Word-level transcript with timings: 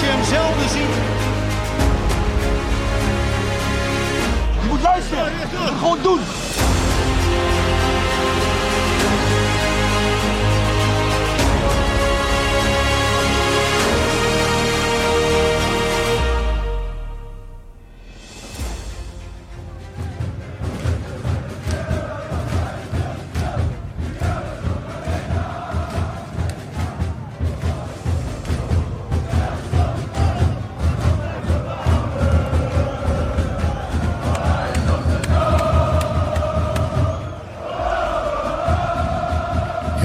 zoals 0.00 0.12
je 0.12 0.18
hem 0.18 0.24
zelden 0.24 0.68
ziet. 0.68 0.94
Je 4.60 4.66
moet 4.68 4.82
luisteren. 4.82 5.32
Gewoon 5.78 5.98
doen. 6.02 6.29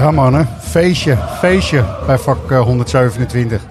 Ja 0.06 0.12
mannen, 0.12 0.46
feestje, 0.60 1.16
feestje 1.16 1.96
bij 2.06 2.18
vak 2.18 2.50
eh, 2.50 2.60
127. 2.60 3.66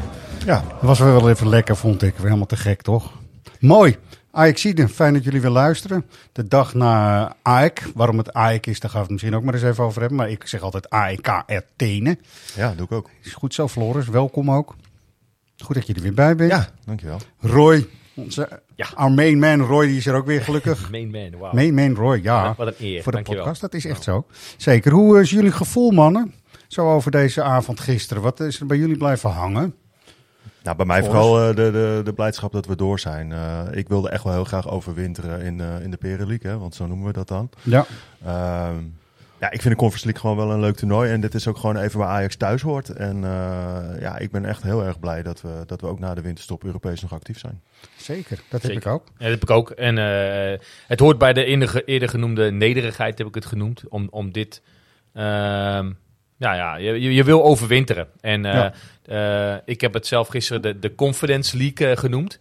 Ja, 0.45 0.63
dat 0.69 0.81
was 0.81 0.99
wel 0.99 1.29
even 1.29 1.49
lekker 1.49 1.75
vond 1.75 2.01
ik. 2.01 2.13
Helemaal 2.17 2.45
te 2.45 2.55
gek 2.55 2.81
toch? 2.81 3.11
Mooi. 3.59 3.97
Ajaxide, 4.31 4.87
fijn 4.87 5.13
dat 5.13 5.23
jullie 5.23 5.41
weer 5.41 5.51
luisteren. 5.51 6.05
De 6.31 6.47
dag 6.47 6.73
na 6.73 7.35
AEK. 7.41 7.83
Waarom 7.93 8.17
het 8.17 8.33
AEK 8.33 8.65
is, 8.65 8.79
daar 8.79 8.89
gaan 8.89 8.99
we 8.99 9.05
het 9.05 9.11
misschien 9.11 9.35
ook 9.35 9.43
maar 9.43 9.53
eens 9.53 9.63
even 9.63 9.83
over 9.83 9.99
hebben. 9.99 10.17
Maar 10.17 10.29
ik 10.29 10.47
zeg 10.47 10.61
altijd 10.61 10.89
AEK 10.89 11.27
Athene. 11.27 12.17
Ja, 12.55 12.73
doe 12.75 12.85
ik 12.85 12.91
ook. 12.91 13.09
Is 13.21 13.33
goed 13.33 13.53
zo, 13.53 13.67
Floris. 13.67 14.07
Welkom 14.07 14.51
ook. 14.51 14.75
Goed 15.57 15.75
dat 15.75 15.87
je 15.87 15.93
er 15.93 16.01
weer 16.01 16.13
bij 16.13 16.35
bent. 16.35 16.51
Ja, 16.51 16.69
dankjewel. 16.85 17.19
Roy, 17.39 17.87
onze 18.15 18.61
our 18.95 19.11
main 19.11 19.39
man 19.39 19.61
Roy, 19.61 19.85
die 19.87 19.97
is 19.97 20.05
er 20.05 20.15
ook 20.15 20.25
weer 20.25 20.41
gelukkig. 20.41 20.89
Main 20.91 21.09
man, 21.11 21.39
wauw. 21.39 21.53
Main 21.53 21.73
man 21.73 21.95
Roy, 21.95 22.19
ja. 22.23 22.53
Wat 22.57 22.67
een 22.67 22.73
eer, 22.79 23.03
Voor 23.03 23.11
de 23.11 23.17
dankjewel. 23.17 23.41
podcast, 23.43 23.61
dat 23.61 23.73
is 23.73 23.85
echt 23.85 24.03
zo. 24.03 24.25
Zeker. 24.57 24.91
Hoe 24.91 25.19
is 25.19 25.29
jullie 25.29 25.51
gevoel, 25.51 25.91
mannen? 25.91 26.33
Zo 26.67 26.91
over 26.93 27.11
deze 27.11 27.43
avond 27.43 27.79
gisteren. 27.79 28.23
Wat 28.23 28.39
is 28.39 28.59
er 28.59 28.65
bij 28.65 28.77
jullie 28.77 28.97
blijven 28.97 29.29
hangen? 29.29 29.75
Nou, 30.63 30.77
bij 30.77 30.85
mij 30.85 31.03
vooral 31.03 31.39
eh, 31.41 31.47
de, 31.55 31.71
de, 31.71 32.01
de 32.03 32.13
blijdschap 32.13 32.51
dat 32.51 32.65
we 32.65 32.75
door 32.75 32.99
zijn. 32.99 33.31
Eh, 33.31 33.61
ik 33.71 33.87
wilde 33.87 34.09
echt 34.09 34.23
wel 34.23 34.33
heel 34.33 34.43
graag 34.43 34.69
overwinteren 34.69 35.41
in, 35.41 35.59
eh 35.61 35.81
in 35.83 35.91
de 35.91 35.97
Pereliek, 35.97 36.43
hè, 36.43 36.57
want 36.57 36.75
zo 36.75 36.87
noemen 36.87 37.07
we 37.07 37.13
dat 37.13 37.27
dan. 37.27 37.49
Ja, 37.61 37.85
Ehm, 38.25 38.75
ja, 39.45 39.51
ik 39.51 39.61
vind 39.61 39.73
de 39.73 39.79
Conference 39.79 40.05
League 40.05 40.21
gewoon 40.21 40.47
wel 40.47 40.55
een 40.55 40.61
leuk 40.61 40.75
toernooi. 40.75 41.11
En 41.11 41.21
dit 41.21 41.33
is 41.33 41.47
ook 41.47 41.57
gewoon 41.57 41.77
even 41.77 41.99
waar 41.99 42.07
Ajax 42.07 42.35
thuis 42.35 42.61
hoort. 42.61 42.89
En 42.89 43.23
eh, 43.23 43.99
ja, 43.99 44.17
ik 44.17 44.31
ben 44.31 44.45
echt 44.45 44.63
heel 44.63 44.83
erg 44.85 44.99
blij 44.99 45.23
dat 45.23 45.41
we, 45.41 45.63
dat 45.65 45.81
we 45.81 45.87
ook 45.87 45.99
na 45.99 46.13
de 46.13 46.21
winterstop 46.21 46.63
Europees 46.63 47.01
nog 47.01 47.13
actief 47.13 47.39
zijn. 47.39 47.61
zeker. 47.97 48.39
Dat 48.49 48.61
heb 48.61 48.71
ik 48.71 48.85
ook. 48.85 49.03
Ja, 49.07 49.13
dat 49.17 49.29
heb 49.29 49.41
ik 49.43 49.49
ook. 49.49 49.69
En 49.69 49.97
eh, 49.97 50.59
het 50.87 50.99
hoort 50.99 51.17
bij 51.17 51.33
de 51.33 51.45
eerder, 51.45 51.83
eerder 51.85 52.09
genoemde 52.09 52.51
nederigheid, 52.51 53.17
heb 53.17 53.27
ik 53.27 53.35
het 53.35 53.45
genoemd. 53.45 53.83
Om, 53.89 54.07
om 54.11 54.31
dit. 54.31 54.61
ehm, 55.13 55.91
ja, 56.37 56.53
ja, 56.53 56.75
je, 56.75 57.01
je- 57.01 57.13
je 57.13 57.23
wil 57.23 57.43
overwinteren. 57.43 58.07
En 58.21 58.45
eh, 58.45 58.71
eh, 59.07 59.55
ik 59.65 59.81
heb 59.81 59.93
het 59.93 60.07
zelf 60.07 60.27
gisteren 60.27 60.61
de, 60.61 60.79
de 60.79 60.95
Confidence 60.95 61.57
League 61.57 61.87
eh, 61.87 61.97
genoemd. 61.97 62.39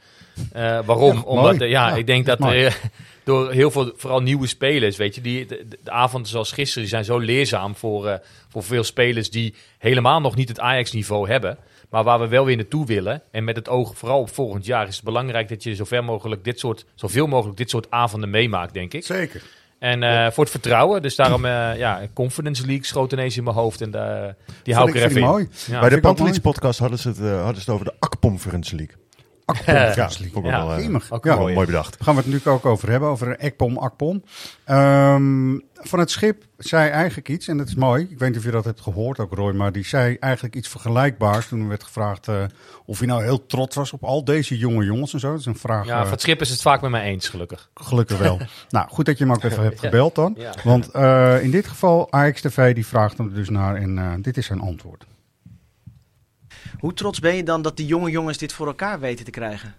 Eh, 0.52 0.78
waarom? 0.84 1.16
Ja, 1.16 1.22
Omdat 1.22 1.58
ja, 1.58 1.66
Ja, 1.66 1.94
ik 1.94 2.06
denk 2.06 2.26
dat 2.26 2.41
eh, 2.41 2.72
door 3.25 3.52
heel 3.52 3.70
veel, 3.70 3.92
vooral 3.97 4.20
nieuwe 4.20 4.47
spelers, 4.47 4.97
weet 4.97 5.14
je, 5.14 5.20
die, 5.20 5.47
de, 5.47 5.66
de 5.82 5.91
avonden 5.91 6.30
zoals 6.30 6.52
gisteren, 6.52 6.82
die 6.82 6.91
zijn 6.91 7.04
zo 7.04 7.19
leerzaam 7.19 7.76
voor, 7.76 8.08
eh, 8.08 8.19
voor 8.48 8.62
veel 8.62 8.84
spelers 8.84 9.30
die 9.30 9.54
helemaal 9.78 10.20
nog 10.20 10.36
niet 10.36 10.48
het 10.48 10.60
Ajax-niveau 10.60 11.28
hebben. 11.28 11.58
Maar 11.91 12.04
waar 12.04 12.20
we 12.20 12.28
wel 12.28 12.44
weer 12.44 12.56
naartoe 12.56 12.86
willen. 12.86 13.22
En 13.31 13.44
met 13.44 13.56
het 13.56 13.69
oog 13.69 13.96
vooral 13.96 14.20
op 14.20 14.34
volgend 14.34 14.64
jaar 14.66 14.88
is 14.88 14.94
het 14.94 15.04
belangrijk 15.04 15.48
dat 15.48 15.62
je 15.62 15.75
zover 15.75 16.04
mogelijk 16.04 16.44
dit 16.44 16.58
soort, 16.58 16.84
zoveel 16.94 17.26
mogelijk 17.26 17.56
dit 17.56 17.70
soort 17.70 17.91
avonden 17.91 18.31
meemaakt, 18.31 18.75
denk 18.75 18.92
ik. 18.92 19.04
Zeker. 19.04 19.42
En 19.79 20.03
eh, 20.03 20.31
voor 20.31 20.43
het 20.45 20.53
vertrouwen. 20.53 21.03
Dus 21.03 21.17
daarom, 21.17 21.45
eh, 21.45 21.77
ja, 21.77 22.01
Confidence 22.15 22.67
League 22.67 22.85
schoot 22.85 23.12
ineens 23.12 23.37
in 23.37 23.45
mijn 23.45 23.57
hoofd. 23.57 23.81
En 23.81 23.95
eh, 23.95 24.33
die 24.62 24.75
hou 24.75 24.89
ik 24.89 24.95
er 24.95 25.03
even 25.03 25.17
in. 25.17 25.27
mooi. 25.27 25.49
Ja. 25.67 25.81
bij 25.81 25.81
de 25.81 25.81
vind 25.81 25.91
ik 25.91 25.97
ook 25.97 26.01
Pantelits 26.03 26.39
mooi. 26.39 26.41
podcast 26.41 26.79
hadden 26.79 26.99
ze, 26.99 27.09
het, 27.09 27.19
hadden 27.19 27.55
ze 27.55 27.61
het 27.61 27.69
over 27.69 27.85
de 27.85 27.95
Akpomference 27.99 28.77
League. 28.77 28.97
Akpom, 29.44 29.75
Ja, 29.75 29.94
Ja, 29.94 30.09
wel, 30.43 30.71
eh, 30.71 30.77
Grimmig. 30.77 31.10
ook 31.10 31.25
Ja. 31.25 31.37
mooi. 31.37 31.55
bedacht. 31.66 31.91
Daar 31.93 32.03
gaan 32.03 32.15
we 32.15 32.21
het 32.21 32.31
natuurlijk 32.31 32.56
ook 32.65 32.72
over 32.72 32.91
hebben, 32.91 33.09
over 33.09 33.37
Ekpom, 33.37 33.77
Akpom. 33.78 34.22
Ehm, 34.65 35.59
van 35.75 35.99
het 35.99 36.10
schip 36.10 36.44
zei 36.59 36.91
eigenlijk 36.91 37.28
iets, 37.28 37.49
en 37.49 37.56
dat 37.56 37.69
is 37.69 37.75
mooi. 37.75 38.06
Ik 38.10 38.19
weet 38.19 38.28
niet 38.28 38.38
of 38.38 38.44
je 38.44 38.50
dat 38.50 38.65
hebt 38.65 38.81
gehoord 38.81 39.19
ook, 39.19 39.34
Roy, 39.34 39.53
maar 39.53 39.72
die 39.72 39.84
zei 39.84 40.16
eigenlijk 40.21 40.55
iets 40.55 40.69
vergelijkbaars 40.69 41.49
toen 41.49 41.60
er 41.60 41.69
werd 41.69 41.84
gevraagd 41.84 42.28
eh, 42.28 42.43
of 42.87 42.99
hij 42.99 43.06
nou 43.06 43.22
heel 43.22 43.47
trots 43.47 43.77
was 43.77 43.93
op 43.93 44.05
al 44.05 44.25
deze 44.25 44.59
jonge 44.59 44.84
jongens 44.84 45.12
en 45.12 45.21
zo. 45.21 45.31
Dat 45.31 45.38
is 45.41 45.47
een 45.47 45.56
vraag, 45.59 45.87
Ja, 45.87 45.94
eh, 45.97 46.03
van 46.03 46.11
het 46.11 46.21
schip 46.21 46.41
is 46.41 46.50
het 46.50 46.62
vaak 46.62 46.81
met 46.81 46.91
mij 46.91 47.03
eens, 47.05 47.28
gelukkig. 47.28 47.71
gelukkig 47.75 48.19
wel. 48.19 48.38
nou, 48.69 48.88
goed 48.88 49.05
dat 49.06 49.19
je 49.19 49.25
hem 49.25 49.32
ook 49.32 49.43
even 49.44 49.62
hebt 49.62 49.81
gebeld 49.81 50.15
dan. 50.15 50.34
Ja. 50.38 50.53
Want 50.65 50.91
eh, 50.91 51.43
in 51.43 51.50
dit 51.50 51.66
geval, 51.66 52.11
AX 52.11 52.41
TV, 52.41 52.75
die 52.75 52.87
vraagt 52.87 53.19
hem 53.19 53.26
er 53.28 53.34
dus 53.34 53.49
naar 53.49 53.76
en 53.76 53.99
eh, 53.99 54.12
dit 54.21 54.37
is 54.37 54.47
zijn 54.47 54.61
antwoord. 54.61 55.05
Hoe 56.84 56.95
trots 56.95 57.21
ben 57.21 57.34
je 57.34 57.43
dan 57.43 57.62
dat 57.62 57.77
die 57.77 57.87
jonge 57.87 58.11
jongens 58.11 58.39
dit 58.39 58.53
voor 58.53 58.67
elkaar 58.67 59.00
weten 59.00 59.25
te 59.25 59.31
krijgen? 59.31 59.75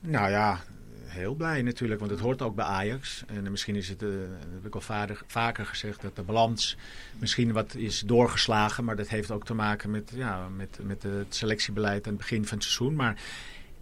Nou 0.00 0.30
ja, 0.30 0.60
heel 1.04 1.34
blij 1.34 1.62
natuurlijk, 1.62 2.00
want 2.00 2.12
het 2.12 2.20
hoort 2.20 2.42
ook 2.42 2.54
bij 2.54 2.64
Ajax. 2.64 3.24
En 3.26 3.50
misschien 3.50 3.76
is 3.76 3.88
het, 3.88 3.98
dat 3.98 4.10
heb 4.54 4.66
ik 4.66 4.74
al 4.74 5.14
vaker 5.26 5.66
gezegd, 5.66 6.02
dat 6.02 6.16
de 6.16 6.22
balans 6.22 6.76
misschien 7.18 7.52
wat 7.52 7.74
is 7.74 8.00
doorgeslagen. 8.00 8.84
Maar 8.84 8.96
dat 8.96 9.08
heeft 9.08 9.30
ook 9.30 9.44
te 9.44 9.54
maken 9.54 9.90
met, 9.90 10.12
ja, 10.14 10.48
met, 10.56 10.78
met 10.82 11.02
het 11.02 11.34
selectiebeleid 11.34 12.06
aan 12.06 12.12
het 12.12 12.20
begin 12.20 12.46
van 12.46 12.58
het 12.58 12.66
seizoen. 12.66 12.94
Maar 12.94 13.20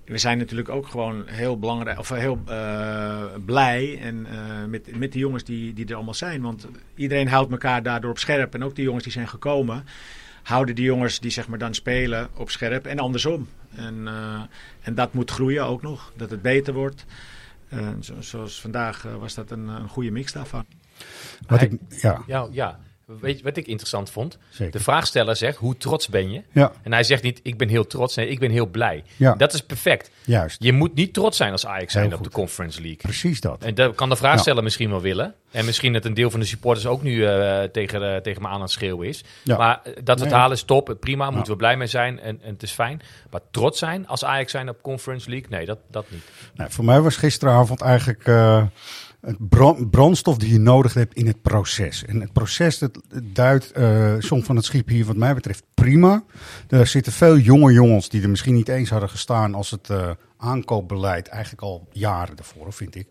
we 0.05 0.19
zijn 0.19 0.39
natuurlijk 0.39 0.69
ook 0.69 0.87
gewoon 0.87 1.27
heel 1.27 1.59
belangrijk, 1.59 1.99
of 1.99 2.09
heel 2.09 2.41
eh, 2.47 3.25
blij 3.45 3.99
en, 4.01 4.27
eh, 4.27 4.65
met, 4.69 4.97
met 4.99 5.13
de 5.13 5.19
jongens 5.19 5.45
die, 5.45 5.73
die 5.73 5.87
er 5.87 5.95
allemaal 5.95 6.15
zijn. 6.15 6.43
Want 6.43 6.67
iedereen 6.95 7.29
houdt 7.29 7.51
elkaar 7.51 7.83
daardoor 7.83 8.11
op 8.11 8.19
scherp. 8.19 8.55
En 8.55 8.65
ook 8.65 8.77
de 8.77 8.83
jongens 8.83 9.05
die 9.05 9.13
zijn 9.13 9.29
gekomen, 9.29 9.85
houden 10.45 10.75
die 10.75 10.85
jongens 10.85 11.21
die 11.21 11.31
zeg 11.31 11.49
maar 11.49 11.59
dan 11.59 11.75
spelen 11.75 12.29
op 12.35 12.51
scherp 12.51 12.87
en 12.87 12.99
andersom. 12.99 13.49
En, 13.75 14.09
eh, 14.09 14.41
en 14.81 14.95
dat 14.95 15.13
moet 15.15 15.31
groeien 15.31 15.65
ook 15.67 15.83
nog, 15.83 16.13
dat 16.17 16.31
het 16.31 16.43
beter 16.43 16.75
wordt. 16.75 17.05
Eh, 17.69 17.89
zo- 18.01 18.21
zoals 18.21 18.61
vandaag 18.61 19.05
eh, 19.05 19.15
was 19.17 19.35
dat 19.35 19.51
een, 19.51 19.69
een 19.69 19.89
goede 19.89 20.11
mix 20.11 20.33
daarvan. 20.33 20.65
Wat 21.47 21.59
Hij- 21.59 21.69
ik, 21.69 22.01
ja, 22.03 22.23
Ja, 22.27 22.49
ja. 22.51 22.79
Weet 23.07 23.39
je 23.39 23.45
wat 23.45 23.57
ik 23.57 23.67
interessant 23.67 24.11
vond? 24.11 24.39
zeker. 24.51 24.73
De 24.73 24.81
vraagsteller 24.81 25.37
zegt, 25.37 25.57
hoe 25.57 25.77
trots 25.77 26.09
ben 26.09 26.31
je? 26.33 26.43
Ja, 26.53 26.73
En 26.83 26.93
hij 26.93 27.03
zegt 27.03 27.23
niet, 27.23 27.41
ik 27.43 27.59
ben 27.59 27.69
heel 27.69 27.87
trots. 27.87 28.15
Nee, 28.15 28.29
ik 28.29 28.39
ben 28.39 28.51
heel 28.51 28.67
blij. 28.67 29.05
ja 29.17 29.35
Dat 29.35 29.53
is 29.53 29.61
perfect. 29.61 30.11
juist. 30.25 30.63
Je 30.63 30.73
moet 30.73 30.95
niet 30.95 31.15
trots 31.15 31.37
zijn 31.37 31.53
als 31.53 31.67
Ajax 31.67 31.93
zijn 31.93 32.15
op 32.15 32.23
de. 32.25 32.31
Conference 32.31 32.81
League. 32.81 32.99
Precies 32.99 33.41
dat. 33.41 33.63
En 33.65 33.75
dat 33.75 33.95
kan 33.95 34.09
de 34.09 34.17
vraagsteller 34.17 34.63
misschien 34.63 34.91
wel 34.91 35.01
willen. 35.01 35.35
En 35.51 35.65
misschien 35.65 35.93
dat 35.93 36.05
een 36.05 36.15
deel 36.15 36.31
van 36.31 36.41
de 36.41 36.47
supporters 36.47 36.87
ook 36.87 37.03
nu 37.03 37.27
eh, 37.27 37.63
tegen, 37.63 38.15
eh, 38.15 38.21
tegen 38.21 38.43
me 38.43 38.49
aan 38.49 38.61
het 38.61 38.71
schreeuwen 38.71 39.09
is. 39.09 39.25
Ja. 39.43 39.57
Maar 39.57 39.81
dat 40.05 40.19
we 40.19 40.25
het 40.25 40.35
halen 40.35 40.57
is 40.57 40.63
top. 40.63 40.97
Prima, 41.01 41.31
moeten 41.31 41.53
we 41.53 41.59
blij 41.59 41.77
mee 41.77 41.87
zijn. 41.87 42.21
En, 42.21 42.39
en 42.43 42.53
het 42.53 42.63
is 42.63 42.71
fijn. 42.71 43.03
Maar 43.31 43.41
trots 43.51 43.79
zijn 43.79 44.07
als 44.07 44.25
Ajax 44.25 44.51
zijn 44.51 44.69
op 44.69 44.83
Conference 44.83 45.31
League? 45.31 45.49
Nee, 45.51 45.67
dat, 45.67 45.79
dat 45.91 46.11
niet. 46.11 46.23
Nou, 46.55 46.71
voor 46.71 46.85
mij 46.85 47.01
was 47.01 47.17
gisteravond 47.17 47.81
eigenlijk 47.81 48.27
eh, 48.27 48.65
het 49.25 49.49
bran- 49.49 49.91
brandstof 49.91 50.39
die 50.39 50.53
je 50.53 50.59
nodig 50.59 50.95
hebt 50.95 51.15
in 51.15 51.27
het 51.27 51.43
proces. 51.43 52.05
En 52.05 52.21
het 52.21 52.33
proces 52.33 52.79
dat 52.79 53.01
duidt 53.23 53.73
eh 53.73 54.15
soms 54.19 54.45
van 54.45 54.57
het 54.57 54.65
schip 54.65 54.89
hier 54.89 55.05
wat 55.05 55.17
mij 55.17 55.35
betreft 55.35 55.65
prima. 55.75 56.25
Er 56.69 56.87
zitten 56.87 57.13
veel 57.13 57.39
jonge 57.39 57.73
jongens 57.73 58.09
die 58.09 58.23
er 58.23 58.29
misschien 58.29 58.55
niet 58.55 58.69
eens 58.69 58.91
hadden 58.91 59.09
gestaan 59.09 59.55
als 59.55 59.71
het 59.71 59.91
eh, 59.91 60.11
aankoopbeleid 60.37 61.29
eigenlijk 61.29 61.63
al 61.63 61.89
jaren 61.93 62.37
daarvoor, 62.37 62.73
vind 62.73 62.95
ik, 62.95 63.07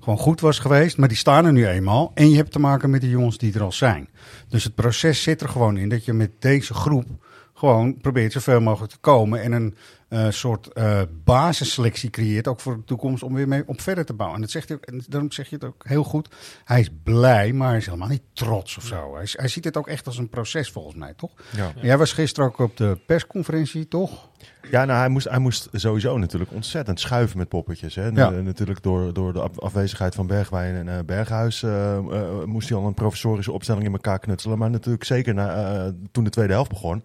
gewoon 0.00 0.18
goed 0.18 0.40
was 0.40 0.58
geweest. 0.58 0.96
Maar 0.96 1.08
die 1.08 1.16
staan 1.16 1.44
er 1.44 1.52
nu 1.52 1.66
eenmaal. 1.66 2.10
En 2.14 2.30
je 2.30 2.36
hebt 2.36 2.52
te 2.52 2.58
maken 2.58 2.90
met 2.90 3.00
de 3.00 3.08
jongens 3.08 3.38
die 3.38 3.54
er 3.54 3.62
al 3.62 3.72
zijn. 3.72 4.08
Dus 4.48 4.64
het 4.64 4.74
proces 4.74 5.22
zit 5.22 5.40
er 5.40 5.48
gewoon 5.48 5.76
in 5.76 5.88
dat 5.88 6.04
je 6.04 6.12
met 6.12 6.30
deze 6.38 6.74
groep 6.74 7.06
gewoon 7.54 7.96
probeert 7.96 8.32
zoveel 8.32 8.60
mogelijk 8.60 8.92
te 8.92 8.98
komen 8.98 9.42
en 9.42 9.52
een 9.52 9.74
een 10.08 10.32
soort 10.32 10.72
eh, 10.72 11.00
basisselectie 11.24 12.10
creëert, 12.10 12.48
ook 12.48 12.60
voor 12.60 12.76
de 12.76 12.84
toekomst, 12.84 13.22
om 13.22 13.34
weer 13.34 13.48
mee 13.48 13.62
op 13.66 13.80
verder 13.80 14.04
te 14.04 14.12
bouwen. 14.12 14.36
En 14.36 14.42
dat 14.42 14.52
zegt 14.52 14.68
hij, 14.68 14.78
en 14.80 15.02
daarom 15.08 15.32
zeg 15.32 15.48
je 15.48 15.54
het 15.54 15.64
ook 15.64 15.84
heel 15.88 16.04
goed. 16.04 16.28
Hij 16.64 16.80
is 16.80 16.90
blij, 17.02 17.52
maar 17.52 17.68
hij 17.68 17.76
is 17.76 17.84
helemaal 17.86 18.08
niet 18.08 18.22
trots 18.32 18.76
of 18.76 18.84
zo. 18.84 19.14
Hij, 19.16 19.28
hij 19.32 19.48
ziet 19.48 19.64
het 19.64 19.76
ook 19.76 19.88
echt 19.88 20.06
als 20.06 20.18
een 20.18 20.28
proces, 20.28 20.70
volgens 20.70 20.94
mij, 20.94 21.14
toch? 21.16 21.30
Ja. 21.56 21.72
Jij 21.82 21.98
was 21.98 22.12
gisteren 22.12 22.48
ook 22.48 22.58
op 22.58 22.76
de 22.76 22.98
persconferentie, 23.06 23.88
toch? 23.88 24.28
Ja, 24.70 24.84
nou, 24.84 24.98
hij 24.98 25.08
moest, 25.08 25.28
hij 25.28 25.38
moest 25.38 25.68
sowieso 25.72 26.18
natuurlijk 26.18 26.52
ontzettend 26.52 27.00
schuiven 27.00 27.38
met 27.38 27.48
poppetjes. 27.48 27.94
Hè. 27.94 28.06
Ja. 28.06 28.30
Nu- 28.30 28.42
natuurlijk 28.42 28.82
door, 28.82 29.12
door 29.12 29.32
de 29.32 29.40
af- 29.40 29.58
afwezigheid 29.60 30.14
van 30.14 30.26
Bergwijn 30.26 30.74
en 30.74 30.88
eh, 30.98 31.04
Berghuis 31.04 31.62
eh, 31.62 31.96
eh, 31.96 32.44
moest 32.44 32.68
hij 32.68 32.78
al 32.78 32.86
een 32.86 32.94
professorische 32.94 33.52
opstelling 33.52 33.84
in 33.84 33.92
elkaar 33.92 34.18
knutselen. 34.18 34.58
Maar 34.58 34.70
natuurlijk 34.70 35.04
zeker 35.04 35.34
na, 35.34 35.74
eh, 35.84 35.92
toen 36.12 36.24
de 36.24 36.30
tweede 36.30 36.52
helft 36.52 36.70
begon. 36.70 37.04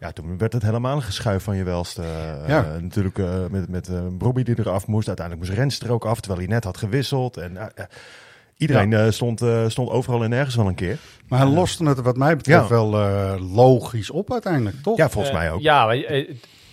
Ja, 0.00 0.12
toen 0.12 0.38
werd 0.38 0.52
het 0.52 0.62
helemaal 0.62 0.96
een 0.96 1.02
geschuif 1.02 1.42
van 1.42 1.56
je 1.56 1.64
welste. 1.64 2.02
Eh, 2.02 2.48
Ja. 2.48 2.76
natuurlijk 2.80 3.18
eh, 3.18 3.46
met, 3.50 3.68
met 3.68 3.90
Bobby 4.18 4.42
die 4.42 4.58
eraf 4.58 4.86
moest. 4.86 5.08
Uiteindelijk 5.08 5.46
moest 5.46 5.58
Rens 5.58 5.80
er 5.80 5.92
ook 5.92 6.04
af, 6.04 6.20
terwijl 6.20 6.40
hij 6.46 6.54
net 6.54 6.64
had 6.64 6.76
gewisseld. 6.76 7.36
En, 7.36 7.58
iedereen 8.56 8.92
eh, 8.92 9.10
stond, 9.10 9.42
eh, 9.42 9.64
stond 9.68 9.90
overal 9.90 10.22
en 10.24 10.30
nergens 10.30 10.54
wel 10.56 10.66
een 10.66 10.74
keer. 10.74 10.98
Maar 11.28 11.38
hij 11.40 11.48
loste 11.48 11.84
het, 11.84 12.00
wat 12.00 12.16
mij 12.16 12.36
betreft, 12.36 12.62
Ja. 12.62 12.68
wel 12.68 12.94
eh, 13.00 13.54
logisch 13.54 14.10
op 14.10 14.32
uiteindelijk, 14.32 14.76
toch? 14.82 14.96
Ja, 14.96 15.08
volgens 15.08 15.34
mij 15.34 15.52
ook. 15.52 15.60
Ja, 15.60 15.86
maar, 15.86 16.24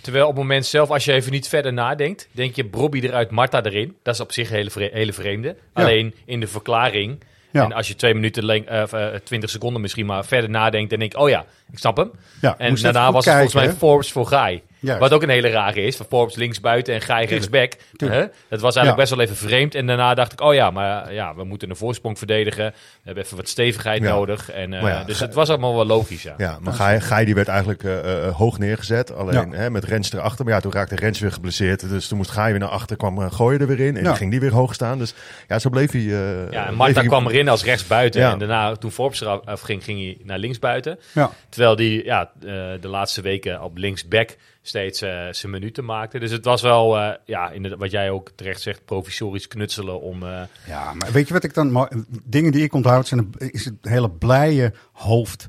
terwijl 0.02 0.24
op 0.28 0.32
het 0.34 0.42
moment 0.42 0.66
zelf, 0.66 0.90
als 0.90 1.06
je 1.06 1.14
even 1.14 1.32
niet 1.32 1.48
verder 1.48 1.74
nadenkt, 1.74 2.28
denk 2.32 2.56
je 2.56 2.66
Bobby 2.66 3.00
eruit, 3.00 3.32
Marta 3.32 3.64
erin. 3.64 3.96
Dat 4.04 4.14
is 4.14 4.20
op 4.20 4.32
zich 4.32 4.50
een 4.50 4.56
hele, 4.56 4.70
vre- 4.70 4.90
hele 4.94 5.14
vreemde. 5.14 5.48
Ja. 5.48 5.56
Alleen 5.84 6.14
in 6.26 6.40
de 6.40 6.48
verklaring. 6.48 7.20
Ja. 7.58 7.64
En 7.64 7.74
als 7.74 7.88
je 7.88 7.96
twee 7.96 8.14
minuten, 8.14 8.46
lang, 8.46 8.66
eh, 8.66 8.82
of, 8.82 8.94
eh, 8.94 9.08
twintig 9.24 9.50
seconden 9.50 9.82
misschien 9.82 10.06
maar 10.06 10.26
verder 10.26 10.50
nadenkt, 10.50 10.90
dan 10.90 11.00
denk 11.00 11.14
ik, 11.14 11.20
oh 11.20 11.30
ja, 11.30 11.46
ik 11.72 11.78
snap 11.80 11.98
hem. 11.98 12.12
Ja, 12.42 12.56
En 12.58 12.76
daarna 12.76 13.12
was 13.12 13.26
het 13.26 13.34
volgens 13.34 13.54
mij? 13.54 13.74
Forbes 13.74 14.12
voor 14.12 14.28
Gaai. 14.28 14.62
Juist. 14.88 15.02
Wat 15.02 15.14
ook 15.14 15.24
een 15.24 15.30
hele 15.30 15.50
rare 15.50 15.82
is. 15.82 15.96
Van 15.96 16.06
Forbes 16.10 16.36
links 16.36 16.60
buiten 16.60 16.94
en 16.94 17.02
Gaai 17.02 17.26
rechtsback. 17.28 17.74
Huh? 17.98 18.10
Dat 18.50 18.60
was 18.62 18.76
eigenlijk 18.76 18.88
Ja. 18.88 18.96
best 18.96 19.10
wel 19.10 19.20
even 19.22 19.36
vreemd. 19.36 19.76
En 19.76 19.86
daarna 19.88 20.14
dacht 20.14 20.32
ik, 20.32 20.42
oh 20.42 20.54
ja, 20.54 20.72
maar 20.72 21.14
ja, 21.14 21.36
we 21.36 21.44
moeten 21.44 21.70
een 21.70 21.76
voorsprong 21.76 22.18
verdedigen. 22.18 22.66
We 22.66 23.02
hebben 23.04 23.24
even 23.24 23.38
wat 23.38 23.48
stevigheid 23.48 24.02
Ja. 24.02 24.10
nodig. 24.10 24.52
En, 24.52 24.74
eh, 24.74 24.82
ja, 24.82 25.04
dus 25.04 25.20
het 25.20 25.34
was 25.34 25.50
allemaal 25.50 25.76
wel 25.76 25.86
logisch, 25.86 26.24
ja. 26.24 26.34
Ja, 26.38 26.58
maar 26.62 26.74
Gai, 26.74 27.00
Gai 27.00 27.26
die 27.26 27.36
werd 27.36 27.48
eigenlijk 27.48 27.84
eh, 27.84 28.26
eh, 28.28 28.36
hoog 28.36 28.58
neergezet. 28.60 29.14
Alleen 29.16 29.52
Ja. 29.52 29.58
hè, 29.58 29.70
met 29.70 29.84
Rens 29.84 30.14
erachter. 30.14 30.46
Maar 30.46 30.54
ja, 30.54 30.60
toen 30.60 30.72
raakte 30.72 30.96
Rens 30.96 31.20
weer 31.20 31.32
geblesseerd. 31.32 31.90
Dus 31.90 32.08
toen 32.08 32.18
moest 32.18 32.30
Gai 32.32 32.52
weer 32.52 32.60
naar 32.60 32.70
achter. 32.70 32.98
kwam 32.98 33.20
uh, 33.20 33.32
Gooien 33.32 33.60
er 33.62 33.68
weer 33.68 33.80
in. 33.80 33.98
En 33.98 34.04
Ja. 34.04 34.14
ging 34.16 34.32
die 34.32 34.40
weer 34.40 34.54
hoog 34.54 34.74
staan. 34.74 34.98
Dus 34.98 35.14
ja, 35.48 35.60
zo 35.60 35.70
bleef 35.70 35.92
hij... 35.92 36.02
eh, 36.02 36.52
Ja, 36.52 36.68
en 36.68 36.74
Marta 36.76 37.00
hij- 37.00 37.08
kwam 37.08 37.28
erin 37.28 37.50
als 37.50 37.64
rechtsbuiten. 37.64 38.22
Ja. 38.22 38.32
En 38.32 38.40
daarna, 38.40 38.76
toen 38.76 38.92
Forbes 38.92 39.22
eraf 39.22 39.46
af 39.46 39.62
ging, 39.62 39.84
ging 39.84 40.00
hij 40.00 40.18
naar 40.24 40.38
linksbuiten. 40.38 41.00
Ja. 41.14 41.32
Terwijl 41.50 41.76
die 41.76 42.04
ja, 42.06 42.32
de 42.80 42.88
laatste 42.88 43.22
weken 43.22 43.62
op 43.62 43.78
linksback 43.78 44.36
steeds 44.68 45.02
eh, 45.02 45.28
zijn 45.32 45.52
minuten 45.52 45.86
maakte. 45.86 46.20
Dus 46.20 46.32
het 46.32 46.46
was 46.46 46.62
wel, 46.62 46.98
eh, 46.98 47.14
ja, 47.26 47.50
inderdaad, 47.52 47.80
wat 47.80 47.92
jij 47.92 48.10
ook 48.10 48.32
terecht 48.36 48.62
zegt, 48.62 48.86
provisorisch 48.86 49.48
knutselen 49.48 50.02
om... 50.02 50.24
eh, 50.24 50.42
Ja, 50.68 50.94
maar 50.94 51.12
weet 51.12 51.28
je 51.28 51.34
wat 51.34 51.44
ik 51.44 51.54
dan... 51.54 51.90
Dingen 52.24 52.52
die 52.52 52.64
ik 52.64 52.74
onthoud 52.74 53.08
zijn 53.08 53.30
is 53.38 53.66
het 53.66 53.76
hele 53.82 54.10
blije 54.10 54.74
hoofd 54.92 55.48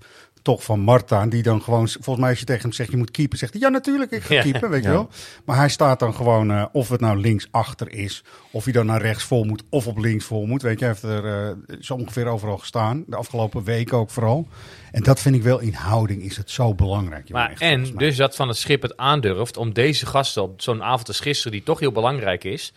toch 0.48 0.64
van 0.64 0.80
Marta. 0.80 1.26
Die 1.26 1.42
dan 1.42 1.62
gewoon... 1.62 1.88
Volgens 1.88 2.18
mij 2.18 2.28
als 2.30 2.38
je 2.38 2.44
tegen 2.44 2.62
hem 2.62 2.72
zegt 2.72 2.90
je 2.90 2.96
moet 2.96 3.10
keepen, 3.10 3.38
zegt 3.38 3.52
hij 3.52 3.62
ja 3.62 3.68
natuurlijk 3.68 4.10
ik 4.10 4.22
ga 4.22 4.34
Ja. 4.38 4.42
keepen, 4.42 4.70
weet 4.70 4.82
je 4.82 4.88
Ja. 4.88 4.94
wel. 4.94 5.08
Maar 5.44 5.56
hij 5.56 5.68
staat 5.68 5.98
dan 5.98 6.14
gewoon, 6.14 6.50
eh, 6.50 6.64
of 6.72 6.88
het 6.88 7.00
nou 7.00 7.18
links 7.18 7.48
achter 7.50 7.92
is, 7.92 8.24
of 8.50 8.64
hij 8.64 8.72
dan 8.72 8.86
naar 8.86 9.00
rechts 9.00 9.24
vol 9.24 9.44
moet, 9.44 9.62
of 9.68 9.86
op 9.86 9.98
links 9.98 10.24
vol 10.24 10.46
moet. 10.46 10.62
Weet 10.62 10.78
je, 10.78 10.84
hij 10.84 10.94
heeft 11.00 11.14
er 11.14 11.48
eh, 11.48 11.76
zo 11.80 11.94
ongeveer 11.94 12.26
overal 12.26 12.58
gestaan. 12.58 13.04
De 13.06 13.16
afgelopen 13.16 13.64
weken 13.64 13.96
ook 13.98 14.10
vooral. 14.10 14.48
En 14.92 15.02
dat 15.02 15.20
vind 15.20 15.34
ik 15.34 15.42
wel 15.42 15.58
in 15.60 15.74
houding 15.74 16.22
is 16.22 16.36
het 16.36 16.50
zo 16.50 16.74
belangrijk. 16.74 17.28
jongen, 17.28 17.42
Maar 17.42 17.52
echt, 17.52 17.60
en 17.60 17.96
dus 17.96 18.16
dat 18.16 18.36
van 18.36 18.48
het 18.48 18.56
schip 18.56 18.82
het 18.82 18.96
aandurft 18.96 19.56
om 19.56 19.72
deze 19.72 20.06
gasten 20.06 20.42
op 20.42 20.62
zo'n 20.62 20.82
avond 20.82 21.08
als 21.08 21.20
gisteren, 21.20 21.52
die 21.52 21.62
toch 21.62 21.80
heel 21.80 21.92
belangrijk 21.92 22.44
is, 22.44 22.72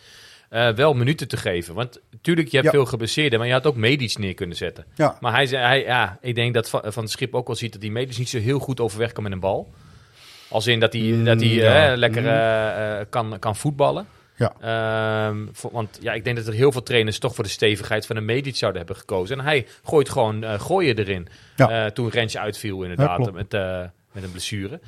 eh, 0.52 0.68
wel 0.68 0.94
minuten 0.94 1.28
te 1.28 1.36
geven. 1.36 1.74
Want 1.74 2.00
natuurlijk, 2.10 2.48
je 2.48 2.56
hebt 2.56 2.68
Ja. 2.68 2.74
veel 2.78 2.86
geblesseerden, 2.86 3.38
maar 3.38 3.48
je 3.48 3.54
had 3.54 3.66
ook 3.66 3.76
medisch 3.76 4.16
neer 4.16 4.34
kunnen 4.34 4.56
zetten. 4.56 4.84
Ja. 4.94 5.16
Maar 5.20 5.32
hij 5.32 5.46
zei, 5.46 5.62
hij, 5.64 5.82
ja, 5.82 6.18
ik 6.20 6.34
denk 6.34 6.54
dat 6.54 6.68
van, 6.70 6.80
van 6.84 7.02
het 7.02 7.12
schip 7.12 7.34
ook 7.34 7.46
wel 7.46 7.56
ziet 7.56 7.72
dat 7.72 7.80
die 7.80 7.90
medisch 7.90 8.18
niet 8.18 8.28
zo 8.28 8.38
heel 8.38 8.58
goed 8.58 8.80
overweg 8.80 9.12
kan 9.12 9.22
met 9.22 9.32
een 9.32 9.40
bal. 9.40 9.72
Als 10.48 10.66
in 10.66 10.80
dat 10.80 10.92
hij, 10.92 11.02
Mm, 11.02 11.24
dat 11.24 11.40
hij 11.40 11.48
ja. 11.48 11.90
eh, 11.92 11.96
lekker 11.96 12.26
eh, 12.26 13.00
eh, 13.00 13.06
kan, 13.10 13.38
kan 13.38 13.56
voetballen. 13.56 14.06
Ja. 14.36 14.52
Ehm, 14.60 15.36
voor- 15.52 15.70
want 15.72 15.98
ja, 16.00 16.12
ik 16.12 16.24
denk 16.24 16.36
dat 16.36 16.46
er 16.46 16.52
heel 16.52 16.72
veel 16.72 16.82
trainers 16.82 17.18
toch 17.18 17.34
voor 17.34 17.44
de 17.44 17.50
stevigheid 17.50 18.06
van 18.06 18.16
een 18.16 18.24
medisch 18.24 18.58
zouden 18.58 18.80
hebben 18.80 19.00
gekozen. 19.00 19.38
En 19.38 19.44
hij 19.44 19.66
gooit 19.84 20.08
gewoon 20.08 20.60
gooien 20.60 20.98
erin. 20.98 21.28
Ja. 21.56 21.90
Toen 21.90 22.08
Rensje 22.10 22.38
uitviel 22.38 22.82
inderdaad 22.82 23.32
met, 23.32 23.52
met 24.12 24.22
een 24.24 24.30
blessure. 24.30 24.80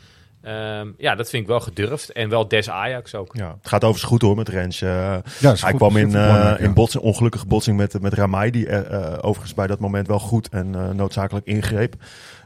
Ehm, 0.45 0.89
ja, 0.97 1.15
dat 1.15 1.31
vind 1.31 1.43
ik 1.43 1.49
wel 1.49 1.61
gedurfd. 1.61 2.13
En 2.13 2.29
wel 2.29 2.49
des 2.49 2.71
Ajax 2.71 3.15
ook. 3.15 3.37
Ja, 3.37 3.49
het 3.61 3.69
gaat 3.69 3.85
overigens 3.85 4.11
goed 4.11 4.23
hoor 4.23 4.37
met 4.37 4.49
Rens. 4.49 4.83
Eh, 4.83 4.89
Ja, 4.91 5.23
hij 5.41 5.57
goed, 5.57 5.75
kwam 5.77 5.97
in, 5.97 6.15
eh, 6.15 6.55
in 6.59 6.75
botsing, 6.75 7.03
ongelukkige 7.05 7.47
botsing 7.47 7.77
met, 7.77 8.01
met 8.01 8.15
Ramai, 8.15 8.51
die 8.51 8.67
eh, 8.69 9.13
overigens 9.21 9.55
bij 9.55 9.67
dat 9.67 9.79
moment 9.79 10.07
wel 10.07 10.19
goed 10.19 10.49
en 10.49 10.75
eh, 10.75 10.89
noodzakelijk 10.91 11.47
ingreep. 11.47 11.95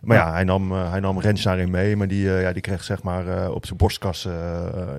Maar 0.02 0.16
ja, 0.16 0.26
Ja. 0.26 0.32
hij, 0.32 0.44
nam, 0.44 0.72
hij 0.72 1.00
nam 1.00 1.20
Rens 1.20 1.42
daarin 1.42 1.70
mee, 1.70 1.96
maar 1.96 2.08
die, 2.08 2.34
eh, 2.34 2.42
ja, 2.42 2.52
die 2.52 2.62
kreeg 2.62 2.84
zeg 2.84 3.02
maar 3.02 3.26
eh, 3.44 3.50
op 3.50 3.66
zijn 3.66 3.78
borstkas, 3.78 4.26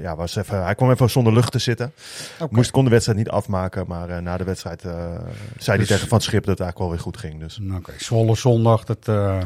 ja, 0.01 0.15
was 0.15 0.35
even, 0.35 0.63
hij 0.63 0.75
kwam 0.75 0.91
even 0.91 1.09
zonder 1.09 1.33
lucht 1.33 1.51
te 1.51 1.59
zitten. 1.59 1.91
Oké. 2.39 2.55
Moest, 2.55 2.71
kon 2.71 2.83
de 2.83 2.89
wedstrijd 2.89 3.17
niet 3.17 3.29
afmaken, 3.29 3.83
maar 3.87 4.09
eh, 4.09 4.17
na 4.21 4.37
de 4.37 4.43
wedstrijd 4.43 4.83
eh, 4.83 4.91
zei 4.91 5.19
hij 5.65 5.77
Dus- 5.77 5.87
tegen 5.87 6.07
Van 6.07 6.17
het 6.17 6.25
Schip 6.27 6.45
dat 6.45 6.57
het 6.57 6.59
eigenlijk 6.59 6.77
wel 6.77 6.89
weer 6.89 6.99
goed 6.99 7.17
ging. 7.17 7.39
Dus. 7.39 7.59
Oké, 7.77 7.91
Zwolle 7.97 8.35
zondag, 8.35 8.83
dat 8.83 9.07
eh, 9.07 9.37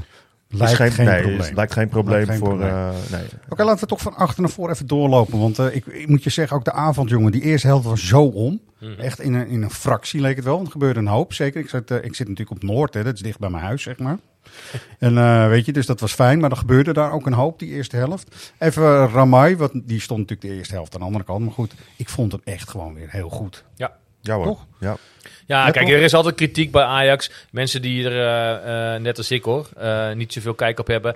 lijkt 0.58 0.94
geen, 0.94 1.06
nee, 1.06 1.22
probleem. 1.22 1.40
is- 1.40 1.52
lijkt 1.52 1.74
geen 1.74 1.90
probleem 1.90 2.14
Lijkt 2.16 2.30
geen 2.30 2.40
voor. 2.40 2.48
probleem. 2.48 2.70
eh, 2.72 2.90
nee. 3.12 3.26
Oké, 3.50 3.64
laten 3.64 3.80
we 3.82 3.86
toch 3.88 4.02
van 4.02 4.16
achter 4.16 4.42
naar 4.42 4.52
voor 4.52 4.70
even 4.70 4.88
doorlopen. 4.88 5.40
Want 5.40 5.60
eh, 5.60 5.76
ik, 5.76 5.86
ik 5.86 6.08
moet 6.08 6.24
je 6.24 6.30
zeggen, 6.30 6.58
ook 6.58 6.66
de 6.66 6.72
avond, 6.72 7.10
jongen, 7.10 7.32
die 7.32 7.42
eerste 7.42 7.68
helft 7.68 7.86
was 7.86 8.08
zo 8.08 8.22
om. 8.24 8.62
Mhm. 8.80 9.00
Echt 9.00 9.20
in 9.20 9.34
een, 9.34 9.48
in 9.48 9.62
een 9.62 9.72
fractie 9.72 10.22
leek 10.22 10.36
het 10.36 10.46
wel. 10.46 10.54
Want 10.56 10.66
er 10.66 10.72
gebeurde 10.72 11.00
een 11.00 11.08
hoop. 11.08 11.34
Zeker, 11.34 11.62
ik 11.62 11.70
zit, 11.70 11.92
eh, 11.92 11.98
ik 11.98 12.16
zit 12.16 12.28
natuurlijk 12.28 12.64
op 12.64 12.70
Noord, 12.70 12.94
hè, 12.94 13.04
dat 13.04 13.14
is 13.14 13.22
dicht 13.22 13.40
bij 13.40 13.50
mijn 13.50 13.64
huis, 13.64 13.82
zeg 13.84 14.00
maar. 14.00 14.18
en 15.00 15.18
eh, 15.18 15.48
weet 15.48 15.66
je, 15.66 15.74
dus 15.74 15.86
dat 15.86 16.00
was 16.00 16.14
fijn. 16.14 16.40
Maar 16.40 16.52
er 16.52 16.58
gebeurde 16.58 16.94
daar 16.94 17.12
ook 17.12 17.26
een 17.26 17.34
hoop, 17.34 17.60
die 17.60 17.70
eerste 17.70 17.96
helft. 17.96 18.52
Even 18.60 19.10
Ramai, 19.10 19.56
want 19.58 19.72
die 19.74 20.02
stond 20.02 20.20
natuurlijk 20.20 20.50
de 20.50 20.56
eerste 20.58 20.74
helft 20.74 20.94
aan 20.94 21.00
de 21.00 21.06
andere 21.06 21.24
kant. 21.24 21.40
Maar 21.44 21.54
goed, 21.54 21.74
ik 21.98 22.10
vond 22.10 22.32
hem 22.32 22.42
echt 22.44 22.70
gewoon 22.70 22.94
weer 22.94 23.08
heel 23.10 23.30
goed. 23.30 23.64
Ja. 23.76 23.92
Ja 24.24 24.36
hoor. 24.36 24.46
Toch? 24.46 24.66
Ja. 24.80 24.98
Ja, 25.46 25.66
Ja, 25.66 25.72
kijk, 25.72 25.90
er 25.90 26.02
is 26.02 26.14
altijd 26.14 26.36
kritiek 26.36 26.72
bij 26.72 26.84
Ajax. 26.84 27.32
Mensen 27.52 27.82
die 27.82 28.10
er, 28.10 28.12
eh, 28.26 28.96
eh, 28.96 29.02
net 29.02 29.18
als 29.18 29.32
ik 29.32 29.44
hoor, 29.44 29.70
eh, 29.78 30.12
niet 30.12 30.34
zoveel 30.34 30.54
kijk 30.54 30.80
op 30.80 30.88
hebben. 30.88 31.16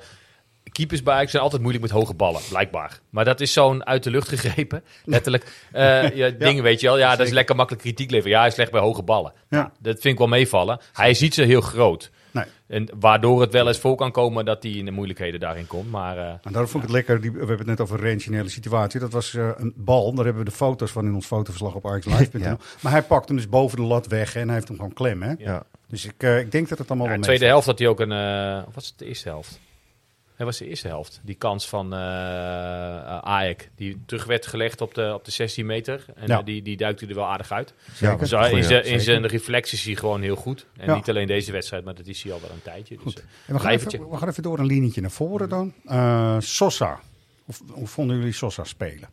Keepers 0.71 1.04
bij 1.04 1.13
Ajax 1.13 1.31
zijn 1.31 1.44
altijd 1.44 1.62
moeilijk 1.62 1.86
met 1.86 1.94
hoge 1.94 2.13
ballen, 2.13 2.42
blijkbaar. 2.50 3.00
Maar 3.09 3.25
dat 3.25 3.42
is 3.42 3.54
zo'n 3.54 3.86
uit 3.86 4.04
de 4.04 4.12
lucht 4.12 4.27
gegrepen, 4.30 4.83
letterlijk. 5.06 5.45
eh 5.71 6.09
ja, 6.19 6.30
dingen 6.30 6.63
weet 6.63 6.80
je 6.81 6.88
wel. 6.88 6.98
Ja, 6.98 7.15
dat 7.15 7.27
is 7.27 7.33
lekker 7.33 7.56
makkelijk 7.56 7.83
kritiek 7.83 8.12
leveren. 8.12 8.31
Ja, 8.31 8.39
hij 8.39 8.48
is 8.48 8.54
slecht 8.54 8.71
bij 8.71 8.81
hoge 8.81 9.04
ballen. 9.04 9.33
Ja. 9.50 9.71
Dat 9.80 9.94
vind 10.00 10.13
ik 10.13 10.18
wel 10.18 10.27
meevallen. 10.27 10.80
Hij 10.94 11.09
is 11.09 11.19
niet 11.19 11.33
zo 11.33 11.44
heel 11.44 11.62
groot. 11.62 12.12
Nee. 12.31 12.45
En 12.68 12.89
waardoor 13.00 13.41
het 13.41 13.51
wel 13.51 13.68
eens 13.68 13.79
voor 13.79 13.95
kan 13.95 14.12
komen 14.12 14.45
dat 14.45 14.63
hij 14.63 14.71
in 14.71 14.85
de 14.85 14.91
moeilijkheden 14.91 15.39
daarin 15.39 15.68
komt. 15.68 15.91
Maar 15.91 16.18
eh, 16.18 16.24
En 16.27 16.39
daarom 16.51 16.68
vond 16.68 16.83
ik 16.83 16.90
het 16.90 16.97
lekker. 16.97 17.21
Die, 17.21 17.31
we 17.31 17.37
hebben 17.37 17.57
het 17.57 17.68
net 17.68 17.81
over 17.81 18.06
een 18.06 18.19
range 18.28 18.49
situatie. 18.49 18.99
Dat 18.99 19.11
was 19.11 19.33
eh, 19.33 19.49
een 19.56 19.73
bal. 19.75 20.13
Daar 20.13 20.25
hebben 20.25 20.44
we 20.44 20.49
de 20.49 20.56
foto's 20.56 20.92
van 20.92 21.06
in 21.06 21.13
ons 21.16 21.25
fotoverslag 21.25 21.73
op 21.75 21.85
AjaxLive.nl. 21.85 22.44
Ja. 22.47 22.57
Maar 22.81 22.92
hij 22.92 23.04
pakt 23.04 23.28
hem 23.28 23.37
dus 23.37 23.49
boven 23.49 23.78
de 23.78 23.83
lat 23.83 24.07
weg 24.07 24.33
hè, 24.33 24.40
en 24.40 24.45
hij 24.45 24.56
heeft 24.56 24.68
hem 24.68 24.78
gewoon 24.78 24.94
klem. 24.94 25.21
Hè? 25.21 25.33
Ja. 25.37 25.63
Dus 25.87 26.06
ik, 26.06 26.13
eh, 26.23 26.40
ik 26.40 26.51
denk 26.51 26.69
dat 26.69 26.78
het 26.78 26.87
allemaal 26.87 27.06
ja, 27.07 27.11
wel 27.11 27.21
de 27.21 27.28
tweede 27.28 27.45
helft 27.45 27.66
had 27.66 27.80
hij 27.80 27.87
ook 27.87 27.99
een... 27.99 28.11
eh, 28.11 28.68
of 28.68 28.75
was 28.75 28.87
het 28.87 28.97
de 28.97 29.06
eerste 29.06 29.30
helft? 29.30 29.59
Dat 30.37 30.45
was 30.45 30.57
de 30.57 30.67
eerste 30.67 30.87
helft. 30.87 31.19
Die 31.23 31.35
kans 31.35 31.67
van 31.69 31.94
Ajax. 33.23 33.67
Die 33.75 34.01
terug 34.06 34.25
werd 34.25 34.47
gelegd 34.47 34.81
op 34.81 34.94
de, 34.94 35.13
op 35.13 35.25
de 35.25 35.31
16 35.31 35.65
meter. 35.65 36.06
En 36.15 36.27
Ja. 36.27 36.39
eh, 36.39 36.45
die, 36.45 36.61
die 36.61 36.77
duikte 36.77 37.06
er 37.07 37.15
wel 37.15 37.25
aardig 37.27 37.51
uit. 37.51 37.73
Zeker. 37.94 38.17
Dus 38.17 38.31
in, 38.31 38.63
zijn, 38.63 38.85
in 38.85 38.99
zijn 39.01 39.23
is 39.23 39.83
hij 39.85 39.95
gewoon 39.95 40.21
heel 40.21 40.35
goed. 40.35 40.65
En 40.77 40.85
Ja. 40.87 40.95
niet 40.95 41.09
alleen 41.09 41.27
deze 41.27 41.51
wedstrijd, 41.51 41.83
maar 41.83 41.95
dat 41.95 42.07
is 42.07 42.23
hij 42.23 42.33
al 42.33 42.41
wel 42.41 42.49
een 42.49 42.61
tijdje. 42.61 42.97
Dus, 43.03 43.13
En 43.45 43.53
we, 43.53 43.59
gaan 43.59 43.71
even, 43.71 44.09
we 44.09 44.17
gaan 44.17 44.27
even 44.29 44.44
door 44.44 44.59
een 44.59 44.65
linietje 44.65 45.01
naar 45.01 45.11
voren 45.11 45.49
dan. 45.49 45.73
Eh, 45.85 46.35
Sosa. 46.39 46.99
Hoe, 47.45 47.56
hoe 47.71 47.87
vonden 47.87 48.17
jullie 48.17 48.31
Sosa 48.33 48.63
spelen? 48.63 49.09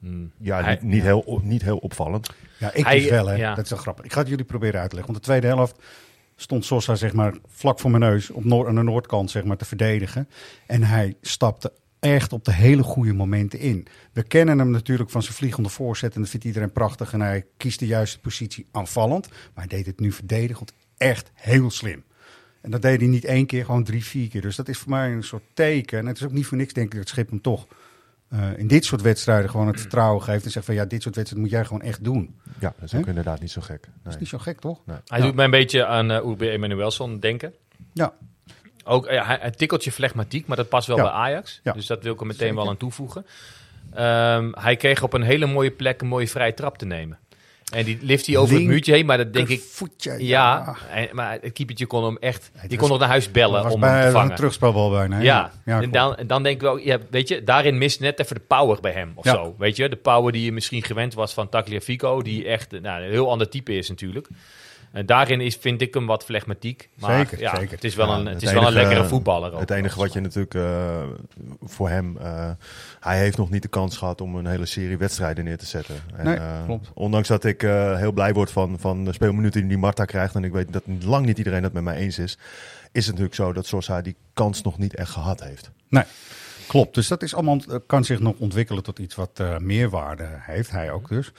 hmm. 0.00 0.32
Ja, 0.38 0.62
Hij- 0.62 0.72
niet, 0.72 0.82
niet, 0.82 1.02
heel, 1.02 1.40
niet 1.42 1.62
heel 1.62 1.76
opvallend. 1.78 2.30
Ja, 2.58 2.72
ik 2.72 2.84
Hij- 2.84 2.98
dus 2.98 3.08
wel. 3.10 3.26
Hè. 3.26 3.34
ja. 3.34 3.54
Dat 3.54 3.64
is 3.64 3.70
wel 3.70 3.78
grappig. 3.78 4.04
Ik 4.04 4.12
ga 4.12 4.18
het 4.20 4.28
jullie 4.28 4.44
proberen 4.44 4.80
uit 4.80 4.88
te 4.90 4.96
leggen. 4.96 5.12
Want 5.12 5.24
de 5.24 5.30
tweede 5.30 5.46
helft 5.56 5.82
stond 6.44 6.64
Sosa 6.64 6.94
zeg 6.94 7.12
maar 7.12 7.34
vlak 7.46 7.80
voor 7.80 7.90
mijn 7.90 8.02
neus 8.02 8.30
op 8.30 8.44
noord, 8.44 8.68
aan 8.68 8.74
de 8.74 8.82
noordkant 8.82 9.30
zeg 9.30 9.44
maar 9.44 9.56
te 9.56 9.64
verdedigen. 9.64 10.28
En 10.66 10.82
hij 10.82 11.14
stapte 11.20 11.72
echt 12.00 12.32
op 12.32 12.44
de 12.44 12.52
hele 12.52 12.82
goede 12.82 13.12
momenten 13.12 13.58
in. 13.58 13.86
We 14.12 14.22
kennen 14.22 14.58
hem 14.58 14.70
natuurlijk 14.70 15.10
van 15.10 15.22
zijn 15.22 15.34
vliegende 15.34 15.68
voorzet 15.68 16.14
en 16.14 16.20
dat 16.20 16.30
vindt 16.30 16.46
iedereen 16.46 16.72
prachtig. 16.72 17.12
En 17.12 17.20
hij 17.20 17.46
kiest 17.56 17.78
de 17.78 17.86
juiste 17.86 18.20
positie 18.20 18.66
aanvallend. 18.70 19.28
Maar 19.28 19.66
hij 19.66 19.76
deed 19.76 19.86
het 19.86 20.00
nu 20.00 20.12
verdedigend 20.12 20.72
echt 20.96 21.30
heel 21.34 21.70
slim. 21.70 22.04
En 22.60 22.70
dat 22.70 22.82
deed 22.82 23.00
hij 23.00 23.08
niet 23.08 23.24
één 23.24 23.46
keer, 23.46 23.64
gewoon 23.64 23.84
drie, 23.84 24.04
vier 24.04 24.28
keer. 24.28 24.40
Dus 24.40 24.56
dat 24.56 24.68
is 24.68 24.78
voor 24.78 24.90
mij 24.90 25.12
een 25.12 25.24
soort 25.24 25.44
teken. 25.54 25.98
En 25.98 26.06
het 26.06 26.16
is 26.16 26.24
ook 26.24 26.32
niet 26.32 26.46
voor 26.46 26.56
niks, 26.56 26.72
denk 26.72 26.92
ik, 26.92 26.98
dat 26.98 27.08
Schip 27.08 27.30
hem 27.30 27.40
toch 27.40 27.66
eh, 28.34 28.58
in 28.58 28.66
dit 28.66 28.84
soort 28.84 29.00
wedstrijden 29.02 29.50
gewoon 29.50 29.66
het 29.66 29.80
vertrouwen 29.80 30.22
geeft. 30.22 30.44
En 30.44 30.50
zegt 30.50 30.66
van 30.66 30.74
ja, 30.74 30.84
dit 30.84 31.02
soort 31.02 31.14
wedstrijden 31.14 31.48
moet 31.50 31.58
jij 31.58 31.64
gewoon 31.66 31.82
echt 31.82 32.04
doen. 32.04 32.38
Ja, 32.58 32.74
dat 32.78 32.92
is 32.92 32.94
ook 32.98 33.06
inderdaad 33.06 33.40
niet 33.40 33.50
zo 33.50 33.60
gek. 33.60 33.80
Dat 33.82 33.90
Nee. 34.04 34.14
is 34.14 34.20
niet 34.20 34.28
zo 34.28 34.38
gek, 34.38 34.60
toch? 34.60 34.80
Hij 34.86 35.18
Ja. 35.18 35.24
doet 35.24 35.34
mij 35.34 35.44
een 35.44 35.50
beetje 35.50 35.86
aan 35.86 36.10
uh, 36.10 36.16
Uwe 36.26 36.50
Emanuelson 36.50 37.18
denken. 37.20 37.54
Ja, 37.92 38.12
Ook 38.86 39.06
eh, 39.06 39.26
hij, 39.26 39.44
een 39.44 39.54
tikkeltje 39.54 39.92
flegmatiek, 39.92 40.46
maar 40.46 40.56
dat 40.56 40.68
past 40.68 40.86
wel 40.86 40.96
Ja. 40.96 41.02
bij 41.02 41.12
Ajax. 41.12 41.60
Ja. 41.62 41.72
Dus 41.72 41.86
dat 41.86 42.02
wil 42.02 42.12
ik 42.12 42.20
er 42.20 42.26
meteen 42.26 42.40
Zeker. 42.40 42.56
wel 42.62 42.68
aan 42.68 42.76
toevoegen. 42.76 43.26
Ehm, 43.92 44.50
hij 44.52 44.76
kreeg 44.76 45.02
op 45.02 45.12
een 45.12 45.22
hele 45.22 45.46
mooie 45.46 45.70
plek 45.70 46.00
een 46.00 46.06
mooie 46.08 46.28
vrije 46.28 46.54
trap 46.54 46.78
te 46.78 46.86
nemen. 46.86 47.18
En 47.74 47.84
die 47.84 47.98
lift 48.00 48.26
hij 48.26 48.36
over 48.36 48.54
het 48.54 48.64
muurtje 48.64 48.92
heen, 48.92 49.06
maar 49.06 49.16
dat 49.16 49.32
denk 49.32 49.48
ik... 49.48 49.60
Voetje, 49.60 50.16
Ja, 50.26 50.76
en- 50.90 51.08
maar 51.12 51.38
het 51.40 51.52
keepertje 51.52 51.86
kon 51.86 52.04
hem 52.04 52.16
echt... 52.20 52.50
Die 52.60 52.68
was- 52.68 52.78
kon 52.78 52.88
nog 52.88 52.98
naar 52.98 53.08
huis 53.08 53.30
bellen 53.30 53.62
was 53.62 53.72
om 53.72 53.80
bij 53.80 53.90
hem 53.90 54.00
te 54.00 54.06
een 54.06 54.12
vangen. 54.12 54.34
terugspelbal 54.34 54.90
bijna. 54.90 55.16
hè? 55.16 55.22
Ja, 55.22 55.50
ja 55.64 55.82
en 55.82 55.90
dan, 55.90 56.16
dan 56.26 56.42
denk 56.42 56.54
ik 56.56 56.60
wel, 56.62 56.76
ja, 56.78 56.98
weet 57.10 57.28
je, 57.28 57.44
daarin 57.44 57.78
mist 57.78 58.00
net 58.00 58.20
even 58.20 58.36
de 58.36 58.42
power 58.46 58.80
bij 58.80 58.92
hem 58.92 59.12
of 59.14 59.24
Ja. 59.24 59.32
zo. 59.34 59.54
Weet 59.58 59.76
je, 59.76 59.88
de 59.88 59.96
power 59.96 60.32
die 60.32 60.44
je 60.44 60.52
misschien 60.52 60.82
gewend 60.82 61.14
was 61.14 61.32
van 61.34 61.48
Tagliafico, 61.48 62.22
die 62.22 62.46
echt 62.48 62.70
nou, 62.80 63.02
een 63.02 63.10
heel 63.10 63.30
ander 63.30 63.48
type 63.48 63.76
is 63.76 63.88
natuurlijk. 63.88 64.28
En 64.94 65.06
daarin 65.06 65.40
is, 65.40 65.56
vind 65.56 65.80
ik 65.80 65.94
hem 65.94 66.06
wat 66.06 66.24
flegmatiek. 66.24 66.88
Maar 66.94 67.18
Zeker, 67.18 67.40
ja, 67.40 67.56
zeker. 67.56 67.70
het 67.74 67.84
is 67.84 67.94
wel 67.94 68.06
Ja, 68.06 68.12
een, 68.14 68.24
het 68.26 68.34
het 68.34 68.42
is 68.42 68.52
wel 68.52 68.66
een 68.66 68.72
lekkere 68.72 69.04
voetballer. 69.04 69.52
Ook. 69.52 69.60
Het 69.60 69.70
enige 69.70 69.98
wat 69.98 70.12
je 70.12 70.20
natuurlijk 70.20 70.54
eh, 70.54 71.02
voor 71.62 71.88
hem... 71.88 72.16
eh, 72.16 72.50
hij 73.00 73.18
heeft 73.18 73.36
nog 73.36 73.50
niet 73.50 73.62
de 73.62 73.68
kans 73.68 73.96
gehad 73.96 74.20
om 74.20 74.36
een 74.36 74.46
hele 74.46 74.66
serie 74.66 74.98
wedstrijden 74.98 75.44
neer 75.44 75.58
te 75.58 75.66
zetten. 75.66 75.94
En, 76.16 76.24
Nee, 76.24 76.36
eh, 76.36 76.64
klopt. 76.64 76.90
Ondanks 76.94 77.28
dat 77.28 77.44
ik 77.44 77.62
eh, 77.62 77.96
heel 77.96 78.12
blij 78.12 78.32
word 78.32 78.50
van, 78.50 78.78
van 78.78 79.04
de 79.04 79.12
speelminuten 79.12 79.68
die 79.68 79.78
Marta 79.78 80.04
krijgt... 80.04 80.34
en 80.34 80.44
ik 80.44 80.52
weet 80.52 80.72
dat 80.72 80.82
lang 81.00 81.26
niet 81.26 81.38
iedereen 81.38 81.62
het 81.62 81.72
met 81.72 81.82
mij 81.82 81.96
eens 81.96 82.18
is... 82.18 82.38
is 82.92 83.06
het 83.06 83.06
natuurlijk 83.06 83.34
zo 83.34 83.52
dat 83.52 83.66
Sosa 83.66 84.00
die 84.00 84.16
kans 84.34 84.62
nog 84.62 84.78
niet 84.78 84.94
echt 84.94 85.10
gehad 85.10 85.42
heeft. 85.44 85.70
Nee, 85.88 86.04
klopt. 86.68 86.94
Dus 86.94 87.08
dat 87.08 87.22
is 87.22 87.34
allemaal, 87.34 87.60
eh, 87.68 87.76
kan 87.86 88.04
zich 88.04 88.20
nog 88.20 88.34
ontwikkelen 88.38 88.82
tot 88.82 88.98
iets 88.98 89.14
wat 89.14 89.30
eh, 89.40 89.58
meerwaarde 89.58 90.28
heeft. 90.30 90.70
Hij 90.70 90.90
ook 90.90 91.08
dus. 91.08 91.32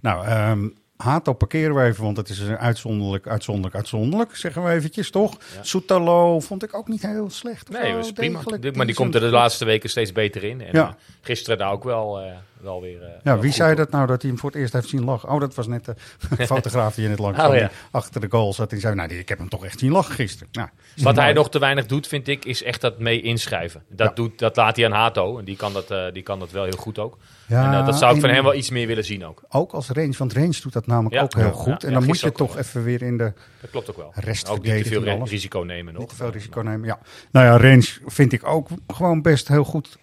Nou, 0.00 0.26
ehm 0.26 0.68
Hato 1.02 1.32
parkeren 1.32 1.74
we 1.74 1.82
even, 1.82 2.04
want 2.04 2.16
het 2.16 2.28
is 2.28 2.38
een 2.38 2.56
uitzonderlijk, 2.58 3.26
uitzonderlijk, 3.26 3.74
uitzonderlijk, 3.74 4.36
zeggen 4.36 4.64
we 4.64 4.70
eventjes, 4.70 5.10
toch? 5.10 5.36
Soetalo 5.60 6.40
vond 6.40 6.62
ik 6.62 6.74
ook 6.74 6.88
niet 6.88 7.02
heel 7.02 7.30
slecht. 7.30 7.68
Nee, 7.68 7.98
is 7.98 8.12
prima. 8.12 8.40
maar 8.74 8.86
die 8.86 8.94
komt 8.94 9.14
er 9.14 9.20
de 9.20 9.26
laatste 9.26 9.64
weken 9.64 9.90
steeds 9.90 10.12
beter 10.12 10.44
in. 10.44 10.60
En 10.60 10.72
Ja. 10.72 10.86
eh, 10.88 10.94
gisteren 11.20 11.58
daar 11.58 11.72
ook 11.72 11.84
wel, 11.84 12.20
eh, 12.20 12.32
wel 12.62 12.80
weer. 12.80 13.02
eh, 13.02 13.08
Ja, 13.22 13.38
wie 13.38 13.52
zei 13.52 13.74
dat 13.74 13.90
nou 13.90 14.06
dat 14.06 14.22
hij 14.22 14.30
hem 14.30 14.40
voor 14.40 14.50
het 14.50 14.58
eerst 14.58 14.72
heeft 14.72 14.88
zien 14.88 15.04
lachen? 15.04 15.28
Oh, 15.28 15.40
dat 15.40 15.54
was 15.54 15.66
net 15.66 15.84
de 15.84 15.94
fotograaf 16.46 16.94
die 16.94 17.02
je 17.02 17.08
net 17.10 17.18
langs 17.18 17.38
Oh, 17.40 17.54
ja. 17.54 17.60
die 17.60 17.68
achter 17.90 18.20
de 18.20 18.26
goal 18.30 18.52
zat. 18.52 18.70
Die 18.70 18.80
zei, 18.80 18.94
nou, 18.94 19.14
ik 19.14 19.28
heb 19.28 19.38
hem 19.38 19.48
toch 19.48 19.64
echt 19.64 19.78
zien 19.78 19.92
lachen 19.92 20.14
gisteren. 20.14 20.48
Nou, 20.52 20.68
Wat 20.96 21.16
hij 21.16 21.32
nog 21.32 21.50
te 21.50 21.58
weinig 21.58 21.86
doet, 21.86 22.06
vind 22.06 22.28
ik, 22.28 22.44
is 22.44 22.62
echt 22.62 22.80
dat 22.80 22.98
mee 22.98 23.20
inschrijven. 23.20 23.82
Dat, 23.88 24.08
Ja. 24.08 24.14
doet, 24.14 24.38
dat 24.38 24.56
laat 24.56 24.76
hij 24.76 24.84
aan 24.84 24.92
Hato. 24.92 25.38
En 25.38 25.44
die 25.44 25.56
kan 25.56 25.72
dat, 25.72 25.90
eh, 25.90 26.04
die 26.12 26.22
kan 26.22 26.38
dat 26.38 26.50
wel 26.50 26.64
heel 26.64 26.76
goed 26.78 26.98
ook. 26.98 27.18
Ja, 27.46 27.72
en 27.72 27.78
eh, 27.78 27.86
dat 27.86 27.98
zou 27.98 28.14
ik 28.14 28.20
van 28.20 28.30
hem 28.30 28.42
wel 28.42 28.54
iets 28.54 28.70
meer 28.70 28.86
willen 28.86 29.04
zien 29.04 29.24
ook. 29.26 29.42
Ook 29.48 29.72
als 29.72 29.88
range, 29.88 30.14
want 30.18 30.32
range 30.32 30.58
doet 30.62 30.72
dat 30.72 30.86
namelijk 30.86 31.14
Ja. 31.14 31.22
ook 31.22 31.34
heel 31.34 31.52
goed. 31.52 31.84
En 31.84 31.92
dan 31.92 32.04
moet 32.04 32.20
je 32.20 32.32
toch 32.32 32.52
wel. 32.54 32.62
even 32.62 32.84
weer 32.84 33.02
in 33.02 33.16
de 33.16 33.32
Dat 33.60 33.70
klopt 33.70 33.90
ook 33.90 33.96
wel. 33.96 34.12
Rest 34.14 34.48
ook 34.48 34.62
niet 34.62 34.82
te 34.84 34.88
veel 35.00 35.24
risico 35.26 35.60
nemen 35.60 35.92
nog. 35.92 36.00
Niet 36.02 36.10
te 36.10 36.16
veel 36.16 36.30
risico 36.30 36.60
nemen, 36.60 36.86
ja. 36.86 36.98
Nou 37.30 37.46
ja, 37.46 37.68
range 37.68 37.88
vind 38.06 38.32
ik 38.32 38.46
ook 38.46 38.68
gewoon 38.86 39.22
best 39.22 39.48
heel 39.48 39.64
goed 39.64 39.98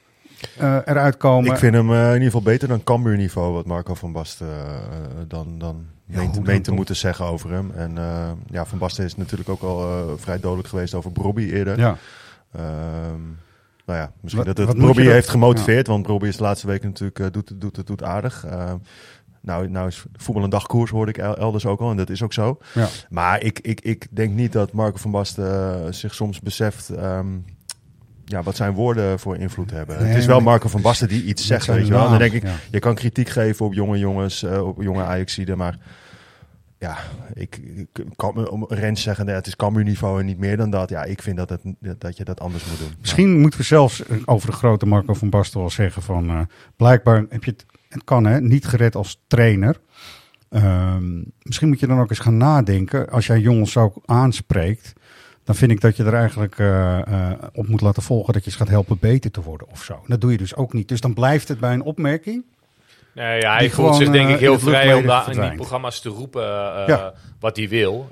eh, 0.58 0.77
eruit 0.86 1.17
komen. 1.17 1.51
Ik 1.51 1.58
vind 1.58 1.74
hem 1.74 1.91
eh, 1.94 2.00
in 2.08 2.08
ieder 2.13 2.24
geval 2.24 2.41
beter 2.41 2.67
dan 2.67 2.84
Cambuur 2.84 3.17
niveau, 3.17 3.53
wat 3.53 3.65
Marco 3.65 3.94
van 3.94 4.12
Basten 4.12 4.48
eh, 4.48 4.65
dan, 5.27 5.58
dan 5.58 5.86
Ja, 6.06 6.17
meent, 6.17 6.36
hoe 6.36 6.44
meent 6.44 6.46
dan 6.48 6.56
te 6.58 6.62
toch? 6.62 6.75
moeten 6.75 6.96
zeggen 6.96 7.25
over 7.25 7.51
hem. 7.51 7.72
En 7.72 7.98
eh, 7.98 8.32
ja, 8.50 8.65
Van 8.65 8.77
Basten 8.77 9.06
is 9.06 9.15
natuurlijk 9.15 9.50
ook 9.50 9.62
al 9.62 9.88
vrij 10.17 10.39
dodelijk 10.39 10.67
geweest 10.67 10.94
over 10.94 11.12
Brobby 11.12 11.44
eerder. 11.51 11.79
ja. 11.79 11.98
Ehm, 12.51 13.22
nou 13.86 14.00
ja, 14.00 14.12
misschien 14.22 14.46
Wat- 14.46 14.56
dat 14.56 14.67
het 14.67 14.77
dat- 14.82 14.96
heeft 14.96 15.29
gemotiveerd, 15.29 15.88
want 15.88 16.03
Brobby 16.03 16.27
is 16.27 16.38
de 16.38 16.44
laatste 16.44 16.67
weken 16.67 16.88
natuurlijk 16.88 17.34
doet, 17.34 17.62
doet, 17.62 17.75
doet, 17.75 17.88
doet 17.88 18.03
aardig. 18.03 18.46
Ehm, 18.46 18.75
nou, 19.41 19.70
nou 19.70 19.88
is 19.88 20.06
voetbal 20.15 20.44
een 20.44 20.50
dagkoers, 20.50 20.91
hoorde 20.91 21.12
ik 21.12 21.17
el- 21.17 21.38
elders 21.38 21.65
ook 21.65 21.79
al, 21.79 21.91
en 21.91 21.98
dat 21.98 22.10
is 22.10 22.24
ook 22.24 22.34
zo. 22.34 22.58
Ja. 22.74 22.88
Maar 23.10 23.44
ik, 23.44 23.60
ik, 23.60 23.82
ik 23.82 24.08
denk 24.12 24.34
niet 24.34 24.51
dat 24.51 24.72
Marco 24.72 24.98
van 24.98 25.12
Basten 25.12 25.94
zich 25.94 26.13
soms 26.13 26.39
beseft 26.39 26.89
ehm, 26.89 27.27
ja, 28.30 28.44
wat 28.44 28.56
zijn 28.56 28.74
woorden 28.74 29.20
voor 29.20 29.38
invloed 29.38 29.72
hebben. 29.72 29.98
Nee, 29.98 30.08
het 30.08 30.18
is 30.18 30.26
wel 30.26 30.40
Marco 30.40 30.70
van 30.70 30.82
Basten 30.82 31.08
die 31.08 31.24
iets 31.24 31.48
zegt, 31.48 31.66
weet 31.66 31.88
je 31.88 31.94
wel. 31.94 32.10
Dan 32.10 32.18
denk 32.18 32.34
ik, 32.34 32.44
ja. 32.44 32.56
je 32.72 32.80
kan 32.80 32.96
kritiek 32.96 33.30
geven 33.30 33.66
op 33.66 33.74
jonge 33.74 33.98
jongens, 33.98 34.44
eh, 34.44 34.68
op 34.68 34.82
jonge 34.82 35.04
Ajaxiden, 35.04 35.58
maar 35.58 35.78
ja, 36.80 36.98
ik, 37.34 37.58
ik 37.58 38.06
kan 38.16 38.32
me 38.36 38.52
om 38.52 38.66
Rens 38.68 39.02
zeggen, 39.02 39.26
nee, 39.26 39.36
het 39.36 39.48
is 39.48 39.56
Cambuur 39.56 39.84
niveau 39.84 40.20
en 40.20 40.26
niet 40.26 40.38
meer 40.38 40.58
dan 40.58 40.70
dat. 40.70 40.90
Ja, 40.90 41.04
ik 41.04 41.22
vind 41.22 41.38
dat, 41.38 41.50
het, 41.50 41.62
dat 41.98 42.18
je 42.18 42.24
dat 42.24 42.40
anders 42.40 42.66
moet 42.66 42.80
doen. 42.80 42.94
Misschien 43.00 43.40
moeten 43.40 43.60
we 43.60 43.66
zelfs 43.66 44.06
eh, 44.06 44.18
over 44.26 44.50
de 44.50 44.56
grote 44.56 44.86
Marco 44.86 45.14
van 45.14 45.30
Basten 45.30 45.60
wel 45.60 45.70
zeggen 45.70 46.02
van... 46.02 46.30
eh, 46.30 46.40
blijkbaar 46.76 47.26
heb 47.30 47.44
je 47.44 47.52
het, 47.52 47.66
het 47.90 48.04
kan 48.04 48.26
hè, 48.26 48.42
niet 48.42 48.66
gered 48.66 48.96
als 48.96 49.24
trainer. 49.28 49.80
Ehm, 50.50 51.24
misschien 51.42 51.68
moet 51.68 51.80
je 51.80 51.88
dan 51.88 52.00
ook 52.00 52.10
eens 52.10 52.20
gaan 52.20 52.38
nadenken. 52.38 53.10
Als 53.10 53.28
jij 53.28 53.40
jongens 53.40 53.72
zo 53.72 53.94
aanspreekt... 54.06 54.94
dan 55.48 55.56
vind 55.56 55.72
ik 55.72 55.82
dat 55.82 55.98
je 55.98 56.04
er 56.04 56.13
eigenlijk 56.13 56.60
eh, 56.60 56.98
eh, 57.00 57.32
op 57.54 57.68
moet 57.68 57.82
laten 57.82 58.04
volgen... 58.04 58.34
dat 58.34 58.46
je 58.46 58.51
ze 58.51 58.58
gaat 58.58 58.68
helpen 58.68 58.98
beter 59.00 59.32
te 59.32 59.42
worden 59.42 59.68
of 59.72 59.84
zo. 59.84 60.04
Dat 60.08 60.22
doe 60.22 60.32
je 60.32 60.38
dus 60.38 60.56
ook 60.56 60.74
niet. 60.74 60.88
Dus 60.88 61.01
dan 61.01 61.13
blijft 61.13 61.48
het 61.48 61.60
bij 61.60 61.74
een 61.74 61.82
opmerking. 61.82 62.44
Nee, 63.13 63.42
ja, 63.42 63.51
hij 63.51 63.60
voelt 63.60 63.74
gewoon, 63.74 63.96
zich 63.96 64.10
denk 64.10 64.27
eh, 64.27 64.34
ik 64.34 64.39
heel 64.39 64.60
vrij 64.60 64.94
om 64.94 65.06
daar 65.06 65.32
in 65.32 65.42
die 65.42 65.56
programma's 65.56 66.00
te 66.00 66.10
roepen 66.10 66.44
Ja. 66.88 67.13
wat 67.39 67.58
hij 67.58 67.70
wil. 67.70 68.12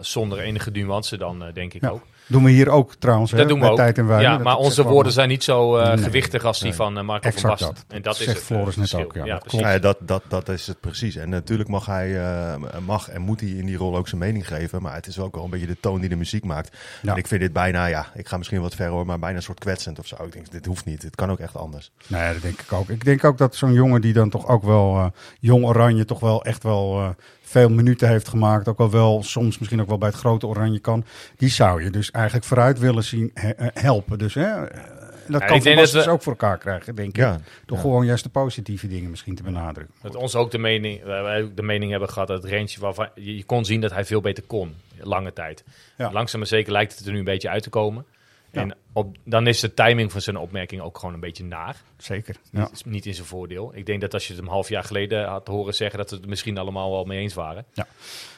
zonder 0.00 0.38
enige 0.38 0.70
nuance 0.70 1.16
dan, 1.16 1.44
denk 1.54 1.74
ik 1.74 1.82
Ja. 1.82 1.88
ook. 1.88 2.02
Doen 2.32 2.44
we 2.44 2.50
hier 2.50 2.68
ook 2.68 2.94
trouwens. 2.98 3.30
hè, 3.30 3.36
Dat 3.36 3.48
doen 3.48 3.60
we 3.60 3.66
ook. 3.70 3.76
Tijd 3.76 3.98
en 3.98 4.06
Weilen. 4.06 4.30
ja, 4.30 4.38
maar 4.38 4.56
onze 4.56 4.82
woorden 4.82 5.02
wel- 5.02 5.12
zijn 5.12 5.28
niet 5.28 5.44
zo 5.44 5.76
eh, 5.76 5.86
Nee. 5.94 6.04
gewichtig 6.04 6.44
als 6.44 6.58
die 6.58 6.68
Nee. 6.68 6.76
van 6.76 6.98
eh, 6.98 7.04
Marco 7.04 7.28
Exact 7.28 7.40
van 7.40 7.50
Basten. 7.50 7.74
dat. 7.74 7.96
En 7.96 8.02
dat 8.02 8.20
is 8.20 8.26
het, 8.26 8.38
Floris 8.38 8.74
eh, 8.76 8.80
net 8.80 9.04
ook, 9.04 9.14
ja, 9.14 9.24
ja 9.24 9.38
dat. 9.38 9.52
Ja, 9.60 9.78
dat, 9.78 9.96
dat, 10.00 10.22
dat 10.28 10.48
is 10.48 10.66
het 10.66 10.80
precies. 10.80 11.16
En 11.16 11.28
natuurlijk 11.28 11.68
mag 11.68 11.86
hij, 11.86 12.20
eh, 12.22 12.54
mag 12.86 13.08
en 13.08 13.20
moet 13.20 13.40
hij 13.40 13.48
in 13.48 13.66
die 13.66 13.76
rol 13.76 13.96
ook 13.96 14.08
zijn 14.08 14.20
mening 14.20 14.46
geven. 14.48 14.82
Maar 14.82 14.94
het 14.94 15.06
is 15.06 15.18
ook 15.18 15.34
wel 15.34 15.44
een 15.44 15.50
beetje 15.50 15.66
de 15.66 15.76
toon 15.80 16.00
die 16.00 16.08
de 16.08 16.16
muziek 16.16 16.44
maakt. 16.44 16.76
Ja. 17.02 17.12
En 17.12 17.16
ik 17.18 17.26
vind 17.26 17.40
dit 17.40 17.52
bijna, 17.52 17.86
ja, 17.86 18.06
ik 18.14 18.28
ga 18.28 18.36
misschien 18.36 18.60
wat 18.60 18.74
ver 18.74 18.88
hoor, 18.88 19.06
maar 19.06 19.18
bijna 19.18 19.36
een 19.36 19.42
soort 19.42 19.58
kwetsend 19.60 19.98
of 19.98 20.06
zo. 20.06 20.16
Ik 20.24 20.32
denk, 20.32 20.50
dit 20.50 20.66
hoeft 20.66 20.84
niet. 20.84 21.00
Dit 21.00 21.14
kan 21.14 21.30
ook 21.30 21.38
echt 21.38 21.56
anders. 21.56 21.90
Nee, 22.06 22.32
dat 22.32 22.42
denk 22.42 22.60
ik 22.60 22.72
ook. 22.72 22.88
Ik 22.88 23.04
denk 23.04 23.24
ook 23.24 23.38
dat 23.38 23.54
zo'n 23.56 23.72
jongen 23.72 24.00
die 24.00 24.12
dan 24.12 24.30
toch 24.30 24.48
ook 24.48 24.62
wel, 24.62 24.96
eh, 24.96 25.06
jong 25.40 25.64
Oranje, 25.64 26.04
toch 26.04 26.20
wel 26.20 26.44
echt 26.44 26.62
wel 26.62 26.98
eh, 27.00 27.08
veel 27.52 27.68
minuten 27.70 28.08
heeft 28.08 28.28
gemaakt. 28.28 28.68
Ook 28.68 28.78
al 28.78 28.90
wel 28.90 29.22
soms 29.22 29.58
misschien 29.58 29.80
ook 29.80 29.88
wel 29.88 29.98
bij 29.98 30.08
het 30.08 30.18
grote 30.18 30.46
Oranje 30.46 30.78
kan. 30.78 31.04
Die 31.36 31.48
zou 31.48 31.82
je 31.84 31.90
dus 31.90 32.10
eigenlijk 32.10 32.44
vooruit 32.46 32.78
willen 32.78 33.04
zien 33.04 33.30
he- 33.34 33.50
eh, 33.50 33.66
helpen. 33.82 34.18
Dus 34.18 34.34
hè, 34.34 34.42
eh, 34.66 34.80
dat 35.28 35.40
ik 35.40 35.46
kan 35.46 35.58
denk 35.58 35.62
Van 35.62 35.74
dat 35.84 35.90
we- 35.90 35.98
dus 35.98 36.08
ook 36.08 36.22
voor 36.22 36.32
elkaar 36.32 36.58
krijgen, 36.58 36.94
denk 36.94 37.08
ik. 37.08 37.16
Ja, 37.16 37.40
Door 37.66 37.76
ja. 37.76 37.82
gewoon 37.82 38.06
juist 38.06 38.24
de 38.24 38.30
positieve 38.30 38.88
dingen 38.88 39.10
misschien 39.10 39.34
te 39.34 39.42
benadrukken. 39.42 39.94
Dat 40.02 40.14
ons 40.16 40.34
ook 40.34 40.50
de 40.50 40.58
mening, 40.58 41.02
wij- 41.04 41.42
ook 41.42 41.56
de 41.56 41.62
mening 41.62 41.90
hebben 41.90 42.08
gehad 42.08 42.28
dat 42.28 42.42
het 42.42 42.52
range 42.52 42.76
waarvan 42.80 43.08
je, 43.14 43.36
je 43.36 43.44
kon 43.44 43.64
zien 43.64 43.80
dat 43.80 43.92
hij 43.92 44.04
veel 44.04 44.20
beter 44.20 44.42
kon, 44.42 44.74
lange 45.00 45.32
tijd. 45.32 45.64
Ja. 45.96 46.12
Langzaam 46.12 46.40
maar 46.40 46.48
zeker 46.48 46.72
lijkt 46.72 46.98
het 46.98 47.06
er 47.06 47.12
nu 47.12 47.18
een 47.18 47.24
beetje 47.24 47.48
uit 47.50 47.62
te 47.62 47.70
komen. 47.70 48.04
Ja. 48.52 48.60
En 48.60 48.76
op, 48.92 49.16
dan 49.24 49.46
is 49.46 49.60
de 49.60 49.74
timing 49.74 50.12
van 50.12 50.20
zijn 50.20 50.36
opmerking 50.36 50.80
ook 50.80 50.98
gewoon 50.98 51.14
een 51.14 51.20
beetje 51.20 51.44
naar. 51.44 51.82
Zeker. 51.96 52.36
Ja. 52.50 52.60
Niet, 52.60 52.72
is 52.72 52.84
niet 52.84 53.06
in 53.06 53.14
zijn 53.14 53.26
voordeel. 53.26 53.72
Ik 53.74 53.86
denk 53.86 54.00
dat 54.00 54.14
als 54.14 54.26
je 54.26 54.34
het 54.34 54.42
een 54.42 54.48
half 54.48 54.68
jaar 54.68 54.84
geleden 54.84 55.24
had 55.24 55.46
horen 55.46 55.74
zeggen, 55.74 55.98
dat 55.98 56.10
we 56.10 56.16
het 56.16 56.26
misschien 56.26 56.58
allemaal 56.58 56.90
wel 56.90 57.04
mee 57.04 57.18
eens 57.18 57.34
waren. 57.34 57.64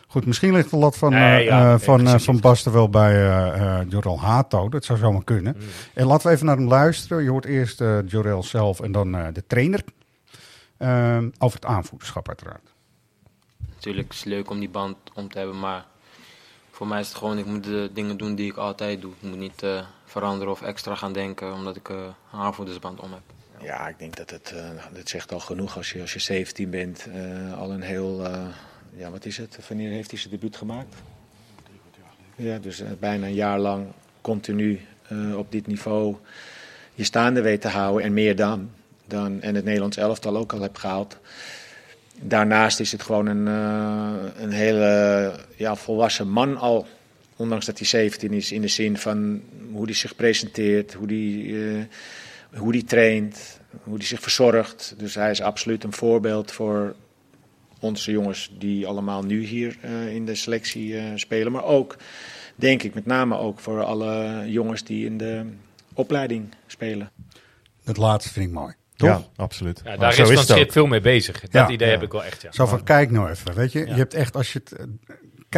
Goed, 0.06 0.26
misschien 0.26 0.52
ligt 0.52 0.70
de 0.70 0.76
lat 0.76 0.96
van, 0.96 1.10
Nee, 1.10 1.38
eh, 1.38 1.44
ja, 1.44 1.72
eh, 1.72 1.78
van, 1.78 2.06
eh, 2.06 2.18
van. 2.18 2.40
Basten 2.40 2.72
wel 2.72 2.88
bij 2.88 3.12
eh 3.12 3.80
eh, 3.80 3.90
Jorel 3.90 4.20
Hato. 4.20 4.68
Dat 4.68 4.84
zou 4.84 4.98
zomaar 4.98 5.24
kunnen. 5.24 5.54
Mm. 5.56 5.62
En 5.94 6.06
laten 6.06 6.26
we 6.26 6.32
even 6.32 6.46
naar 6.46 6.56
hem 6.56 6.68
luisteren. 6.68 7.22
Je 7.22 7.30
hoort 7.30 7.44
eerst 7.44 7.80
eh 7.80 7.98
Jorel 8.06 8.42
zelf 8.42 8.80
en 8.80 8.92
dan 8.92 9.14
eh, 9.14 9.26
de 9.32 9.46
trainer. 9.46 9.84
Ehm, 10.78 11.30
over 11.38 11.56
het 11.60 11.68
aanvoederschap 11.68 12.28
uiteraard. 12.28 12.72
Natuurlijk 13.74 14.12
is 14.12 14.18
het 14.18 14.26
leuk 14.26 14.50
om 14.50 14.58
die 14.58 14.68
band 14.68 14.96
om 15.14 15.28
te 15.28 15.38
hebben, 15.38 15.58
maar 15.58 15.86
voor 16.70 16.86
mij 16.86 17.00
is 17.00 17.08
het 17.08 17.16
gewoon, 17.16 17.38
ik 17.38 17.46
moet 17.46 17.64
de 17.64 17.90
dingen 17.94 18.16
doen 18.16 18.34
die 18.34 18.50
ik 18.50 18.56
altijd 18.56 19.00
doe. 19.00 19.12
Ik 19.20 19.28
moet 19.28 19.38
niet 19.38 19.62
eh, 19.62 19.80
veranderen 20.14 20.52
of 20.52 20.62
extra 20.62 20.94
gaan 20.94 21.12
denken 21.12 21.52
omdat 21.52 21.76
ik 21.76 21.88
eh, 21.88 21.96
een 22.32 22.38
aanvoerdersband 22.38 23.00
om 23.00 23.12
heb. 23.12 23.22
Ja, 23.60 23.88
ik 23.88 23.98
denk 23.98 24.16
dat 24.16 24.30
het, 24.30 24.52
eh 24.56 24.94
dat 24.94 25.08
zegt 25.08 25.32
al 25.32 25.40
genoeg 25.40 25.76
als 25.76 25.92
je, 25.92 26.00
als 26.00 26.12
je 26.12 26.18
17 26.18 26.70
bent. 26.70 27.06
eh, 27.06 27.58
al 27.58 27.70
een 27.72 27.82
heel, 27.82 28.22
ja 28.96 29.10
wat 29.10 29.24
is 29.24 29.36
het? 29.36 29.58
Wanneer 29.68 29.90
heeft 29.90 30.10
hij 30.10 30.18
zijn 30.18 30.32
debuut 30.32 30.56
gemaakt? 30.56 30.94
Ja, 32.36 32.58
dus 32.58 32.82
bijna 33.00 33.26
een 33.26 33.34
jaar 33.34 33.58
lang 33.58 33.86
continu 34.20 34.80
op 35.36 35.52
dit 35.52 35.66
niveau 35.66 36.16
je 36.94 37.04
staande 37.04 37.40
weet 37.40 37.60
te 37.60 37.68
houden 37.68 38.02
en 38.06 38.12
meer 38.12 38.36
dan. 38.36 38.70
dan 39.06 39.40
en 39.42 39.54
het 39.54 39.64
Nederlands 39.64 39.96
elftal 39.96 40.36
ook 40.36 40.52
al 40.52 40.60
heb 40.60 40.76
gehaald. 40.76 41.18
Daarnaast 42.20 42.80
is 42.80 42.92
het 42.92 43.02
gewoon 43.02 43.26
een, 43.26 43.46
een 44.42 44.52
hele 44.52 45.32
ja, 45.56 45.76
volwassen 45.76 46.28
man 46.28 46.56
al. 46.56 46.86
Ondanks 47.36 47.66
dat 47.66 47.78
hij 47.78 47.86
17 47.86 48.32
is, 48.32 48.52
in 48.52 48.60
de 48.60 48.68
zin 48.68 48.96
van 48.98 49.42
hoe 49.72 49.84
hij 49.84 49.94
zich 49.94 50.16
presenteert, 50.16 50.92
hoe 50.92 51.06
hij, 51.06 51.54
eh, 51.78 52.58
hoe 52.60 52.72
hij 52.72 52.82
traint, 52.82 53.60
hoe 53.82 53.96
hij 53.96 54.06
zich 54.06 54.20
verzorgt. 54.20 54.94
Dus 54.98 55.14
hij 55.14 55.30
is 55.30 55.40
absoluut 55.40 55.84
een 55.84 55.92
voorbeeld 55.92 56.52
voor 56.52 56.94
onze 57.80 58.10
jongens 58.10 58.50
die 58.58 58.86
allemaal 58.86 59.22
nu 59.22 59.44
hier 59.44 59.76
eh, 59.80 60.14
in 60.14 60.26
de 60.26 60.34
selectie 60.34 60.98
eh, 60.98 61.04
spelen. 61.14 61.52
Maar 61.52 61.64
ook, 61.64 61.96
denk 62.56 62.82
ik, 62.82 62.94
met 62.94 63.06
name 63.06 63.38
ook 63.38 63.58
voor 63.60 63.82
alle 63.84 64.42
jongens 64.46 64.84
die 64.84 65.06
in 65.06 65.18
de 65.18 65.44
opleiding 65.94 66.48
spelen. 66.66 67.10
Dat 67.84 67.96
laatste 67.96 68.32
vind 68.32 68.46
ik 68.46 68.52
mooi. 68.52 68.74
Toch? 68.96 69.08
Ja, 69.08 69.22
absoluut. 69.36 69.80
Ja, 69.84 69.96
daar 69.96 70.18
is 70.18 70.30
Van. 70.30 70.44
Schip 70.44 70.72
veel 70.72 70.86
mee 70.86 71.00
bezig. 71.00 71.40
Dat 71.40 71.52
Ja. 71.52 71.70
idee 71.70 71.88
Ja. 71.88 71.94
heb 71.94 72.02
ik 72.02 72.12
wel 72.12 72.24
echt, 72.24 72.42
ja. 72.42 72.52
Zo 72.52 72.66
van, 72.66 72.82
kijk 72.84 73.10
nou 73.10 73.30
even, 73.30 73.54
weet 73.54 73.72
je. 73.72 73.78
Ja. 73.78 73.86
Je 73.86 73.92
hebt 73.94 74.14
echt, 74.14 74.36
als 74.36 74.52
je 74.52 74.60
het... 74.64 74.86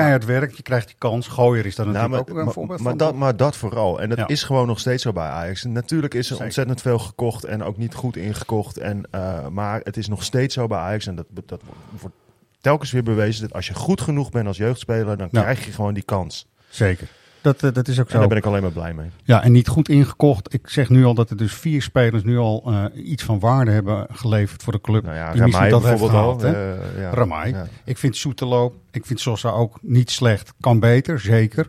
keihard 0.00 0.24
werkt, 0.24 0.56
je 0.56 0.62
krijgt 0.62 0.86
die 0.86 0.96
kans. 0.98 1.28
Gooier 1.28 1.66
is 1.66 1.74
dan 1.74 1.84
Nou, 1.92 1.96
natuurlijk 2.08 2.28
maar, 2.28 2.36
ook 2.36 2.38
een 2.38 2.44
maar- 2.44 2.54
voorbeeld 2.54 2.80
maar 2.80 2.88
van. 2.88 2.98
dat, 2.98 3.14
maar 3.14 3.36
dat 3.36 3.56
vooral. 3.56 4.00
En 4.00 4.08
dat 4.08 4.18
Ja. 4.18 4.26
is 4.26 4.42
gewoon 4.42 4.66
nog 4.66 4.78
steeds 4.80 5.02
zo 5.02 5.12
bij 5.12 5.26
Ajax. 5.28 5.64
En 5.64 5.72
natuurlijk 5.72 6.14
is 6.14 6.20
er 6.20 6.26
Zeker. 6.26 6.44
ontzettend 6.44 6.80
veel 6.80 6.98
gekocht 6.98 7.44
en 7.44 7.62
ook 7.62 7.76
niet 7.76 7.94
goed 7.94 8.16
ingekocht. 8.16 8.76
En, 8.78 9.02
eh, 9.10 9.48
maar 9.48 9.80
het 9.84 9.96
is 9.96 10.08
nog 10.08 10.22
steeds 10.24 10.54
zo 10.54 10.66
bij 10.66 10.78
Ajax. 10.78 11.06
En 11.06 11.14
dat, 11.14 11.26
dat 11.46 11.60
wordt 12.00 12.16
telkens 12.60 12.90
weer 12.90 13.02
bewezen 13.02 13.42
dat 13.42 13.52
als 13.52 13.66
je 13.66 13.74
goed 13.74 14.00
genoeg 14.00 14.30
bent 14.30 14.46
als 14.46 14.56
jeugdspeler, 14.56 15.16
dan 15.16 15.28
Ja. 15.30 15.40
krijg 15.40 15.64
je 15.64 15.72
gewoon 15.72 15.94
die 15.94 16.02
kans. 16.02 16.46
Zeker. 16.68 17.08
Dat, 17.46 17.62
eh, 17.62 17.72
dat 17.72 17.88
is 17.88 18.00
ook 18.00 18.06
En 18.06 18.12
zo. 18.12 18.18
daar 18.18 18.28
ben 18.28 18.36
ik 18.36 18.44
alleen 18.44 18.62
maar 18.62 18.70
blij 18.70 18.94
mee. 18.94 19.10
Ja, 19.24 19.42
en 19.42 19.52
niet 19.52 19.68
goed 19.68 19.88
ingekocht. 19.88 20.54
Ik 20.54 20.68
zeg 20.68 20.88
nu 20.88 21.04
al 21.04 21.14
dat 21.14 21.30
er 21.30 21.36
dus 21.36 21.54
vier 21.54 21.82
spelers 21.82 22.24
nu 22.24 22.38
al 22.38 22.62
eh, 22.66 22.84
iets 23.10 23.22
van 23.22 23.38
waarde 23.38 23.70
hebben 23.70 24.06
geleverd 24.10 24.62
voor 24.62 24.72
de 24.72 24.80
club. 24.80 25.02
Nou 25.02 25.16
ja, 25.16 25.32
die 25.32 25.40
Ramai 25.40 25.70
dat 25.70 25.82
bijvoorbeeld 25.82 26.10
al. 26.10 26.38
gehaald, 26.38 26.42
hè? 26.42 26.74
eh, 26.74 27.00
ja. 27.00 27.10
Ramai. 27.10 27.52
Ja. 27.52 27.66
Ik 27.84 27.98
vind 27.98 28.16
Soetelo, 28.16 28.74
ik 28.90 29.06
vind 29.06 29.20
Sosa 29.20 29.50
ook 29.50 29.78
niet 29.82 30.10
slecht. 30.10 30.52
Kan 30.60 30.80
beter, 30.80 31.20
zeker. 31.20 31.68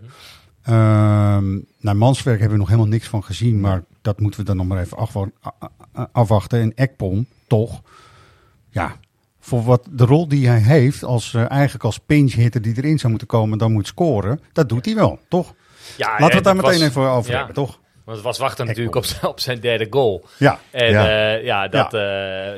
Ehm 0.64 1.58
naar 1.80 1.98
Manswerk 1.98 2.40
hebben 2.40 2.58
we 2.58 2.64
nog 2.64 2.72
helemaal 2.72 2.92
niks 2.92 3.08
van 3.08 3.24
gezien. 3.24 3.60
Maar 3.60 3.84
dat 4.02 4.20
moeten 4.20 4.40
we 4.40 4.46
dan 4.46 4.58
nog 4.58 4.68
maar 4.68 4.80
even 4.80 4.98
afwachten. 6.12 6.62
En 6.62 6.76
Ekpom, 6.76 7.26
toch. 7.48 7.82
Ja, 8.70 8.96
voor 9.40 9.64
wat 9.64 9.88
de 9.92 10.06
rol 10.06 10.28
die 10.28 10.48
hij 10.48 10.60
heeft, 10.60 11.04
als, 11.04 11.34
eigenlijk 11.34 11.84
als 11.84 12.00
pinch 12.00 12.34
hitter 12.34 12.62
die 12.62 12.78
erin 12.78 12.98
zou 12.98 13.10
moeten 13.10 13.28
komen, 13.28 13.58
dan 13.58 13.72
moet 13.72 13.88
scoren. 13.88 14.40
Dat 14.54 14.70
doet 14.70 14.86
hij 14.86 14.96
wel, 14.96 15.20
toch? 15.28 15.54
Ja, 15.98 16.08
Laten 16.10 16.27
we 16.27 16.34
het 16.36 16.44
daar 16.44 16.56
meteen 16.56 16.79
was- 16.79 16.82
even 16.89 17.01
over 17.01 17.36
hebben, 17.38 17.56
toch? 17.56 17.79
Want 18.06 18.20
het 18.20 18.27
was 18.27 18.38
wachten 18.38 18.65
natuurlijk 18.65 18.96
op 18.96 19.06
zijn, 19.06 19.25
op 19.25 19.39
zijn 19.39 19.60
derde 19.60 19.88
goal. 19.89 20.25
Ja. 20.38 20.60
En 20.72 20.91
Ja. 20.91 21.10
ja, 21.10 21.32
ja, 21.34 21.67
dat, 21.67 21.94
eh, 21.94 22.01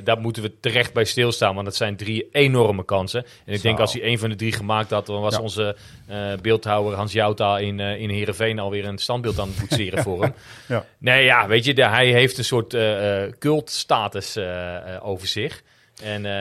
daar 0.03 0.17
moeten 0.19 0.43
we 0.43 0.59
terecht 0.59 0.93
bij 0.93 1.03
stilstaan. 1.05 1.53
Want 1.53 1.65
dat 1.65 1.75
zijn 1.75 1.95
drie 1.95 2.29
enorme 2.31 2.85
kansen. 2.85 3.25
En 3.45 3.53
ik 3.53 3.61
denk 3.61 3.79
als 3.79 3.93
hij 3.93 4.03
een 4.03 4.19
van 4.19 4.29
de 4.29 4.35
drie 4.35 4.51
gemaakt 4.51 4.89
had... 4.89 5.05
dan 5.05 5.21
was 5.21 5.35
Ja. 5.35 5.41
onze 5.41 5.75
eh, 6.07 6.17
beeldhouwer 6.41 6.95
Hans 6.95 7.11
Jouta 7.13 7.57
in, 7.57 7.79
eh 7.79 7.99
in 8.01 8.09
Heerenveen... 8.09 8.59
alweer 8.59 8.85
een 8.85 8.97
standbeeld 8.97 9.39
aan 9.39 9.47
het 9.47 9.59
boetseren 9.59 10.03
voor 10.03 10.21
hem. 10.21 10.33
Ja. 10.67 10.85
Nee, 10.97 11.23
ja, 11.23 11.47
weet 11.47 11.65
je, 11.65 11.73
de- 11.73 11.87
hij 11.87 12.07
heeft 12.07 12.37
een 12.37 12.43
soort 12.43 12.73
eh 12.73 13.23
eh, 13.23 13.31
cultstatus 13.39 14.35
eh, 14.35 14.75
eh, 14.75 15.07
over 15.07 15.27
zich. 15.27 15.63
En, 16.03 16.25
eh, 16.25 16.31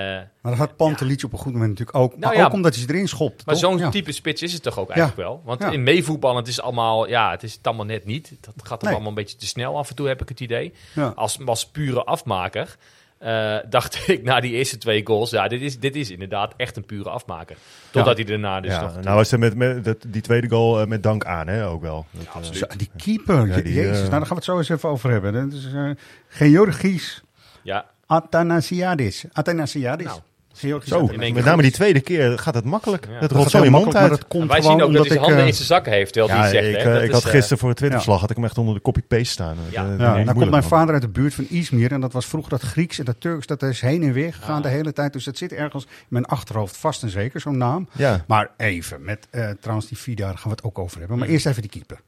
Maar 0.40 0.52
dat 0.52 0.56
had 0.56 0.76
Pantelietje 0.76 1.26
op 1.26 1.32
een 1.32 1.38
goed 1.38 1.52
moment 1.52 1.70
natuurlijk 1.70 1.98
ook. 1.98 2.10
Nou 2.10 2.20
maar 2.20 2.36
ja. 2.36 2.44
ook 2.46 2.52
omdat 2.52 2.74
hij 2.74 2.82
ze 2.84 2.90
erin 2.94 3.08
schopt. 3.08 3.46
maar 3.46 3.56
zo'n 3.56 3.78
Ja. 3.78 3.90
type 3.90 4.12
spits 4.12 4.42
is 4.42 4.52
het 4.52 4.62
toch 4.62 4.78
ook 4.78 4.88
eigenlijk 4.90 5.20
wel? 5.28 5.42
Want 5.44 5.62
Ja. 5.62 5.70
in 5.70 5.82
meevoetballen, 5.82 6.36
het 6.36 6.48
is 6.48 6.60
allemaal, 6.60 7.08
ja, 7.08 7.30
het 7.30 7.42
is 7.42 7.54
het 7.54 7.66
allemaal 7.66 7.86
net 7.86 8.04
niet. 8.04 8.32
Dat 8.40 8.54
gaat 8.66 8.82
Nee. 8.82 8.90
allemaal 8.92 9.08
een 9.08 9.14
beetje 9.14 9.36
te 9.36 9.46
snel 9.46 9.78
af 9.78 9.88
en 9.88 9.94
toe, 9.94 10.08
heb 10.08 10.22
ik 10.22 10.28
het 10.28 10.40
idee. 10.40 10.72
Ja. 10.94 11.12
Als, 11.16 11.38
als 11.46 11.66
pure 11.66 12.04
afmaker 12.04 12.76
eh, 13.18 13.56
dacht 13.70 14.08
ik 14.08 14.22
na 14.22 14.40
die 14.40 14.52
eerste 14.52 14.78
twee 14.78 15.06
goals, 15.06 15.30
ja, 15.30 15.48
dit 15.48 15.60
is, 15.60 15.78
dit 15.78 15.96
is 15.96 16.10
inderdaad 16.10 16.54
echt 16.56 16.76
een 16.76 16.84
pure 16.84 17.10
afmaker. 17.10 17.56
Totdat 17.90 18.16
hij 18.16 18.24
daarna 18.24 18.60
dus 18.60 18.70
ja, 18.72 18.80
nog... 18.80 19.00
nou 19.00 19.16
was 19.16 19.30
het 19.30 19.54
met, 19.54 19.96
die 20.06 20.22
tweede 20.22 20.48
goal 20.48 20.80
eh, 20.80 20.86
met 20.86 21.02
dank 21.02 21.24
aan, 21.24 21.46
hè, 21.48 21.66
ook 21.68 21.82
wel. 21.82 22.06
Dat, 22.60 22.74
die 22.76 22.90
keeper, 22.96 23.46
Ja, 23.48 23.56
je- 23.56 23.62
die, 23.62 23.74
jezus, 23.74 23.98
nou 23.98 24.10
daar 24.10 24.20
gaan 24.20 24.28
we 24.28 24.34
het 24.34 24.44
zo 24.44 24.58
eens 24.58 24.68
even 24.68 24.88
over 24.88 25.10
hebben. 25.10 25.32
Dat 25.32 25.52
is 25.58 25.66
uh, 25.74 25.90
Georgis 26.28 27.22
ja, 27.62 27.86
Athanasiadis. 28.08 29.24
Athanasiadis. 29.32 30.06
Nou, 30.06 30.80
Zo, 30.84 31.06
met 31.16 31.44
name 31.44 31.62
die 31.62 31.70
tweede 31.70 32.00
keer 32.00 32.38
gaat 32.38 32.54
het 32.54 32.64
makkelijk. 32.64 33.06
Ja. 33.06 33.12
Het 33.12 33.20
Dat 33.20 33.30
rolt 33.32 33.50
zo 33.50 33.62
in 33.62 33.70
mond 33.70 33.84
makkelijk, 33.84 34.10
uit. 34.10 34.20
dat 34.20 34.28
komt 34.28 34.50
wij 34.50 34.62
zien 34.62 34.82
ook 34.82 34.92
dat 34.92 34.98
hij 34.98 35.06
zijn 35.06 35.18
handen 35.18 35.38
eh, 35.40 35.46
in 35.46 35.54
zijn 35.54 35.66
zakken 35.66 35.92
heeft, 35.92 36.12
terwijl 36.12 36.34
Ja, 36.34 36.40
hij 36.42 36.50
zegt. 36.50 36.66
ik, 36.68 36.74
hè. 36.82 36.96
eh, 36.96 37.02
ik 37.02 37.08
is, 37.08 37.14
had 37.14 37.24
eh, 37.24 37.30
gisteren 37.30 37.58
voor 37.58 37.68
een 37.68 37.74
Twitter 37.74 37.98
ja. 37.98 38.04
slag 38.04 38.20
had 38.20 38.30
ik 38.30 38.36
hem 38.36 38.44
echt 38.44 38.58
onder 38.58 38.74
de 38.74 38.80
copy-paste 38.80 39.24
staan. 39.24 39.56
Ja. 39.70 39.84
Nou 39.84 40.32
komt 40.32 40.50
mijn 40.50 40.62
vader 40.62 40.92
uit 40.92 41.02
de 41.02 41.08
buurt 41.08 41.34
van 41.34 41.46
Izmir 41.48 41.92
en 41.92 42.00
dat 42.00 42.12
was 42.12 42.26
vroeger 42.26 42.50
dat 42.50 42.62
Grieks 42.62 42.98
en 42.98 43.04
dat 43.04 43.20
Turks, 43.20 43.46
dat 43.46 43.62
is 43.62 43.80
heen 43.80 44.02
en 44.02 44.12
weer 44.12 44.34
gegaan 44.34 44.62
de 44.62 44.68
hele 44.68 44.92
tijd. 44.92 45.12
Dus 45.12 45.24
dat 45.24 45.36
zit 45.36 45.52
ergens 45.52 45.84
in 45.84 45.90
mijn 46.08 46.24
achterhoofd 46.24 46.76
vast 46.76 47.02
en 47.02 47.08
zeker, 47.10 47.40
zo'n 47.40 47.56
naam. 47.56 47.88
Ja. 47.92 48.24
Maar 48.26 48.50
even, 48.56 49.02
met 49.04 49.26
eh, 49.30 49.50
trouwens 49.60 49.88
die 49.88 49.98
Vida, 49.98 50.24
daar 50.26 50.34
gaan 50.38 50.50
we 50.50 50.56
het 50.56 50.62
ook 50.64 50.78
over 50.78 50.98
hebben. 50.98 51.18
Maar 51.18 51.28
eerst 51.28 51.46
even 51.46 51.62
die 51.62 51.70
keeper. 51.70 52.00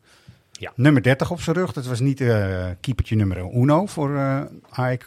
Ja. 0.52 0.72
Nummer 0.74 1.02
30 1.02 1.30
op 1.30 1.40
zijn 1.40 1.56
rug, 1.56 1.72
dat 1.72 1.86
was 1.86 2.00
niet 2.00 2.20
eh 2.20 2.46
keepertje 2.80 3.16
nummer 3.16 3.38
uno 3.54 3.86
voor 3.86 4.16
eh 4.16 4.40
AEK, 4.70 5.04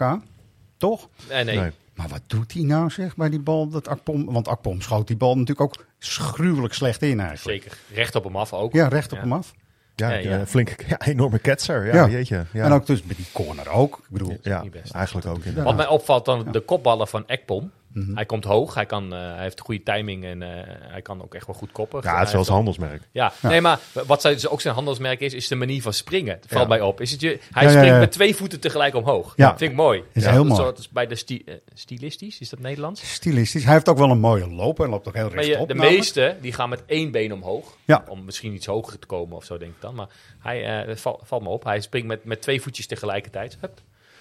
toch? 0.89 1.09
Nee, 1.29 1.43
nee. 1.43 1.57
Nee. 1.59 1.71
Maar 1.95 2.07
wat 2.07 2.21
doet 2.27 2.53
hij 2.53 2.63
nou 2.63 2.89
zeg 2.89 3.15
bij 3.15 3.29
die 3.29 3.39
bal? 3.39 3.67
Dat 3.69 3.87
Akpom, 3.87 4.25
want 4.25 4.47
Akpom 4.47 4.81
schoot 4.81 5.07
die 5.07 5.15
bal 5.17 5.37
natuurlijk 5.37 5.61
ook 5.61 5.85
gruwelijk 5.99 6.73
slecht 6.73 7.01
in 7.01 7.19
eigenlijk. 7.19 7.63
Zeker. 7.63 7.77
Recht 7.93 8.15
op 8.15 8.23
hem 8.23 8.35
af 8.35 8.53
ook. 8.53 8.73
Ja, 8.73 8.87
recht 8.87 9.11
op 9.11 9.17
Ja. 9.17 9.23
hem 9.23 9.33
af. 9.33 9.53
Ja, 9.95 10.09
Ja, 10.11 10.17
ja, 10.17 10.37
ja. 10.37 10.45
flink, 10.45 10.75
ja, 10.89 11.01
enorme 11.01 11.39
ketser. 11.39 11.85
Ja, 11.85 11.93
Ja. 11.93 12.07
jeetje. 12.07 12.45
Ja. 12.53 12.65
En 12.65 12.71
ook 12.71 12.85
dus 12.85 13.03
met 13.03 13.17
die 13.17 13.25
corner 13.33 13.69
ook. 13.69 13.97
Ik 13.97 14.09
bedoel, 14.09 14.37
ja, 14.41 14.63
eigenlijk 14.91 15.27
ook. 15.27 15.37
Inderdaad. 15.37 15.63
Wat 15.63 15.75
mij 15.75 15.87
opvalt 15.87 16.25
dan 16.25 16.51
de 16.51 16.59
kopballen 16.59 17.07
van 17.07 17.27
Ekpom. 17.27 17.71
Mhm. 17.93 18.15
Hij 18.15 18.25
komt 18.25 18.43
hoog, 18.43 18.73
hij, 18.73 18.85
kan, 18.85 19.13
eh, 19.13 19.19
hij 19.19 19.41
heeft 19.41 19.59
goede 19.59 19.83
timing 19.83 20.25
en 20.25 20.41
eh, 20.41 20.49
hij 20.91 21.01
kan 21.01 21.23
ook 21.23 21.35
echt 21.35 21.45
wel 21.47 21.55
goed 21.55 21.71
koppen. 21.71 21.99
Ja, 22.03 22.17
het 22.17 22.27
is 22.27 22.33
wel 22.33 22.43
zijn 22.43 22.55
handelsmerk. 22.55 23.01
Ja, 23.11 23.33
nee, 23.41 23.61
maar 23.61 23.79
wat 24.05 24.21
zij 24.21 24.33
dus 24.33 24.47
ook 24.47 24.61
zijn 24.61 24.73
handelsmerk 24.73 25.19
is, 25.19 25.33
is 25.33 25.47
de 25.47 25.55
manier 25.55 25.81
van 25.81 25.93
springen. 25.93 26.33
Het 26.35 26.45
valt 26.47 26.61
Ja. 26.61 26.67
mij 26.67 26.81
op. 26.81 27.01
Is 27.01 27.11
het 27.11 27.21
je, 27.21 27.39
hij 27.51 27.67
springt 27.69 27.87
ja. 27.89 27.99
met 27.99 28.11
twee 28.11 28.35
voeten 28.35 28.59
tegelijk 28.59 28.95
omhoog. 28.95 29.33
Ja. 29.35 29.57
Vind 29.57 29.71
ik 29.71 29.77
mooi. 29.77 30.03
Is 30.13 30.23
ja, 30.23 30.29
heel 30.31 30.45
dat 30.47 30.57
mooi. 30.57 30.61
soort- 30.75 30.89
bij 30.91 31.07
de 31.07 31.15
sti 31.15 31.41
eh, 31.45 31.53
stilistisch, 31.73 32.39
is 32.39 32.49
dat 32.49 32.59
Nederlands? 32.59 33.13
stilistisch. 33.13 33.63
Hij 33.63 33.73
heeft 33.73 33.89
ook 33.89 33.97
wel 33.97 34.09
een 34.09 34.19
mooie 34.19 34.49
loop. 34.49 34.77
Hij 34.77 34.87
loopt 34.87 35.07
ook 35.07 35.13
heel 35.15 35.29
Maar 35.29 35.33
rechtop. 35.43 35.59
je, 35.59 35.65
de 35.67 35.73
namelijk. 35.73 35.97
meeste 35.97 36.35
die 36.41 36.53
gaan 36.53 36.69
met 36.69 36.83
één 36.85 37.11
been 37.11 37.33
omhoog. 37.33 37.77
Ja. 37.85 38.03
Om 38.07 38.25
misschien 38.25 38.53
iets 38.53 38.65
hoger 38.65 38.99
te 38.99 39.07
komen 39.07 39.35
of 39.37 39.43
zo, 39.45 39.57
denk 39.57 39.71
ik 39.71 39.81
dan. 39.81 39.95
Maar 39.95 40.07
hij, 40.39 40.81
eh, 40.81 40.87
het 40.87 41.01
val- 41.01 41.21
valt 41.23 41.41
me 41.43 41.49
op. 41.49 41.63
Hij 41.63 41.81
springt 41.81 42.07
met, 42.07 42.25
met 42.25 42.41
twee 42.41 42.61
voetjes 42.61 42.87
tegelijkertijd. 42.87 43.57
Hup. 43.61 43.79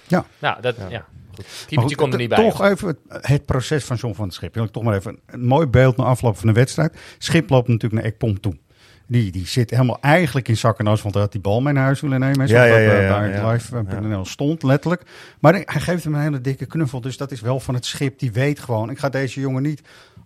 Ja. 0.09 0.27
Nou, 0.39 0.61
dat, 0.61 0.77
ja. 0.77 0.89
Ja. 0.89 1.07
Goed. 1.35 1.79
Goed, 1.79 1.95
komt 1.95 2.13
er 2.13 2.19
t- 2.19 2.21
niet 2.21 2.29
bij. 2.29 2.39
Toch 2.39 2.63
even 2.63 2.89
het, 2.89 3.27
het 3.27 3.47
proces 3.47 3.85
van 3.85 3.97
John 3.97 4.15
van 4.15 4.25
het 4.25 4.35
Schip. 4.35 4.55
Wil 4.55 4.65
ik 4.65 4.71
toch 4.71 4.83
maar 4.83 4.97
even 4.97 5.19
een 5.27 5.45
mooi 5.45 5.67
beeld 5.67 5.97
na 5.97 6.05
afloop 6.05 6.39
van 6.39 6.47
de 6.47 6.55
wedstrijd. 6.55 6.97
Schip 7.19 7.51
loopt 7.51 7.69
natuurlijk 7.69 8.03
naar 8.03 8.13
Ekpom 8.13 8.41
toe. 8.41 8.57
Die, 9.07 9.33
die 9.33 9.47
zit 9.47 9.71
helemaal 9.71 9.99
eigenlijk 10.01 10.49
in 10.49 10.57
zak 10.57 10.79
en 10.79 10.87
as, 10.87 11.03
want 11.03 11.15
hij 11.15 11.23
had 11.23 11.33
die 11.33 11.41
bal 11.41 11.61
mee 11.61 11.73
naar 11.73 11.85
huis 11.85 12.01
willen 12.01 12.21
nemen. 12.21 12.47
Ja, 12.47 12.65
ja, 12.65 12.73
dat 12.75 12.83
ja, 12.83 12.99
eh, 12.99 13.03
ja, 13.03 13.19
bij 13.19 13.31
ja. 13.31 13.51
live.nl 13.53 14.25
stond, 14.25 14.63
letterlijk. 14.63 15.03
Maar 15.41 15.53
hij 15.53 15.81
geeft 15.81 16.05
hem 16.05 16.15
een 16.15 16.21
hele 16.21 16.41
dikke 16.41 16.67
knuffel. 16.67 17.01
Dus 17.01 17.17
dat 17.17 17.31
is 17.31 17.41
wel 17.41 17.61
van 17.61 17.75
het 17.75 17.87
schip. 17.87 18.19
Die 18.19 18.33
weet 18.33 18.61
gewoon, 18.61 18.91
ik 18.91 18.99
ga 18.99 19.09
deze 19.09 19.41
jongen 19.41 19.63
niet 19.63 19.83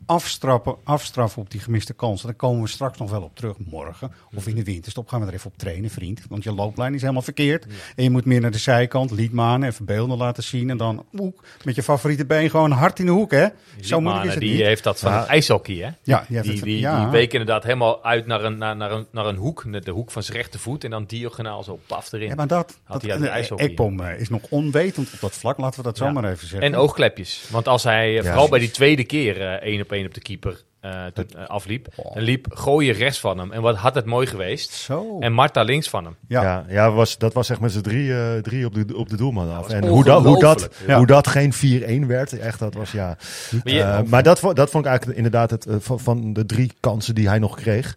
afstraffen, 0.06 0.76
afstraffen 0.84 1.42
op 1.42 1.50
die 1.50 1.60
gemiste 1.60 1.92
kansen. 1.94 2.26
Daar 2.26 2.36
komen 2.36 2.62
we 2.62 2.68
straks 2.68 2.98
nog 2.98 3.10
wel 3.10 3.22
op 3.22 3.36
terug 3.36 3.56
morgen. 3.70 4.12
Of 4.34 4.46
in 4.46 4.54
de 4.54 4.64
winterstop 4.64 5.08
gaan 5.08 5.20
we 5.20 5.26
er 5.26 5.32
even 5.32 5.50
op 5.50 5.58
trainen, 5.58 5.90
vriend. 5.90 6.20
Want 6.28 6.42
je 6.44 6.52
looplijn 6.52 6.94
is 6.94 7.00
helemaal 7.00 7.22
verkeerd. 7.22 7.66
En 7.96 8.02
je 8.02 8.10
moet 8.10 8.24
meer 8.24 8.40
naar 8.40 8.50
de 8.50 8.58
zijkant, 8.58 9.10
liedmanen, 9.10 9.68
even 9.68 9.84
beelden 9.84 10.16
laten 10.18 10.42
zien. 10.42 10.70
En 10.70 10.76
dan 10.76 11.04
oek, 11.18 11.42
met 11.64 11.74
je 11.74 11.82
favoriete 11.82 12.26
been 12.26 12.50
gewoon 12.50 12.70
hard 12.70 12.98
in 12.98 13.06
de 13.06 13.12
hoek, 13.12 13.30
hè? 13.30 13.46
Zo 13.80 14.00
moeilijk 14.00 14.24
is 14.26 14.30
het 14.30 14.40
die 14.40 14.50
niet. 14.52 14.60
heeft 14.60 14.84
dat 14.84 14.98
van 14.98 15.12
Ja. 15.12 15.26
ijshockey, 15.26 15.74
hè? 15.76 15.88
Ja, 16.02 16.24
die, 16.28 16.42
Die, 16.42 16.62
die, 16.62 16.78
ja. 16.78 17.00
die 17.02 17.10
week 17.10 17.32
inderdaad 17.32 17.62
helemaal 17.62 18.04
uit 18.04 18.26
naar 18.26 18.44
een, 18.44 18.58
naar, 18.58 18.76
naar, 18.76 18.92
een, 18.92 19.06
naar 19.10 19.26
een 19.26 19.36
hoek. 19.36 19.84
De 19.84 19.90
hoek 19.90 20.10
van 20.10 20.22
zijn 20.22 20.36
rechtervoet. 20.36 20.84
En 20.84 20.90
dan 20.90 21.04
diagonaal 21.04 21.62
zo 21.62 21.78
paf 21.86 22.12
erin. 22.12 22.28
Ja, 22.28 22.34
maar 22.34 22.46
dat, 22.46 22.78
Had 22.84 23.00
dat 23.02 23.10
hij 23.20 23.30
uit 23.30 23.48
de 23.48 23.54
eh. 23.56 23.64
Ekpom 23.64 24.00
eh, 24.00 24.20
is 24.20 24.28
nog 24.28 24.42
onwetend 24.50 25.12
op 25.14 25.20
dat 25.20 25.32
vlak. 25.32 25.58
Laten 25.58 25.78
we 25.78 25.84
dat 25.84 25.98
Ja. 25.98 26.06
zomaar 26.06 26.24
even 26.30 26.48
zeggen. 26.48 26.72
En 26.72 26.76
oogklepjes. 26.76 27.44
Want 27.50 27.68
als 27.68 27.82
hij, 27.82 28.22
vooral 28.22 28.48
bij 28.48 28.58
die 28.58 28.70
tweede 28.70 29.04
keer, 29.04 29.40
eh, 29.40 29.52
één 29.52 29.80
op 29.82 29.92
één 29.92 29.95
op 30.04 30.14
de 30.14 30.20
keeper 30.20 30.64
eh, 30.80 31.04
toen, 31.14 31.24
eh, 31.36 31.46
afliep. 31.46 31.88
Oh. 31.96 32.14
Dan 32.14 32.22
liep 32.22 32.46
Gooien 32.50 32.94
rechts 32.94 33.20
van 33.20 33.38
hem. 33.38 33.52
En 33.52 33.62
wat 33.62 33.76
had 33.76 33.94
het 33.94 34.04
mooi 34.04 34.26
geweest. 34.26 34.70
Zo. 34.72 35.16
En 35.20 35.32
Marta 35.32 35.62
links 35.62 35.88
van 35.88 36.04
hem. 36.04 36.16
Ja. 36.28 36.42
Ja, 36.42 36.64
ja, 36.68 36.90
was, 36.90 37.18
dat 37.18 37.32
was 37.32 37.50
echt 37.50 37.60
met 37.60 37.72
z'n 37.72 37.80
drie, 37.80 38.12
eh, 38.18 38.38
drie 38.38 38.66
op, 38.66 38.74
de, 38.74 38.96
op 38.96 39.08
de 39.08 39.16
doelman 39.16 39.54
af. 39.54 39.68
en 39.68 39.86
hoe 39.86 40.04
dat, 40.04 40.24
hoe, 40.24 40.40
dat. 40.40 40.68
Ja. 40.86 40.96
hoe 40.96 41.06
dat 41.06 41.26
geen 41.26 41.52
4-1 42.04 42.06
werd, 42.06 42.38
echt, 42.38 42.58
dat 42.58 42.74
was 42.74 42.92
ja. 42.92 43.16
Maar 43.64 43.72
je- 43.74 44.02
maar 44.06 44.22
dat, 44.22 44.40
dat 44.40 44.70
vond 44.70 44.84
ik 44.84 44.88
eigenlijk 44.90 45.16
inderdaad 45.16 45.50
het, 45.50 45.66
van, 45.78 46.00
van 46.00 46.32
de 46.32 46.46
drie 46.46 46.72
kansen 46.80 47.14
die 47.14 47.28
hij 47.28 47.38
nog 47.38 47.56
kreeg. 47.56 47.96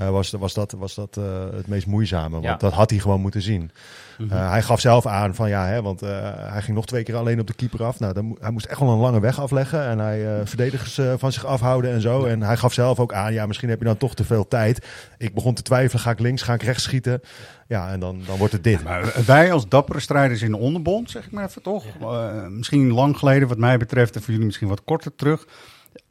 Eh, 0.00 0.10
was, 0.10 0.30
was 0.30 0.54
dat, 0.54 0.72
was 0.78 0.94
dat 0.94 1.16
eh, 1.16 1.24
het 1.56 1.66
meest 1.66 1.86
moeizame. 1.86 2.30
Want 2.30 2.44
Ja. 2.44 2.54
dat 2.56 2.72
had 2.72 2.90
hij 2.90 2.98
gewoon 2.98 3.20
moeten 3.20 3.42
zien. 3.42 3.70
Mhm. 4.18 4.32
Eh, 4.32 4.50
hij 4.50 4.62
gaf 4.62 4.80
zelf 4.80 5.06
aan 5.06 5.34
van 5.34 5.48
ja, 5.48 5.66
hè, 5.66 5.82
want 5.82 6.02
eh, 6.02 6.10
hij 6.34 6.62
ging 6.62 6.76
nog 6.76 6.86
twee 6.86 7.02
keer 7.02 7.16
alleen 7.16 7.40
op 7.40 7.46
de 7.46 7.52
keeper 7.54 7.84
af. 7.84 7.98
Nou, 8.00 8.12
dan, 8.12 8.24
mo- 8.24 8.36
hij 8.40 8.50
moest 8.50 8.66
echt 8.66 8.80
wel 8.80 8.88
een 8.88 8.98
lange 8.98 9.20
weg 9.20 9.40
afleggen. 9.40 9.84
En 9.84 9.98
hij 9.98 10.26
eh 10.26 10.40
verdedigers 10.46 10.98
eh, 10.98 11.12
van 11.16 11.32
zich 11.32 11.44
afhouden 11.46 11.90
en 11.92 12.00
zo. 12.00 12.24
En 12.24 12.42
hij 12.42 12.56
gaf 12.56 12.72
zelf 12.72 12.98
ook 13.00 13.12
aan, 13.12 13.32
ja, 13.32 13.46
misschien 13.46 13.68
heb 13.68 13.78
je 13.78 13.84
dan 13.84 13.96
toch 13.96 14.14
te 14.14 14.24
veel 14.24 14.48
tijd. 14.48 14.86
Ik 15.18 15.34
begon 15.34 15.54
te 15.54 15.62
twijfelen, 15.62 16.02
ga 16.02 16.10
ik 16.10 16.20
links, 16.20 16.42
ga 16.42 16.54
ik 16.54 16.62
rechts 16.62 16.82
schieten? 16.82 17.20
Ja, 17.66 17.90
en 17.90 18.00
dan, 18.00 18.20
dan 18.26 18.36
wordt 18.38 18.52
het 18.52 18.64
dit. 18.64 18.82
Maar 18.84 19.12
wij 19.26 19.52
als 19.52 19.68
dappere 19.68 20.00
strijders 20.00 20.42
in 20.42 20.50
de 20.50 20.56
onderbond, 20.56 21.10
zeg 21.10 21.24
ik 21.26 21.32
maar 21.32 21.44
even 21.46 21.62
toch. 21.62 21.84
Eh, 22.00 22.46
misschien 22.46 22.92
lang 22.92 23.18
geleden 23.18 23.48
wat 23.48 23.58
mij 23.58 23.76
betreft 23.78 24.14
en 24.14 24.20
voor 24.20 24.30
jullie 24.30 24.46
misschien 24.46 24.68
wat 24.68 24.84
korter 24.84 25.14
terug. 25.14 25.46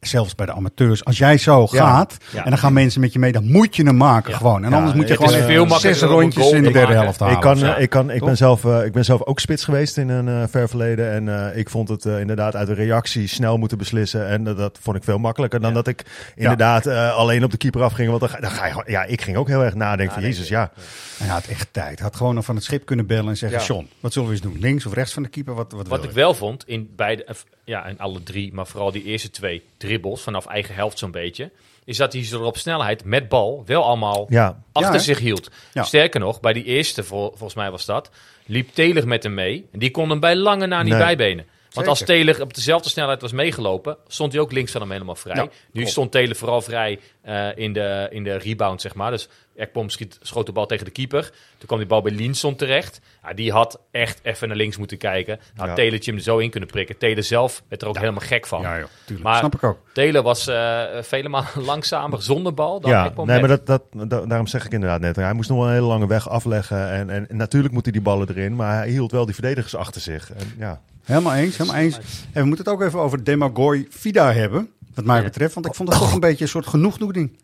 Zelfs 0.00 0.34
bij 0.34 0.46
de 0.46 0.52
amateurs. 0.52 1.04
Als 1.04 1.18
jij 1.18 1.38
zo 1.38 1.60
Ja. 1.70 1.78
gaat 1.86 2.16
Ja. 2.32 2.44
en 2.44 2.50
dan 2.50 2.58
gaan 2.58 2.72
mensen 2.72 3.00
met 3.00 3.12
je 3.12 3.18
mee, 3.18 3.32
dan 3.32 3.50
moet 3.50 3.76
je 3.76 3.82
hem 3.82 3.96
maken 3.96 4.30
Ja. 4.30 4.36
gewoon. 4.36 4.64
En 4.64 4.70
Ja, 4.70 4.76
anders 4.76 4.94
moet 4.94 5.08
je 5.08 5.16
gewoon 5.16 5.32
veel 5.32 5.78
zes 5.78 6.00
rondjes 6.02 6.50
in 6.50 6.62
de 6.62 6.70
derde 6.70 6.80
maken. 6.80 6.96
helft 7.02 7.20
Ik, 7.20 7.26
halen. 7.26 7.40
kan, 7.40 7.58
Ja. 7.58 7.76
eh, 7.76 7.82
ik, 7.82 7.90
kan, 7.90 8.10
ik, 8.10 8.18
Toch? 8.18 8.26
ben 8.28 8.36
zelf, 8.36 8.64
eh, 8.64 8.84
ik 8.84 8.92
ben 8.92 9.04
zelf 9.04 9.22
ook 9.24 9.40
spits 9.40 9.64
geweest 9.64 9.96
in 9.96 10.08
een 10.08 10.28
eh, 10.28 10.42
ver 10.48 10.68
verleden. 10.68 11.10
En 11.12 11.28
eh, 11.52 11.58
ik 11.58 11.70
vond 11.70 11.88
het 11.88 12.04
eh, 12.04 12.20
inderdaad 12.20 12.56
uit 12.56 12.66
de 12.66 12.74
reactie 12.74 13.26
snel 13.26 13.56
moeten 13.56 13.78
beslissen. 13.78 14.26
En 14.28 14.44
dat 14.44 14.78
vond 14.82 14.96
ik 14.96 15.04
veel 15.04 15.18
makkelijker 15.18 15.60
dan 15.60 15.68
Ja. 15.68 15.74
dat 15.74 15.86
ik 15.86 16.04
inderdaad 16.36 16.86
eh, 16.86 17.14
alleen 17.16 17.44
op 17.44 17.50
de 17.50 17.56
keeper 17.56 17.82
afging. 17.82 18.08
Want 18.08 18.20
dan, 18.20 18.28
ga- 18.30 18.40
dan 18.40 18.50
ga 18.50 18.66
je 18.66 18.82
ja, 18.86 19.04
ik 19.04 19.20
ging 19.22 19.36
ook 19.36 19.48
heel 19.48 19.64
erg 19.64 19.74
nadenken 19.74 20.14
van 20.14 20.22
Jezus, 20.22 20.48
ja. 20.48 20.70
Hij 21.18 21.28
had 21.28 21.46
echt 21.46 21.68
tijd. 21.70 21.98
Hij 21.98 22.06
had 22.06 22.16
gewoon 22.16 22.34
nog 22.34 22.44
van 22.44 22.54
het 22.54 22.64
schip 22.64 22.84
kunnen 22.84 23.06
bellen 23.06 23.28
en 23.28 23.36
zeggen: 23.36 23.58
Ja. 23.60 23.64
John, 23.66 23.88
wat 24.00 24.12
zullen 24.12 24.28
we 24.28 24.34
eens 24.34 24.42
doen? 24.44 24.56
Links 24.60 24.86
of 24.86 24.92
rechts 24.92 25.12
van 25.12 25.22
de 25.22 25.28
keeper? 25.28 25.54
Wat, 25.54 25.72
wat, 25.72 25.88
Wat 25.88 26.00
wil 26.00 26.08
ik 26.08 26.14
wel 26.14 26.34
vond, 26.34 26.62
in, 26.66 26.90
beide, 26.96 27.26
ja, 27.70 27.84
en 27.86 27.98
alle 27.98 28.22
drie, 28.22 28.52
maar 28.52 28.66
vooral 28.66 28.92
die 28.92 29.04
eerste 29.04 29.30
twee 29.30 29.62
dribbles 29.76 30.22
vanaf 30.22 30.46
eigen 30.46 30.74
helft 30.74 30.98
zo'n 30.98 31.10
beetje, 31.10 31.50
is 31.84 31.96
dat 31.96 32.12
hij 32.12 32.24
ze 32.24 32.36
er 32.36 32.42
op 32.42 32.56
snelheid 32.56 33.04
met 33.04 33.28
bal 33.28 33.62
wel 33.66 33.84
allemaal 33.84 34.26
Ja, 34.28 34.62
achter 34.72 34.94
Ja, 34.94 34.98
zich 35.00 35.18
hield. 35.18 35.50
Ja. 35.72 35.82
Sterker 35.82 36.20
nog, 36.20 36.40
bij 36.40 36.52
die 36.52 36.64
eerste, 36.64 37.04
vol- 37.04 37.28
volgens 37.28 37.54
mij 37.54 37.70
was 37.70 37.84
dat, 37.84 38.10
liep 38.46 38.68
Taylor 38.74 39.06
met 39.08 39.22
hem 39.22 39.34
mee. 39.34 39.68
En 39.72 39.78
die 39.78 39.90
kon 39.90 40.10
hem 40.10 40.20
bij 40.20 40.36
lange 40.36 40.66
na 40.66 40.82
niet 40.82 40.92
Nee. 40.92 41.02
bijbenen. 41.02 41.46
Want 41.72 41.86
als. 41.86 42.04
Taylor 42.04 42.40
op 42.40 42.54
dezelfde 42.54 42.88
snelheid 42.88 43.20
was 43.20 43.32
meegelopen, 43.32 43.96
stond 44.06 44.32
hij 44.32 44.40
ook 44.40 44.52
links 44.52 44.72
van 44.72 44.80
hem 44.80 44.90
helemaal 44.90 45.14
vrij. 45.14 45.36
Ja, 45.36 45.42
nu 45.42 45.50
klopt. 45.72 45.88
stond 45.88 46.12
Taylor 46.12 46.36
vooral 46.36 46.60
vrij 46.62 46.98
eh, 47.22 47.48
in, 47.56 47.72
de, 47.72 48.06
in 48.10 48.24
de 48.24 48.36
rebound, 48.36 48.80
zeg 48.80 48.94
maar. 48.94 49.10
Dus 49.10 49.28
Ekpom 49.60 49.88
schiet, 49.90 50.18
schoot 50.22 50.46
de 50.46 50.52
bal 50.52 50.66
tegen 50.66 50.84
de 50.84 50.90
keeper. 50.90 51.22
Toen 51.58 51.66
kwam 51.66 51.78
die 51.78 51.86
bal 51.88 52.02
bij 52.02 52.12
Linson 52.12 52.56
terecht. 52.56 53.00
Ja, 53.22 53.32
die 53.32 53.52
had 53.52 53.80
echt 53.90 54.20
even 54.22 54.48
naar 54.48 54.56
links 54.56 54.76
moeten 54.76 54.98
kijken. 54.98 55.38
Had 55.56 55.76
Ja. 55.76 55.84
Hem 55.84 56.14
er 56.16 56.20
zo 56.22 56.38
in 56.38 56.50
kunnen 56.50 56.68
prikken. 56.68 56.98
Taylor 56.98 57.22
zelf 57.22 57.62
werd 57.68 57.82
er 57.82 57.88
ook 57.88 57.98
helemaal 57.98 58.20
gek 58.20 58.46
van. 58.46 58.60
Ja, 58.62 58.78
joh, 58.78 58.88
tuurlijk. 59.04 59.28
Maar- 59.28 59.38
Snap 59.38 59.54
ik 59.54 59.62
ook. 59.64 59.78
Taylor 59.92 60.22
was 60.22 60.46
eh, 60.46 60.82
vele 61.00 61.28
malen 61.28 61.48
langzamer 61.72 62.22
zonder 62.22 62.54
bal 62.54 62.80
dan 62.80 62.90
ja 62.90 63.04
Ekpom 63.06 63.26
nee, 63.26 63.40
met. 63.40 63.48
maar 63.48 63.58
dat, 63.64 63.82
dat, 63.92 64.10
da- 64.10 64.26
daarom 64.26 64.46
zeg 64.46 64.64
ik 64.64 64.72
inderdaad 64.72 65.00
net. 65.00 65.16
Hij 65.16 65.32
moest 65.32 65.48
nog 65.48 65.58
wel 65.58 65.66
een 65.66 65.72
hele 65.72 65.86
lange 65.86 66.06
weg 66.06 66.28
afleggen. 66.28 66.90
En, 66.90 67.10
en, 67.10 67.28
en 67.28 67.36
natuurlijk 67.36 67.74
moeten 67.74 67.92
die 67.92 68.00
ballen 68.02 68.28
erin. 68.28 68.56
Maar 68.56 68.76
hij 68.76 68.88
hield 68.88 69.12
wel 69.12 69.24
die 69.24 69.34
verdedigers 69.34 69.74
achter 69.74 70.00
zich. 70.00 70.32
En, 70.32 70.52
ja. 70.58 70.80
Helemaal 71.04 71.34
eens, 71.34 71.56
helemaal 71.56 71.80
eens. 71.80 71.96
En 72.32 72.40
we 72.42 72.46
moeten 72.46 72.64
het 72.64 72.74
ook 72.74 72.82
even 72.82 72.98
over 72.98 73.24
Demagoy 73.24 73.86
Vida 73.90 74.32
hebben, 74.32 74.70
wat 74.94 75.04
mij 75.04 75.16
Ja. 75.16 75.22
betreft. 75.22 75.54
Want 75.54 75.66
ik 75.66 75.74
vond 75.74 75.88
het 75.88 75.98
toch 75.98 76.12
een 76.12 76.20
beetje 76.20 76.44
een 76.44 76.50
soort 76.50 76.66
genoegdoening. 76.66 77.38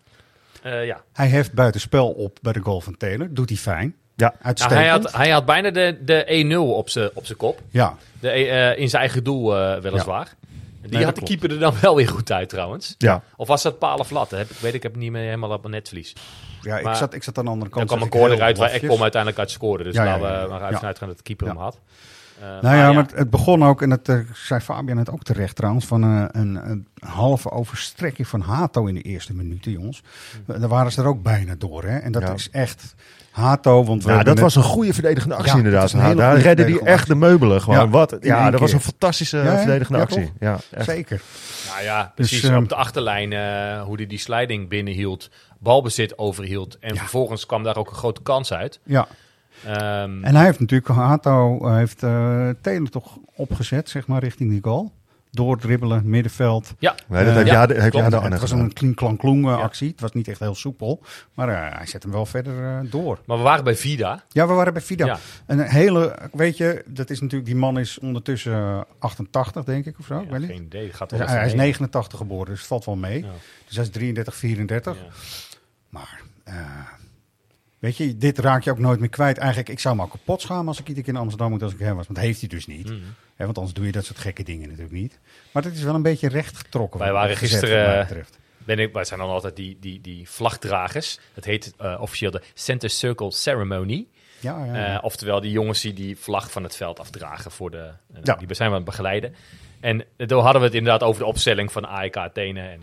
Eh, 0.66 0.87
ja. 0.87 1.02
Hij 1.12 1.29
heft 1.29 1.52
buitenspel 1.52 2.11
op 2.11 2.38
bij 2.42 2.52
de 2.52 2.61
goal 2.61 2.81
van 2.81 2.96
Taylor. 2.96 3.29
Doet 3.35 3.48
hij 3.48 3.59
fijn. 3.59 3.94
Ja. 4.16 4.26
Nou, 4.29 4.35
Uitstekend. 4.42 4.79
hij, 4.81 4.88
had, 4.88 5.12
hij 5.12 5.31
had 5.31 5.44
bijna 5.46 5.70
de, 5.70 5.98
de 6.05 6.44
1-0 6.55 6.59
op 6.59 6.90
zijn 6.90 7.11
op 7.14 7.26
zijn 7.26 7.38
kop. 7.38 7.61
Ja, 7.70 7.96
De, 8.20 8.31
eh, 8.31 8.79
in 8.79 8.88
zijn 8.88 9.02
eigen 9.02 9.24
doel 9.24 9.57
eh, 9.57 9.81
weliswaar. 9.81 10.35
Die 10.88 11.05
had 11.05 11.14
de 11.14 11.22
keeper 11.22 11.50
er 11.50 11.59
dan 11.59 11.74
wel 11.81 11.96
weer 11.96 12.09
goed 12.09 12.33
uit 12.33 12.48
trouwens. 12.48 12.94
Ja. 12.98 13.22
Of 13.37 13.48
was 13.48 13.62
dat 13.62 13.79
palen 13.79 14.07
flat? 14.07 14.31
Heb, 14.31 14.50
ik 14.50 14.57
weet 14.57 14.74
ik 14.74 14.83
heb 14.83 14.92
het 14.92 15.00
niet 15.00 15.11
meer 15.11 15.22
helemaal 15.24 15.50
op 15.50 15.61
mijn 15.61 15.74
netvlies. 15.74 16.12
ja 16.61 16.79
ik, 16.79 16.94
zat, 16.94 17.14
ik 17.14 17.22
zat 17.22 17.38
aan 17.38 17.44
de 17.44 17.50
andere 17.50 17.70
Dan 17.70 17.79
kant. 17.79 17.88
kwam 17.88 18.02
een 18.02 18.12
zag 18.12 18.14
ik 18.14 18.20
corner 18.20 18.42
uit 18.46 18.57
waar 18.57 18.66
lafjes. 18.68 18.83
Ekpom 18.88 19.02
uiteindelijk 19.02 19.40
uit 19.40 19.50
scoorde. 19.50 19.85
Dus 19.85 19.94
Ja, 19.94 20.05
ja, 20.05 20.11
laten 20.11 20.26
ja, 20.37 20.42
we 20.42 20.48
maar 20.48 20.61
ja. 20.61 20.66
uit 20.66 20.76
vanuit 20.76 20.98
gaan 20.98 21.09
dat 21.09 21.16
de 21.16 21.22
keeper 21.22 21.46
hem 21.46 21.57
had. 21.57 21.79
Eh, 22.40 22.46
Nou 22.62 22.77
ja, 22.77 22.92
maar 22.92 23.03
het, 23.03 23.14
het 23.14 23.31
begon 23.31 23.64
ook, 23.64 23.83
en 23.83 23.88
dat 23.90 24.09
eh, 24.09 24.18
zei 24.35 24.61
Fabian 24.61 24.96
het 24.99 25.11
ook 25.11 25.22
terecht 25.22 25.57
trouwens, 25.57 25.87
van 25.87 26.03
eh, 26.05 26.25
een, 26.31 26.70
een 26.70 26.87
halve 26.99 27.51
overstrekking 27.51 28.29
van 28.29 28.40
Hato 28.40 28.87
in 28.87 28.94
de 28.94 29.01
eerste 29.03 29.35
minuten, 29.35 29.72
jongens. 29.72 30.03
Hm. 30.46 30.61
Daar 30.61 30.68
waren 30.68 30.92
ze 30.92 31.01
er 31.01 31.07
ook 31.09 31.22
bijna 31.22 31.55
door, 31.59 31.83
hè. 31.85 31.96
En 31.99 32.12
dat 32.12 32.22
Ja. 32.22 32.33
is 32.33 32.51
echt 32.51 32.94
Hato, 33.31 33.85
want 33.85 34.03
we 34.03 34.09
Ja, 34.09 34.14
hebben 34.16 34.35
dat 34.35 34.44
net- 34.44 34.55
was 34.55 34.64
een 34.64 34.70
goede 34.70 34.92
verdedigende 34.94 35.35
actie 35.35 35.51
Ja, 35.53 35.57
inderdaad. 35.59 35.90
Daar 35.92 36.01
goede 36.07 36.22
redde 36.27 36.40
hij 36.42 36.55
verdedigende 36.55 36.90
echt 36.90 37.07
de 37.07 37.14
meubelen 37.14 37.61
gewoon. 37.62 37.79
Ja, 37.79 37.88
Wat, 37.88 38.16
ja, 38.20 38.51
dat 38.51 38.61
was 38.61 38.72
een 38.72 38.81
fantastische 38.81 39.37
Ja, 39.37 39.57
verdedigende 39.57 39.99
Ja, 39.99 40.05
actie. 40.05 40.33
Ja, 40.40 40.59
echt. 40.70 40.85
Zeker. 40.85 41.20
Nou 41.72 41.83
ja, 41.83 42.12
precies. 42.14 42.40
Dus, 42.40 42.51
ehm, 42.51 42.62
op 42.62 42.68
de 42.68 42.75
achterlijn 42.75 43.33
eh, 43.33 43.83
hoe 43.83 43.96
hij 43.96 44.07
die 44.07 44.18
sliding 44.18 44.68
binnenhield, 44.68 45.31
balbezit 45.59 46.18
overhield. 46.18 46.79
En 46.79 46.96
vervolgens 46.96 47.46
kwam 47.46 47.62
daar 47.62 47.77
ook 47.77 47.90
een 47.90 47.96
grote 47.96 48.22
kans 48.22 48.53
uit. 48.53 48.81
Ja. 48.83 49.07
Ehm, 49.64 50.24
En 50.24 50.34
hij 50.34 50.44
heeft 50.44 50.60
natuurlijk, 50.60 50.88
Hato 50.88 51.68
heeft 51.68 52.02
eh 52.02 52.48
Taylor 52.60 52.88
toch 52.88 53.18
opgezet, 53.34 53.88
zeg 53.90 54.06
maar, 54.06 54.22
richting 54.22 54.50
die 54.50 54.62
goal. 54.62 54.92
Doordribbelen, 55.30 56.08
middenveld. 56.10 56.74
ja, 56.78 56.94
Nee, 57.08 57.18
dat 57.24 57.28
Eh, 57.30 57.34
heeft 57.36 57.46
ja, 57.48 57.52
Jade, 57.52 57.80
heeft. 57.80 57.94
Jade 57.94 58.20
het 58.20 58.40
was 58.40 58.50
een 58.50 58.72
clean 58.72 58.94
klank 58.94 59.18
kloen 59.18 59.44
eh, 59.44 59.58
actie. 59.58 59.88
Het 59.90 60.00
was 60.00 60.12
niet 60.12 60.28
echt 60.28 60.38
heel 60.40 60.54
soepel. 60.54 61.02
Maar 61.34 61.48
eh, 61.48 61.76
hij 61.76 61.86
zet 61.86 62.02
hem 62.02 62.12
wel 62.12 62.26
verder 62.26 62.64
eh, 62.64 62.90
door. 62.90 63.18
maar 63.26 63.36
we 63.36 63.42
waren 63.42 63.64
bij 63.64 63.76
Vida. 63.76 64.24
Ja, 64.28 64.46
we 64.46 64.52
waren 64.52 64.72
bij 64.72 64.82
Vida. 64.82 65.06
Ja. 65.06 65.18
Een 65.46 65.60
hele, 65.60 66.18
weet 66.32 66.56
je, 66.56 66.84
dat 66.86 67.10
is 67.10 67.20
natuurlijk, 67.20 67.50
die 67.50 67.56
man 67.58 67.78
is 67.78 67.98
ondertussen 67.98 68.52
eh, 68.52 68.80
88, 68.98 69.64
denk 69.64 69.86
ik, 69.86 69.98
of 69.98 70.06
zo. 70.06 70.14
Ja, 70.14 70.20
ik 70.20 70.30
weet 70.30 70.40
niet. 70.40 70.50
geen 70.50 70.62
idee. 70.62 70.92
Gaat 70.92 71.10
Dus 71.10 71.18
wel 71.18 71.28
hij, 71.28 71.36
is 71.38 71.44
even 71.44 71.56
mee. 71.56 71.66
89 71.66 72.18
geboren, 72.18 72.46
dus 72.46 72.58
het 72.58 72.66
valt 72.68 72.84
wel 72.84 72.96
mee. 72.96 73.22
Ja. 73.24 73.28
Dus 73.66 73.76
hij 73.76 73.84
is 73.84 73.90
33, 73.90 74.34
34. 74.36 74.94
Ja. 74.96 75.00
Maar, 75.88 76.20
eh, 76.44 76.54
weet 77.78 77.96
je, 77.96 78.16
dit 78.16 78.38
raak 78.38 78.62
je 78.62 78.70
ook 78.70 78.78
nooit 78.78 79.00
meer 79.00 79.08
kwijt. 79.08 79.38
Eigenlijk, 79.38 79.68
ik 79.68 79.80
zou 79.80 79.96
me 79.96 80.02
al 80.02 80.08
kapot 80.08 80.40
schamen 80.40 80.68
als 80.68 80.80
ik 80.80 80.88
iedere 80.88 81.06
keer 81.06 81.14
in 81.14 81.20
Amsterdam 81.20 81.50
moet 81.50 81.62
als 81.62 81.72
ik 81.72 81.78
hem 81.78 81.96
was. 81.96 82.06
Want 82.06 82.18
dat 82.18 82.26
heeft 82.26 82.40
hij 82.40 82.48
dus 82.48 82.66
niet. 82.66 82.90
Mhm. 82.90 83.00
Want 83.36 83.56
anders 83.56 83.74
doe 83.74 83.86
je 83.86 83.92
dat 83.92 84.04
soort 84.04 84.18
gekke 84.18 84.42
dingen 84.42 84.68
natuurlijk 84.68 84.94
niet. 84.94 85.18
Maar 85.52 85.62
dat 85.62 85.72
is 85.72 85.82
wel 85.82 85.94
een 85.94 86.02
beetje 86.02 86.28
recht 86.28 86.56
getrokken. 86.56 87.00
Wij 87.00 87.12
waren 87.12 87.36
gisteren. 87.36 88.26
Ben 88.58 88.78
ik, 88.78 88.92
wij 88.92 89.04
zijn 89.04 89.20
dan 89.20 89.28
altijd 89.28 89.56
die, 89.56 89.76
die, 89.80 90.00
die 90.00 90.28
vlagdragers. 90.28 91.18
Dat 91.34 91.44
heet 91.44 91.74
eh, 91.78 91.96
officieel 92.00 92.30
de 92.30 92.42
Center 92.54 92.90
Circle 92.90 93.32
Ceremony. 93.32 94.06
Ja, 94.40 94.64
ja, 94.64 94.74
ja. 94.74 94.96
Eh, 94.96 95.04
oftewel 95.04 95.40
die 95.40 95.50
jongens 95.50 95.80
die 95.80 95.92
die 95.92 96.18
vlag 96.18 96.50
van 96.50 96.62
het 96.62 96.76
veld 96.76 97.00
afdragen 97.00 97.50
voor 97.50 97.70
de. 97.70 97.90
Ja. 98.22 98.34
Die 98.34 98.54
zijn 98.54 98.68
we 98.68 98.76
aan 98.76 98.82
het 98.82 98.90
begeleiden. 98.90 99.34
En 99.80 100.04
toen 100.16 100.42
hadden 100.42 100.60
we 100.60 100.66
het 100.66 100.76
inderdaad 100.76 101.02
over 101.02 101.20
de 101.20 101.28
opstelling 101.28 101.72
van 101.72 101.88
AEK 101.88 102.16
Athene. 102.16 102.60
En 102.60 102.82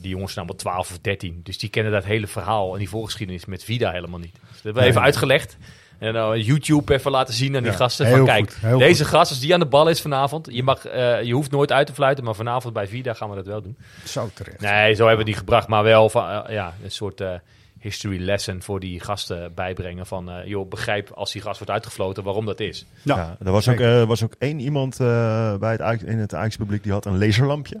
die 0.00 0.10
jongens 0.10 0.32
zijn 0.32 0.46
allemaal 0.46 0.62
12 0.62 0.90
of 0.90 0.98
13. 0.98 1.40
Dus 1.42 1.58
die 1.58 1.68
kennen 1.68 1.92
dat 1.92 2.04
hele 2.04 2.26
verhaal 2.26 2.72
en 2.72 2.78
die 2.78 2.88
voorgeschiedenis 2.88 3.44
met 3.44 3.64
Vida 3.64 3.90
helemaal 3.90 4.18
niet. 4.18 4.32
Dus 4.32 4.40
dat 4.42 4.62
hebben 4.62 4.72
we 4.74 4.78
Nee, 4.80 4.88
even 4.88 5.00
nee. 5.00 5.10
uitgelegd. 5.10 5.56
En 5.98 6.12
dan 6.12 6.40
YouTube 6.40 6.94
even 6.94 7.10
laten 7.10 7.34
zien 7.34 7.56
aan 7.56 7.62
die 7.62 7.70
Ja, 7.70 7.76
gasten. 7.76 8.06
heel 8.06 8.16
Van 8.16 8.24
kijk, 8.26 8.52
goed, 8.52 8.78
deze 8.78 9.04
goed. 9.04 9.12
gast, 9.14 9.30
als 9.30 9.40
die 9.40 9.52
aan 9.54 9.60
de 9.60 9.66
bal 9.66 9.88
is 9.88 10.00
vanavond. 10.00 10.48
Je, 10.52 10.62
mag, 10.62 10.86
eh, 10.86 11.22
je 11.22 11.32
hoeft 11.32 11.50
nooit 11.50 11.72
uit 11.72 11.86
te 11.86 11.92
fluiten, 11.94 12.24
maar 12.24 12.34
vanavond 12.34 12.74
bij 12.74 12.86
Vida 12.86 13.14
gaan 13.14 13.28
we 13.30 13.36
dat 13.36 13.46
wel 13.46 13.62
doen. 13.62 13.76
Zo 14.04 14.30
terecht. 14.34 14.60
Nee, 14.60 14.94
zo 14.94 15.06
hebben 15.06 15.24
we 15.24 15.30
niet 15.30 15.38
gebracht. 15.38 15.68
Maar 15.68 15.82
wel 15.82 16.08
van, 16.10 16.28
eh, 16.30 16.52
ja, 16.54 16.74
een 16.84 16.90
soort 16.90 17.20
eh, 17.20 17.32
history 17.80 18.20
lesson 18.22 18.62
voor 18.62 18.80
die 18.80 19.00
gasten 19.00 19.54
bijbrengen. 19.54 20.06
Van, 20.06 20.30
eh, 20.30 20.46
joh, 20.46 20.68
begrijp 20.68 21.10
als 21.10 21.32
die 21.32 21.42
gast 21.42 21.56
wordt 21.58 21.72
uitgefloten 21.72 22.22
waarom 22.22 22.46
dat 22.46 22.60
is. 22.60 22.86
Ja, 23.02 23.16
Ja, 23.16 23.36
er 23.44 23.52
was 23.52 23.68
ook, 23.68 23.80
eh, 23.80 24.04
was 24.04 24.22
ook 24.24 24.34
één 24.38 24.60
iemand 24.60 25.00
eh, 25.00 25.56
bij 25.56 25.72
het, 25.78 26.02
in 26.02 26.18
het 26.18 26.34
Ajax-publiek 26.34 26.82
die 26.82 26.92
had 26.92 27.04
een 27.06 27.18
laserlampje. 27.18 27.80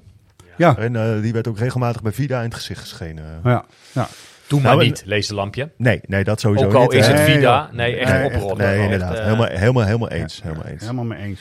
Ja, 0.58 0.76
En 0.76 0.96
eh, 0.96 1.20
die 1.22 1.32
werd 1.32 1.48
ook 1.48 1.58
regelmatig 1.58 2.02
bij 2.02 2.12
Vida 2.12 2.38
in 2.38 2.44
het 2.44 2.54
gezicht 2.54 2.80
geschenen. 2.80 3.40
ja, 3.44 3.64
ja. 3.92 4.08
Doe 4.46 4.60
maar 4.60 4.70
Nou, 4.70 4.82
en- 4.82 4.88
niet, 4.88 5.02
lees 5.04 5.26
de 5.26 5.34
lampje. 5.34 5.70
Nee, 5.76 6.00
nee, 6.06 6.24
dat 6.24 6.40
sowieso 6.40 6.66
Ook 6.66 6.74
al 6.74 6.82
niet. 6.82 6.92
is 6.92 7.06
hè. 7.06 7.12
het 7.12 7.30
Vida. 7.30 7.70
Nee, 7.72 7.96
echt 7.96 8.12
Nee. 8.12 8.20
Nee, 8.56 8.66
Echt, 8.66 8.82
inderdaad. 8.82 9.14
eh, 9.16 9.22
helemaal, 9.24 9.46
helemaal, 9.46 9.84
helemaal 9.84 10.08
eens. 10.10 10.36
Ja, 10.36 10.42
helemaal 10.42 10.64
eens. 10.66 10.80
Helemaal 10.80 11.04
mee 11.04 11.18
eens. 11.22 11.40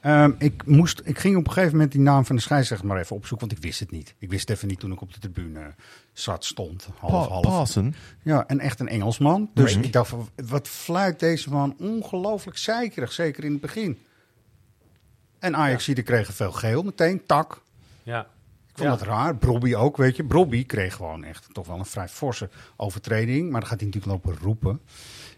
Ehm, 0.00 0.30
ik, 0.38 0.62
moest, 0.66 1.00
ik 1.04 1.18
ging 1.18 1.36
op 1.36 1.46
een 1.46 1.52
gegeven 1.52 1.72
moment 1.72 1.92
die 1.92 2.00
naam 2.00 2.24
van 2.26 2.36
de 2.36 2.42
scheidsrechter 2.42 2.86
maar 2.88 2.98
even 2.98 3.16
opzoeken, 3.16 3.46
want 3.48 3.58
ik 3.58 3.64
wist 3.64 3.80
het 3.80 3.90
niet. 3.90 4.14
Ik 4.18 4.30
wist 4.30 4.48
het 4.48 4.56
even 4.56 4.68
niet 4.68 4.80
toen 4.80 4.92
ik 4.92 5.00
op 5.00 5.12
de 5.12 5.18
tribune 5.18 5.74
zat, 6.12 6.44
stond. 6.44 6.88
Half, 6.98 7.26
Pa- 7.26 7.32
half. 7.32 7.42
Pasen. 7.44 7.94
Ja, 8.22 8.44
en 8.46 8.60
echt 8.60 8.80
een 8.80 8.88
Engelsman. 8.88 9.50
Dus 9.54 9.74
Mhm. 9.76 9.84
ik 9.84 9.92
dacht, 9.92 10.08
van, 10.08 10.28
wat 10.48 10.68
fluit 10.68 11.20
deze 11.20 11.50
man 11.50 11.76
ongelooflijk 11.78 12.58
zeikerig, 12.58 13.12
zeker 13.12 13.44
in 13.44 13.52
het 13.52 13.60
begin. 13.60 13.98
En 15.38 15.56
Ajax 15.56 15.84
die 15.84 16.02
kregen 16.02 16.34
veel 16.34 16.52
geel 16.52 16.82
meteen, 16.82 17.22
tak. 17.26 17.62
Ja. 18.02 18.26
Ik 18.74 18.80
vond 18.80 18.92
Ja. 18.92 18.96
dat 18.96 19.06
raar. 19.06 19.36
Brobby 19.36 19.74
ook, 19.74 19.96
weet 19.96 20.16
je. 20.16 20.24
Brobby 20.24 20.66
kreeg 20.66 20.94
gewoon 20.94 21.24
echt 21.24 21.46
toch 21.52 21.66
wel 21.66 21.78
een 21.78 21.84
vrij 21.84 22.08
forse 22.08 22.48
overtreding. 22.76 23.50
Maar 23.50 23.60
dan 23.60 23.68
gaat 23.68 23.80
hij 23.80 23.88
natuurlijk 23.88 24.24
lopen 24.24 24.42
roepen. 24.42 24.80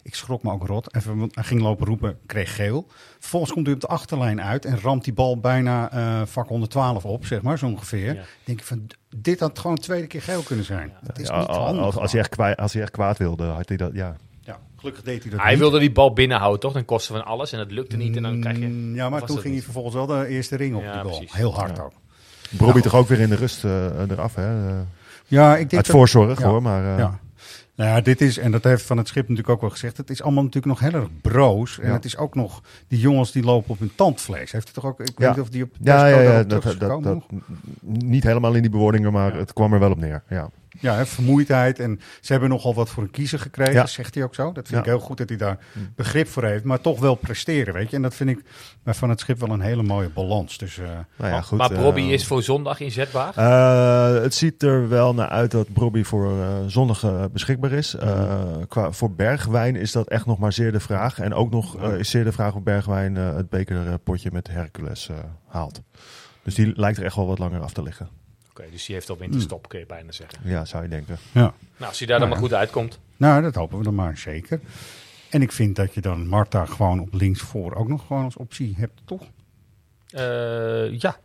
Ik 0.02 0.14
schrok 0.14 0.42
me 0.42 0.52
ook 0.52 0.66
rot. 0.66 0.94
Even, 0.94 1.18
want 1.18 1.34
hij 1.34 1.44
ging 1.44 1.60
lopen 1.60 1.86
roepen, 1.86 2.18
kreeg 2.26 2.54
geel. 2.54 2.86
Vervolgens 3.18 3.52
komt 3.52 3.66
hij 3.66 3.74
op 3.74 3.80
de 3.80 3.86
achterlijn 3.86 4.40
uit 4.42 4.64
en 4.64 4.80
ramt 4.80 5.04
die 5.04 5.12
bal 5.12 5.38
bijna 5.40 5.90
eh, 5.92 6.26
vak 6.26 6.48
112 6.48 7.04
op, 7.04 7.26
zeg 7.26 7.42
maar, 7.42 7.58
zo 7.58 7.66
ongeveer. 7.66 8.14
Ja. 8.14 8.22
denk 8.44 8.58
ik 8.58 8.64
van, 8.64 8.86
dit 9.16 9.40
had 9.40 9.58
gewoon 9.58 9.76
een 9.76 9.82
tweede 9.82 10.06
keer 10.06 10.22
geel 10.22 10.42
kunnen 10.42 10.64
zijn. 10.64 10.92
Dat 11.02 11.18
is 11.18 11.28
Ja, 11.28 11.38
niet 11.38 11.46
handig. 11.48 11.84
als, 11.84 11.96
als, 11.96 12.12
hij 12.12 12.20
echt 12.20 12.30
kwaad, 12.30 12.56
als 12.56 12.72
hij 12.72 12.82
echt 12.82 12.90
kwaad 12.90 13.18
wilde, 13.18 13.44
had 13.44 13.68
hij 13.68 13.76
dat, 13.76 13.90
ja. 13.94 14.16
Ja, 14.40 14.58
gelukkig 14.76 15.02
deed 15.02 15.22
hij 15.22 15.30
dat 15.30 15.40
Hij 15.40 15.50
niet. 15.50 15.58
wilde 15.58 15.78
die 15.78 15.92
bal 15.92 16.12
binnenhouden, 16.12 16.60
toch? 16.60 16.72
Ten 16.72 16.84
koste 16.84 17.12
van 17.12 17.24
alles. 17.24 17.52
En 17.52 17.58
dat 17.58 17.70
lukte 17.70 17.96
niet. 17.96 18.16
En 18.16 18.22
dan 18.22 18.40
krijg 18.40 18.58
je... 18.58 18.66
Mm, 18.66 18.94
Ja, 18.94 19.08
maar 19.08 19.22
toen 19.24 19.38
ging 19.38 19.54
hij 19.54 19.62
vervolgens 19.62 19.94
wel 19.94 20.06
de 20.06 20.26
eerste 20.26 20.56
ring 20.56 20.74
op 20.76 20.82
Ja, 20.82 20.92
die 20.92 21.02
bal. 21.02 21.10
precies. 21.16 21.32
Heel 21.36 21.54
hard 21.54 21.76
Ja. 21.76 21.88
Bobby 22.56 22.80
toch 22.80 22.94
ook 22.94 23.08
weer 23.08 23.20
in 23.20 23.28
de 23.28 23.34
rust 23.34 23.64
eh, 23.64 24.10
eraf, 24.10 24.34
hè? 24.34 24.68
Eh, 24.68 24.74
Ja, 25.26 25.52
ik 25.52 25.70
denk 25.70 25.82
uit 25.82 25.86
voorzorg, 25.86 26.40
ja. 26.40 26.48
hoor. 26.48 26.62
Maar, 26.62 26.92
eh, 26.92 26.98
Ja. 26.98 27.18
Nou 27.76 27.90
ja, 27.90 28.00
dit 28.00 28.20
is, 28.20 28.38
en 28.38 28.50
dat 28.50 28.64
heeft 28.64 28.82
Van 28.82 28.96
het 28.96 29.08
Schip 29.08 29.22
natuurlijk 29.22 29.48
ook 29.48 29.60
wel 29.60 29.70
gezegd, 29.70 29.96
het 29.96 30.10
is 30.10 30.22
allemaal 30.22 30.42
natuurlijk 30.44 30.80
nog 30.80 30.90
heel 30.90 31.00
erg 31.00 31.08
broos. 31.20 31.78
En 31.78 31.88
Ja. 31.88 31.92
het 31.92 32.04
is 32.04 32.16
ook 32.16 32.34
nog, 32.34 32.62
die 32.88 33.00
jongens 33.00 33.32
die 33.32 33.42
lopen 33.42 33.70
op 33.70 33.78
hun 33.78 33.92
tandvlees. 33.94 34.52
Heeft 34.52 34.66
het 34.66 34.74
toch 34.74 34.84
ook, 34.84 35.00
ik 35.00 35.18
weet 35.18 35.28
niet 35.28 35.40
of 35.40 35.48
die 35.48 35.62
op 35.62 35.70
Ja, 35.80 36.06
ja, 36.06 36.20
ja, 36.20 36.42
dat, 36.42 36.62
dat, 36.78 37.02
dat, 37.02 37.22
niet 37.82 38.22
helemaal 38.24 38.54
in 38.54 38.62
die 38.62 38.70
bewoordingen, 38.70 39.12
maar 39.12 39.34
het 39.34 39.52
kwam 39.52 39.72
er 39.72 39.78
wel 39.78 39.90
op 39.90 39.98
neer. 39.98 40.22
Ja. 40.28 40.50
Ja, 40.80 40.94
hè, 40.94 41.06
vermoeidheid. 41.06 41.78
En 41.78 42.00
ze 42.20 42.32
hebben 42.32 42.50
nogal 42.50 42.74
wat 42.74 42.88
voor 42.88 43.02
een 43.02 43.10
kiezer 43.10 43.38
gekregen, 43.38 43.72
Ja. 43.72 43.86
zegt 43.86 44.14
hij 44.14 44.24
ook 44.24 44.34
zo. 44.34 44.44
Dat 44.52 44.54
vind 44.54 44.68
Ja. 44.68 44.78
ik 44.78 44.84
heel 44.84 44.98
goed 45.06 45.18
dat 45.18 45.28
hij 45.28 45.38
daar 45.38 45.58
begrip 45.94 46.28
voor 46.28 46.44
heeft. 46.44 46.64
Maar 46.64 46.80
toch 46.80 47.00
wel 47.00 47.14
presteren, 47.14 47.74
weet 47.74 47.90
je. 47.90 47.96
En 47.96 48.02
dat 48.02 48.14
vind 48.14 48.30
ik 48.30 48.42
bij 48.82 48.94
Van 48.94 49.08
het 49.10 49.20
Schip 49.20 49.38
wel 49.40 49.50
een 49.50 49.60
hele 49.60 49.82
mooie 49.82 50.08
balans. 50.08 50.58
Dus 50.58 50.78
eh, 50.78 50.84
Nou 51.16 51.32
ja, 51.32 51.40
goed. 51.40 51.58
maar 51.58 51.70
eh, 51.70 51.78
Bobby 51.82 52.00
is 52.00 52.26
voor 52.26 52.42
zondag 52.42 52.80
inzetbaar. 52.80 53.32
Eh, 53.36 54.22
het 54.22 54.34
ziet 54.34 54.62
er 54.62 54.88
wel 54.88 55.14
naar 55.14 55.28
uit 55.28 55.50
dat 55.50 55.68
Bobby 55.68 56.02
voor 56.02 56.40
eh, 56.40 56.48
zondag 56.66 57.02
eh, 57.04 57.24
beschikbaar 57.32 57.72
is. 57.72 57.94
Eh, 57.94 58.40
qua, 58.68 58.92
voor 58.92 59.14
Bergwijn 59.14 59.76
is 59.76 59.92
dat 59.92 60.08
echt 60.08 60.26
nog 60.26 60.38
maar 60.38 60.52
zeer 60.52 60.72
de 60.72 60.80
vraag. 60.80 61.18
En 61.18 61.34
ook 61.34 61.50
nog 61.50 61.76
eh, 61.82 61.98
is 61.98 62.10
zeer 62.10 62.24
de 62.24 62.32
vraag 62.32 62.54
of 62.54 62.62
Bergwijn 62.62 63.16
eh, 63.16 63.34
het 63.34 63.48
bekerpotje 63.48 64.30
met 64.32 64.48
Hercules 64.48 65.08
eh, 65.08 65.16
haalt. 65.48 65.80
Dus 66.42 66.54
die 66.54 66.72
lijkt 66.76 66.98
er 66.98 67.04
echt 67.04 67.16
wel 67.16 67.26
wat 67.26 67.38
langer 67.38 67.60
af 67.60 67.72
te 67.72 67.82
liggen. 67.82 68.08
Oké, 68.60 68.70
dus 68.70 68.84
die 68.86 68.94
heeft 68.94 69.10
al 69.10 69.16
winterstop, 69.16 69.68
kun 69.68 69.78
je 69.78 69.86
bijna 69.86 70.12
zeggen. 70.12 70.38
Ja, 70.44 70.64
zou 70.64 70.82
je 70.82 70.88
denken. 70.88 71.16
ja. 71.32 71.40
Nou, 71.76 71.88
als 71.88 71.98
hij 71.98 72.06
daar 72.06 72.18
dan 72.18 72.28
Ja. 72.28 72.34
maar 72.34 72.42
goed 72.42 72.54
uitkomt. 72.54 72.98
Nou, 73.16 73.42
dat 73.42 73.54
hopen 73.54 73.78
we 73.78 73.84
dan 73.84 73.94
maar 73.94 74.16
zeker. 74.18 74.60
En 75.30 75.42
ik 75.42 75.52
vind 75.52 75.76
dat 75.76 75.94
je 75.94 76.00
dan 76.00 76.26
Marta 76.26 76.64
gewoon 76.64 77.00
op 77.00 77.12
links 77.14 77.40
voor 77.40 77.74
ook 77.74 77.88
nog 77.88 78.06
gewoon 78.06 78.24
als 78.24 78.36
optie 78.36 78.74
hebt, 78.78 79.00
toch? 79.04 79.22
Eh, 80.10 81.00
ja, 81.00 81.18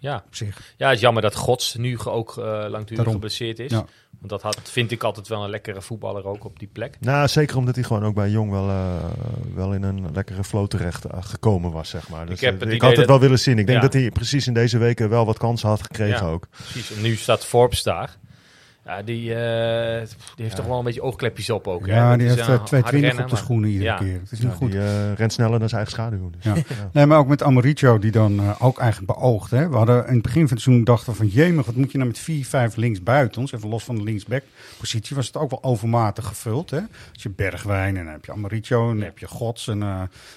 Ja. 0.00 0.22
op 0.26 0.34
zich. 0.34 0.74
ja, 0.76 0.86
het 0.86 0.94
is 0.96 1.00
jammer 1.02 1.22
dat 1.22 1.34
Gods 1.34 1.74
nu 1.74 1.98
ook 2.04 2.30
eh 2.30 2.44
langdurig 2.44 2.86
Daarom. 2.96 3.12
geblesseerd 3.12 3.58
is. 3.58 3.70
Ja. 3.70 3.84
Want 4.18 4.30
dat 4.30 4.42
had, 4.42 4.60
vind 4.70 4.90
ik 4.90 5.02
altijd 5.02 5.28
wel 5.28 5.44
een 5.44 5.50
lekkere 5.50 5.82
voetballer 5.82 6.24
ook 6.24 6.44
op 6.44 6.58
die 6.58 6.68
plek. 6.72 6.96
Nou, 7.00 7.28
zeker 7.28 7.56
omdat 7.56 7.74
hij 7.74 7.84
gewoon 7.84 8.04
ook 8.04 8.14
bij 8.14 8.30
Jong 8.30 8.50
wel, 8.50 8.68
eh, 8.68 8.94
wel 9.54 9.72
in 9.72 9.82
een 9.82 10.12
lekkere 10.12 10.44
flow 10.44 10.66
terecht 10.66 11.04
eh, 11.04 11.18
gekomen 11.22 11.70
was, 11.72 11.88
zeg 11.88 12.08
maar. 12.08 12.26
Dus, 12.26 12.34
Ik 12.34 12.40
heb 12.40 12.60
het 12.60 12.72
ik 12.72 12.80
had 12.80 12.90
het 12.90 12.98
dat- 12.98 13.08
wel 13.08 13.20
willen 13.20 13.38
zien. 13.38 13.58
Ik 13.58 13.66
denk 13.66 13.78
Ja. 13.78 13.84
dat 13.88 13.92
hij 13.92 14.10
precies 14.10 14.46
in 14.46 14.54
deze 14.54 14.78
weken 14.78 15.08
wel 15.08 15.26
wat 15.26 15.38
kansen 15.38 15.68
had 15.68 15.82
gekregen 15.82 16.26
Ja. 16.26 16.32
ook. 16.32 16.46
Precies. 16.50 16.92
En 16.96 17.02
nu 17.02 17.16
staat 17.16 17.44
Forbes 17.44 17.82
daar. 17.82 18.16
Ja, 18.88 19.02
die, 19.02 19.34
eh, 19.34 20.06
die 20.34 20.44
heeft 20.44 20.56
toch 20.56 20.66
wel 20.66 20.78
een 20.78 20.84
beetje 20.84 21.02
oogklepjes 21.02 21.50
op 21.50 21.66
ook. 21.68 21.86
hè? 21.86 21.94
Ja, 21.94 22.08
Dat 22.10 22.18
die 22.18 22.28
heeft 22.28 22.40
eh, 22.40 22.54
eh, 22.54 22.62
220 22.64 22.90
hard 22.90 23.02
rennen, 23.04 23.24
op 23.24 23.30
de 23.30 23.36
schoenen 23.36 23.68
iedere 23.70 23.84
Ja. 23.90 23.96
keer. 23.96 24.20
Het 24.22 24.32
is 24.32 24.40
niet 24.40 24.52
goed. 24.52 24.70
Die 24.70 24.80
eh, 24.80 25.12
rent 25.14 25.32
sneller 25.32 25.58
dan 25.58 25.68
zijn 25.68 25.80
eigen 25.86 26.00
schaduw. 26.02 26.30
Dus. 26.30 26.64
Nee, 26.92 27.06
maar 27.06 27.18
ook 27.18 27.26
met 27.28 27.42
Amoricio, 27.42 27.98
die 27.98 28.10
dan 28.10 28.38
eh, 28.40 28.50
ook 28.62 28.78
eigenlijk 28.78 29.18
beoogt. 29.18 29.50
Hè. 29.50 29.68
We 29.68 29.76
hadden 29.76 30.06
in 30.06 30.12
het 30.12 30.22
begin 30.22 30.42
van 30.48 30.56
het 30.56 30.60
seizoen 30.64 30.84
dachten 30.84 31.10
we 31.12 31.18
van... 31.18 31.26
jemig, 31.26 31.66
wat 31.66 31.74
moet 31.74 31.90
je 31.92 31.98
nou 31.98 32.10
met 32.10 32.18
4, 32.18 32.44
5 32.44 32.76
links 32.76 33.02
buiten 33.02 33.40
ons? 33.40 33.52
Even 33.52 33.68
los 33.68 33.84
van 33.84 33.94
de 33.96 34.02
linksback-positie 34.02 35.16
was 35.16 35.26
het 35.26 35.36
ook 35.36 35.50
wel 35.50 35.62
overmatig 35.64 36.26
gevuld. 36.26 36.70
Hè. 36.70 36.80
Als 37.12 37.22
je 37.22 37.28
Bergwijn 37.30 37.96
en 37.96 38.04
dan 38.04 38.12
heb 38.12 38.24
je 38.24 38.32
Amoricio 38.32 38.90
en 38.90 38.94
dan 38.96 39.04
heb 39.04 39.18
je 39.18 39.26
Gods. 39.26 39.68
En, 39.68 39.82
eh, 39.82 39.88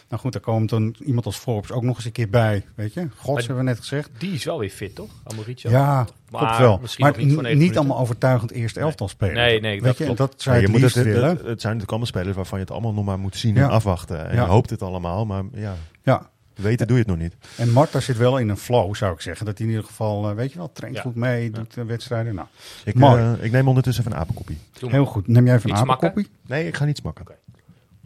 nou 0.10 0.22
goed, 0.22 0.32
daar 0.34 0.42
komt 0.42 0.70
dan 0.70 0.96
iemand 1.06 1.26
als 1.26 1.38
Forbes 1.38 1.72
ook 1.72 1.84
nog 1.84 1.96
eens 1.96 2.06
een 2.06 2.12
keer 2.12 2.30
bij. 2.30 2.66
Weet 2.76 2.94
je, 2.94 3.08
Gods 3.16 3.28
Maar- 3.28 3.38
hebben 3.38 3.58
we 3.58 3.64
net 3.64 3.80
gezegd. 3.80 4.10
Die 4.18 4.32
is 4.34 4.44
wel 4.44 4.60
weer 4.60 4.70
fit, 4.70 4.96
toch? 4.96 5.10
Amoricio? 5.24 5.70
Ja, 5.70 6.08
Maar 6.32 6.42
klopt 6.42 6.58
wel. 6.58 6.78
misschien 6.82 7.04
Maar 7.06 7.18
niet 7.18 7.34
voor 7.34 7.42
n- 7.42 7.44
90 7.44 7.50
niet 7.52 7.60
minuten. 7.60 7.78
allemaal 7.82 8.00
overtuigend 8.00 8.52
eerste 8.52 8.80
elftal 8.80 9.08
spelen. 9.08 9.36
Nee, 9.36 9.60
nee, 9.60 9.76
dat 9.76 9.84
Weet 9.84 9.98
je, 9.98 10.06
en 10.06 10.16
klopt. 10.16 10.32
dat 10.32 10.42
zou 10.42 10.56
Ja, 10.56 10.62
je 10.62 10.68
moet 10.68 10.80
liefst 10.82 10.96
het, 10.96 11.06
willen. 11.06 11.22
het, 11.30 11.38
zijn 11.38 11.48
natuurlijk 11.54 11.90
allemaal 11.90 12.08
spelers 12.08 12.36
waarvan 12.36 12.58
je 12.58 12.64
het 12.64 12.74
allemaal 12.74 12.94
nog 12.94 13.06
maar 13.06 13.20
moet 13.20 13.36
zien 13.36 13.56
Ja. 13.56 13.64
en 13.64 13.70
afwachten. 13.70 14.30
En 14.30 14.36
Ja. 14.36 14.42
je 14.44 14.48
hoopt 14.50 14.70
het 14.70 14.82
allemaal, 14.82 15.26
maar 15.26 15.44
ja, 15.54 15.76
Ja. 16.04 16.30
weten 16.56 16.88
doe 16.88 16.96
je 16.98 17.02
het 17.04 17.12
nog 17.12 17.22
niet. 17.22 17.36
En 17.58 17.72
Marta 17.72 18.00
zit 18.00 18.18
wel 18.18 18.38
in 18.38 18.50
een 18.50 18.58
flow, 18.58 18.96
zou 18.96 19.14
ik 19.14 19.22
zeggen. 19.22 19.46
Dat 19.46 19.58
hij 19.58 19.68
in 19.68 19.72
ieder 19.74 19.88
geval, 19.88 20.30
eh, 20.30 20.36
weet 20.36 20.52
je 20.52 20.58
wel, 20.58 20.72
traint 20.72 20.96
Ja. 20.96 21.02
goed 21.02 21.16
mee, 21.16 21.52
doet 21.52 21.78
eh, 21.78 21.84
wedstrijden. 21.84 22.36
Nou, 22.36 22.48
Ik, 22.86 23.00
eh, 23.00 23.32
ik 23.42 23.52
neem 23.52 23.68
ondertussen 23.68 24.04
even 24.04 24.16
een 24.16 24.22
apenkoppie. 24.24 24.58
Heel 24.80 25.06
goed. 25.06 25.28
Neem 25.28 25.46
jij 25.46 25.56
even 25.56 25.70
een 25.70 25.76
Iets 25.76 25.86
apenkoppie? 25.90 26.28
Nee, 26.48 26.68
ik 26.68 26.76
ga 26.76 26.86
niet 26.86 26.98
smakken. 26.98 27.26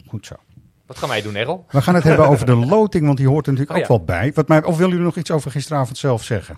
Goed 0.06 0.26
zo. 0.26 0.34
Wat 0.86 0.98
gaan 0.98 1.08
wij 1.08 1.22
doen, 1.22 1.34
Errol? 1.34 1.64
We 1.70 1.82
gaan 1.82 1.94
het 1.94 2.04
hebben 2.04 2.28
over 2.28 2.46
de 2.46 2.54
loting, 2.76 3.04
want 3.06 3.16
die 3.18 3.28
hoort 3.28 3.46
er 3.46 3.52
natuurlijk 3.52 3.78
Oh, 3.78 3.84
ook 3.90 3.98
ja. 4.00 4.04
wel 4.06 4.20
bij. 4.20 4.32
Wat 4.34 4.48
mij, 4.48 4.64
of 4.64 4.74
willen 4.76 4.90
jullie 4.90 5.04
nog 5.06 5.16
iets 5.16 5.30
over 5.30 5.50
gisteravond 5.50 5.98
zelf 5.98 6.22
zeggen? 6.24 6.56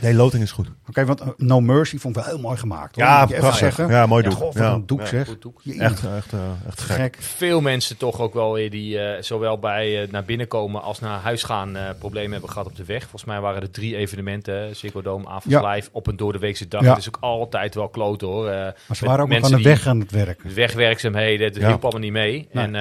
Nee, 0.00 0.14
loting 0.14 0.42
is 0.42 0.50
goed. 0.52 0.68
Oké, 0.88 1.04
want 1.04 1.20
eh, 1.20 1.28
No 1.36 1.60
Mercy 1.60 1.98
vond 1.98 2.16
ik 2.16 2.22
wel 2.22 2.32
heel 2.32 2.42
mooi 2.42 2.56
gemaakt. 2.56 2.94
Hoor. 2.96 3.04
Ja, 3.04 3.20
Moet 3.20 3.28
je 3.28 3.34
even 3.34 3.48
prachtig. 3.48 3.74
zeggen. 3.74 3.94
Ja, 3.94 4.06
mooi 4.06 4.22
doek. 4.22 4.32
God, 4.32 4.54
Ja. 4.54 4.72
een 4.72 4.86
doek 4.86 5.00
Ja, 5.00 5.06
zeg. 5.06 5.38
doek. 5.38 5.60
Echt, 5.64 6.04
echt, 6.16 6.32
eh, 6.32 6.40
echt 6.66 6.80
gek. 6.80 6.96
gek. 6.96 7.16
Veel 7.20 7.60
mensen 7.60 7.96
toch 7.96 8.20
ook 8.20 8.34
wel 8.34 8.52
weer 8.52 8.70
die 8.70 8.98
eh, 8.98 9.22
zowel 9.22 9.58
bij 9.58 10.02
eh, 10.02 10.10
naar 10.10 10.24
binnen 10.24 10.48
komen 10.48 10.82
als 10.82 11.00
naar 11.00 11.18
huis 11.20 11.42
gaan 11.42 11.76
eh, 11.76 11.88
problemen 11.98 12.32
hebben 12.32 12.50
gehad 12.50 12.66
op 12.66 12.76
de 12.76 12.84
weg. 12.84 13.00
Volgens 13.00 13.24
mij 13.24 13.40
waren 13.40 13.62
er 13.62 13.70
drie 13.70 13.96
evenementen, 13.96 14.76
Ziggo 14.76 15.02
Dome, 15.02 15.26
Avonds 15.28 15.46
Ja. 15.60 15.70
Live, 15.70 15.88
op 15.92 16.06
een 16.06 16.16
door 16.16 16.32
de 16.32 16.38
weekse 16.38 16.68
dag. 16.68 16.82
Ja. 16.82 16.88
Het 16.88 16.98
is 16.98 17.08
ook 17.08 17.18
altijd 17.20 17.74
wel 17.74 17.88
kloten 17.88 18.26
hoor. 18.28 18.48
Eh, 18.48 18.54
Maar 18.56 18.74
ze 18.76 18.84
met 18.88 18.98
waren 19.00 19.24
ook 19.24 19.32
aan 19.44 19.50
de 19.50 19.56
die- 19.56 19.64
weg 19.64 19.86
aan 19.86 20.00
het 20.00 20.10
werken. 20.10 20.48
de 20.48 20.54
wegwerkzaamheden, 20.54 21.46
het 21.46 21.56
Ja. 21.56 21.66
hielp 21.66 21.82
allemaal 21.82 22.00
niet 22.02 22.12
mee. 22.12 22.48
Nee. 22.52 22.64
En 22.64 22.74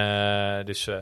eh, 0.59 0.65
dus 0.65 0.87
eh, 0.87 0.95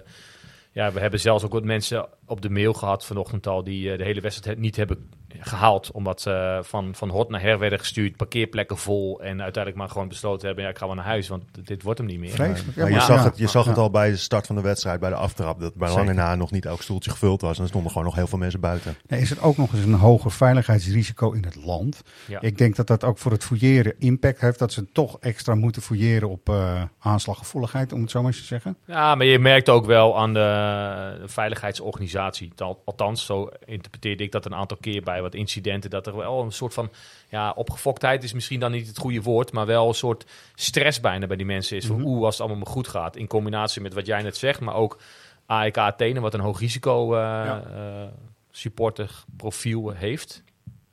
ja, 0.72 0.92
we 0.92 1.00
hebben 1.00 1.20
zelfs 1.20 1.44
ook 1.44 1.54
wat 1.54 1.64
mensen 1.64 2.06
op 2.26 2.42
de 2.42 2.50
mail 2.50 2.74
gehad 2.74 3.06
vanochtend 3.06 3.48
al 3.48 3.64
die 3.64 3.98
de 3.98 4.04
hele 4.04 4.22
wedstrijd 4.22 4.58
niet 4.58 4.76
hebben 4.76 5.10
gehaald. 5.40 5.92
Omdat 5.92 6.22
ze 6.22 6.60
van, 6.64 6.96
van 6.96 7.10
hot 7.10 7.30
naar 7.30 7.42
her 7.42 7.60
werden 7.60 7.80
gestuurd, 7.80 8.16
parkeerplekken 8.16 8.78
vol. 8.78 9.22
En 9.22 9.42
uiteindelijk 9.42 9.76
maar 9.76 9.90
gewoon 9.90 10.08
besloten 10.08 10.46
hebben, 10.48 10.64
ja, 10.66 10.70
ik 10.70 10.78
ga 10.78 10.86
wel 10.86 10.96
naar 10.96 11.06
huis, 11.06 11.28
want 11.28 11.44
dit 11.68 11.84
wordt 11.84 12.00
hem 12.00 12.08
niet 12.08 12.20
meer. 12.20 12.30
Vreselijk. 12.30 12.76
Ja, 12.76 12.82
Maar 12.84 12.92
je 12.92 13.00
zag, 13.00 13.18
ja. 13.20 13.24
het, 13.24 13.38
je 13.38 13.48
zag 13.48 13.64
Ja. 13.64 13.70
het 13.70 13.80
al 13.80 13.90
bij 13.90 14.10
de 14.10 14.18
start 14.18 14.46
van 14.46 14.56
de 14.56 14.62
wedstrijd, 14.62 15.00
bij 15.00 15.10
de 15.10 15.16
aftrap, 15.16 15.60
dat 15.60 15.74
bij 15.76 15.90
lange 15.94 16.14
na 16.14 16.36
nog 16.36 16.52
niet 16.52 16.66
elk 16.66 16.82
stoeltje 16.82 17.12
gevuld 17.12 17.42
was. 17.42 17.58
En 17.58 17.64
er 17.64 17.70
stonden 17.70 17.92
gewoon 17.92 18.06
nog 18.06 18.16
heel 18.16 18.28
veel 18.28 18.38
mensen 18.38 18.60
buiten. 18.60 18.96
Nee, 19.08 19.22
is 19.22 19.30
het 19.30 19.42
ook 19.42 19.58
nog 19.58 19.74
eens 19.74 19.84
een 19.86 19.94
hoger 19.94 20.32
veiligheidsrisico 20.32 21.32
in 21.32 21.44
het 21.44 21.56
land? 21.66 22.02
Ja. 22.28 22.42
Ik 22.42 22.58
denk 22.58 22.76
dat 22.76 22.88
dat 22.88 23.04
ook 23.04 23.18
voor 23.18 23.32
het 23.32 23.44
fouilleren 23.44 23.94
impact 24.00 24.42
heeft. 24.42 24.60
Dat 24.60 24.72
ze 24.74 24.92
toch 24.92 25.18
extra 25.20 25.56
moeten 25.56 25.82
fouilleren 25.82 26.30
op 26.30 26.50
eh, 26.50 26.82
aanslaggevoeligheid, 27.00 27.94
om 27.94 28.02
het 28.02 28.12
zo 28.12 28.20
maar 28.22 28.32
eens 28.32 28.40
te 28.40 28.46
zeggen. 28.48 28.78
Ja, 28.86 29.16
maar 29.16 29.26
je 29.26 29.40
merkt 29.40 29.70
ook 29.70 29.86
wel 29.86 30.18
aan 30.18 30.34
de, 30.34 30.46
veiligheidsorganisatie. 31.26 32.52
Al- 32.58 32.82
Althans, 32.86 33.26
zo 33.26 33.50
interpreteerde 33.66 34.24
ik 34.24 34.32
dat 34.32 34.46
een 34.46 34.56
aantal 34.56 34.78
keer 34.82 35.04
bij 35.04 35.22
wat 35.32 35.40
incidenten. 35.40 35.90
Dat 35.90 36.08
er 36.08 36.16
wel 36.18 36.42
een 36.42 36.52
soort 36.52 36.74
van 36.74 36.90
ja, 37.30 37.52
opgefoktheid 37.52 38.24
is 38.24 38.34
misschien 38.34 38.60
dan 38.60 38.72
niet 38.72 38.88
het 38.88 38.98
goede 38.98 39.22
woord. 39.22 39.52
Maar 39.52 39.66
wel 39.66 39.88
een 39.88 39.94
soort 39.94 40.26
stress 40.56 41.00
bijna 41.00 41.28
bij 41.28 41.38
die 41.38 41.46
mensen 41.46 41.78
is. 41.78 41.86
Van 41.86 42.02
oeh, 42.02 42.24
als 42.26 42.34
het 42.38 42.40
allemaal 42.46 42.64
maar 42.64 42.74
goed 42.74 42.88
gaat. 42.88 43.16
In 43.16 43.28
combinatie 43.28 43.82
met 43.82 43.94
wat 43.94 44.06
jij 44.06 44.22
net 44.22 44.38
zegt. 44.38 44.60
Maar 44.60 44.76
ook 44.76 44.98
AEK 45.46 45.78
Athene, 45.78 46.20
wat 46.20 46.34
een 46.34 46.40
hoog 46.40 46.60
risico 46.60 47.14
eh 47.14 47.20
Ja. 47.20 47.64
eh, 47.76 48.08
supporter 48.52 49.24
profiel 49.38 49.90
heeft. 49.90 50.44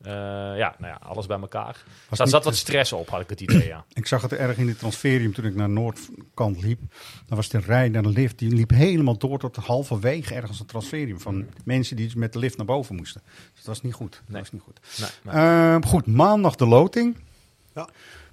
Eh, 0.04 0.12
ja, 0.56 0.74
nou 0.78 0.92
ja, 0.92 0.98
alles 1.02 1.26
bij 1.26 1.38
elkaar. 1.40 1.82
Was 2.08 2.18
Er 2.18 2.24
niet- 2.24 2.34
zat 2.34 2.44
wat 2.44 2.56
stress 2.56 2.92
op, 2.92 3.08
had 3.08 3.20
ik 3.20 3.28
het 3.28 3.40
idee, 3.40 3.66
ja. 3.66 3.84
Ik 3.92 4.06
zag 4.06 4.22
het 4.22 4.32
erg 4.32 4.56
in 4.56 4.68
het 4.68 4.78
transferium 4.78 5.32
toen 5.32 5.44
ik 5.44 5.54
naar 5.54 5.68
Noordkant 5.68 6.62
liep. 6.62 6.80
Dan 7.26 7.36
was 7.36 7.48
de 7.48 7.58
rij 7.58 7.88
naar 7.88 8.02
de 8.02 8.08
lift. 8.08 8.38
Die 8.38 8.50
liep 8.54 8.70
helemaal 8.70 9.18
door 9.18 9.38
tot 9.38 9.56
halverwege 9.56 10.34
ergens 10.34 10.60
een 10.60 10.66
transferium. 10.66 11.20
Van 11.20 11.46
mensen 11.64 11.96
die 11.96 12.04
dus 12.04 12.14
met 12.14 12.32
de 12.32 12.38
lift 12.38 12.56
naar 12.56 12.66
boven 12.66 12.94
moesten. 12.96 13.22
Dus 13.24 13.56
dat 13.56 13.64
was 13.66 13.82
niet 13.82 13.94
goed. 13.94 14.22
Dat 14.26 14.38
was 14.40 14.52
niet 14.52 14.62
goed. 14.62 14.80
Nee, 14.98 15.08
nee. 15.22 15.34
Ehm, 15.44 15.82
goed, 15.82 16.06
maandag 16.06 16.54
de 16.54 16.66
loting. 16.66 17.16
Ja. 17.74 17.88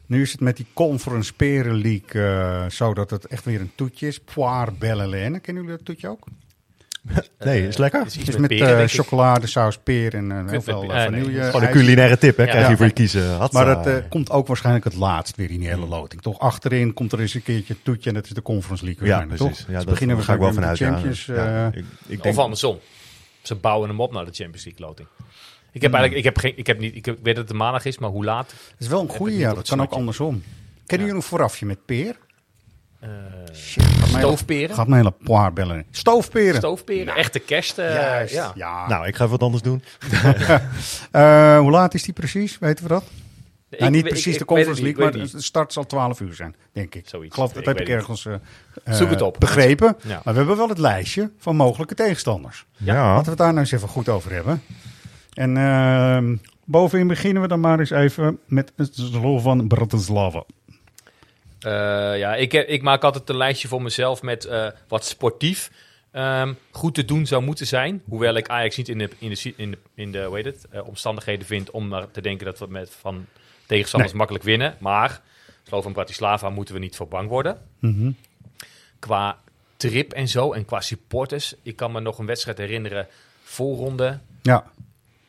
Nu 0.06 0.22
is 0.22 0.32
het 0.32 0.42
met 0.42 0.58
die 0.58 0.66
Conference 0.74 1.34
Peren 1.34 1.82
League 1.82 2.22
eh, 2.24 2.70
zo 2.70 2.94
dat 2.94 3.10
het 3.10 3.26
echt 3.28 3.46
weer 3.46 3.62
een 3.62 3.72
toetje 3.76 4.08
is. 4.08 4.20
Poire 4.20 4.72
Belle 4.72 5.10
Kennen 5.20 5.42
jullie 5.64 5.70
dat 5.78 5.86
toetje 5.86 6.08
ook? 6.08 6.28
Nee, 7.40 7.68
is 7.68 7.78
lekker. 7.78 8.00
Het 8.00 8.08
is 8.10 8.16
iets 8.16 8.26
Het 8.26 8.36
is 8.36 8.42
met, 8.42 8.50
met 8.50 8.60
peren, 8.60 8.82
eh, 8.82 8.88
chocolade, 8.88 9.48
saus, 9.48 9.78
peer 9.78 10.14
en 10.14 10.32
eh, 10.32 10.50
heel 10.50 10.62
veel 10.62 10.94
eh, 10.94 11.04
vanille. 11.04 11.44
Gewoon 11.44 11.64
een 11.64 11.72
culinaire 11.72 12.18
tip, 12.18 12.38
hè? 12.38 12.44
Ja. 12.44 12.50
Krijg 12.50 12.70
je 12.70 12.78
voor 12.78 12.86
je 12.86 12.92
kiezen. 12.92 13.30
Hatsa. 13.38 13.64
Maar 13.64 13.76
dat 13.76 13.88
eh, 13.88 13.96
komt 14.10 14.30
ook 14.30 14.48
waarschijnlijk 14.48 14.86
het 14.86 14.96
laatst 14.96 15.36
weer 15.36 15.52
in 15.52 15.60
die 15.60 15.68
hele 15.70 15.86
loting. 15.86 16.22
Toch 16.22 16.40
achterin 16.40 16.94
komt 16.94 17.12
er 17.12 17.20
eens 17.20 17.34
een 17.34 17.44
keertje 17.44 17.74
een 17.74 17.80
toetje 17.84 18.10
en 18.10 18.16
dat 18.16 18.26
is 18.26 18.32
de 18.32 18.42
Conference 18.42 18.86
League. 18.86 19.08
ja, 19.08 19.26
precies. 19.26 19.38
Toch? 19.38 19.58
Ja, 19.58 19.66
Dus 19.66 19.76
dat 19.76 19.86
beginnen 19.86 20.18
we 20.18 20.24
ga 20.24 20.34
ik 20.34 20.40
wel 20.40 20.54
vanuit. 20.54 20.78
de 20.78 20.84
ja. 20.84 20.92
Champions. 20.92 21.26
Ja, 21.26 21.68
ik, 21.68 21.86
ik 22.08 22.24
denk, 22.24 22.36
Of 22.36 22.44
andersom. 22.44 22.80
Ze 23.42 23.56
bouwen 23.56 23.90
hem 23.90 24.02
op 24.02 24.14
naar 24.14 24.26
de 24.26 24.32
Champions 24.34 24.66
League 24.66 24.86
loting. 24.86 25.08
Ik 25.72 25.82
heb 25.82 25.94
eigenlijk, 25.94 26.26
ik 26.26 26.34
heb 26.34 26.38
geen, 26.38 26.58
ik 26.58 26.68
heb 26.68 26.80
niet, 26.80 26.96
ik 26.96 27.06
weet 27.06 27.36
dat 27.36 27.48
het 27.48 27.58
maandag 27.58 27.86
is, 27.86 27.98
maar 27.98 28.10
hoe 28.10 28.24
laat? 28.24 28.48
Dat 28.48 28.80
is 28.80 28.88
wel 28.88 29.02
een 29.02 29.10
goede, 29.10 29.32
ik 29.32 29.38
niet 29.38 29.42
ja. 29.42 29.50
op 29.50 29.56
Dat 29.56 29.68
het 29.68 29.78
kan 29.78 29.86
ook 29.88 29.94
andersom. 29.94 30.44
Kennen 30.86 31.08
jullie 31.08 31.22
een 31.22 31.30
voorafje 31.30 31.66
met 31.66 31.86
peer? 31.86 32.16
Eh 33.02 33.10
hele- 34.12 34.20
stoofperen? 34.20 34.76
Gaat 34.76 34.88
mijn 34.88 35.02
hele 35.02 35.14
poire 35.24 35.52
bellen. 35.52 35.86
Stoofperen. 35.92 36.56
Stoofperen, 36.56 37.16
echte 37.16 37.40
kerst. 37.40 37.78
eh, 37.78 37.94
Juist, 37.94 38.34
ja. 38.34 38.52
ja. 38.56 38.88
Nou, 38.88 39.08
ik 39.08 39.16
ga 39.16 39.20
even 39.26 39.38
wat 39.38 39.44
anders 39.44 39.64
doen. 39.64 39.84
Eh, 41.12 41.60
hoe 41.60 41.72
laat 41.72 41.94
is 41.94 42.04
die 42.04 42.14
precies? 42.14 42.60
Weten 42.60 42.84
we 42.84 42.90
dat? 42.90 43.04
Ik 43.70 43.80
nou, 43.80 43.92
niet 43.92 44.04
precies 44.08 44.34
ik- 44.34 44.40
de 44.40 44.46
Conference 44.46 44.84
niet, 44.84 44.98
League, 44.98 45.20
maar 45.20 45.28
de 45.30 45.32
het 45.38 45.44
start 45.44 45.74
zal 45.74 45.86
12 45.86 46.20
uur 46.20 46.34
zijn, 46.34 46.56
denk 46.72 46.96
ik. 46.96 47.08
Zoiets. 47.08 47.34
Geloof, 47.36 47.50
dat 47.52 47.62
Ik 47.62 47.68
heb 47.68 47.80
ik 47.80 47.88
ergens 47.90 48.26
eh, 48.26 48.34
Zoek 48.96 49.10
het 49.10 49.22
op. 49.22 49.36
begrepen. 49.40 49.98
Ja. 50.04 50.22
Maar 50.24 50.34
we 50.34 50.40
hebben 50.40 50.58
wel 50.58 50.70
het 50.70 50.78
lijstje 50.78 51.32
van 51.38 51.56
mogelijke 51.56 51.96
tegenstanders. 51.96 52.66
Ja. 52.78 52.94
Laten 53.06 53.24
we 53.24 53.30
het 53.30 53.38
daar 53.38 53.48
nou 53.48 53.60
eens 53.60 53.72
even 53.72 53.88
goed 53.88 54.10
over 54.10 54.32
hebben. 54.32 54.62
En 55.34 55.58
ehm, 55.58 56.36
bovenin 56.66 57.08
beginnen 57.08 57.42
we 57.42 57.48
dan 57.48 57.60
maar 57.60 57.80
eens 57.80 57.90
even 57.90 58.40
met 58.46 58.72
het 58.76 58.90
Slovan 58.96 59.68
Bratislava. 59.68 60.44
Eh, 61.62 61.72
ja, 62.18 62.36
ik, 62.36 62.52
heb- 62.52 62.68
ik 62.68 62.82
maak 62.82 63.04
altijd 63.04 63.30
een 63.30 63.38
lijstje 63.38 63.68
voor 63.68 63.82
mezelf 63.82 64.22
met 64.22 64.46
eh, 64.46 64.68
wat 64.88 65.06
sportief 65.06 65.72
ehm, 66.12 66.54
goed 66.72 66.96
te 66.96 67.06
doen 67.06 67.26
zou 67.26 67.44
moeten 67.44 67.68
zijn. 67.68 68.02
Hoewel 68.06 68.36
ik 68.36 68.48
Ajax 68.50 68.78
niet 68.78 68.90
in 68.90 68.98
de, 68.98 69.10
in 69.20 69.30
de, 69.30 69.54
in 69.58 69.72
de, 69.72 69.78
in 69.96 70.12
de 70.12 70.24
hoe 70.24 70.36
heet 70.36 70.46
het, 70.46 70.66
eh, 70.72 70.88
omstandigheden 70.88 71.46
vind 71.46 71.72
om 71.72 71.88
maar 71.88 72.12
te 72.12 72.22
denken 72.22 72.46
dat 72.46 72.60
we 72.60 72.66
met 72.70 72.90
van 73.00 73.26
tegenstanders 73.66 74.14
makkelijk 74.14 74.44
winnen. 74.44 74.76
Maar 74.80 75.22
Slovan 75.68 75.94
Bratislava 75.94 76.50
moeten 76.50 76.74
we 76.74 76.80
niet 76.80 76.96
voor 76.96 77.08
bang 77.08 77.30
worden. 77.30 77.62
Mhm. 77.80 78.12
Qua 79.00 79.38
trip 79.78 80.12
en 80.14 80.28
zo 80.28 80.52
en 80.54 80.66
qua 80.66 80.82
supporters. 80.82 81.56
Ik 81.64 81.76
kan 81.76 81.92
me 81.92 82.00
nog 82.00 82.20
een 82.20 82.26
wedstrijd 82.26 82.58
herinneren, 82.58 83.08
voorronde, 83.44 84.20
Ja, 84.42 84.66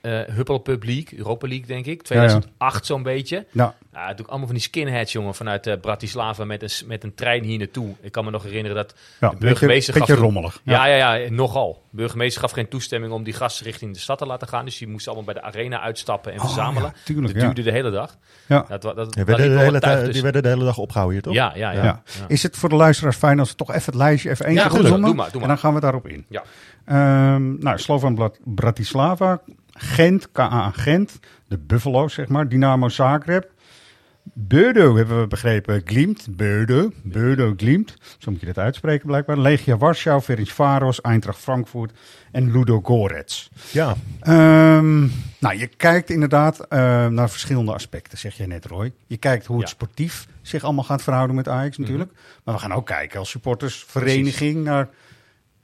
eh 0.02 0.20
Huppelpub 0.34 0.82
League, 0.84 1.18
Europa 1.18 1.48
League 1.48 1.66
denk 1.66 1.86
ik, 1.86 2.06
Ja, 2.08 2.22
ja. 2.22 2.26
2008 2.28 2.86
zo'n 2.86 3.02
beetje. 3.02 3.46
nou, 3.50 3.72
Ja, 3.92 4.06
het 4.06 4.16
doe 4.16 4.24
ik 4.24 4.28
allemaal 4.30 4.46
van 4.48 4.56
die 4.56 4.64
skinheads, 4.66 5.12
jongen, 5.12 5.34
vanuit 5.34 5.66
eh, 5.66 5.80
Bratislava 5.80 6.44
met 6.44 6.62
een, 6.62 6.86
met 6.86 7.04
een 7.04 7.14
trein 7.14 7.44
hier 7.44 7.58
naartoe. 7.58 7.94
Ik 8.00 8.12
kan 8.12 8.24
me 8.24 8.30
nog 8.30 8.42
herinneren 8.42 8.76
dat 8.76 8.94
ja 9.20 9.28
de 9.30 9.36
burgemeester 9.36 9.66
beetje, 9.66 9.92
beetje 9.92 9.98
gaf 9.98 10.06
toen- 10.06 10.24
rommelig. 10.24 10.60
Ja, 10.64 10.86
ja, 10.86 11.14
ja, 11.14 11.30
nogal. 11.30 11.82
De 11.90 11.96
burgemeester 11.96 12.40
gaf 12.40 12.50
geen 12.50 12.68
toestemming 12.68 13.12
om 13.12 13.22
die 13.22 13.32
gasten 13.32 13.66
richting 13.66 13.92
de 13.94 13.98
stad 13.98 14.18
te 14.18 14.26
laten 14.26 14.48
gaan. 14.48 14.64
Dus 14.64 14.78
die 14.78 14.88
moesten 14.88 15.12
allemaal 15.12 15.32
bij 15.34 15.42
de 15.42 15.48
arena 15.48 15.80
uitstappen 15.80 16.32
en 16.32 16.38
Oh, 16.38 16.44
verzamelen. 16.44 16.92
ja, 16.94 17.00
tuurlijk, 17.04 17.32
dat 17.34 17.42
ja. 17.42 17.48
duurde 17.48 17.62
de 17.70 17.76
hele 17.76 17.90
dag. 17.90 18.16
Ja. 18.46 18.64
Dat, 18.68 18.82
dat, 18.82 19.14
werden, 19.14 19.36
de 19.50 19.58
hele 19.58 19.78
tuig 19.80 20.00
tijd- 20.00 20.12
die 20.12 20.22
werden 20.22 20.42
de 20.42 20.48
hele 20.48 20.64
dag 20.64 20.78
opgehouden 20.78 21.14
hier, 21.14 21.22
toch? 21.24 21.34
Ja, 21.34 21.52
ja, 21.54 21.70
ja. 21.70 21.84
Ja. 21.84 22.02
ja. 22.18 22.24
Is 22.28 22.42
het 22.42 22.56
voor 22.56 22.68
de 22.68 22.74
luisteraars 22.74 23.16
fijn 23.16 23.38
als 23.38 23.50
we 23.50 23.56
toch 23.56 23.70
even 23.70 23.84
het 23.84 23.94
lijstje 23.94 24.30
even 24.30 24.44
één 24.46 24.54
Ja, 24.54 24.60
keer 24.62 24.70
goed, 24.70 24.80
opzommen? 24.80 25.04
doe 25.06 25.14
maar, 25.14 25.24
doe 25.30 25.40
maar. 25.40 25.42
En 25.42 25.48
dan 25.48 25.58
gaan 25.64 25.74
we 25.74 25.80
daarop 25.80 26.08
in. 26.08 26.24
Ja. 26.28 26.42
Ehm, 26.84 27.58
nou, 27.58 27.78
Slovan 27.78 28.14
Brat- 28.14 28.38
Bratislava, 28.44 29.40
Gent, 29.70 30.32
KA 30.32 30.70
Gent, 30.70 31.18
de 31.48 31.58
Buffalo's 31.58 32.14
zeg 32.14 32.28
maar, 32.28 32.48
Dynamo 32.48 32.88
Zagreb, 32.88 33.50
Beudo 34.34 34.96
hebben 34.96 35.20
we 35.20 35.26
begrepen. 35.26 35.82
Glimt. 35.84 36.26
Beudo. 36.36 36.90
Beudo 37.02 37.52
Glimt. 37.56 37.94
Zo 38.18 38.30
moet 38.30 38.40
je 38.40 38.46
dat 38.46 38.58
uitspreken 38.58 39.06
blijkbaar. 39.06 39.38
Legia 39.38 39.76
Warschau, 39.76 40.20
Ferencvaros, 40.20 41.00
Eintracht 41.00 41.38
Frankfurt 41.38 41.92
en 42.32 42.52
Ludo 42.52 42.80
Gorets. 42.82 43.50
Ja, 43.72 43.94
Ehm, 44.20 45.00
nou, 45.38 45.58
je 45.58 45.66
kijkt 45.66 46.10
inderdaad 46.10 46.60
eh, 46.60 47.06
naar 47.06 47.30
verschillende 47.30 47.72
aspecten, 47.72 48.18
zeg 48.18 48.34
jij 48.36 48.46
net, 48.46 48.64
Roy. 48.66 48.92
Je 49.06 49.16
kijkt 49.16 49.46
hoe 49.46 49.56
het 49.58 49.68
Ja. 49.68 49.72
sportief 49.74 50.26
zich 50.42 50.62
allemaal 50.64 50.84
gaat 50.84 51.02
verhouden 51.02 51.36
met 51.36 51.48
Ajax 51.48 51.78
natuurlijk. 51.78 52.10
Maar 52.44 52.54
we 52.54 52.60
gaan 52.60 52.72
ook 52.72 52.86
kijken 52.86 53.18
als 53.18 53.30
supportersvereniging 53.30 54.64
naar 54.64 54.88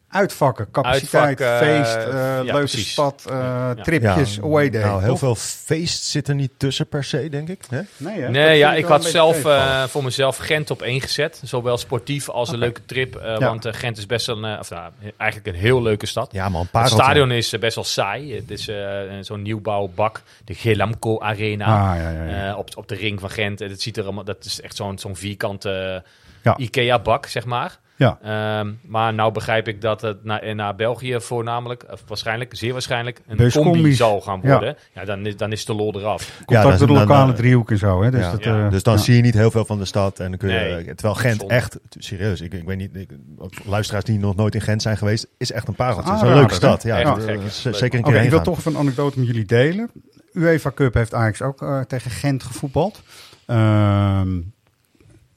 uitvakken, 0.09 0.71
capaciteit, 0.71 1.41
Uitvakken, 1.41 1.69
feest, 1.69 1.97
eh, 1.97 2.13
ja, 2.13 2.43
leuke 2.43 2.59
precies. 2.59 2.91
stad, 2.93 3.25
eh, 3.29 3.35
Ja. 3.37 3.75
tripjes, 3.75 4.35
ja. 4.35 4.43
away 4.43 4.71
day. 4.71 4.83
Nou, 4.83 5.01
heel 5.01 5.09
toch? 5.09 5.19
veel 5.19 5.35
feest 5.35 6.03
zit 6.03 6.29
er 6.29 6.35
niet 6.35 6.51
tussen 6.57 6.87
per 6.89 7.05
se, 7.05 7.29
denk 7.29 7.49
ik. 7.49 7.61
Hè? 7.69 7.81
Nee, 7.97 8.21
hè? 8.21 8.29
Nee, 8.29 8.59
ja, 8.59 8.75
ik 8.75 8.85
had 8.85 9.05
zelf 9.05 9.45
eh, 9.45 9.83
voor 9.85 10.05
mezelf 10.05 10.37
Gent 10.37 10.71
op 10.71 10.83
één 10.83 11.01
gezet. 11.01 11.41
Zowel 11.45 11.79
sportief 11.79 12.29
als 12.29 12.49
een 12.49 12.59
leuke 12.59 12.85
trip. 12.87 13.17
eh, 13.17 13.27
Ja. 13.39 13.39
Want 13.39 13.65
eh, 13.65 13.73
Gent 13.73 13.99
is 13.99 14.07
best 14.07 14.29
een, 14.29 14.45
eh, 14.45 14.57
of, 14.61 14.71
nou, 14.71 14.93
eigenlijk 15.17 15.57
een 15.57 15.63
heel 15.63 15.83
leuke 15.83 16.07
stad. 16.07 16.33
Ja, 16.33 16.49
man, 16.49 16.55
een 16.55 16.61
Het 16.63 16.71
paar 16.71 16.89
stadion 16.89 17.31
is 17.31 17.53
eh, 17.53 17.61
best 17.61 17.75
wel 17.75 17.85
saai. 17.85 18.35
Het 18.35 18.51
is 18.51 18.69
eh, 18.69 18.77
zo'n 19.21 19.43
nieuwbouwbak, 19.43 20.23
de 20.45 20.55
Gelamco 20.55 21.21
Arena. 21.21 21.65
Ah, 21.65 21.97
ja, 21.97 22.11
ja, 22.11 22.25
ja. 22.25 22.51
eh, 22.51 22.59
op, 22.59 22.69
op 22.77 22.89
de 22.89 22.95
ring 22.95 23.21
van 23.21 23.31
Gent. 23.31 23.61
En 23.61 23.69
het 23.71 23.83
ziet 23.83 23.97
er 23.97 24.05
allemaal, 24.05 24.25
dat 24.25 24.45
is 24.45 24.61
echt 24.61 24.77
zo'n 24.77 24.99
zo'n 24.99 25.17
vierkante 25.17 26.03
Ja. 26.43 26.57
IKEA-bak, 26.57 27.27
zeg 27.27 27.45
maar. 27.45 27.79
Ja. 27.99 28.19
Ehm, 28.23 28.73
maar 28.87 29.15
nou 29.15 29.33
begrijp 29.33 29.69
ik 29.69 29.81
dat 29.81 30.01
het 30.01 30.25
naar, 30.25 30.55
naar 30.55 30.75
België 30.75 31.21
voornamelijk, 31.21 31.85
of 31.91 32.03
waarschijnlijk, 32.07 32.57
zeer 32.57 32.73
waarschijnlijk, 32.73 33.21
een 33.27 33.51
combi 33.53 33.93
zal 33.93 34.21
gaan 34.21 34.41
worden. 34.41 34.77
Ja, 34.95 35.05
dan, 35.05 35.27
is, 35.27 35.37
dan 35.37 35.53
is 35.53 35.65
de 35.65 35.75
lol 35.75 35.95
eraf. 35.99 36.27
Contact 36.45 36.65
Ja, 36.65 36.71
dat 36.71 36.79
de 36.79 36.95
lokale 36.95 37.27
dan- 37.27 37.35
driehoek 37.35 37.71
en 37.71 37.79
zo. 37.79 38.03
Hè? 38.03 38.11
Dus, 38.11 38.21
Ja. 38.21 38.31
dat, 38.31 38.45
Ja. 38.45 38.65
eh, 38.65 38.71
Dus 38.71 38.83
dan 38.83 38.95
ja. 38.95 39.01
zie 39.01 39.17
je 39.17 39.23
niet 39.23 39.35
heel 39.35 39.51
veel 39.51 39.65
van 39.65 39.79
de 39.79 39.85
stad. 39.85 40.21
En 40.21 40.29
dan 40.29 40.39
kun 40.39 40.49
je, 40.49 40.59
Nee. 40.59 40.85
terwijl 40.95 41.15
Gent 41.15 41.39
Zonde. 41.39 41.55
echt, 41.55 41.79
serieus, 41.91 42.41
ik, 42.41 42.55
ik 42.55 42.65
weet 42.67 42.77
niet, 42.77 42.97
ik, 42.97 43.11
luisteraars 43.65 44.05
die 44.05 44.19
nog 44.19 44.37
nooit 44.37 44.55
in 44.55 44.61
Gent 44.61 44.83
zijn 44.83 44.97
geweest, 44.97 45.27
is 45.39 45.53
echt 45.53 45.69
een 45.69 45.75
pareltje. 45.75 46.13
Het 46.13 46.23
is 46.23 46.29
een 46.29 46.35
leuke 46.35 46.49
hè? 46.51 46.55
stad. 46.57 46.83
Ja, 46.83 46.99
eh, 47.01 47.05
zeker 47.73 47.99
een 47.99 48.05
keer 48.05 48.23
ik 48.23 48.31
wil 48.31 48.41
toch 48.43 48.59
even 48.59 48.73
een 48.73 48.79
anekdote 48.79 49.19
met 49.19 49.27
jullie 49.27 49.45
delen. 49.45 49.91
UEFA 50.33 50.71
Cup 50.75 50.95
heeft 50.95 51.15
Ajax 51.15 51.43
ook 51.43 51.63
eh, 51.63 51.81
tegen 51.81 52.11
Gent 52.11 52.43
gevoetbald. 52.43 53.03
Ehm, 53.47 54.41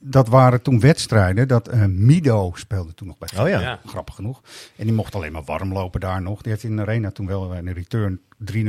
dat 0.04 0.28
waren 0.28 0.62
toen 0.62 0.80
wedstrijden 0.80 1.48
dat 1.48 1.68
eh, 1.68 1.84
Mido 1.84 2.52
speelde 2.54 2.94
toen 2.94 3.06
nog 3.06 3.18
bij 3.18 3.28
Oh 3.42 3.48
ja. 3.48 3.60
Ja. 3.60 3.80
Grappig 3.86 4.14
genoeg. 4.14 4.42
En 4.76 4.84
die 4.84 4.94
mocht 4.94 5.14
alleen 5.14 5.32
maar 5.32 5.44
warm 5.44 5.72
lopen 5.72 6.00
daar 6.00 6.22
nog. 6.22 6.42
Die 6.42 6.52
heeft 6.52 6.64
in 6.64 6.76
de 6.76 6.82
arena 6.82 7.10
toen 7.10 7.26
wel 7.26 7.54
een 7.54 7.72
return 7.72 8.20
3-0 8.52 8.68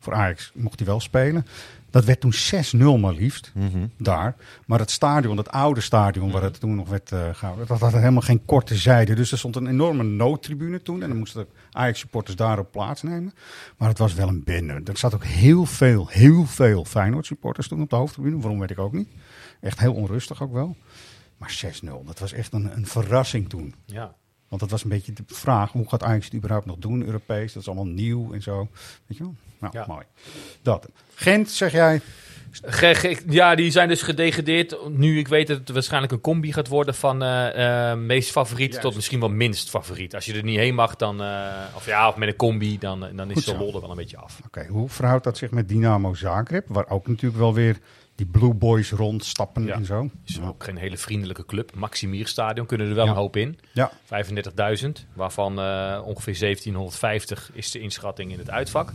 voor 0.00 0.14
Ajax. 0.14 0.50
Mocht 0.54 0.78
hij 0.78 0.88
wel 0.88 1.00
spelen. 1.00 1.46
Dat 1.94 2.04
werd 2.04 2.20
toen 2.20 2.34
6-0 2.96 3.00
maar 3.00 3.12
liefst. 3.12 3.52
Mhm. 3.54 3.86
Daar. 3.98 4.36
Maar 4.66 4.78
het 4.78 4.90
stadion, 4.90 5.36
dat 5.36 5.50
oude 5.50 5.80
stadion 5.80 6.30
waar 6.30 6.42
het 6.42 6.60
toen 6.60 6.74
nog 6.74 6.88
werd 6.88 7.12
eh 7.12 7.28
gehouden. 7.32 7.66
Dat 7.66 7.80
had 7.80 7.92
helemaal 7.92 8.20
geen 8.22 8.44
korte 8.44 8.74
zijde. 8.74 9.14
Dus 9.14 9.32
er 9.32 9.38
stond 9.38 9.56
een 9.56 9.66
enorme 9.66 10.02
noodtribune 10.02 10.82
toen. 10.82 11.02
En 11.02 11.08
dan 11.08 11.18
moesten 11.18 11.44
de 11.44 11.50
Ajax 11.70 11.98
supporters 11.98 12.36
daarop 12.36 12.72
plaatsnemen. 12.72 13.32
Maar 13.76 13.88
het 13.88 13.98
was 13.98 14.14
wel 14.14 14.28
een 14.28 14.44
bende. 14.44 14.72
Er 14.84 14.98
zat 14.98 15.14
ook 15.14 15.24
heel 15.24 15.64
veel, 15.64 16.08
heel 16.08 16.44
veel 16.46 16.84
Feyenoord 16.84 17.26
supporters 17.26 17.68
toen 17.68 17.82
op 17.82 17.90
de 17.90 17.96
hoofdtribune. 17.96 18.40
Waarom 18.40 18.58
weet 18.58 18.70
ik 18.70 18.78
ook 18.78 18.92
niet. 18.92 19.08
Echt 19.60 19.80
heel 19.80 19.94
onrustig 19.94 20.42
ook 20.42 20.52
wel. 20.52 20.76
Maar 21.36 21.50
6-0, 21.82 22.04
dat 22.04 22.18
was 22.18 22.32
echt 22.32 22.52
een, 22.52 22.76
een 22.76 22.86
verrassing 22.86 23.48
toen. 23.48 23.74
Ja. 23.84 24.14
Want 24.54 24.70
dat 24.70 24.80
was 24.80 24.84
een 24.90 24.96
beetje 24.96 25.12
de 25.12 25.22
vraag, 25.26 25.72
hoe 25.72 25.88
gaat 25.88 26.02
Ajax 26.02 26.24
het 26.24 26.34
überhaupt 26.34 26.66
nog 26.66 26.76
doen, 26.78 27.04
Europees? 27.04 27.52
Dat 27.52 27.62
is 27.62 27.68
allemaal 27.68 27.92
nieuw 27.92 28.32
en 28.32 28.42
zo. 28.42 28.68
Weet 29.06 29.18
je 29.18 29.22
wel? 29.24 29.34
Nou, 29.60 29.72
Ja. 29.76 29.84
mooi. 29.88 30.04
Dat. 30.62 30.88
Gent, 31.14 31.50
zeg 31.50 31.72
jij? 31.72 32.00
Ja, 33.28 33.54
die 33.54 33.70
zijn 33.70 33.88
dus 33.88 34.02
gedegradeerd. 34.02 34.76
Nu, 34.88 35.18
ik 35.18 35.28
weet 35.28 35.46
dat 35.46 35.58
het 35.58 35.70
waarschijnlijk 35.70 36.12
een 36.12 36.20
combi 36.20 36.52
gaat 36.52 36.68
worden 36.68 36.94
van 36.94 37.22
eh, 37.22 37.90
eh, 37.90 37.98
meest 37.98 38.30
favoriet 38.30 38.80
tot 38.80 38.94
misschien 38.94 39.20
wel 39.20 39.28
minst 39.28 39.70
favoriet. 39.70 40.14
Als 40.14 40.24
je 40.24 40.34
er 40.34 40.44
niet 40.44 40.58
heen 40.58 40.74
mag, 40.74 40.96
dan, 40.96 41.22
eh, 41.22 41.52
of 41.74 41.86
ja, 41.86 42.08
of 42.08 42.16
met 42.16 42.28
een 42.28 42.36
combi, 42.36 42.78
dan, 42.78 43.06
dan 43.14 43.30
is 43.30 43.44
de 43.44 43.56
lol 43.56 43.74
er 43.74 43.80
wel 43.80 43.90
een 43.90 43.96
beetje 43.96 44.16
af. 44.16 44.40
Oké, 44.46 44.66
hoe 44.66 44.88
verhoudt 44.88 45.24
dat 45.24 45.38
zich 45.38 45.50
met 45.50 45.68
Dynamo 45.68 46.14
Zagreb? 46.14 46.64
Waar 46.68 46.88
ook 46.88 47.06
natuurlijk 47.06 47.40
wel 47.40 47.54
weer 47.54 47.78
die 48.14 48.26
Blue 48.26 48.54
Boys 48.54 48.90
rondstappen 48.90 49.64
Ja. 49.64 49.74
en 49.74 49.84
zo. 49.84 50.10
is 50.26 50.40
ook 50.42 50.64
geen 50.64 50.76
hele 50.76 50.96
vriendelijke 50.96 51.44
club. 51.46 51.74
Maximier 51.74 52.26
Stadion 52.26 52.66
kunnen 52.66 52.88
er 52.88 52.94
wel 52.94 53.04
Ja. 53.04 53.10
een 53.10 53.16
hoop 53.16 53.36
in. 53.36 53.58
Ja, 53.72 53.90
35.000, 54.04 55.06
waarvan 55.12 55.58
eh, 55.60 56.00
ongeveer 56.04 56.34
1750 56.38 57.50
is 57.52 57.70
de 57.70 57.78
inschatting 57.80 58.32
in 58.32 58.38
het 58.38 58.50
uitvak. 58.50 58.92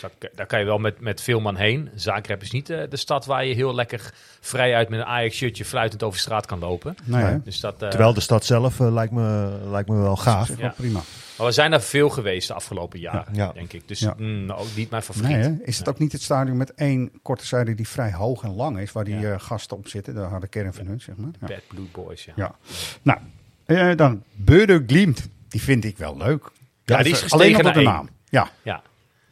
Dus 0.00 0.10
daar, 0.34 0.46
kan 0.46 0.58
je 0.58 0.64
wel 0.64 0.78
met, 0.78 1.00
met 1.00 1.20
veel 1.20 1.40
man 1.40 1.56
heen. 1.56 1.88
Zagreb 1.94 2.42
is 2.42 2.50
niet 2.50 2.70
eh, 2.70 2.82
de 2.90 2.96
stad 2.96 3.24
waar 3.26 3.44
je 3.44 3.54
heel 3.54 3.74
lekker 3.74 4.12
vrij 4.40 4.74
uit 4.74 4.88
met 4.88 4.98
een 5.00 5.04
Ajax-shirtje 5.06 5.64
fluitend 5.64 6.02
over 6.02 6.18
straat 6.18 6.46
kan 6.46 6.58
lopen. 6.58 6.94
nee? 7.04 7.42
Dus 7.44 7.60
dat, 7.60 7.82
eh, 7.82 7.88
Terwijl 7.88 8.14
de 8.14 8.20
stad 8.20 8.44
zelf 8.44 8.78
lijkt, 8.78 9.12
me, 9.12 9.58
lijkt 9.64 9.88
me 9.88 9.96
wel 9.96 10.16
gaaf. 10.16 10.46
Zeg 10.46 10.56
Ja. 10.56 10.62
wel 10.62 10.72
prima. 10.76 11.00
Maar 11.40 11.48
we 11.48 11.54
zijn 11.54 11.70
daar 11.70 11.82
veel 11.82 12.08
geweest 12.10 12.48
de 12.48 12.54
afgelopen 12.54 12.98
jaren, 13.00 13.34
Ja. 13.34 13.52
denk 13.52 13.72
ik. 13.72 13.88
Dus 13.88 14.00
Ja. 14.00 14.14
mm, 14.18 14.50
ook 14.50 14.66
niet 14.76 14.90
mijn 14.90 15.02
favoriet. 15.02 15.36
Nee? 15.36 15.58
Is 15.62 15.78
het 15.78 15.88
ook 15.88 15.98
niet 15.98 16.12
het 16.12 16.22
stadion 16.22 16.56
met 16.56 16.74
één 16.74 17.10
korte 17.22 17.46
zijde 17.46 17.74
die 17.74 17.88
vrij 17.88 18.12
hoog 18.12 18.42
en 18.42 18.54
lang 18.54 18.78
is, 18.78 18.92
waar 18.92 19.04
die 19.04 19.28
eh, 19.28 19.40
gasten 19.40 19.76
op 19.76 19.88
zitten, 19.88 20.14
de 20.14 20.20
harde 20.20 20.46
kern 20.48 20.74
van 20.74 20.86
hun, 20.86 21.00
zeg 21.00 21.16
maar. 21.16 21.30
Bad 21.40 21.60
Blue 21.68 21.86
Boys, 21.92 22.24
ja. 22.24 22.32
Ja. 22.36 22.54
Nou, 23.02 23.18
eh, 23.66 23.96
dan 23.96 24.22
Beude 24.34 24.84
Glimt. 24.86 25.28
Die 25.48 25.62
vind 25.62 25.84
ik 25.84 25.98
wel 25.98 26.16
leuk. 26.16 26.50
Ja, 26.84 27.02
die 27.02 27.12
is 27.12 27.20
gestegen 27.20 27.54
Alleen 27.54 27.66
op 27.66 27.74
de 27.74 27.82
naam. 27.82 28.08
Ja, 28.28 28.50
Ja. 28.62 28.82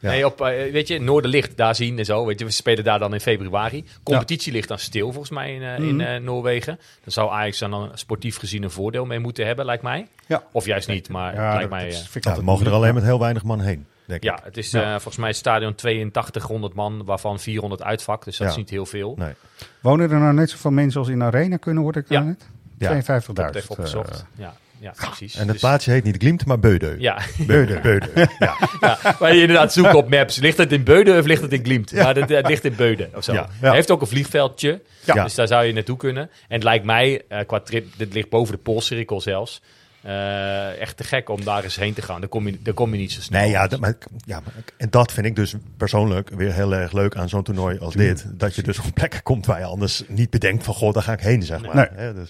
Ja. 0.01 0.09
Nee, 0.09 0.25
op, 0.25 0.41
eh, 0.41 0.71
weet 0.71 0.87
je, 0.87 0.99
Noorderlicht, 0.99 1.57
daar 1.57 1.75
zien 1.75 1.97
en 1.97 2.05
zo. 2.05 2.25
Weet 2.25 2.39
je, 2.39 2.45
we 2.45 2.51
spelen 2.51 2.83
daar 2.83 2.99
dan 2.99 3.13
in 3.13 3.19
februari. 3.19 3.83
Competitie 4.03 4.51
ligt 4.51 4.67
dan 4.67 4.79
stil 4.79 5.07
volgens 5.11 5.29
mij 5.29 5.53
in, 5.55 5.61
in 5.61 5.95
Mhm. 5.95 6.23
Noorwegen. 6.23 6.79
Dan 7.03 7.11
zou 7.13 7.31
Ajax 7.31 7.57
dan, 7.59 7.71
dan 7.71 7.91
sportief 7.93 8.37
gezien 8.37 8.63
een 8.63 8.71
voordeel 8.71 9.05
mee 9.05 9.19
moeten 9.19 9.45
hebben, 9.45 9.65
lijkt 9.65 9.83
mij. 9.83 10.07
Ja. 10.29 10.43
Of 10.51 10.65
juist 10.65 10.87
niet, 10.87 11.09
maar 11.09 11.33
ja 11.33 11.53
lijkt 11.53 11.69
mij... 11.69 11.85
dat 11.89 11.93
eh, 12.13 12.21
Ja, 12.21 12.35
we 12.35 12.41
mogen 12.43 12.65
er 12.65 12.71
alleen 12.71 12.93
met 12.93 13.03
heel 13.03 13.19
weinig 13.19 13.43
man 13.43 13.61
heen, 13.61 13.85
denk 14.05 14.23
ja, 14.23 14.37
ik. 14.37 14.43
het 14.43 14.57
is 14.57 14.71
Ja. 14.71 14.81
eh, 14.83 14.89
volgens 14.91 15.17
mij 15.17 15.27
het 15.27 15.37
stadion 15.37 15.75
8200 15.75 16.73
man, 16.73 17.05
waarvan 17.05 17.39
400 17.39 17.83
uitvak. 17.83 18.23
Dus 18.25 18.37
dat 18.37 18.47
Ja. 18.47 18.53
is 18.53 18.59
niet 18.59 18.69
heel 18.69 18.85
veel. 18.85 19.15
Nee. 19.17 19.33
Wonen 19.81 20.11
er 20.11 20.19
nou 20.19 20.33
net 20.33 20.49
zoveel 20.49 20.71
mensen 20.71 20.99
als 20.99 21.09
in 21.09 21.23
arena 21.23 21.57
kunnen, 21.57 21.83
hoor 21.83 21.95
ik 21.95 22.05
Ja. 22.09 22.15
daar 22.17 22.25
net? 22.25 22.47
Ja. 22.77 22.87
52.000. 22.89 23.37
Ik 23.37 23.37
heb 23.37 23.45
het 23.53 23.55
even 23.63 23.69
opgezocht. 23.69 24.09
eh, 24.35 24.41
ja, 24.43 24.53
ja, 24.79 24.91
precies. 24.95 25.33
En 25.33 25.39
het 25.41 25.51
Dus- 25.51 25.59
plaatsje 25.59 25.91
heet 25.91 26.03
niet 26.03 26.15
Glimt, 26.17 26.45
maar 26.45 26.59
Beudeu. 26.59 26.95
Ja, 26.99 27.17
Beude. 27.47 27.79
Beude. 27.89 28.09
Ja. 28.39 28.55
ja, 28.79 28.97
waar 29.19 29.33
je 29.35 29.41
inderdaad 29.41 29.73
zoekt 29.73 29.93
op 29.93 30.09
maps. 30.09 30.37
Ligt 30.37 30.57
het 30.57 30.71
in 30.71 30.83
Beuden 30.83 31.17
of 31.19 31.25
ligt 31.25 31.41
het 31.41 31.53
in 31.53 31.63
Glimt? 31.63 31.91
Maar 31.93 32.15
het, 32.15 32.29
het 32.29 32.47
ligt 32.47 32.65
in 32.65 32.75
Beuden 32.75 33.09
of 33.15 33.23
zo. 33.23 33.33
Ja. 33.33 33.47
Hij 33.59 33.71
heeft 33.73 33.91
ook 33.91 34.01
een 34.01 34.07
vliegveldje, 34.07 34.81
Ja. 35.05 35.23
dus 35.23 35.35
daar 35.35 35.47
zou 35.47 35.65
je 35.65 35.73
naartoe 35.73 35.97
kunnen. 35.97 36.23
En 36.23 36.29
het 36.55 36.63
lijkt 36.63 36.85
mij, 36.85 37.21
eh, 37.27 37.39
qua 37.47 37.59
trip, 37.59 37.87
dit 37.97 38.13
ligt 38.13 38.29
boven 38.29 38.53
de 38.55 38.61
Poolcirkel 38.61 39.21
zelfs, 39.21 39.61
eh, 40.01 40.79
echt 40.81 40.97
te 40.97 41.03
gek 41.03 41.29
om 41.29 41.43
daar 41.43 41.63
eens 41.63 41.75
heen 41.75 41.93
te 41.93 42.01
gaan. 42.01 42.19
Daar 42.19 42.29
kom 42.29 42.47
je, 42.47 42.61
daar 42.61 42.73
kom 42.73 42.91
je 42.91 42.97
niet 42.97 43.11
zo 43.11 43.21
snel. 43.21 43.41
Nee, 43.41 43.49
ja, 43.49 43.67
dat, 43.67 43.79
maar, 43.79 43.97
ja, 44.25 44.39
maar- 44.39 44.53
en 44.77 44.89
dat 44.89 45.11
vind 45.11 45.25
ik 45.25 45.35
dus 45.35 45.53
persoonlijk 45.77 46.29
weer 46.29 46.53
heel 46.53 46.73
erg 46.75 46.91
leuk 46.91 47.15
aan 47.15 47.29
zo'n 47.29 47.43
toernooi 47.43 47.79
als 47.79 47.93
dit. 47.93 48.25
Dat 48.39 48.55
je 48.55 48.63
dus 48.63 48.79
op 48.79 48.85
plekken 48.93 49.23
komt 49.23 49.45
waar 49.45 49.59
je 49.59 49.65
anders 49.65 50.03
niet 50.07 50.29
bedenkt 50.29 50.63
van, 50.63 50.73
goh, 50.73 50.93
daar 50.93 51.03
ga 51.03 51.13
ik 51.13 51.19
heen, 51.19 51.43
zeg 51.43 51.61
maar. 51.73 51.91
Nee. 51.95 52.13
Dus, 52.13 52.29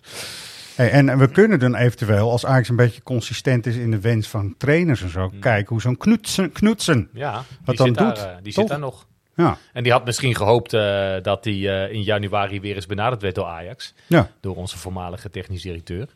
Hey, 0.76 0.92
en 0.92 1.18
we 1.18 1.28
kunnen 1.30 1.60
dan 1.60 1.76
eventueel, 1.76 2.32
als 2.32 2.46
Ajax 2.46 2.70
een 2.70 2.76
beetje 2.76 3.04
consistent 3.04 3.66
is 3.66 3.76
in 3.76 3.92
de 3.92 4.00
wens 4.00 4.28
van 4.28 4.56
trainers 4.58 5.02
en 5.02 5.10
zo, 5.10 5.32
kijken 5.40 5.70
hoe 5.70 5.82
zo'n 5.82 5.98
knoetsen, 5.98 6.52
knoetsen. 6.52 7.10
Ja, 7.14 7.38
die, 7.48 7.58
Wat 7.66 7.78
dan 7.78 7.88
zit, 7.88 7.96
daar, 7.98 8.08
doet, 8.14 8.18
eh, 8.24 8.32
die 8.44 8.54
toch? 8.54 8.62
zit 8.62 8.68
daar 8.68 8.80
nog. 8.80 9.08
Ja, 9.36 9.58
En 9.74 9.84
die 9.84 9.92
had 9.92 10.06
misschien 10.06 10.36
gehoopt 10.36 10.74
eh, 10.74 11.16
dat 11.22 11.44
hij 11.44 11.54
eh, 11.54 11.94
in 11.94 12.04
januari 12.04 12.62
weer 12.62 12.76
eens 12.76 12.86
benaderd 12.86 13.22
werd 13.22 13.36
door 13.36 13.46
Ajax. 13.46 13.94
ja. 14.08 14.30
Door 14.42 14.56
onze 14.56 14.78
voormalige 14.78 15.30
technisch 15.30 15.62
directeur. 15.62 16.08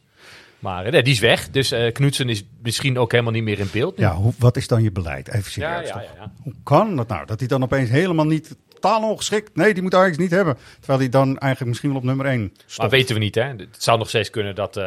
Maar 0.64 0.86
eh, 0.86 0.92
nee, 0.92 1.04
die 1.04 1.14
is 1.14 1.20
weg. 1.20 1.50
Dus 1.50 1.72
eh 1.72 1.92
Knutsen 1.92 2.30
is 2.30 2.44
misschien 2.62 2.98
ook 2.98 3.12
helemaal 3.12 3.32
niet 3.34 3.44
meer 3.44 3.60
in 3.60 3.70
beeld. 3.72 3.98
nu. 3.98 4.04
ja 4.04 4.16
hoe, 4.16 4.34
wat 4.38 4.58
is 4.58 4.68
dan 4.68 4.84
je 4.84 4.92
beleid? 4.92 5.28
Even 5.28 5.52
serieus 5.52 5.72
ja, 5.72 5.82
ja, 5.82 5.92
toch? 5.94 6.02
ja, 6.02 6.10
ja. 6.22 6.32
Hoe 6.44 6.54
kan 6.64 6.96
dat 6.96 7.08
nou? 7.08 7.26
Dat 7.26 7.40
hij 7.40 7.48
dan 7.48 7.64
opeens 7.64 7.90
helemaal 7.90 8.26
niet, 8.26 8.56
totaal 8.74 9.10
ongeschikt, 9.10 9.56
nee, 9.56 9.74
die 9.74 9.84
moet 9.84 9.94
Ajax 9.96 10.18
niet 10.18 10.32
hebben. 10.32 10.58
Terwijl 10.80 11.00
hij 11.00 11.10
dan 11.10 11.28
eigenlijk 11.28 11.66
misschien 11.66 11.90
wel 11.90 11.98
op 12.00 12.04
nummer 12.06 12.26
1 12.26 12.40
Maar 12.42 12.64
stond. 12.66 12.92
weten 12.92 13.16
we 13.16 13.22
niet, 13.22 13.36
hè? 13.36 13.44
Het 13.44 13.68
zou 13.78 13.98
nog 13.98 14.10
steeds 14.10 14.30
kunnen 14.30 14.56
dat... 14.56 14.78
eh, 14.78 14.84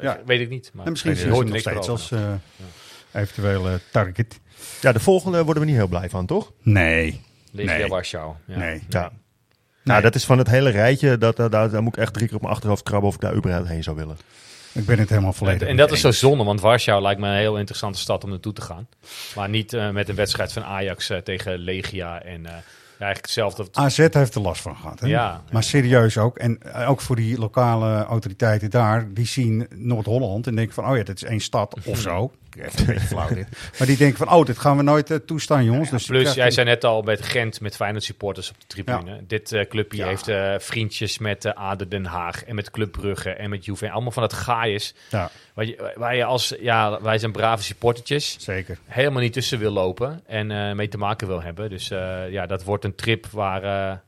Ja. 0.00 0.18
Weet 0.26 0.40
ik 0.40 0.48
niet. 0.48 0.70
Maar 0.74 0.84
en 0.84 0.90
misschien 0.90 1.12
is 1.12 1.24
hoort 1.26 1.48
nog 1.48 1.58
steeds 1.58 1.88
als 1.88 2.12
over. 2.12 2.26
eh 3.12 3.20
eventueel 3.22 3.66
eh, 3.68 3.74
target. 3.92 4.40
ja, 4.80 4.92
de 4.92 5.00
volgende 5.00 5.44
worden 5.44 5.62
we 5.62 5.68
niet 5.68 5.78
heel 5.78 5.86
blij 5.88 6.10
van, 6.10 6.26
toch? 6.26 6.52
Nee, 6.62 7.20
Legia 7.52 7.76
nee. 7.76 7.86
Warschau. 7.88 8.34
Ja. 8.46 8.56
nee. 8.58 8.82
Ja. 8.88 9.12
Nou, 9.84 10.02
dat 10.02 10.14
is 10.14 10.24
van 10.24 10.38
het 10.38 10.48
hele 10.48 10.70
rijtje, 10.70 11.18
dat, 11.18 11.36
dat, 11.36 11.52
daar 11.52 11.70
daar 11.70 11.82
moet 11.82 11.96
ik 11.96 12.02
echt 12.02 12.12
drie 12.14 12.26
keer 12.26 12.36
op 12.36 12.42
mijn 12.42 12.54
achterhoofd 12.54 12.82
krabben 12.82 13.08
of 13.08 13.14
ik 13.14 13.20
daar 13.20 13.34
überhaupt 13.34 13.68
heen 13.68 13.82
zou 13.82 13.96
willen. 13.96 14.16
Ik 14.76 14.86
ben 14.86 14.98
het 14.98 15.08
helemaal 15.08 15.32
volledig 15.32 15.68
En, 15.68 15.76
dat 15.76 15.92
is 15.92 16.00
zo 16.00 16.10
zonde, 16.10 16.44
want 16.44 16.60
Warschau 16.60 17.02
lijkt 17.02 17.20
me 17.20 17.28
een 17.28 17.36
heel 17.36 17.58
interessante 17.58 17.98
stad 17.98 18.24
om 18.24 18.30
naartoe 18.30 18.52
te 18.52 18.60
gaan. 18.60 18.88
Maar 19.34 19.48
niet 19.48 19.72
eh, 19.72 19.90
met 19.90 20.08
een 20.08 20.14
wedstrijd 20.14 20.52
van 20.52 20.64
Ajax 20.64 21.10
eh, 21.10 21.18
tegen 21.18 21.58
Legia 21.58 22.22
en 22.22 22.46
eh, 22.46 22.52
eigenlijk 22.52 23.20
hetzelfde. 23.20 23.66
AZ 23.72 23.96
heeft 23.96 24.34
er 24.34 24.40
last 24.40 24.62
van 24.62 24.76
gehad. 24.76 25.00
Hè? 25.00 25.06
Ja. 25.06 25.42
Maar 25.52 25.62
serieus 25.62 26.18
ook. 26.18 26.38
En 26.38 26.58
ook 26.86 27.00
voor 27.00 27.16
die 27.16 27.38
lokale 27.38 28.04
autoriteiten 28.04 28.70
daar. 28.70 29.14
Die 29.14 29.26
zien 29.26 29.66
Noord-Holland 29.74 30.46
en 30.46 30.54
denken 30.54 30.74
van... 30.74 30.88
oh 30.88 30.96
ja, 30.96 31.02
dit 31.02 31.22
is 31.22 31.28
één 31.28 31.40
stad 31.40 31.76
of 31.84 31.98
zo. 31.98 32.32
Echt 32.58 32.80
een 32.80 32.86
beetje 32.86 33.06
flauw 33.06 33.28
dit. 33.28 33.46
Maar 33.78 33.86
die 33.86 33.96
denken 33.96 34.18
van... 34.18 34.30
oh, 34.36 34.44
dit 34.46 34.58
gaan 34.58 34.76
we 34.76 34.82
nooit 34.82 35.10
eh, 35.10 35.16
toestaan, 35.16 35.64
jongens. 35.64 35.90
dus 35.90 36.06
Plus, 36.06 36.34
jij 36.34 36.46
een- 36.46 36.52
zei 36.52 36.66
net 36.66 36.84
al 36.84 37.02
met 37.02 37.22
Gent, 37.22 37.60
met 37.60 37.76
Feyenoord 37.76 38.04
supporters 38.04 38.50
op 38.50 38.56
de 38.60 38.66
tribune. 38.66 39.20
Dit 39.26 39.52
eh, 39.52 39.66
clubje 39.68 39.98
Ja. 39.98 40.06
heeft 40.06 40.28
eh, 40.28 40.54
vriendjes 40.58 41.18
met 41.18 41.54
Aden 41.54 41.88
Den 41.88 42.04
Haag 42.04 42.44
en 42.44 42.54
met 42.54 42.70
Club 42.70 42.92
Brugge 42.92 43.30
en 43.30 43.50
met 43.50 43.64
Juve. 43.64 43.90
Allemaal 43.90 44.10
van 44.12 44.22
het 44.22 44.32
gaaiers. 44.32 44.94
Ja, 45.10 45.30
Waar 45.54 45.64
je, 45.64 45.92
waar 45.96 46.16
je 46.16 46.24
als, 46.24 46.54
ja, 46.60 47.02
wij 47.02 47.18
zijn 47.18 47.32
brave 47.32 47.62
supportertjes. 47.62 48.36
zeker. 48.40 48.78
Helemaal 48.84 49.22
niet 49.22 49.32
tussen 49.32 49.58
wil 49.58 49.72
lopen 49.72 50.20
en 50.26 50.76
mee 50.76 50.88
te 50.88 50.98
maken 50.98 51.26
wil 51.26 51.42
hebben. 51.42 51.70
Dus 51.70 51.88
ja, 52.30 52.46
dat 52.46 52.64
wordt 52.64 52.84
een 52.84 52.94
trip 52.94 53.26
waar 53.26 54.02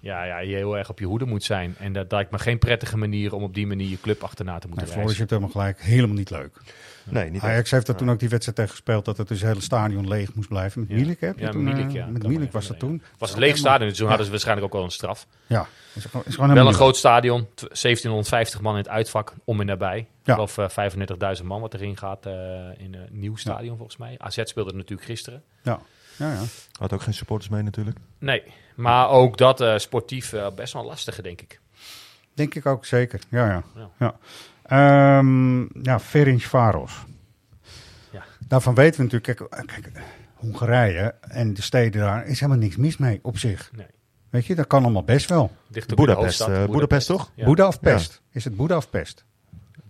ja, 0.00 0.24
ja, 0.24 0.38
je 0.38 0.54
heel 0.54 0.76
erg 0.78 0.90
op 0.90 0.98
je 0.98 1.04
hoede 1.06 1.24
moet 1.24 1.44
zijn. 1.44 1.74
En 1.78 1.92
dat 1.92 2.12
lijkt 2.12 2.30
me 2.30 2.38
geen 2.38 2.58
prettige 2.58 2.96
manier 2.96 3.34
om 3.34 3.42
op 3.42 3.54
die 3.54 3.66
manier 3.66 3.88
je 3.88 4.00
club 4.00 4.22
achterna 4.22 4.58
te 4.58 4.66
moeten 4.68 4.86
Nee, 4.86 4.96
Floris, 4.96 5.18
hebt 5.18 5.30
helemaal 5.30 5.50
gelijk. 5.52 5.80
Helemaal 5.82 6.16
niet 6.16 6.30
leuk. 6.30 6.56
Nee, 7.10 7.24
niet 7.24 7.42
echt. 7.42 7.52
Ajax 7.52 7.70
heeft 7.70 7.88
er 7.88 7.94
toen 7.94 8.10
ook 8.10 8.18
die 8.18 8.28
wedstrijd 8.28 8.56
tegen 8.56 8.72
gespeeld... 8.72 9.04
dat 9.04 9.16
het 9.16 9.28
dus 9.28 9.42
hele 9.42 9.60
stadion 9.60 10.08
leeg 10.08 10.34
moest 10.34 10.48
blijven. 10.48 10.80
Met 10.80 10.90
Ja. 10.90 10.96
Milik, 10.96 11.20
je 11.20 11.32
Ja, 11.36 11.50
toen, 11.50 11.64
Milik, 11.64 11.86
eh, 11.86 11.92
ja. 11.92 12.06
Met 12.06 12.26
Milik 12.26 12.52
was 12.52 12.66
dat 12.66 12.78
toen. 12.78 12.92
Het 12.92 13.18
was 13.18 13.32
een 13.32 13.38
leeg 13.38 13.56
stadion, 13.56 13.88
dus 13.88 13.92
toen 13.96 14.02
Ja. 14.02 14.08
hadden 14.08 14.24
ze 14.26 14.30
waarschijnlijk 14.32 14.66
ook 14.66 14.72
wel 14.72 14.84
een 14.84 14.90
straf. 14.90 15.26
Ja, 15.46 15.66
is 15.94 16.04
gewoon, 16.04 16.26
is 16.26 16.34
gewoon 16.34 16.54
Wel 16.54 16.66
een 16.66 16.74
groot 16.74 16.96
stadion, 16.96 17.46
tw- 17.54 17.64
1750 17.72 18.60
man 18.60 18.72
in 18.72 18.78
het 18.78 18.88
uitvak, 18.88 19.34
om 19.44 19.60
en 19.60 19.66
nabij. 19.66 19.98
Ik 19.98 20.06
Ja. 20.24 20.32
geloof 20.34 20.58
eh, 20.58 20.68
35.000 21.40 21.44
man 21.46 21.60
wat 21.60 21.74
erin 21.74 21.96
gaat 21.96 22.26
eh, 22.26 22.32
in 22.76 22.94
een 22.94 23.08
nieuw 23.10 23.36
stadion 23.36 23.76
volgens 23.76 23.96
mij. 23.96 24.14
AZ 24.18 24.40
speelde 24.44 24.68
het 24.70 24.78
natuurlijk 24.78 25.08
gisteren. 25.08 25.42
Ja, 25.62 25.80
ja, 26.18 26.32
ja. 26.32 26.42
Had 26.78 26.92
ook 26.92 27.02
geen 27.02 27.14
supporters 27.14 27.50
mee 27.50 27.62
natuurlijk. 27.62 27.96
Nee, 28.18 28.42
maar 28.74 29.08
ook 29.08 29.36
dat 29.36 29.60
eh, 29.60 29.76
sportief 29.76 30.32
eh, 30.32 30.46
best 30.54 30.72
wel 30.72 30.84
lastige, 30.84 31.22
denk 31.22 31.40
ik. 31.40 31.60
Denk 32.34 32.54
ik 32.54 32.66
ook 32.66 32.84
zeker. 32.84 33.20
Ja, 33.28 33.46
ja. 33.46 33.62
Ja. 33.74 33.90
Ja, 33.98 34.14
Ehm 34.68 35.60
ja 35.82 36.00
Ferencváros. 36.00 37.04
Ja. 38.10 38.24
Daarvan 38.48 38.74
weten 38.74 38.96
we 38.96 39.02
natuurlijk, 39.02 39.48
kijk, 39.50 39.66
kijk, 39.66 39.90
Hongarije 40.34 41.14
en 41.20 41.54
de 41.54 41.62
steden 41.62 42.00
daar 42.00 42.26
is 42.26 42.40
helemaal 42.40 42.62
niks 42.62 42.76
mis 42.76 42.96
mee 42.96 43.18
op 43.22 43.38
zich. 43.38 43.70
Nee. 43.76 43.86
Weet 44.30 44.46
je, 44.46 44.54
dat 44.54 44.66
kan 44.66 44.82
allemaal 44.82 45.04
best 45.04 45.28
wel. 45.28 45.50
Dicht 45.68 45.94
Boedapest, 45.94 46.38
hoofdstad, 46.38 46.68
eh, 46.68 46.72
Boedapest 46.72 47.06
toch? 47.06 47.30
Ja. 47.34 47.44
Boeddha 47.44 47.66
of 47.66 47.80
Pest? 47.80 48.22
Is 48.32 48.44
het 48.44 48.56
Boeddha 48.56 48.76
of 48.76 48.90
Pest? 48.90 49.24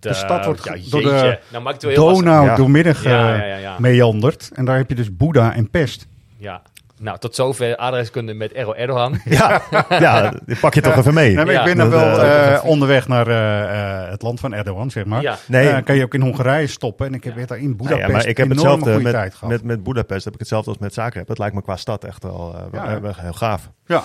De, 0.00 0.14
stad 0.14 0.44
wordt 0.44 0.64
ja, 0.64 0.76
door 0.90 1.02
de 1.02 1.40
nou, 1.50 1.62
maakt 1.62 1.82
het 1.82 1.82
wel 1.82 1.92
heel 1.92 2.04
lastig. 2.04 2.24
Donau 2.24 2.46
Ja. 2.46 2.56
doormidden 2.56 2.96
Ja, 3.02 3.34
ja, 3.34 3.44
ja, 3.44 3.56
ja. 3.56 3.78
meandert. 3.78 4.50
En 4.54 4.64
daar 4.64 4.76
heb 4.76 4.88
je 4.88 4.94
dus 4.94 5.16
Boeddha 5.16 5.54
en 5.54 5.70
Pest. 5.70 6.06
Ja. 6.38 6.62
Nou, 7.00 7.18
tot 7.18 7.34
zover 7.34 7.76
adreskunde 7.76 8.34
met 8.34 8.52
Erro 8.52 8.72
Erdogan. 8.72 9.20
Ja, 9.24 9.62
ja 9.88 10.32
die 10.46 10.56
pak 10.56 10.74
je 10.74 10.80
toch 10.80 10.96
even 10.96 11.14
mee. 11.14 11.34
Nee, 11.34 11.44
maar 11.44 11.54
Ja. 11.54 11.58
ik 11.60 11.64
ben 11.66 11.76
dan 11.76 11.90
wel 11.90 12.20
eh, 12.22 12.54
eh, 12.54 12.64
onderweg 12.64 13.08
naar 13.08 13.26
eh, 13.26 14.02
eh, 14.04 14.10
het 14.10 14.22
land 14.22 14.40
van 14.40 14.52
Erdogan, 14.54 14.90
zeg 14.90 15.04
maar. 15.04 15.22
Ja. 15.22 15.38
Nee. 15.46 15.70
Dan 15.72 15.82
kan 15.84 15.96
je 15.96 16.02
ook 16.04 16.14
in 16.14 16.20
Hongarije 16.20 16.66
stoppen. 16.66 17.06
En 17.06 17.14
ik 17.14 17.24
heb 17.24 17.34
weer 17.34 17.46
daar 17.46 17.58
in 17.58 17.76
Boedapest 17.76 18.06
ja, 18.06 18.12
maar 18.12 18.26
ik 18.26 18.36
heb 18.36 18.48
hetzelfde 18.48 18.84
goede 18.84 19.02
met, 19.02 19.12
tijd 19.12 19.34
gehad. 19.34 19.50
met, 19.50 19.62
met 19.62 19.82
Budapest. 19.82 20.24
Heb 20.24 20.32
ik 20.34 20.38
hetzelfde 20.40 20.70
als 20.70 20.78
met 20.78 20.94
Zagreb. 20.94 21.26
Dat 21.26 21.38
lijkt 21.38 21.54
me 21.54 21.62
qua 21.62 21.76
stad 21.76 22.04
echt 22.04 22.22
wel, 22.22 22.54
eh, 22.72 23.14
heel 23.16 23.32
gaaf. 23.32 23.70
ja, 23.86 24.02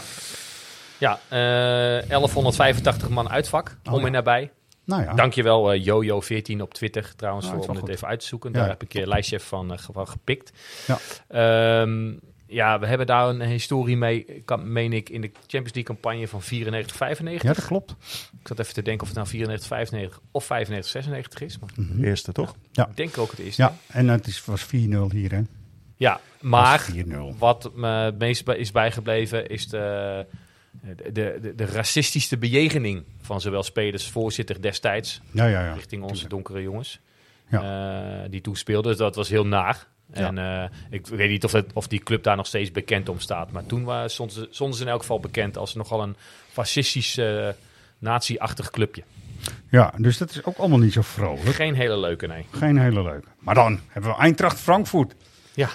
Ja, 0.98 1.20
eh 1.30 1.40
1185 2.10 3.10
man 3.10 3.30
uitvak, 3.30 3.78
Oh, 3.84 3.94
om 3.94 4.00
ja. 4.00 4.06
en 4.06 4.12
nabij. 4.12 4.52
Nou 4.86 5.04
ja. 5.04 5.14
Dankjewel 5.14 5.72
eh, 5.74 5.86
Jojo14 5.86 6.62
op 6.62 6.74
Twitter 6.74 7.16
trouwens 7.16 7.46
Ja, 7.46 7.52
voor 7.54 7.62
om 7.62 7.68
dit 7.74 7.80
goed. 7.80 7.90
even 7.90 8.08
uit 8.08 8.20
te 8.20 8.26
zoeken. 8.26 8.52
Ja, 8.52 8.60
Daar 8.60 8.70
heb 8.70 8.84
ik 8.84 8.94
een 8.94 9.08
lijstje 9.08 9.40
van, 9.40 9.72
eh, 9.74 9.78
van 9.92 10.08
gepikt. 10.08 10.52
Ja. 10.88 10.98
Ehm, 11.28 12.14
ja, 12.48 12.80
we 12.80 12.86
hebben 12.88 13.08
daar 13.08 13.30
een 13.30 13.42
historie 13.42 13.98
mee, 13.98 14.42
kan, 14.46 14.72
meen 14.72 14.94
ik, 14.94 15.10
in 15.10 15.22
de 15.22 15.32
Champions 15.34 15.74
League 15.74 15.84
campagne 15.84 16.28
van 16.28 16.42
94, 16.42 16.96
95. 16.96 17.48
ja, 17.50 17.54
dat 17.54 17.66
klopt. 17.66 17.92
Ik 18.40 18.48
zat 18.48 18.60
even 18.60 18.74
te 18.74 18.82
denken 18.82 19.02
of 19.02 19.08
het 19.08 19.16
nou 19.18 19.28
94, 19.30 19.68
95 19.68 20.20
of 20.32 20.46
95, 20.46 20.92
96 20.92 21.42
is. 21.42 21.60
Maar 21.60 21.70
De 21.76 22.06
eerste 22.08 22.32
toch? 22.32 22.56
ik 22.74 22.96
denk 22.96 23.18
ook 23.18 23.32
het 23.32 23.40
eerste. 23.40 23.62
Ja, 23.62 23.76
en 23.88 24.08
het 24.08 24.28
is, 24.28 24.46
was 24.46 24.66
4-0 24.66 24.68
hier, 25.12 25.32
hè? 25.32 25.42
Ja, 25.98 26.20
maar 26.42 26.86
Was 26.96 27.04
4-0. 27.06 27.38
wat 27.38 27.72
me 27.76 27.88
het 27.88 28.18
meest 28.18 28.46
bij- 28.46 28.58
is 28.58 28.72
bijgebleven 28.72 29.48
is 29.48 29.68
de, 29.68 30.26
de, 30.82 31.12
de, 31.42 31.54
de 31.56 31.66
racistische 31.66 32.38
bejegening 32.38 33.04
van 33.22 33.42
zowel 33.42 33.64
spelers, 33.64 34.08
voorzitter 34.08 34.62
destijds, 34.62 35.22
Ja, 35.32 35.46
ja, 35.46 35.66
ja. 35.66 35.74
richting 35.74 36.04
onze 36.04 36.28
donkere 36.28 36.62
jongens. 36.62 37.00
Ja. 37.50 38.22
eh, 38.24 38.30
die 38.30 38.42
toen 38.42 38.56
speelden. 38.56 38.92
Dus 38.92 39.00
dat 39.00 39.16
was 39.16 39.30
heel 39.30 39.46
naar. 39.46 39.88
En 40.12 40.38
eh, 40.38 40.64
ik 40.90 41.08
weet 41.08 41.30
niet 41.30 41.44
of, 41.44 41.52
het, 41.52 41.74
of 41.74 41.88
die 41.88 42.00
club 42.00 42.24
daar 42.24 42.36
nog 42.36 42.48
steeds 42.48 42.72
bekend 42.72 43.10
om 43.10 43.20
staat. 43.20 43.52
Maar 43.52 43.66
toen 43.66 43.84
waren, 43.84 44.12
ze, 44.12 44.48
stonden 44.50 44.78
ze 44.78 44.84
in 44.84 44.90
elk 44.90 45.00
geval 45.00 45.20
bekend 45.20 45.58
als 45.58 45.74
nogal 45.74 46.04
een 46.04 46.16
fascistisch, 46.52 47.18
eh 47.18 47.50
nazi-achtig 48.00 48.70
clubje. 48.70 49.04
Ja, 49.70 49.94
dus 49.98 50.18
dat 50.18 50.30
is 50.30 50.44
ook 50.44 50.58
allemaal 50.58 50.80
niet 50.80 50.94
zo 50.94 51.02
vrolijk. 51.02 51.46
Geen 51.56 51.76
hele 51.76 51.98
leuke, 51.98 52.28
nee. 52.28 52.46
Geen 52.52 52.78
hele 52.78 53.04
leuke. 53.04 53.28
Maar 53.40 53.56
dan 53.56 53.80
hebben 53.88 54.12
we 54.12 54.18
Eintracht 54.18 54.60
Frankfurt. 54.60 55.14
Ja, 55.54 55.70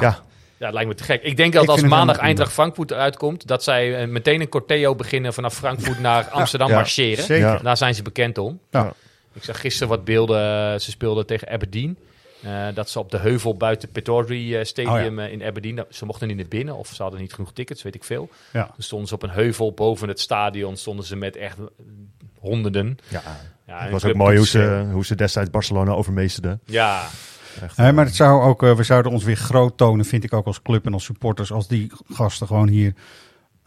Ja, 0.00 0.22
Ja, 0.58 0.64
het 0.64 0.74
lijkt 0.74 0.88
me 0.88 0.94
te 0.94 1.04
gek. 1.04 1.22
Ik 1.22 1.36
denk 1.36 1.52
dat 1.52 1.62
Ik 1.62 1.68
als 1.68 1.82
maandag 1.82 2.16
Eindracht 2.16 2.52
Frankfurt 2.52 2.90
eruit 2.90 3.16
komt... 3.16 3.46
dat 3.46 3.62
zij 3.62 3.96
eh, 4.02 4.08
meteen 4.08 4.40
een 4.40 4.48
corteo 4.48 4.94
beginnen 4.94 5.32
vanaf 5.34 5.54
Frankfurt 5.54 5.98
naar 6.00 6.24
Amsterdam 6.28 6.68
Ja, 6.68 6.74
marcheren. 6.74 7.24
zeker. 7.24 7.62
Daar 7.62 7.76
zijn 7.76 7.94
ze 7.94 8.02
bekend 8.02 8.38
om. 8.38 8.60
Ja. 8.70 8.92
Ik 9.32 9.44
zag 9.44 9.60
gisteren 9.60 9.88
wat 9.88 10.04
beelden. 10.04 10.72
eh, 10.72 10.78
Ze 10.78 10.90
speelden 10.90 11.26
tegen 11.26 11.48
Aberdeen. 11.48 11.98
Eh, 12.42 12.66
dat 12.74 12.90
ze 12.90 12.98
op 12.98 13.10
de 13.10 13.18
heuvel 13.18 13.56
buiten 13.56 13.88
eh, 13.92 14.64
Stadium 14.64 15.18
Oh 15.18 15.24
in 15.30 15.42
Aberdeen. 15.44 15.84
Ze 15.90 16.04
mochten 16.04 16.28
niet 16.28 16.36
naar 16.36 16.48
binnen 16.48 16.74
of 16.76 16.88
ze 16.88 17.02
hadden 17.02 17.20
niet 17.20 17.32
genoeg 17.32 17.52
tickets, 17.52 17.82
weet 17.82 17.94
ik 17.94 18.04
veel. 18.04 18.28
Ja. 18.52 18.64
Toen 18.64 18.74
stonden 18.84 19.08
ze 19.08 19.14
op 19.14 19.22
een 19.22 19.30
heuvel 19.30 19.72
boven 19.72 20.08
het 20.08 20.20
stadion. 20.20 20.76
Stonden 20.76 21.04
ze 21.04 21.16
met 21.16 21.36
echt 21.36 21.56
honderden. 22.38 22.98
ja. 23.08 23.22
Ja, 23.66 23.80
het 23.82 23.90
was 23.90 24.04
ook 24.04 24.14
mooi 24.14 24.36
hoe 24.36 24.46
ze, 24.46 24.88
hoe 24.92 25.04
ze 25.04 25.14
destijds 25.14 25.50
Barcelona 25.50 25.92
overmeesterden. 25.92 26.60
Ja, 26.64 27.06
Echt, 27.62 27.76
Nee, 27.76 27.88
eh, 27.88 27.94
maar 27.94 28.04
het 28.04 28.14
zou 28.14 28.42
ook, 28.42 28.62
eh, 28.62 28.74
we 28.74 28.82
zouden 28.82 29.12
ons 29.12 29.24
weer 29.24 29.36
groot 29.36 29.76
tonen, 29.76 30.04
vind 30.04 30.24
ik 30.24 30.32
ook 30.32 30.46
als 30.46 30.62
club 30.62 30.86
en 30.86 30.92
als 30.92 31.04
supporters, 31.04 31.52
als 31.52 31.68
die 31.68 31.92
gasten 32.08 32.46
gewoon 32.46 32.68
hier 32.68 32.94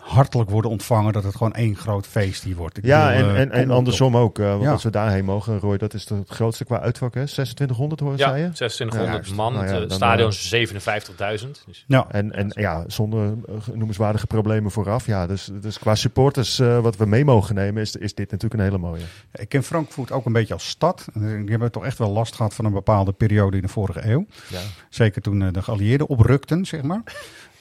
hartelijk 0.01 0.49
worden 0.49 0.71
ontvangen, 0.71 1.13
dat 1.13 1.23
het 1.23 1.35
gewoon 1.35 1.53
één 1.53 1.75
groot 1.75 2.07
feest 2.07 2.43
hier 2.43 2.55
wordt. 2.55 2.77
Ik 2.77 2.85
ja, 2.85 3.11
bedoel, 3.11 3.29
en, 3.35 3.51
eh, 3.51 3.59
en, 3.59 3.69
op, 3.69 3.75
andersom 3.75 4.17
ook. 4.17 4.39
eh, 4.39 4.49
want 4.49 4.63
Ja. 4.63 4.71
als 4.71 4.83
we 4.83 4.89
daarheen 4.89 5.25
mogen, 5.25 5.59
Roy, 5.59 5.77
dat 5.77 5.93
is 5.93 6.09
het 6.09 6.29
grootste 6.29 6.65
qua 6.65 6.79
uitvak, 6.79 7.13
hè? 7.13 7.25
2600 7.25 7.99
hoor, 8.01 8.11
ja 8.11 8.17
zei 8.17 8.41
je? 8.43 8.49
2600 8.51 9.27
Ja, 9.27 9.33
man. 9.35 9.53
nou 9.53 9.65
ja, 9.67 9.71
het 9.79 9.89
dan, 9.89 9.97
stadion 9.97 10.29
eh, 10.29 10.35
is 10.35 10.49
57.000. 11.43 11.63
Dus 11.65 11.83
Ja, 11.87 12.05
En, 12.09 12.31
en 12.31 12.51
ja, 12.55 12.83
zonder 12.87 13.33
noemenswaardige 13.73 14.27
problemen 14.27 14.71
vooraf. 14.71 15.05
Ja, 15.05 15.27
dus, 15.27 15.49
dus 15.61 15.79
qua 15.79 15.95
supporters, 15.95 16.59
eh, 16.59 16.79
wat 16.79 16.95
we 16.97 17.05
mee 17.05 17.25
mogen 17.25 17.55
nemen, 17.55 17.81
is, 17.81 17.95
is 17.95 18.13
dit 18.15 18.31
natuurlijk 18.31 18.61
een 18.61 18.67
hele 18.67 18.77
mooie. 18.81 19.03
ik 19.33 19.49
ken 19.49 19.63
Frankfurt 19.63 20.11
ook 20.11 20.25
een 20.25 20.33
beetje 20.33 20.53
als 20.53 20.67
stad. 20.69 21.05
Die 21.13 21.49
hebben 21.49 21.71
toch 21.71 21.85
echt 21.85 21.97
wel 21.97 22.09
last 22.11 22.35
gehad 22.35 22.53
van 22.53 22.65
een 22.65 22.73
bepaalde 22.73 23.11
periode 23.11 23.55
in 23.55 23.61
de 23.63 23.67
vorige 23.69 24.07
eeuw. 24.09 24.25
Ja. 24.47 24.59
Zeker 24.89 25.21
toen 25.21 25.39
de 25.51 25.61
geallieerden 25.61 26.07
oprukten, 26.07 26.65
zeg 26.65 26.81
maar. 26.81 27.01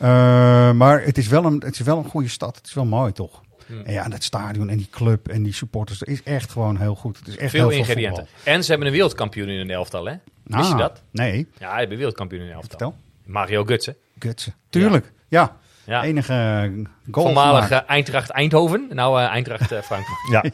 Eh, 0.00 0.72
maar 0.72 1.02
het 1.04 1.18
is, 1.18 1.28
wel 1.28 1.44
een, 1.44 1.62
het 1.64 1.74
is 1.74 1.80
wel 1.80 1.98
een 1.98 2.04
goede 2.04 2.28
stad. 2.28 2.56
Het 2.56 2.66
is 2.66 2.74
wel 2.74 2.84
mooi, 2.84 3.12
toch? 3.12 3.40
Hmm. 3.66 3.80
En 3.84 3.92
ja, 3.92 4.08
dat 4.08 4.22
stadion 4.22 4.68
en 4.68 4.76
die 4.76 4.88
club 4.90 5.28
en 5.28 5.42
die 5.42 5.52
supporters, 5.52 5.98
dat 5.98 6.08
is 6.08 6.22
echt 6.22 6.50
gewoon 6.50 6.76
heel 6.76 6.94
goed. 6.94 7.18
Het 7.18 7.28
is 7.28 7.36
echt 7.36 7.50
veel 7.50 7.68
heel 7.68 7.78
ingrediënten. 7.78 8.26
En 8.44 8.62
ze 8.64 8.68
hebben 8.70 8.86
een 8.88 8.92
wereldkampioen 8.94 9.48
in 9.48 9.58
een 9.60 9.70
elftal, 9.70 10.04
hè? 10.06 10.14
Wist 10.44 10.68
je 10.68 10.72
Ah, 10.74 10.78
dat? 10.78 11.02
Nee, 11.10 11.48
Ja, 11.58 11.58
ze 11.58 11.64
hebben 11.66 11.90
een 11.90 11.96
wereldkampioen 11.96 12.40
in 12.40 12.46
een 12.46 12.52
elftal. 12.52 12.78
vertel. 12.78 12.94
Mario 13.24 13.64
Götze. 13.64 13.94
Gutsen. 14.18 14.54
Tuurlijk, 14.68 15.12
ja. 15.28 15.56
Ja. 15.84 16.02
Enige 16.02 16.32
eh, 16.32 16.86
goal 17.10 17.26
Voormalige 17.26 17.66
gemaakt. 17.66 17.88
Eindracht 17.88 18.30
Eindhoven. 18.30 18.86
Nou, 18.92 19.20
eh, 19.20 19.28
Eindracht 19.28 19.72
eh, 19.72 19.80
Frankfurt. 19.82 20.30
Ja, 20.30 20.44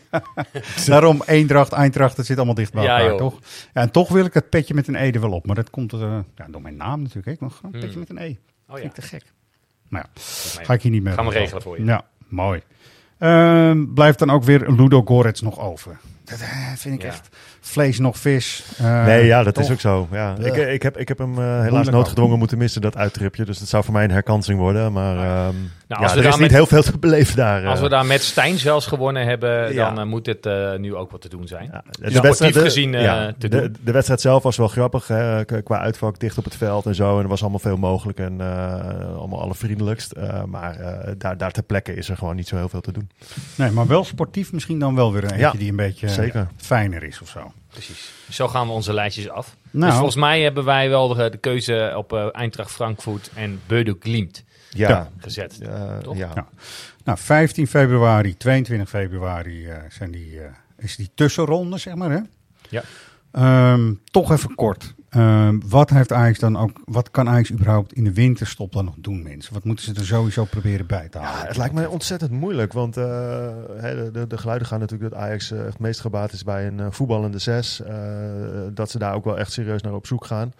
Daarom 0.92 1.22
Eendracht, 1.26 1.72
Eindracht, 1.72 2.16
dat 2.16 2.26
zit 2.26 2.36
allemaal 2.36 2.54
dicht 2.54 2.72
bij 2.72 2.86
elkaar, 2.86 3.16
toch? 3.16 3.38
Ja, 3.74 3.80
en 3.80 3.90
toch 3.90 4.08
wil 4.08 4.24
ik 4.24 4.34
het 4.34 4.50
petje 4.50 4.74
met 4.74 4.88
een 4.88 4.94
E 4.94 5.10
er 5.10 5.20
wel 5.20 5.32
op. 5.32 5.46
Maar 5.46 5.54
dat 5.54 5.70
komt 5.70 5.92
eh, 5.92 6.18
ja, 6.36 6.46
door 6.48 6.62
mijn 6.62 6.76
naam 6.76 7.02
natuurlijk. 7.02 7.26
Ik 7.26 7.48
gewoon 7.52 7.74
een 7.74 7.80
petje 7.80 7.98
met 7.98 8.10
een 8.10 8.18
E. 8.18 8.36
Oh 8.68 8.76
ja. 8.76 8.82
Vind 8.82 8.96
ik 8.96 9.02
te 9.02 9.08
gek. 9.08 9.22
Nou 9.88 10.04
ja, 10.14 10.20
ga 10.64 10.72
ik 10.72 10.82
hier 10.82 10.90
niet 10.92 11.02
meer 11.02 11.12
Gaan 11.12 11.22
we 11.24 11.28
over. 11.30 11.40
regelen 11.40 11.62
voor 11.62 11.78
je. 11.78 11.84
Ja, 11.84 12.04
mooi. 12.28 12.60
Ehm, 13.18 13.84
blijft 13.94 14.18
dan 14.18 14.30
ook 14.30 14.44
weer 14.44 14.70
Ludo 14.72 15.02
Gorets 15.04 15.40
nog 15.40 15.60
over. 15.60 15.98
Dat 16.24 16.40
eh, 16.40 16.48
vind 16.76 16.94
ik 16.94 17.02
Ja. 17.02 17.08
echt 17.08 17.28
vlees 17.60 17.98
nog 17.98 18.18
vis. 18.18 18.64
Eh, 18.78 19.04
nee, 19.04 19.24
ja, 19.26 19.42
dat 19.42 19.54
toch? 19.54 19.64
is 19.64 19.70
ook 19.70 19.80
zo. 19.80 20.08
Ja. 20.10 20.36
Ik, 20.38 20.56
ik, 20.56 20.82
heb, 20.82 20.96
ik 20.98 21.08
heb 21.08 21.18
hem 21.18 21.38
eh, 21.38 21.60
helaas 21.60 21.88
noodgedwongen 21.88 22.38
moeten 22.38 22.58
missen, 22.58 22.80
dat 22.80 22.96
uittripje. 22.96 23.44
Dus 23.44 23.58
dat 23.58 23.68
zou 23.68 23.84
voor 23.84 23.92
mij 23.92 24.04
een 24.04 24.10
herkansing 24.10 24.58
worden. 24.58 24.92
Maar 24.92 25.52
ehm, 25.88 26.02
als 26.02 26.10
ja, 26.12 26.16
we 26.16 26.22
er 26.22 26.26
is 26.26 26.30
daar 26.32 26.40
niet 26.42 26.50
met- 26.50 26.50
heel 26.50 26.66
veel 26.66 26.82
te 26.82 26.98
beleven 26.98 27.36
daar. 27.36 27.62
eh. 27.62 27.68
Als 27.70 27.80
we 27.80 27.88
daar 27.88 28.06
met 28.06 28.22
Stijn 28.22 28.58
zelfs 28.58 28.86
gewonnen 28.86 29.26
hebben, 29.26 29.72
Ja. 29.74 29.86
dan 29.88 29.98
eh, 30.00 30.06
moet 30.06 30.26
het 30.26 30.46
eh, 30.46 30.74
nu 30.74 30.94
ook 30.94 31.10
wat 31.10 31.20
te 31.20 31.28
doen 31.28 31.46
zijn. 31.46 31.68
Ja, 31.72 31.84
Dus 32.00 32.14
sportief 32.14 32.56
gezien, 32.62 32.94
eh, 32.94 33.26
te 33.26 33.34
de, 33.38 33.48
doen. 33.60 33.76
de 33.84 33.92
wedstrijd 33.92 34.20
zelf 34.20 34.42
was 34.42 34.56
wel 34.56 34.68
grappig. 34.68 35.06
Hè, 35.08 35.44
qua 35.62 35.78
uitvak 35.78 36.18
dicht 36.18 36.38
op 36.38 36.44
het 36.44 36.56
veld 36.56 36.86
en 36.86 36.94
zo. 36.94 37.16
En 37.16 37.22
er 37.22 37.28
was 37.28 37.40
allemaal 37.40 37.58
veel 37.58 37.76
mogelijk 37.76 38.18
en 38.18 38.40
eh, 38.40 39.16
allemaal 39.18 39.40
allervriendelijkst. 39.40 40.12
Eh, 40.12 40.44
maar 40.44 40.76
eh, 40.80 41.12
daar, 41.18 41.36
daar 41.36 41.50
ter 41.52 41.62
plekke 41.62 41.94
is 41.94 42.08
er 42.08 42.16
gewoon 42.16 42.36
niet 42.36 42.48
zo 42.48 42.56
heel 42.56 42.68
veel 42.68 42.80
te 42.80 42.92
doen. 42.92 43.10
Nee, 43.54 43.70
maar 43.70 43.86
wel 43.86 44.04
sportief 44.04 44.52
misschien 44.52 44.78
dan 44.78 44.94
wel 44.94 45.12
weer 45.12 45.24
een 45.24 45.30
eentje 45.30 45.44
Ja, 45.46 45.52
die 45.52 45.70
een 45.70 45.76
beetje 45.76 46.08
zeker. 46.08 46.48
fijner 46.56 47.02
is 47.02 47.20
of 47.20 47.28
zo. 47.28 47.52
precies. 47.70 48.12
Zo 48.30 48.48
gaan 48.48 48.66
we 48.66 48.72
onze 48.72 48.92
lijstjes 48.92 49.28
af. 49.28 49.56
Nou. 49.70 49.84
Dus 49.86 49.94
volgens 49.94 50.16
mij 50.16 50.40
hebben 50.42 50.64
wij 50.64 50.88
wel 50.88 51.08
de, 51.14 51.30
de 51.30 51.36
keuze 51.38 51.92
op 51.96 52.12
eh 52.12 52.26
Eintracht 52.32 52.70
Frankfurt 52.70 53.30
en 53.34 53.60
Beudo 53.66 53.94
Glimt 54.00 54.44
Ja, 54.70 55.10
gezet. 55.18 55.60
Toch? 56.02 56.16
ja. 56.16 56.46
Nou, 57.06 57.18
15 57.18 57.66
februari, 57.66 58.36
22 58.36 58.88
februari 58.88 59.66
eh, 59.66 59.76
zijn 59.90 60.10
die, 60.10 60.40
eh, 60.40 60.50
is 60.76 60.96
die 60.96 61.10
tussenronde, 61.14 61.78
zeg 61.78 61.94
maar. 61.94 62.10
Hè? 62.10 62.20
Ja. 62.68 62.82
Ehm, 63.30 63.94
toch 64.10 64.30
even 64.30 64.54
kort. 64.54 64.94
Ehm, 65.08 65.58
wat 65.66 65.90
heeft 65.90 66.12
Ajax 66.12 66.38
dan 66.38 66.56
ook? 66.56 66.80
Wat 66.84 67.10
kan 67.10 67.28
Ajax 67.28 67.52
überhaupt 67.52 67.92
in 67.92 68.04
de 68.04 68.12
winterstop 68.12 68.72
dan 68.72 68.84
nog 68.84 68.94
doen, 68.98 69.22
mensen? 69.22 69.54
Wat 69.54 69.64
moeten 69.64 69.84
ze 69.84 69.94
er 69.94 70.06
sowieso 70.06 70.44
proberen 70.44 70.86
bij 70.86 71.08
te 71.08 71.18
halen? 71.18 71.40
Ja, 71.40 71.46
het 71.46 71.56
lijkt 71.56 71.74
mij 71.74 71.86
ontzettend 71.86 72.30
moeilijk, 72.30 72.72
want 72.72 72.96
eh, 72.96 73.04
de, 73.04 74.08
de, 74.12 74.26
de 74.26 74.38
geluiden 74.38 74.68
gaan 74.68 74.80
natuurlijk 74.80 75.10
dat 75.10 75.20
Ajax 75.20 75.48
het 75.48 75.78
meest 75.78 76.00
gebaat 76.00 76.32
is 76.32 76.44
bij 76.44 76.66
een 76.66 76.92
voetballende 76.92 77.38
zes. 77.38 77.82
dat 78.72 78.90
ze 78.90 78.98
daar 78.98 79.14
ook 79.14 79.24
wel 79.24 79.38
echt 79.38 79.52
serieus 79.52 79.82
naar 79.82 79.94
op 79.94 80.06
zoek 80.06 80.24
gaan. 80.24 80.52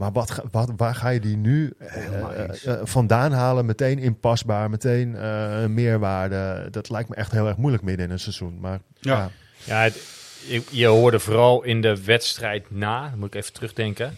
Maar 0.00 0.12
wat, 0.12 0.42
waar 0.76 0.94
ga 0.94 1.08
je 1.08 1.20
die 1.20 1.36
nu 1.36 1.72
eh, 1.78 2.06
eh, 2.06 2.66
eh, 2.66 2.80
vandaan 2.82 3.32
halen? 3.32 3.66
Meteen 3.66 3.98
inpasbaar, 3.98 4.70
meteen 4.70 5.16
eh, 5.16 5.66
meerwaarde. 5.66 6.68
Dat 6.70 6.90
lijkt 6.90 7.08
me 7.08 7.14
echt 7.14 7.32
heel 7.32 7.46
erg 7.46 7.56
moeilijk 7.56 7.82
midden 7.82 8.06
in 8.06 8.12
een 8.12 8.18
seizoen. 8.20 8.58
Maar 8.60 8.80
Ja. 9.00 9.16
ja, 9.18 9.30
Ja, 9.64 9.82
het- 9.82 10.18
je, 10.46 10.62
je 10.70 10.86
hoorde 10.86 11.18
vooral 11.18 11.62
in 11.62 11.80
de 11.80 12.04
wedstrijd 12.04 12.70
na, 12.70 13.12
moet 13.16 13.34
ik 13.34 13.34
even 13.34 13.52
terugdenken. 13.52 14.16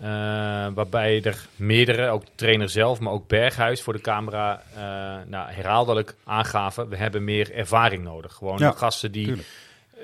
eh, 0.00 0.06
waarbij 0.74 1.22
er 1.22 1.46
meerdere, 1.56 2.08
ook 2.08 2.24
de 2.24 2.30
trainer 2.34 2.68
zelf, 2.68 3.00
maar 3.00 3.12
ook 3.12 3.28
Berghuis 3.28 3.82
voor 3.82 3.92
de 3.92 4.00
camera, 4.00 4.62
eh 4.74 4.80
nou, 5.30 5.50
herhaaldelijk 5.52 6.14
aangaven: 6.24 6.88
we 6.88 6.96
hebben 6.96 7.24
meer 7.24 7.52
ervaring 7.54 8.04
nodig. 8.04 8.32
Gewoon 8.34 8.58
Ja, 8.58 8.70
gasten 8.70 9.12
die 9.12 9.24
tuurlijk. 9.26 9.48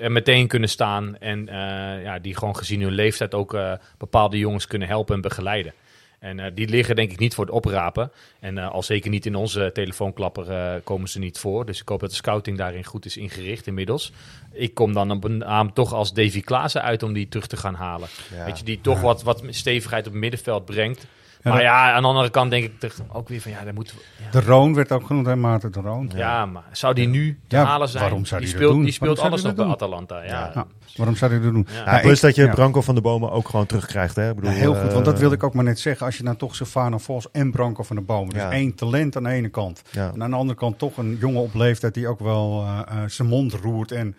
Er 0.01 0.11
meteen 0.11 0.47
kunnen 0.47 0.69
staan 0.69 1.17
en 1.17 1.47
eh, 1.47 2.03
ja, 2.03 2.19
die 2.19 2.35
gewoon 2.37 2.55
gezien 2.55 2.81
hun 2.81 2.91
leeftijd 2.91 3.33
ook 3.33 3.53
eh, 3.53 3.73
bepaalde 3.97 4.37
jongens 4.37 4.67
kunnen 4.67 4.87
helpen 4.87 5.15
en 5.15 5.21
begeleiden. 5.21 5.73
En 6.19 6.39
eh, 6.39 6.51
die 6.53 6.67
liggen 6.67 6.95
denk 6.95 7.11
ik 7.11 7.19
niet 7.19 7.33
voor 7.33 7.45
het 7.45 7.53
oprapen. 7.53 8.11
En 8.39 8.57
eh, 8.57 8.71
al 8.71 8.83
zeker 8.83 9.09
niet 9.09 9.25
in 9.25 9.35
onze 9.35 9.69
telefoonklapper 9.73 10.81
komen 10.83 11.09
ze 11.09 11.19
niet 11.19 11.39
voor. 11.39 11.65
Dus 11.65 11.81
ik 11.81 11.89
hoop 11.89 11.99
dat 11.99 12.09
de 12.09 12.15
scouting 12.15 12.57
daarin 12.57 12.83
goed 12.83 13.05
is 13.05 13.17
ingericht 13.17 13.67
inmiddels. 13.67 14.11
Ik 14.51 14.73
kom 14.73 14.93
dan 14.93 15.11
op 15.11 15.23
een 15.23 15.37
naam 15.37 15.73
toch 15.73 15.93
als 15.93 16.13
Davy 16.13 16.41
Klaassen 16.41 16.81
uit 16.81 17.03
om 17.03 17.13
die 17.13 17.27
terug 17.27 17.47
te 17.47 17.57
gaan 17.57 17.75
halen. 17.75 18.07
Ja. 18.35 18.45
Weet 18.45 18.57
je, 18.57 18.63
die 18.63 18.81
toch 18.81 19.01
wat, 19.01 19.23
wat 19.23 19.43
stevigheid 19.49 20.05
op 20.05 20.11
het 20.11 20.21
middenveld 20.21 20.65
brengt. 20.65 21.05
Maar 21.43 21.53
dat- 21.53 21.61
ja, 21.61 21.91
aan 21.93 22.01
de 22.01 22.07
andere 22.07 22.29
kant 22.29 22.51
denk 22.51 22.63
ik 22.63 22.79
toch 22.79 22.93
ook 23.11 23.29
weer 23.29 23.41
van 23.41 23.51
ja, 23.51 23.63
daar 23.63 23.73
moeten 23.73 23.95
we... 23.95 24.01
Ja. 24.23 24.39
De 24.39 24.45
Roon 24.45 24.73
werd 24.73 24.91
ook 24.91 25.05
genoemd, 25.05 25.25
hè, 25.25 25.35
Maarten 25.35 25.71
de 25.71 25.79
Roon. 25.81 26.11
Ja, 26.15 26.45
maar 26.45 26.63
zou 26.71 26.93
die 26.93 27.07
nu 27.07 27.39
te 27.47 27.55
Ja, 27.55 27.63
halen 27.65 27.89
zijn? 27.89 28.03
waarom 28.03 28.25
zou 28.25 28.41
die 28.41 28.49
die 28.49 28.57
dat 28.59 28.63
speelt, 28.65 28.73
doen? 28.77 28.83
Die 28.83 28.93
speelt 28.93 29.17
Waarom 29.17 29.33
alles 29.33 29.45
die 29.45 29.53
bij 29.65 29.65
Atalanta. 29.73 30.23
Ja. 30.23 30.51
Ja, 30.53 30.65
waarom 30.95 31.15
zou 31.15 31.31
hij 31.31 31.41
dat 31.41 31.51
doen? 31.53 31.67
Ja. 31.85 31.95
Ja, 31.95 32.01
plus 32.01 32.15
ik- 32.15 32.21
dat 32.21 32.35
je 32.35 32.43
ja. 32.45 32.53
Branko 32.53 32.81
van 32.81 32.95
de 32.95 33.01
Bomen 33.01 33.31
ook 33.31 33.49
gewoon 33.49 33.65
terugkrijgt. 33.65 34.15
Hè? 34.15 34.29
Ik 34.29 34.35
bedoel, 34.35 34.51
Ja, 34.51 34.57
heel 34.57 34.75
goed, 34.75 34.91
want 34.93 35.05
dat 35.05 35.13
eh, 35.13 35.19
wilde 35.19 35.35
ik 35.35 35.43
ook 35.43 35.53
maar 35.53 35.63
net 35.63 35.79
zeggen. 35.79 36.05
Als 36.05 36.17
je 36.17 36.23
nou 36.23 36.37
toch 36.37 36.55
Sylvana 36.55 36.97
Vos 36.97 37.31
en 37.31 37.51
Branko 37.51 37.83
van 37.83 37.95
de 37.95 38.01
Bomen. 38.01 38.33
Dus 38.33 38.41
Ja. 38.41 38.51
één 38.51 38.75
talent 38.75 39.15
aan 39.15 39.23
de 39.23 39.29
ene 39.29 39.49
kant. 39.49 39.81
Ja. 39.91 40.11
En 40.13 40.23
aan 40.23 40.29
de 40.29 40.35
andere 40.35 40.59
kant 40.59 40.77
toch 40.77 40.97
een 40.97 41.17
jongen 41.19 41.41
op 41.41 41.53
leeftijd 41.53 41.93
die 41.93 42.07
ook 42.07 42.19
wel 42.19 42.63
eh, 42.65 42.79
eh, 43.03 43.09
zijn 43.09 43.27
mond 43.27 43.53
roert 43.53 43.91
en 43.91 44.15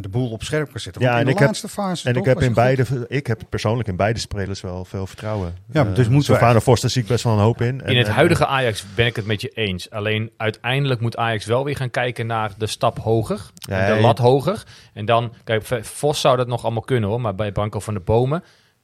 de 0.00 0.08
boel 0.08 0.30
op 0.30 0.42
scherp 0.42 0.70
kan 0.70 0.80
zetten. 0.80 1.02
Ja, 1.02 1.08
Want 1.08 1.20
in 1.20 1.26
en 1.26 1.26
de 1.26 1.32
ik 1.32 1.38
heb- 1.38 1.48
laatste 1.48 1.68
fase 1.68 2.06
En 2.08 2.12
toch, 2.14 2.22
ik 2.22 2.28
heb, 2.28 2.38
in 2.40 2.46
goed. 2.46 2.54
beide, 2.54 2.84
ik 3.08 3.26
heb 3.26 3.40
persoonlijk 3.48 3.88
in 3.88 3.96
beide 3.96 4.18
spelers 4.18 4.60
wel 4.60 4.84
veel 4.84 5.06
vertrouwen. 5.06 5.54
Ja, 5.72 5.84
dus 5.84 6.08
moeten 6.08 6.32
we 6.32 6.38
daar 6.82 6.90
zie 6.90 7.02
ik 7.02 7.08
best 7.08 7.24
wel 7.24 7.32
een 7.32 7.38
hoop 7.38 7.60
in. 7.60 7.80
En- 7.80 7.90
In 7.90 7.98
het 7.98 8.06
en- 8.06 8.12
huidige 8.14 8.46
Ajax 8.46 8.84
ben 8.94 9.06
ik 9.06 9.16
het 9.16 9.26
met 9.26 9.40
je 9.40 9.48
eens. 9.48 9.90
Alleen 9.90 10.30
uiteindelijk 10.36 11.00
moet 11.00 11.16
Ajax 11.16 11.44
wel 11.44 11.64
weer 11.64 11.76
gaan 11.76 11.90
kijken 11.90 12.26
naar 12.26 12.50
de 12.58 12.66
stap 12.66 12.98
hoger. 12.98 13.40
Ja, 13.54 13.94
de 13.94 14.00
lat 14.00 14.18
hoger. 14.18 14.62
En 14.94 15.04
dan, 15.04 15.32
kijk, 15.44 15.64
Vos 15.82 16.20
zou 16.20 16.36
dat 16.36 16.46
nog 16.46 16.62
allemaal 16.62 16.82
kunnen 16.82 17.08
hoor. 17.08 17.20
Maar 17.20 17.34
bij 17.34 17.52
Branko 17.52 17.80
van 17.80 17.94
de 17.94 18.00
Bomen. 18.00 18.42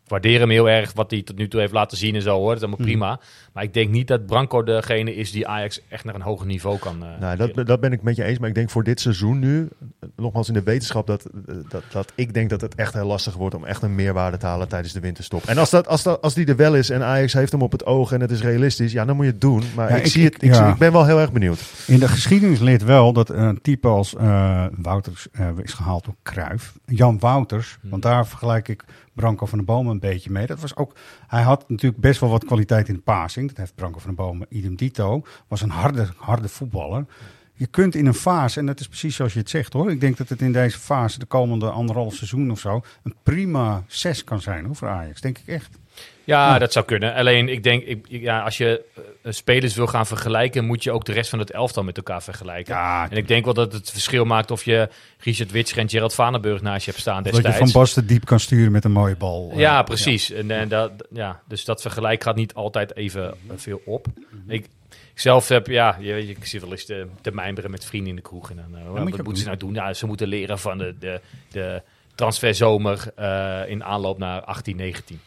Ik 0.09 0.15
waardeer 0.15 0.41
hem 0.41 0.51
heel 0.51 0.69
erg 0.71 0.93
wat 0.93 1.11
hij 1.11 1.23
tot 1.23 1.37
nu 1.39 1.49
toe 1.49 1.61
heeft 1.61 1.73
laten 1.73 1.97
zien 1.99 2.15
en 2.15 2.23
zo 2.23 2.37
hoor. 2.37 2.47
Dat 2.49 2.57
is 2.57 2.61
allemaal 2.63 2.79
Mhm. 2.81 2.89
prima. 2.89 3.21
Maar 3.53 3.63
ik 3.63 3.75
denk 3.75 3.91
niet 3.91 4.07
dat 4.09 4.27
Branko 4.27 4.63
degene 4.63 5.15
is 5.15 5.31
die 5.31 5.49
Ajax 5.49 5.81
echt 5.89 6.05
naar 6.05 6.15
een 6.15 6.21
hoger 6.21 6.47
niveau 6.47 6.79
kan. 6.79 7.03
eh 7.05 7.09
Nou, 7.21 7.37
dat, 7.37 7.67
dat 7.67 7.81
ben 7.81 7.93
ik 7.93 8.03
met 8.03 8.17
je 8.17 8.25
eens. 8.25 8.39
Maar 8.39 8.49
ik 8.49 8.55
denk 8.55 8.71
voor 8.71 8.85
dit 8.85 9.01
seizoen 9.01 9.39
nu, 9.39 9.69
nogmaals 10.17 10.49
in 10.49 10.55
de 10.55 10.63
wetenschap, 10.63 11.07
dat, 11.07 11.27
dat, 11.69 11.83
dat 11.93 12.13
ik 12.15 12.35
denk 12.35 12.51
dat 12.51 12.61
het 12.61 12.75
echt 12.75 12.95
heel 12.95 13.07
lastig 13.07 13.35
wordt 13.35 13.55
om 13.55 13.65
echt 13.65 13.83
een 13.83 13.95
meerwaarde 13.95 14.37
te 14.37 14.47
halen 14.47 14.69
tijdens 14.69 14.93
de 14.93 15.01
winterstop. 15.01 15.45
En 15.45 15.59
als, 15.59 15.71
dat, 15.71 15.87
als, 15.89 16.03
dat, 16.03 16.21
als 16.23 16.35
die 16.35 16.47
er 16.47 16.57
wel 16.57 16.75
is 16.75 16.91
en 16.91 17.03
Ajax 17.03 17.33
heeft 17.33 17.53
hem 17.53 17.63
op 17.63 17.73
het 17.73 17.87
oog 17.87 18.13
en 18.13 18.21
het 18.21 18.31
is 18.31 18.41
realistisch, 18.43 18.93
ja, 18.93 19.05
dan 19.05 19.17
moet 19.17 19.25
je 19.25 19.31
het 19.31 19.41
doen. 19.41 19.63
Maar 19.75 19.89
Ja, 19.91 19.97
ik, 19.97 20.05
ik- 20.05 20.11
zie 20.11 20.25
het, 20.25 20.35
ik- 20.35 20.43
ik, 20.43 20.55
zie- 20.55 20.63
ja. 20.65 20.73
ik 20.73 20.79
ben 20.79 20.93
wel 20.93 21.07
heel 21.07 21.21
erg 21.21 21.33
benieuwd. 21.33 21.61
In 21.87 21.99
de 21.99 22.09
geschiedenis 22.09 22.59
leert 22.59 22.85
wel 22.85 23.13
dat 23.13 23.29
een 23.31 23.61
type 23.63 23.89
als 23.89 24.15
eh, 24.17 24.65
Wouters 24.77 25.27
eh, 25.33 25.49
is 25.63 25.73
gehaald 25.73 26.05
door 26.05 26.15
Cruijff. 26.23 26.73
Jan 26.87 27.19
Wouters, 27.19 27.79
Hmm. 27.81 27.91
want 27.91 28.03
daar 28.03 28.27
vergelijk 28.27 28.69
ik 28.69 28.85
Branko 29.19 29.47
van 29.47 29.59
de 29.59 29.65
Bomen 29.65 29.93
een 29.93 29.99
beetje 29.99 30.31
mee. 30.31 30.47
Dat 30.47 30.61
was 30.61 30.77
ook, 30.77 30.95
hij 31.27 31.43
had 31.43 31.69
natuurlijk 31.69 32.01
best 32.01 32.21
wel 32.21 32.31
wat 32.31 32.45
kwaliteit 32.45 32.89
in 32.89 32.95
de 32.95 33.01
passing. 33.01 33.49
Dat 33.49 33.57
heeft 33.57 33.75
Branko 33.75 33.99
van 33.99 34.11
de 34.11 34.17
Bomen 34.17 34.47
idem 34.51 34.77
dito. 34.77 35.23
Was 35.49 35.63
een 35.63 35.71
harde, 35.71 36.09
harde 36.17 36.49
voetballer. 36.49 37.07
Je 37.53 37.67
kunt 37.67 37.95
in 37.95 38.07
een 38.07 38.15
fase, 38.15 38.59
en 38.59 38.67
dat 38.67 38.81
is 38.81 38.89
precies 38.89 39.17
zoals 39.17 39.33
je 39.33 39.39
het 39.39 39.51
zegt 39.51 39.73
hoor. 39.73 39.91
Ik 39.91 40.01
denk 40.01 40.17
dat 40.17 40.29
het 40.29 40.41
in 40.41 40.53
deze 40.53 40.79
fase, 40.79 41.19
de 41.19 41.27
komende 41.27 41.71
anderhalf 41.71 42.15
seizoen 42.15 42.51
of 42.51 42.61
zo, 42.61 42.81
een 43.03 43.15
prima 43.23 43.83
zes 43.87 44.25
kan 44.25 44.41
zijn 44.41 44.65
hoor, 44.65 44.77
voor 44.77 44.89
Ajax. 44.89 45.21
Denk 45.21 45.39
ik 45.39 45.47
echt. 45.47 45.79
Ja, 46.25 46.53
Ja. 46.53 46.59
dat 46.59 46.73
zou 46.73 46.85
kunnen. 46.85 47.15
Alleen 47.15 47.49
ik 47.49 47.63
denk, 47.63 47.85
ik, 47.85 48.07
ja, 48.09 48.41
als 48.43 48.57
je 48.59 48.85
eh, 48.95 49.33
spelers 49.33 49.75
wil 49.75 49.87
gaan 49.87 50.07
vergelijken, 50.07 50.65
moet 50.65 50.85
je 50.85 50.91
ook 50.93 51.05
de 51.05 51.13
rest 51.13 51.31
van 51.31 51.39
het 51.39 51.51
elftal 51.51 51.83
met 51.85 51.97
elkaar 51.97 52.23
vergelijken. 52.23 52.75
Ja, 52.75 53.11
En 53.11 53.17
ik 53.17 53.29
denk 53.29 53.45
wel 53.45 53.55
dat 53.55 53.73
het 53.73 53.91
verschil 53.91 54.25
maakt 54.25 54.51
of 54.51 54.65
je 54.65 54.89
Richard 55.19 55.51
Witscher 55.51 55.79
en 55.79 55.89
Gerald 55.89 56.15
Vanenburg 56.15 56.63
naast 56.63 56.85
je 56.85 56.91
hebt 56.91 57.03
staan 57.03 57.23
dat 57.23 57.37
je 57.37 57.43
destijds. 57.43 57.73
Van 57.73 57.81
Basten 57.81 58.07
diep 58.07 58.25
kan 58.25 58.41
sturen 58.41 58.73
met 58.73 58.85
een 58.85 58.93
mooie 58.93 59.17
bal. 59.17 59.51
Eh, 59.53 59.59
Ja, 59.59 59.83
precies. 59.83 60.31
En, 60.31 60.51
en 60.51 60.69
dat, 60.69 60.93
ja, 61.11 61.41
dus 61.49 61.65
dat 61.65 61.81
vergelijk 61.81 62.23
gaat 62.23 62.37
niet 62.37 62.55
altijd 62.55 62.97
even 62.97 63.23
eh, 63.31 63.55
veel 63.57 63.81
op. 63.85 64.07
Mhm. 64.31 64.51
Ik, 64.51 64.65
ik 64.91 65.25
zelf 65.25 65.49
heb, 65.49 65.67
ja, 65.67 65.97
je, 66.01 66.13
weet 66.13 66.29
ik 66.29 66.45
zit 66.47 66.61
wel 66.61 66.71
eens 66.71 66.85
te, 66.85 67.07
te 67.21 67.31
mijmeren 67.31 67.71
met 67.71 67.85
vrienden 67.85 68.11
in 68.11 68.17
de 68.17 68.23
kroeg. 68.23 68.51
En 68.51 68.57
dan, 68.57 68.81
eh, 68.81 68.91
wat 68.91 69.05
moet 69.05 69.17
moeten 69.17 69.37
ze 69.37 69.45
nou 69.45 69.57
doen? 69.59 69.75
Ja, 69.75 69.93
ze 69.95 70.07
moeten 70.07 70.29
leren 70.29 70.59
van 70.59 70.79
de, 70.79 70.95
de, 70.99 71.21
de 71.51 71.83
transferzomer 72.15 73.13
eh, 73.17 73.61
in 73.67 73.85
aanloop 73.85 74.19
naar 74.19 74.41
18, 74.41 74.77
19. 74.77 75.21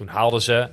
Toen 0.00 0.08
haalden 0.08 0.42
ze, 0.42 0.68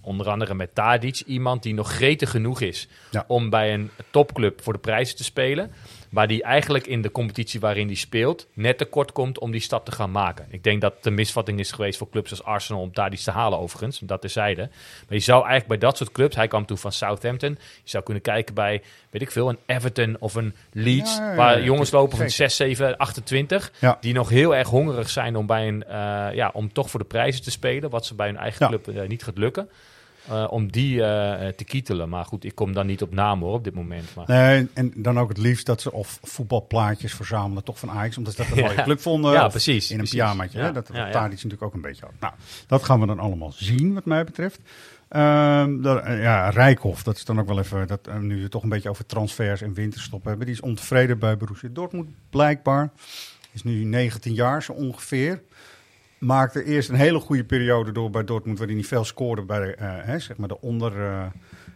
onder 0.00 0.28
andere 0.30 0.54
met 0.54 0.74
Tadic, 0.74 1.22
iemand 1.26 1.62
die 1.62 1.74
nog 1.74 1.92
gretig 1.92 2.30
genoeg 2.30 2.60
is 2.60 2.88
Ja. 3.10 3.24
om 3.26 3.50
bij 3.50 3.74
een 3.74 3.90
topclub 4.10 4.62
voor 4.62 4.72
de 4.72 4.78
prijzen 4.78 5.16
te 5.16 5.24
spelen. 5.24 5.70
Maar 6.16 6.26
die 6.26 6.42
eigenlijk 6.42 6.86
in 6.86 7.02
de 7.02 7.10
competitie 7.10 7.60
waarin 7.60 7.86
die 7.86 7.96
speelt 7.96 8.46
net 8.52 8.78
tekort 8.78 9.12
komt 9.12 9.38
om 9.38 9.50
die 9.50 9.60
stap 9.60 9.84
te 9.84 9.92
gaan 9.92 10.10
maken. 10.10 10.46
Ik 10.50 10.62
denk 10.62 10.80
dat 10.80 10.94
een 11.02 11.14
misvatting 11.14 11.58
is 11.58 11.72
geweest 11.72 11.98
voor 11.98 12.10
clubs 12.10 12.30
als 12.30 12.44
Arsenal 12.44 12.82
om 12.82 12.92
Tadic 12.92 13.18
te 13.18 13.30
halen 13.30 13.58
overigens. 13.58 13.98
Dat 13.98 14.20
terzijde. 14.20 14.60
Maar 15.08 15.18
je 15.18 15.18
zou 15.18 15.38
eigenlijk 15.38 15.68
bij 15.68 15.88
dat 15.88 15.96
soort 15.96 16.12
clubs, 16.12 16.36
hij 16.36 16.48
kwam 16.48 16.66
toen 16.66 16.78
van 16.78 16.92
Southampton. 16.92 17.58
Je 17.82 17.90
zou 17.90 18.04
kunnen 18.04 18.22
kijken 18.22 18.54
bij, 18.54 18.82
weet 19.10 19.22
ik 19.22 19.30
veel, 19.30 19.48
een 19.48 19.58
Everton 19.66 20.16
of 20.18 20.34
een 20.34 20.54
Leeds. 20.72 21.16
Ja, 21.16 21.24
ja, 21.24 21.30
ja, 21.30 21.36
waar 21.36 21.62
jongens 21.62 21.90
lopen 21.90 22.18
van 22.18 22.30
6, 22.30 22.56
7, 22.56 22.96
28. 22.96 23.72
Ja. 23.78 23.98
Die 24.00 24.14
nog 24.14 24.28
heel 24.28 24.54
erg 24.54 24.68
hongerig 24.68 25.10
zijn 25.10 25.36
om, 25.36 25.46
bij 25.46 25.68
een, 25.68 25.84
eh, 25.84 26.34
ja, 26.34 26.50
om 26.52 26.72
toch 26.72 26.90
voor 26.90 27.00
de 27.00 27.06
prijzen 27.06 27.42
te 27.42 27.50
spelen. 27.50 27.90
Wat 27.90 28.06
ze 28.06 28.14
bij 28.14 28.26
hun 28.26 28.36
eigen 28.36 28.66
club 28.66 28.88
eh, 28.88 29.08
niet 29.08 29.22
gaat 29.22 29.38
lukken. 29.38 29.68
Eh, 30.28 30.46
om 30.50 30.72
die 30.72 31.02
eh, 31.02 31.48
te 31.48 31.64
kietelen. 31.64 32.08
Maar 32.08 32.24
goed, 32.24 32.44
ik 32.44 32.54
kom 32.54 32.72
dan 32.72 32.86
niet 32.86 33.02
op 33.02 33.14
naam 33.14 33.40
hoor 33.40 33.52
op 33.52 33.64
dit 33.64 33.74
moment. 33.74 34.14
Maar... 34.14 34.24
Nee, 34.28 34.68
en 34.74 34.92
dan 34.96 35.18
ook 35.18 35.28
het 35.28 35.38
liefst 35.38 35.66
dat 35.66 35.80
ze 35.80 35.92
of 35.92 36.18
voetbalplaatjes 36.22 37.14
verzamelen, 37.14 37.64
toch 37.64 37.78
van 37.78 37.90
Ajax, 37.90 38.18
omdat 38.18 38.34
ze 38.34 38.42
dat 38.42 38.50
een 38.56 38.62
mooie 38.64 38.82
club 38.82 39.00
vonden. 39.00 39.32
Ja, 39.32 39.48
precies, 39.48 39.90
In 39.90 39.98
een 39.98 40.08
pyjamaatje. 40.08 40.58
Ja? 40.58 40.72
Dat 40.72 40.88
ja, 40.92 41.06
ja. 41.06 41.12
Tadic 41.12 41.34
natuurlijk 41.34 41.62
ook 41.62 41.74
een 41.74 41.80
beetje 41.80 42.04
had. 42.04 42.14
Nou, 42.20 42.32
dat 42.66 42.84
gaan 42.84 43.00
we 43.00 43.06
dan 43.06 43.18
allemaal 43.18 43.52
zien, 43.52 43.94
wat 43.94 44.04
mij 44.04 44.24
betreft. 44.24 44.60
Eh, 45.08 45.66
ja, 46.20 46.48
Rijkhoff, 46.48 47.02
dat 47.02 47.16
is 47.16 47.24
dan 47.24 47.40
ook 47.40 47.46
wel 47.46 47.58
even, 47.58 47.86
dat, 47.86 48.06
eh, 48.06 48.18
nu 48.18 48.36
we 48.36 48.42
het 48.42 48.50
toch 48.50 48.62
een 48.62 48.68
beetje 48.68 48.88
over 48.88 49.06
transfers 49.06 49.62
en 49.62 49.74
winterstop 49.74 50.24
hebben. 50.24 50.46
Die 50.46 50.54
is 50.54 50.60
ontevreden 50.60 51.18
bij 51.18 51.36
Borussia 51.36 51.68
Dortmund, 51.72 52.10
blijkbaar. 52.30 52.90
Is 53.52 53.62
nu 53.62 53.84
19 53.84 54.34
jaar 54.34 54.62
zo 54.62 54.72
ongeveer. 54.72 55.42
Maakte 56.18 56.64
eerst 56.64 56.88
een 56.88 56.94
hele 56.94 57.18
goede 57.20 57.44
periode 57.44 57.92
door 57.92 58.10
bij 58.10 58.24
Dortmund, 58.24 58.58
waarin 58.58 58.76
hij 58.76 58.86
veel 58.86 59.04
scoorde 59.04 59.42
bij 59.42 59.60
de, 59.60 59.74
eh, 59.74 59.88
hè, 59.90 60.18
zeg 60.18 60.36
maar 60.36 60.48
de 60.48 60.60
onder 60.60 60.92
eh, 61.00 61.24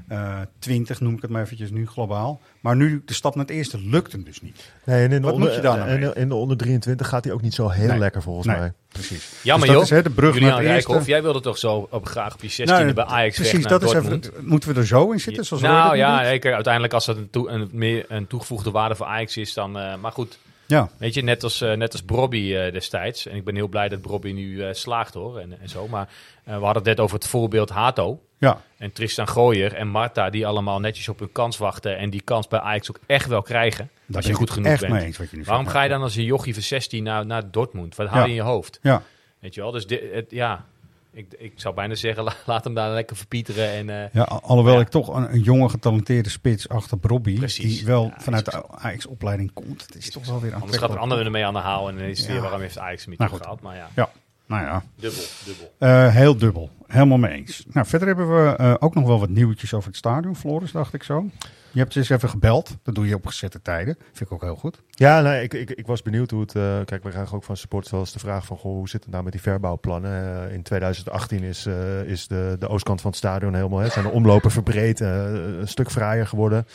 eh, 0.08 0.38
20, 0.58 1.00
noem 1.00 1.14
ik 1.14 1.22
het 1.22 1.30
maar 1.30 1.42
eventjes 1.42 1.70
nu 1.70 1.86
globaal. 1.86 2.40
Maar 2.60 2.76
nu 2.76 3.02
de 3.04 3.14
stap 3.14 3.34
naar 3.34 3.44
het 3.44 3.54
eerste 3.54 3.78
lukt 3.80 4.12
hem 4.12 4.24
dus 4.24 4.40
niet. 4.40 4.72
Nee, 4.84 4.96
en 5.04 5.12
in 5.12 5.20
de, 5.20 5.20
Wat 5.20 5.32
onder, 5.34 5.48
moet 5.48 5.56
je 5.56 5.62
nou 5.62 5.80
en 5.88 6.00
mee? 6.00 6.14
in 6.14 6.28
de 6.28 6.34
onder 6.34 6.56
23 6.56 7.08
gaat 7.08 7.24
hij 7.24 7.32
ook 7.32 7.42
niet 7.42 7.54
zo 7.54 7.68
heel 7.68 7.86
Nee. 7.88 7.98
lekker 7.98 8.22
volgens 8.22 8.46
Nee. 8.46 8.56
mij. 8.58 8.72
Precies. 8.88 9.32
Jammer 9.42 9.66
Dus 9.68 9.76
dat 9.76 9.88
joh. 9.88 9.96
is, 9.98 10.02
hè, 10.04 10.10
de 10.10 10.14
brug 10.14 10.32
Julian 10.34 10.50
naar 10.50 10.58
het 10.62 10.68
eerste. 10.70 10.86
Rijkhoff, 10.86 11.08
jij 11.08 11.22
wilde 11.22 11.40
toch 11.40 11.58
zo 11.58 11.88
op, 11.90 12.06
graag 12.06 12.34
op 12.34 12.42
je 12.42 12.48
16e 12.48 12.64
Nou, 12.64 12.92
bij 12.94 13.04
Ajax 13.04 13.34
Precies, 13.36 13.52
weg 13.52 13.62
naar 13.62 13.70
dat 13.70 13.82
is 13.82 13.92
Dortmund? 13.92 14.30
even, 14.32 14.48
moeten 14.48 14.74
we 14.74 14.80
er 14.80 14.86
zo 14.86 15.10
in 15.10 15.20
zitten? 15.20 15.44
Zoals 15.44 15.62
nou 15.62 15.96
ja, 15.96 16.18
uiteindelijk 16.42 16.92
als 16.92 17.06
dat 17.06 17.16
een, 17.16 17.30
toe- 17.30 17.48
een, 17.48 17.68
meer 17.72 18.04
een 18.08 18.26
toegevoegde 18.26 18.70
waarde 18.70 18.94
voor 18.94 19.06
Ajax 19.06 19.36
is, 19.36 19.54
dan... 19.54 19.78
eh, 19.78 19.96
maar 19.96 20.12
goed, 20.12 20.38
ja. 20.70 20.90
weet 20.98 21.14
je, 21.14 21.22
net 21.22 21.42
als, 21.42 21.60
eh 21.60 21.72
net 21.72 21.92
als 21.92 22.02
Brobby 22.02 22.54
eh, 22.54 22.72
destijds. 22.72 23.26
En 23.26 23.36
ik 23.36 23.44
ben 23.44 23.54
heel 23.54 23.68
blij 23.68 23.88
dat 23.88 24.00
Brobby 24.00 24.32
nu 24.32 24.62
eh, 24.62 24.72
slaagt 24.74 25.14
hoor, 25.14 25.38
en, 25.38 25.60
en 25.60 25.68
zo. 25.68 25.88
Maar 25.88 26.08
we 26.44 26.50
hadden 26.52 26.74
het 26.74 26.84
net 26.84 27.00
over 27.00 27.14
het 27.16 27.26
voorbeeld 27.26 27.70
Hato. 27.70 28.20
ja. 28.38 28.60
En 28.78 28.92
Tristan 28.92 29.28
Gooier 29.28 29.74
en 29.74 29.88
Marta, 29.88 30.30
die 30.30 30.46
allemaal 30.46 30.80
netjes 30.80 31.08
op 31.08 31.18
hun 31.18 31.32
kans 31.32 31.58
wachten. 31.58 31.96
En 31.98 32.10
die 32.10 32.22
kans 32.22 32.48
bij 32.48 32.60
Ajax 32.60 32.90
ook 32.90 32.98
echt 33.06 33.26
wel 33.26 33.42
krijgen. 33.42 33.90
Daar 34.06 34.16
als 34.16 34.26
je 34.26 34.32
goed 34.32 34.50
genoeg 34.50 34.68
echt 34.72 34.80
bent. 34.80 34.92
mee 34.92 35.04
eens 35.04 35.18
wat 35.18 35.30
je 35.30 35.36
nu 35.36 35.44
Waarom 35.44 35.66
ga 35.66 35.82
je 35.82 35.88
dan 35.88 36.02
als 36.02 36.16
een 36.16 36.24
jochie 36.24 36.52
van 36.54 36.62
16 36.62 37.02
naar, 37.02 37.26
naar 37.26 37.50
Dortmund? 37.50 37.96
Wat 37.96 38.08
haal 38.08 38.16
je 38.18 38.22
Ja. 38.22 38.28
in 38.28 38.34
je 38.34 38.42
hoofd? 38.50 38.78
Ja, 38.82 39.02
Weet 39.38 39.54
je 39.54 39.60
wel? 39.60 39.70
Dus 39.70 39.86
dit, 39.86 40.02
het, 40.12 40.30
ja, 40.30 40.66
ik, 41.12 41.34
ik 41.38 41.52
zou 41.56 41.74
bijna 41.74 41.94
zeggen, 41.94 42.24
la- 42.28 42.34
laat 42.46 42.64
hem 42.64 42.74
daar 42.74 42.90
lekker 42.90 43.16
verpieteren. 43.16 43.70
En, 43.70 43.90
eh, 44.04 44.12
Ja, 44.12 44.22
al- 44.22 44.40
alhoewel 44.42 44.74
Ja. 44.74 44.80
ik 44.80 44.88
toch 44.88 45.08
een, 45.16 45.32
een 45.32 45.40
jonge 45.42 45.68
getalenteerde 45.68 46.28
spits 46.28 46.68
achter 46.68 46.98
Robbie, 47.02 47.38
Precies. 47.38 47.76
die 47.76 47.86
wel 47.86 48.04
Ja, 48.04 48.14
vanuit 48.20 48.44
de 48.44 48.68
Ajax-opleiding 48.70 49.52
komt. 49.52 49.82
Het 49.82 49.94
is 49.94 50.10
toch 50.10 50.26
wel 50.26 50.40
weer 50.40 50.52
anders 50.54 50.54
gaat 50.54 50.62
aantrekkelijk. 50.62 50.94
er 50.94 51.00
ander 51.00 51.26
ermee 51.26 51.44
aan 51.46 51.54
de 51.54 51.58
haal. 51.60 51.88
En 51.88 51.96
dan 51.96 52.04
is 52.04 52.18
het 52.18 52.28
weer 52.28 52.40
waarom 52.40 52.60
heeft 52.60 52.78
Ajax 52.78 53.00
hem 53.00 53.10
niet 53.10 53.18
Nou, 53.18 53.32
opgehaald. 53.32 53.60
Maar 53.60 53.76
ja, 53.76 53.88
Ja, 53.94 54.10
nou 54.46 54.62
ja. 54.64 54.82
dubbel, 54.96 55.22
dubbel. 55.44 55.72
Eh, 55.78 56.14
heel 56.14 56.36
dubbel. 56.36 56.70
Helemaal 56.90 57.18
mee 57.18 57.32
eens. 57.32 57.64
Nou, 57.72 57.86
verder 57.86 58.08
hebben 58.08 58.44
we 58.44 58.56
eh, 58.56 58.74
ook 58.78 58.94
nog 58.94 59.06
wel 59.06 59.20
wat 59.20 59.28
nieuwtjes 59.28 59.74
over 59.74 59.88
het 59.88 59.96
stadion, 59.96 60.36
Floris, 60.36 60.72
dacht 60.72 60.94
ik 60.94 61.02
zo. 61.02 61.26
Je 61.72 61.78
hebt 61.78 61.94
dus 61.94 62.08
even 62.08 62.28
gebeld. 62.28 62.76
Dat 62.82 62.94
doe 62.94 63.06
je 63.06 63.14
op 63.14 63.26
gezette 63.26 63.62
tijden. 63.62 63.96
Vind 64.12 64.20
ik 64.20 64.32
ook 64.32 64.42
heel 64.42 64.56
goed. 64.56 64.82
Ja, 64.90 65.20
nee, 65.20 65.42
ik, 65.42 65.54
ik, 65.54 65.70
ik 65.70 65.86
was 65.86 66.02
benieuwd 66.02 66.30
hoe 66.30 66.40
het... 66.40 66.54
eh, 66.54 66.62
kijk, 66.84 67.02
we 67.02 67.10
krijgen 67.10 67.36
ook 67.36 67.44
van 67.44 67.56
supporters 67.56 67.92
wel 67.92 68.00
eens 68.00 68.12
de 68.12 68.18
vraag 68.18 68.46
van... 68.46 68.56
Goh, 68.56 68.72
hoe 68.72 68.88
zit 68.88 69.02
het 69.02 69.12
nou 69.12 69.24
met 69.24 69.32
die 69.32 69.42
verbouwplannen? 69.42 70.46
Eh, 70.46 70.54
in 70.54 70.62
2018 70.62 71.42
is, 71.42 71.66
is 72.06 72.26
de, 72.26 72.56
de 72.58 72.68
oostkant 72.68 73.00
van 73.00 73.10
het 73.10 73.18
stadion 73.18 73.54
helemaal... 73.54 73.78
Hè, 73.78 73.88
zijn 73.88 74.04
de 74.04 74.10
omlopen 74.10 74.50
verbreed, 74.50 75.00
een 75.00 75.68
stuk 75.68 75.90
vrijer 75.90 76.26
geworden. 76.26 76.66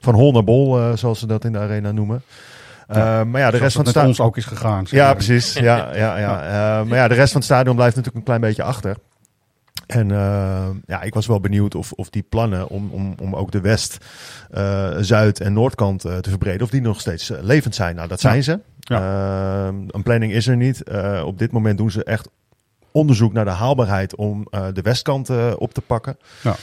Van 0.00 0.14
hol 0.14 0.32
naar 0.32 0.44
bol, 0.44 0.96
zoals 0.96 1.18
ze 1.18 1.26
dat 1.26 1.44
in 1.44 1.52
de 1.52 1.58
arena 1.58 1.92
noemen. 1.92 2.22
Eh, 2.86 3.22
maar 3.22 3.40
ja, 3.40 3.50
de 3.50 3.56
rest 3.56 3.74
van 3.74 3.80
het 3.80 3.90
stadion... 3.90 4.10
ons 4.10 4.20
ook 4.20 4.36
is 4.36 4.44
gegaan. 4.44 4.84
Ja, 4.88 5.14
precies. 5.14 5.52
Ja, 5.52 5.94
ja, 5.94 6.18
ja. 6.18 6.84
Maar 6.88 6.98
ja, 6.98 7.08
de 7.08 7.14
rest 7.14 7.32
van 7.32 7.40
het 7.40 7.50
stadion 7.50 7.74
blijft 7.74 7.96
natuurlijk 7.96 8.26
een 8.26 8.34
klein 8.34 8.40
beetje 8.40 8.62
achter. 8.62 8.96
En 9.86 10.10
eh, 10.10 10.66
ja, 10.86 11.02
ik 11.02 11.14
was 11.14 11.26
wel 11.26 11.40
benieuwd 11.40 11.74
of, 11.74 11.92
of 11.92 12.10
die 12.10 12.22
plannen 12.22 12.68
om, 12.68 12.90
om, 12.90 13.14
om 13.20 13.36
ook 13.36 13.52
de 13.52 13.60
west, 13.60 13.98
eh, 14.50 14.90
zuid- 15.00 15.40
en 15.40 15.52
noordkant 15.52 16.04
eh, 16.04 16.16
te 16.16 16.28
verbreden, 16.30 16.62
of 16.62 16.70
die 16.70 16.80
nog 16.80 17.00
steeds 17.00 17.32
levend 17.40 17.74
zijn. 17.74 17.96
Nou, 17.96 18.08
dat 18.08 18.20
zijn 18.20 18.42
ze. 18.42 18.60
Eh, 18.80 19.68
een 19.88 20.02
planning 20.02 20.32
is 20.32 20.46
er 20.46 20.56
niet. 20.56 20.82
Op 21.24 21.38
dit 21.38 21.52
moment 21.52 21.78
doen 21.78 21.90
ze 21.90 22.04
echt 22.04 22.28
onderzoek 22.92 23.32
naar 23.32 23.44
de 23.44 23.50
haalbaarheid 23.50 24.14
om 24.16 24.46
de 24.72 24.82
westkant 24.82 25.30
op 25.56 25.74
te 25.74 25.80
pakken. 25.80 26.16
Ja. 26.42 26.56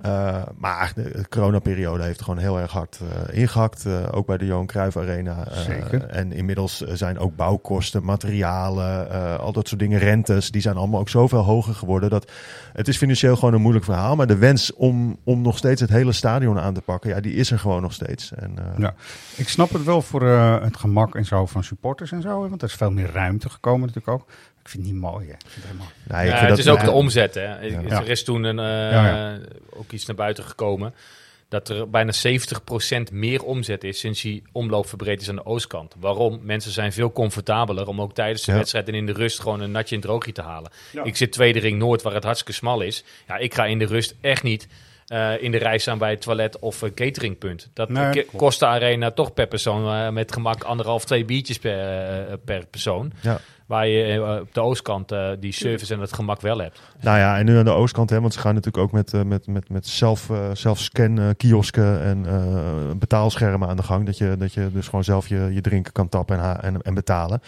Eh, 0.00 0.42
maar 0.56 0.92
de 0.94 1.24
coronaperiode 1.28 2.02
heeft 2.02 2.18
er 2.18 2.24
gewoon 2.24 2.40
heel 2.40 2.58
erg 2.58 2.72
hard 2.72 3.00
eh, 3.00 3.38
ingehakt. 3.38 3.86
eh, 3.86 4.08
ook 4.10 4.26
bij 4.26 4.38
de 4.38 4.46
Johan 4.46 4.66
Cruijff 4.66 4.96
Arena. 4.96 5.44
Zeker. 5.50 6.04
En 6.04 6.32
inmiddels 6.32 6.76
zijn 6.80 7.18
ook 7.18 7.36
bouwkosten, 7.36 8.04
materialen, 8.04 9.10
al 9.40 9.52
dat 9.52 9.68
soort 9.68 9.80
dingen, 9.80 9.98
rentes, 9.98 10.50
die 10.50 10.60
zijn 10.60 10.76
allemaal 10.76 11.00
ook 11.00 11.08
zoveel 11.08 11.42
hoger 11.42 11.74
geworden. 11.74 12.10
Dat 12.10 12.30
het 12.72 12.88
is 12.88 12.96
financieel 12.96 13.36
gewoon 13.36 13.54
een 13.54 13.60
moeilijk 13.60 13.84
verhaal. 13.84 14.16
Maar 14.16 14.26
de 14.26 14.36
wens 14.36 14.74
om, 14.74 15.18
om 15.24 15.42
nog 15.42 15.56
steeds 15.56 15.80
het 15.80 15.90
hele 15.90 16.12
stadion 16.12 16.58
aan 16.58 16.74
te 16.74 16.80
pakken, 16.80 17.10
ja, 17.10 17.20
die 17.20 17.34
is 17.34 17.50
er 17.50 17.58
gewoon 17.58 17.82
nog 17.82 17.92
steeds. 17.92 18.32
En, 18.32 18.54
Ja. 18.76 18.94
Ik 19.36 19.48
snap 19.48 19.72
het 19.72 19.84
wel 19.84 20.02
voor 20.02 20.22
het 20.26 20.76
gemak 20.76 21.14
en 21.14 21.24
zo 21.24 21.46
van 21.46 21.64
supporters 21.64 22.12
en 22.12 22.22
zo. 22.22 22.48
Want 22.48 22.62
er 22.62 22.68
is 22.68 22.74
veel 22.74 22.90
meer 22.90 23.12
ruimte 23.12 23.50
gekomen 23.50 23.86
natuurlijk 23.86 24.08
ook. 24.08 24.26
Ik 24.68 24.74
vind 24.74 24.84
het 24.86 24.92
niet 24.92 25.02
mooi, 25.02 25.26
hè. 25.26 25.32
Ik 25.32 25.38
vind 25.48 25.64
het 25.66 25.76
nee, 25.76 26.24
ik 26.26 26.30
Ja, 26.32 26.36
vind 26.38 26.40
het 26.40 26.48
dat- 26.48 26.58
is 26.58 26.68
ook 26.68 26.84
de 26.84 26.90
omzet. 26.90 27.34
Hè. 27.34 27.42
Ja. 27.60 27.82
Er 27.82 28.08
is 28.08 28.24
toen 28.24 28.44
een, 28.44 28.58
eh, 28.58 28.92
Ja, 28.92 29.38
ook 29.70 29.92
iets 29.92 30.06
naar 30.06 30.16
buiten 30.16 30.44
gekomen. 30.44 30.94
Dat 31.48 31.68
er 31.68 31.90
bijna 31.90 32.12
70% 32.12 33.10
meer 33.12 33.42
omzet 33.44 33.84
is 33.84 33.98
sinds 33.98 34.22
die 34.22 34.42
omloop 34.52 34.88
verbreed 34.88 35.20
is 35.20 35.28
aan 35.28 35.36
de 35.36 35.44
oostkant. 35.46 35.94
Waarom? 35.98 36.38
Mensen 36.42 36.70
zijn 36.72 36.92
veel 36.92 37.12
comfortabeler 37.12 37.86
om 37.86 38.00
ook 38.00 38.14
tijdens 38.14 38.44
de 38.44 38.50
Ja. 38.52 38.56
wedstrijd 38.58 38.88
en 38.88 38.94
in 38.94 39.06
de 39.06 39.12
rust 39.12 39.40
gewoon 39.40 39.60
een 39.60 39.70
natje 39.70 39.94
in 39.94 40.00
het 40.00 40.10
droogje 40.10 40.32
te 40.32 40.42
halen. 40.42 40.70
Ik 41.04 41.16
zit 41.16 41.32
tweede 41.32 41.58
ring 41.58 41.78
Noord 41.78 42.02
waar 42.02 42.14
het 42.14 42.24
hartstikke 42.24 42.52
smal 42.52 42.80
is. 42.80 43.04
Ja, 43.28 43.36
ik 43.36 43.54
ga 43.54 43.64
in 43.64 43.78
de 43.78 43.86
rust 43.86 44.14
echt 44.20 44.42
niet 44.42 44.68
eh, 45.06 45.42
in 45.42 45.50
de 45.50 45.58
rij 45.58 45.78
staan 45.78 45.98
bij 45.98 46.10
het 46.10 46.20
toilet 46.20 46.58
of 46.58 46.82
een 46.82 46.94
cateringpunt. 46.94 47.70
Dat 47.74 47.88
Nee, 47.88 48.24
kost 48.36 48.58
de 48.58 48.66
arena 48.66 49.10
toch 49.10 49.34
per 49.34 49.46
persoon 49.46 49.92
eh, 49.94 50.08
met 50.10 50.32
gemak 50.32 50.62
anderhalf, 50.64 51.04
twee 51.04 51.24
biertjes 51.24 51.58
per, 51.58 51.78
eh, 52.28 52.34
per 52.44 52.66
persoon. 52.66 53.12
Ja. 53.20 53.40
Waar 53.68 53.86
je 53.88 54.12
eh, 54.12 54.40
op 54.40 54.54
de 54.54 54.60
oostkant 54.60 55.12
eh, 55.12 55.28
die 55.40 55.52
service 55.52 55.94
en 55.94 56.00
het 56.00 56.12
gemak 56.12 56.40
wel 56.40 56.58
hebt. 56.58 56.80
Nou 57.00 57.18
ja, 57.18 57.38
en 57.38 57.44
nu 57.44 57.58
aan 57.58 57.64
de 57.64 57.70
oostkant, 57.70 58.10
hè, 58.10 58.20
want 58.20 58.32
ze 58.32 58.38
gaan 58.38 58.54
natuurlijk 58.54 58.84
ook 58.84 58.92
met, 58.92 59.12
eh, 59.14 59.22
met, 59.22 59.46
met, 59.46 59.68
met 59.68 59.86
zelf, 59.86 60.30
eh, 60.30 60.50
zelfscan 60.52 61.34
kiosken 61.36 62.02
en 62.02 62.26
eh, 62.26 62.96
betaalschermen 62.96 63.68
aan 63.68 63.76
de 63.76 63.82
gang. 63.82 64.06
Dat 64.06 64.18
je, 64.18 64.36
dat 64.38 64.52
je 64.52 64.70
dus 64.72 64.84
gewoon 64.84 65.04
zelf 65.04 65.28
je, 65.28 65.48
je 65.52 65.60
drinken 65.60 65.92
kan 65.92 66.08
tappen 66.08 66.40
en, 66.42 66.62
en, 66.62 66.82
en 66.82 66.94
betalen. 66.94 67.42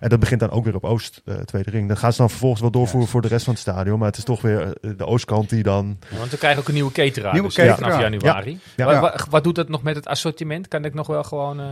En 0.00 0.08
dat 0.08 0.20
begint 0.20 0.40
dan 0.40 0.50
ook 0.50 0.64
weer 0.64 0.74
op 0.74 0.84
Oost, 0.84 1.22
eh, 1.24 1.34
Tweede 1.34 1.70
Ring. 1.70 1.88
Dat 1.88 1.98
gaan 1.98 2.12
ze 2.12 2.18
dan 2.18 2.30
vervolgens 2.30 2.60
wel 2.60 2.70
doorvoeren 2.70 3.10
voor 3.10 3.22
de 3.22 3.28
rest 3.28 3.44
van 3.44 3.52
het 3.52 3.62
stadion. 3.62 3.98
Maar 3.98 4.08
het 4.08 4.16
is 4.16 4.24
toch 4.24 4.40
weer 4.40 4.72
de 4.96 5.06
oostkant 5.06 5.48
die 5.48 5.62
dan... 5.62 5.98
Want 6.18 6.30
we 6.30 6.36
krijgen 6.38 6.60
ook 6.60 6.68
een 6.68 6.74
nieuwe 6.74 6.92
cateraar. 6.92 7.32
Nieuwe 7.32 7.48
dus, 7.48 7.56
cateraar. 7.56 7.78
Vanaf 7.92 8.00
januari. 8.00 8.58
Ja. 8.76 8.90
Ja. 8.90 9.00
wa- 9.00 9.18
Wat, 9.30 9.44
doet 9.44 9.54
dat 9.54 9.68
nog 9.68 9.82
met 9.82 9.96
het 9.96 10.06
assortiment? 10.06 10.68
Kan 10.68 10.84
ik 10.84 10.94
nog 10.94 11.06
wel 11.06 11.22
gewoon 11.24 11.60
eh, 11.60 11.66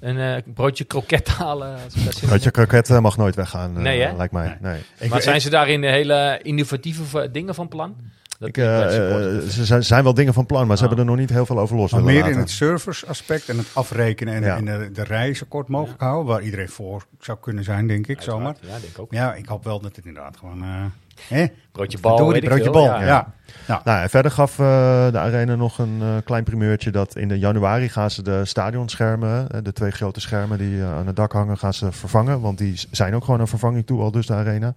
een 0.00 0.18
eh, 0.18 0.42
broodje 0.54 0.84
kroket 0.84 1.28
halen? 1.38 1.74
Als 1.84 1.94
ik 1.94 2.04
daar 2.04 2.12
zit? 2.12 2.28
Dat 2.28 2.42
je 2.42 2.50
kroket 2.50 2.90
eh, 2.90 2.98
mag 2.98 3.16
nooit 3.16 3.34
weggaan, 3.34 3.76
eh, 3.76 3.82
Nee, 3.82 4.00
hè? 4.00 4.16
lijkt 4.16 4.32
mij. 4.32 4.58
Nee. 4.60 4.80
Maar 5.08 5.18
ik- 5.18 5.24
zijn 5.24 5.40
ze 5.40 5.50
daarin 5.50 5.82
hele 5.82 6.40
innovatieve 6.42 7.28
dingen 7.32 7.54
van 7.54 7.68
plan? 7.68 7.96
Dat 8.38 8.48
ik, 8.48 8.54
ze 8.56 9.64
zijn, 9.64 9.84
zijn 9.84 10.02
wel 10.04 10.14
dingen 10.14 10.34
van 10.34 10.46
plan, 10.46 10.66
maar 10.66 10.76
ze 10.76 10.82
Ah. 10.82 10.88
hebben 10.88 11.06
er 11.06 11.10
nog 11.12 11.20
niet 11.20 11.30
heel 11.30 11.46
veel 11.46 11.58
over 11.58 11.76
los 11.76 11.92
Maar 11.92 12.02
meer 12.02 12.26
in 12.28 12.38
het 12.38 12.50
service-aspect 12.50 13.48
en 13.48 13.58
het 13.58 13.66
afrekenen 13.72 14.34
en, 14.34 14.42
Ja. 14.42 14.56
en 14.56 14.64
de, 14.64 14.90
de 14.92 15.02
rij 15.04 15.34
zo 15.34 15.44
kort 15.48 15.68
mogelijk 15.68 16.00
houden. 16.00 16.26
Waar 16.34 16.42
iedereen 16.42 16.68
voor 16.68 17.06
zou 17.20 17.38
kunnen 17.40 17.64
zijn, 17.64 17.86
denk 17.86 18.06
ik, 18.06 18.20
zomaar. 18.22 18.46
Uiteraard, 18.46 18.74
Ja, 18.74 18.80
denk 18.80 18.92
ik 18.92 18.98
ook. 19.00 19.12
Ja, 19.12 19.34
ik 19.34 19.46
hoop 19.46 19.64
wel 19.64 19.80
dat 19.80 19.96
het 19.96 20.06
inderdaad 20.06 20.36
gewoon... 20.36 20.64
eh 21.28 21.38
hè? 21.38 21.46
Broodje 21.72 21.98
bal, 21.98 22.16
Verdorie, 22.16 22.40
weet 22.40 22.42
ik 22.42 22.48
broodje 22.48 22.80
veel, 22.80 22.88
bal, 22.88 23.00
ja. 23.00 23.06
ja. 23.06 23.34
ja. 23.66 23.80
Nou, 23.84 24.02
en 24.02 24.10
verder 24.10 24.30
gaf 24.30 24.58
eh, 24.58 24.66
de 25.10 25.18
Arena 25.18 25.54
nog 25.54 25.78
een 25.78 25.98
eh, 26.00 26.08
klein 26.24 26.44
primeurtje 26.44 26.90
dat 26.90 27.16
in 27.16 27.28
de 27.28 27.38
januari 27.38 27.88
gaan 27.88 28.10
ze 28.10 28.22
de 28.22 28.44
stadionschermen, 28.44 29.48
eh, 29.50 29.60
de 29.62 29.72
twee 29.72 29.90
grote 29.90 30.20
schermen 30.20 30.58
die 30.58 30.82
aan 30.82 31.06
het 31.06 31.16
dak 31.16 31.32
hangen, 31.32 31.58
gaan 31.58 31.74
ze 31.74 31.92
vervangen. 31.92 32.40
Want 32.40 32.58
die 32.58 32.80
zijn 32.90 33.14
ook 33.14 33.24
gewoon 33.24 33.40
een 33.40 33.46
vervanging 33.46 33.86
toe, 33.86 34.00
al 34.00 34.10
dus 34.10 34.26
de 34.26 34.34
Arena. 34.34 34.74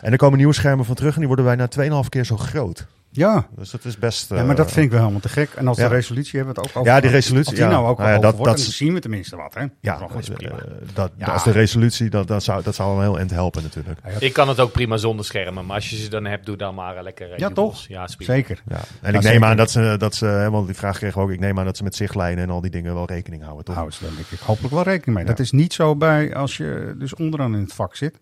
En 0.00 0.12
er 0.12 0.18
komen 0.18 0.38
nieuwe 0.38 0.54
schermen 0.54 0.84
van 0.84 0.94
terug 0.94 1.12
en 1.12 1.18
die 1.18 1.28
worden 1.28 1.44
bijna 1.44 2.02
2,5 2.02 2.08
keer 2.08 2.24
zo 2.24 2.36
groot. 2.36 2.86
Ja. 3.14 3.46
Dus 3.56 3.70
dat 3.70 3.84
is 3.84 3.98
best... 3.98 4.28
ja, 4.28 4.42
maar 4.44 4.56
dat 4.56 4.66
eh, 4.66 4.72
vind 4.72 4.84
ik 4.84 4.90
wel 4.90 5.00
helemaal 5.00 5.20
te 5.20 5.28
gek. 5.28 5.50
En 5.54 5.68
als 5.68 5.76
ja. 5.76 5.88
de 5.88 5.94
resolutie 5.94 6.36
hebben 6.38 6.54
we 6.54 6.60
het 6.60 6.70
ook 6.70 6.76
over. 6.76 6.92
Ja, 6.92 7.00
die 7.00 7.10
resolutie, 7.10 7.46
Als 7.50 7.58
die 7.58 7.64
ja. 7.68 7.70
nou 7.72 7.86
ook 7.88 7.98
Nou 7.98 8.10
ja, 8.10 8.16
al 8.16 8.20
dat- 8.22 8.34
wordt, 8.36 8.56
dat- 8.56 8.64
dan 8.64 8.72
zien 8.74 8.94
we 8.94 9.00
tenminste 9.00 9.36
wat, 9.36 9.54
hè? 9.54 9.64
Ja, 9.80 9.98
dat 9.98 10.10
is 10.18 10.28
prima. 10.28 10.52
eh, 10.54 10.64
dat, 10.94 11.10
Ja. 11.16 11.26
als 11.26 11.44
de 11.44 11.50
resolutie, 11.50 12.10
dat, 12.10 12.26
dat, 12.28 12.42
zou, 12.42 12.62
dat 12.62 12.74
zou 12.74 12.90
wel 12.92 13.00
heel 13.02 13.18
eind 13.18 13.30
helpen 13.30 13.62
natuurlijk. 13.62 13.98
Ik 14.18 14.32
kan 14.32 14.48
het 14.48 14.60
ook 14.60 14.72
prima 14.72 14.96
zonder 14.96 15.24
schermen. 15.24 15.66
Maar 15.66 15.74
als 15.76 15.90
je 15.90 15.96
ze 15.96 16.08
dan 16.08 16.24
hebt, 16.24 16.46
doe 16.46 16.56
dan 16.56 16.74
maar 16.74 16.96
eh, 16.96 17.02
lekker 17.02 17.30
eh, 17.32 17.38
Ja, 17.38 17.48
jubels. 17.48 17.78
toch? 17.78 17.88
Ja. 17.88 18.08
Zeker. 18.18 18.62
Ja. 18.68 18.74
En 18.76 18.80
Ja, 19.00 19.06
ik 19.06 19.12
neem 19.12 19.22
zeker. 19.22 19.44
aan 19.44 19.56
dat 19.56 19.70
ze, 19.70 19.94
dat 19.98 20.14
ze, 20.14 20.26
hè, 20.26 20.50
want 20.50 20.66
die 20.66 20.76
vraag 20.76 20.96
kregen 20.98 21.18
we 21.18 21.24
ook, 21.24 21.30
ik 21.32 21.40
neem 21.40 21.58
aan 21.58 21.64
dat 21.64 21.76
ze 21.76 21.82
met 21.82 21.94
zichtlijnen 21.96 22.44
en 22.44 22.50
al 22.50 22.60
die 22.60 22.70
dingen 22.70 22.94
wel 22.94 23.06
rekening 23.06 23.42
houden, 23.42 23.64
toch? 23.64 23.74
Houden 23.74 23.96
ze 23.96 24.04
daar 24.04 24.14
denk 24.14 24.26
ik 24.30 24.38
hopelijk 24.38 24.74
wel 24.74 24.82
rekening 24.82 25.16
mee. 25.16 25.24
Ja. 25.24 25.30
Dat 25.30 25.38
is 25.40 25.50
niet 25.50 25.72
zo 25.72 25.96
bij 25.96 26.34
als 26.34 26.56
je 26.56 26.94
dus 26.98 27.14
onderaan 27.14 27.54
in 27.54 27.60
het 27.62 27.72
vak 27.74 27.96
zit. 27.96 28.18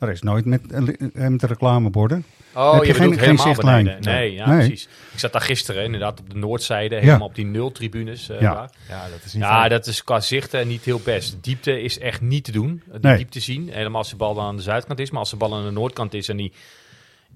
Daar 0.00 0.10
is 0.10 0.22
nooit 0.22 0.44
met, 0.44 0.60
eh, 0.72 0.80
met 1.28 1.40
de 1.40 1.46
reclameborden. 1.46 2.24
Oh, 2.54 2.72
Heb 2.72 2.82
je, 2.82 2.86
je 2.86 2.92
bedoelt 2.92 3.10
geen- 3.14 3.18
geen 3.18 3.30
helemaal 3.30 3.46
zichtlijn? 3.54 3.84
beneden. 3.84 4.12
Nee, 4.12 4.32
ja, 4.32 4.48
Nee. 4.48 4.66
precies. 4.66 4.88
Ik 5.12 5.18
zat 5.18 5.32
daar 5.32 5.40
gisteren 5.42 5.84
inderdaad 5.84 6.20
op 6.20 6.30
de 6.30 6.36
noordzijde, 6.36 6.96
helemaal 6.96 7.26
op 7.26 7.34
die 7.34 7.44
nultribunes. 7.44 8.28
eh 8.28 8.40
Ja. 8.40 8.54
daar. 8.54 8.70
Ja, 8.88 9.08
dat 9.08 9.24
is 9.24 9.32
niet 9.32 9.42
Ja, 9.42 9.68
dat 9.68 9.86
is 9.86 10.04
qua 10.04 10.20
zichten 10.20 10.68
niet 10.68 10.84
heel 10.84 11.00
best. 11.04 11.36
Diepte 11.40 11.82
is 11.82 11.98
echt 11.98 12.20
niet 12.20 12.44
te 12.44 12.52
doen. 12.52 12.82
De 12.92 12.98
Nee. 13.00 13.16
diepte 13.16 13.40
zien. 13.40 13.68
Helemaal 13.72 13.98
als 14.00 14.10
de 14.10 14.16
bal 14.16 14.34
dan 14.34 14.44
aan 14.44 14.56
de 14.56 14.62
zuidkant 14.62 14.98
is. 14.98 15.10
Maar 15.10 15.20
als 15.20 15.30
de 15.30 15.36
bal 15.36 15.54
aan 15.54 15.64
de 15.64 15.70
noordkant 15.70 16.14
is 16.14 16.28
en 16.28 16.36
die 16.36 16.52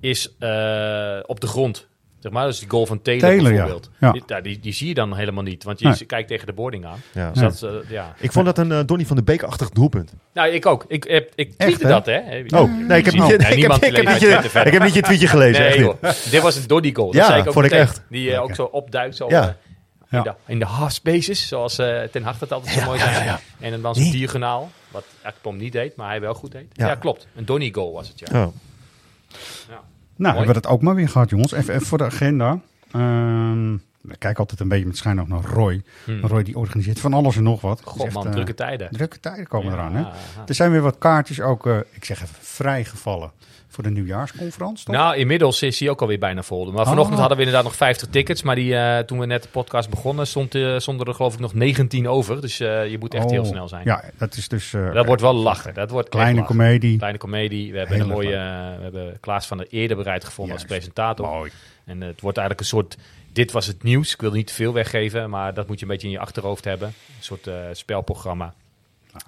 is 0.01 0.29
eh, 0.39 1.19
op 1.27 1.41
de 1.41 1.47
grond. 1.47 1.87
Zeg 2.25 2.33
maar, 2.33 2.47
dus 2.47 2.59
die 2.59 2.69
goal 2.71 2.87
van 2.87 3.03
Taylor, 3.03 3.43
bijvoorbeeld. 3.43 3.91
Ja. 4.01 4.13
Die, 4.13 4.23
ja, 4.27 4.41
die, 4.41 4.61
die 4.61 4.73
zie 4.73 4.89
je 4.89 4.95
dan 4.95 5.17
helemaal 5.17 5.43
niet. 5.43 5.65
Want 5.65 5.81
je 5.81 5.89
Nee. 5.89 6.05
kijkt 6.05 6.29
tegen 6.29 6.47
de 6.47 6.53
boarding 6.53 6.85
aan. 6.87 7.03
Ja. 7.13 7.31
Dus 7.31 7.61
dat, 7.61 7.71
eh, 7.85 7.91
ja. 7.91 8.15
Ik 8.19 8.33
vond 8.33 8.45
dat 8.47 8.59
een 8.59 8.73
eh, 8.73 8.81
Donny 8.87 9.07
van 9.07 9.17
de 9.17 9.23
Beek-achtig 9.23 9.71
doelpunt. 9.71 10.13
Nou, 10.33 10.49
ik 10.49 10.67
ook. 10.67 10.85
Ik, 10.89 11.05
heb, 11.05 11.33
ik 11.35 11.55
tweette 11.59 11.83
hè? 11.87 11.89
dat, 11.93 12.07
hè. 12.07 12.19
Oh, 12.19 12.79
nee, 12.89 12.99
ik 12.99 13.05
heb, 13.05 13.15
niet, 13.15 13.23
Nee, 13.23 13.37
ik, 13.57 13.63
heb, 13.63 13.73
ik, 13.73 14.09
niet 14.09 14.21
je, 14.21 14.61
ik 14.65 14.73
heb 14.73 14.83
niet 14.83 14.95
je 14.95 15.01
tweetje 15.03 15.27
gelezen. 15.27 15.63
Nee, 15.63 15.79
joh. 15.79 16.03
Dit 16.31 16.41
was 16.43 16.57
een 16.57 16.67
Doddy 16.67 16.95
goal. 16.95 17.07
Dat 17.13 17.17
Ja, 17.21 17.27
zei 17.27 17.41
ik 17.41 17.47
ook 17.47 17.53
vond 17.53 17.65
ik 17.65 17.71
meteen. 17.73 17.87
echt. 17.89 18.03
Die 18.09 18.33
eh, 18.33 18.43
ook 18.43 18.55
zo 18.55 18.63
opduikt. 18.65 19.17
Zo, 19.17 19.27
Ja. 19.29 19.49
eh, 19.49 19.55
Ja. 20.11 20.19
in, 20.19 20.23
de, 20.25 20.35
in 20.47 20.59
de 20.59 20.65
half 20.65 20.93
spaces, 20.93 21.49
zoals 21.49 21.79
eh, 21.79 22.03
Ten 22.03 22.23
Hag 22.23 22.39
dat 22.39 22.53
altijd 22.53 22.73
zo 22.75 22.85
mooi 22.85 22.99
zei. 22.99 23.37
En 23.61 23.83
dan 23.83 23.95
zo'n 23.95 24.11
diagonaal, 24.11 24.71
wat 24.91 25.05
eigenlijk 25.13 25.41
Pom 25.43 25.57
niet 25.57 25.73
deed, 25.73 25.97
maar 25.97 26.09
hij 26.09 26.21
wel 26.21 26.35
goed 26.35 26.53
deed. 26.53 26.67
Ja. 26.73 26.87
Ja, 26.87 26.95
klopt. 26.95 27.27
Een 27.37 27.45
Donny 27.45 27.71
goal 27.73 27.93
was 27.93 28.09
het, 28.09 28.19
ja. 28.19 28.51
Nou, 30.17 30.35
Mooi. 30.35 30.37
hebben 30.37 30.55
we 30.55 30.61
dat 30.61 30.71
ook 30.71 30.83
maar 30.83 30.95
weer 30.95 31.09
gehad, 31.09 31.31
jongens. 31.31 31.53
Even, 31.53 31.75
even 31.75 31.87
voor 31.87 31.99
de 31.99 32.05
agenda. 32.05 32.59
Ehm, 32.91 33.77
ik 34.09 34.19
kijk 34.19 34.39
altijd 34.39 34.61
een 34.61 34.69
beetje 34.69 34.87
met 34.87 34.97
schijn 34.97 35.21
ook 35.21 35.29
naar 35.29 35.43
Roy. 35.45 35.83
Hmm. 36.05 36.21
Roy 36.21 36.43
die 36.43 36.59
organiseert 36.59 37.01
van 37.01 37.15
alles 37.15 37.37
en 37.37 37.43
nog 37.43 37.61
wat. 37.61 37.81
God 37.85 38.05
echt, 38.05 38.15
man, 38.15 38.27
eh, 38.27 38.33
drukke 38.33 38.55
tijden. 38.55 38.89
Drukke 38.91 39.21
tijden 39.21 39.47
komen 39.47 39.73
Ja, 39.73 39.79
eraan, 39.79 39.95
hè? 39.95 40.03
Er 40.47 40.55
zijn 40.55 40.71
weer 40.71 40.81
wat 40.81 40.99
kaartjes 40.99 41.41
ook, 41.41 41.67
eh, 41.67 41.79
ik 41.91 42.05
zeg 42.05 42.23
even, 42.23 42.35
vrijgevallen 42.41 43.31
voor 43.69 43.85
de 43.85 43.91
nieuwjaarsconferentie? 43.91 44.91
Nou, 44.91 45.17
inmiddels 45.17 45.63
is 45.63 45.81
hij 45.81 45.89
ook 45.89 46.01
alweer 46.01 46.19
bijna 46.19 46.43
vol. 46.43 46.73
Maar 46.73 46.85
vanochtend 46.87 47.13
Oh. 47.15 47.19
hadden 47.19 47.37
we 47.37 47.43
inderdaad 47.45 47.65
nog 47.65 47.77
50 47.77 48.09
tickets. 48.09 48.43
Maar 48.43 48.55
die, 48.55 48.77
eh, 48.77 48.99
toen 48.99 49.19
we 49.19 49.27
net 49.27 49.43
de 49.43 49.49
podcast 49.49 49.91
begonnen, 49.91 50.27
stond, 50.27 50.59
stonden 50.77 51.07
er 51.07 51.15
geloof 51.15 51.35
ik 51.35 51.41
nog 51.41 51.55
19 51.55 52.09
over. 52.09 52.41
Dus 52.41 52.57
je 52.59 52.97
moet 53.01 53.15
echt 53.15 53.31
heel 53.31 53.43
Oh, 53.43 53.49
snel 53.49 53.69
zijn. 53.69 53.83
Ja, 53.85 54.05
dat 54.19 54.37
is 54.37 54.49
dus... 54.49 54.71
Dat 54.93 55.07
wordt 55.07 55.23
wel 55.23 55.35
lachen. 55.35 55.75
Dat 55.75 55.91
wordt 55.91 56.09
Kleine 56.09 56.41
lachen. 56.41 56.57
komedie. 56.57 56.97
Kleine 56.99 57.19
komedie. 57.19 57.73
We 57.73 57.79
hebben 57.79 58.01
een 58.01 58.09
mooie. 58.09 58.29
we 58.77 58.83
hebben 58.83 59.17
Klaas 59.21 59.47
van 59.47 59.57
der 59.57 59.67
Eerde 59.71 59.95
bereid 59.97 60.25
gevonden 60.25 60.55
Juist. 60.57 60.71
als 60.71 60.79
presentator. 60.79 61.27
Mooi. 61.29 61.51
En 61.85 62.01
het 62.01 62.21
wordt 62.21 62.39
eigenlijk 62.39 62.61
een 62.61 62.77
soort. 62.77 62.97
Dit 63.35 63.53
was 63.53 63.67
het 63.67 63.83
nieuws. 63.83 64.13
Ik 64.13 64.21
wil 64.21 64.33
niet 64.33 64.53
veel 64.53 64.73
weggeven, 64.73 65.31
maar 65.31 65.55
dat 65.55 65.67
moet 65.67 65.79
je 65.79 65.85
een 65.85 65.91
beetje 65.91 66.07
in 66.07 66.13
je 66.13 66.19
achterhoofd 66.19 66.65
hebben. 66.65 66.89
Een 66.89 66.95
soort 67.25 67.47
eh, 67.47 67.55
spelprogramma. 67.73 68.55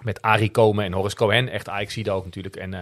Met 0.03 0.23
Arie 0.23 0.51
Komen 0.51 0.85
en 0.85 0.93
Horace 0.93 1.17
Cohen. 1.17 1.49
Echt 1.49 1.69
Ajax 1.69 2.09
ook 2.09 2.25
natuurlijk. 2.25 2.57
En 2.57 2.75
eh, 2.75 2.81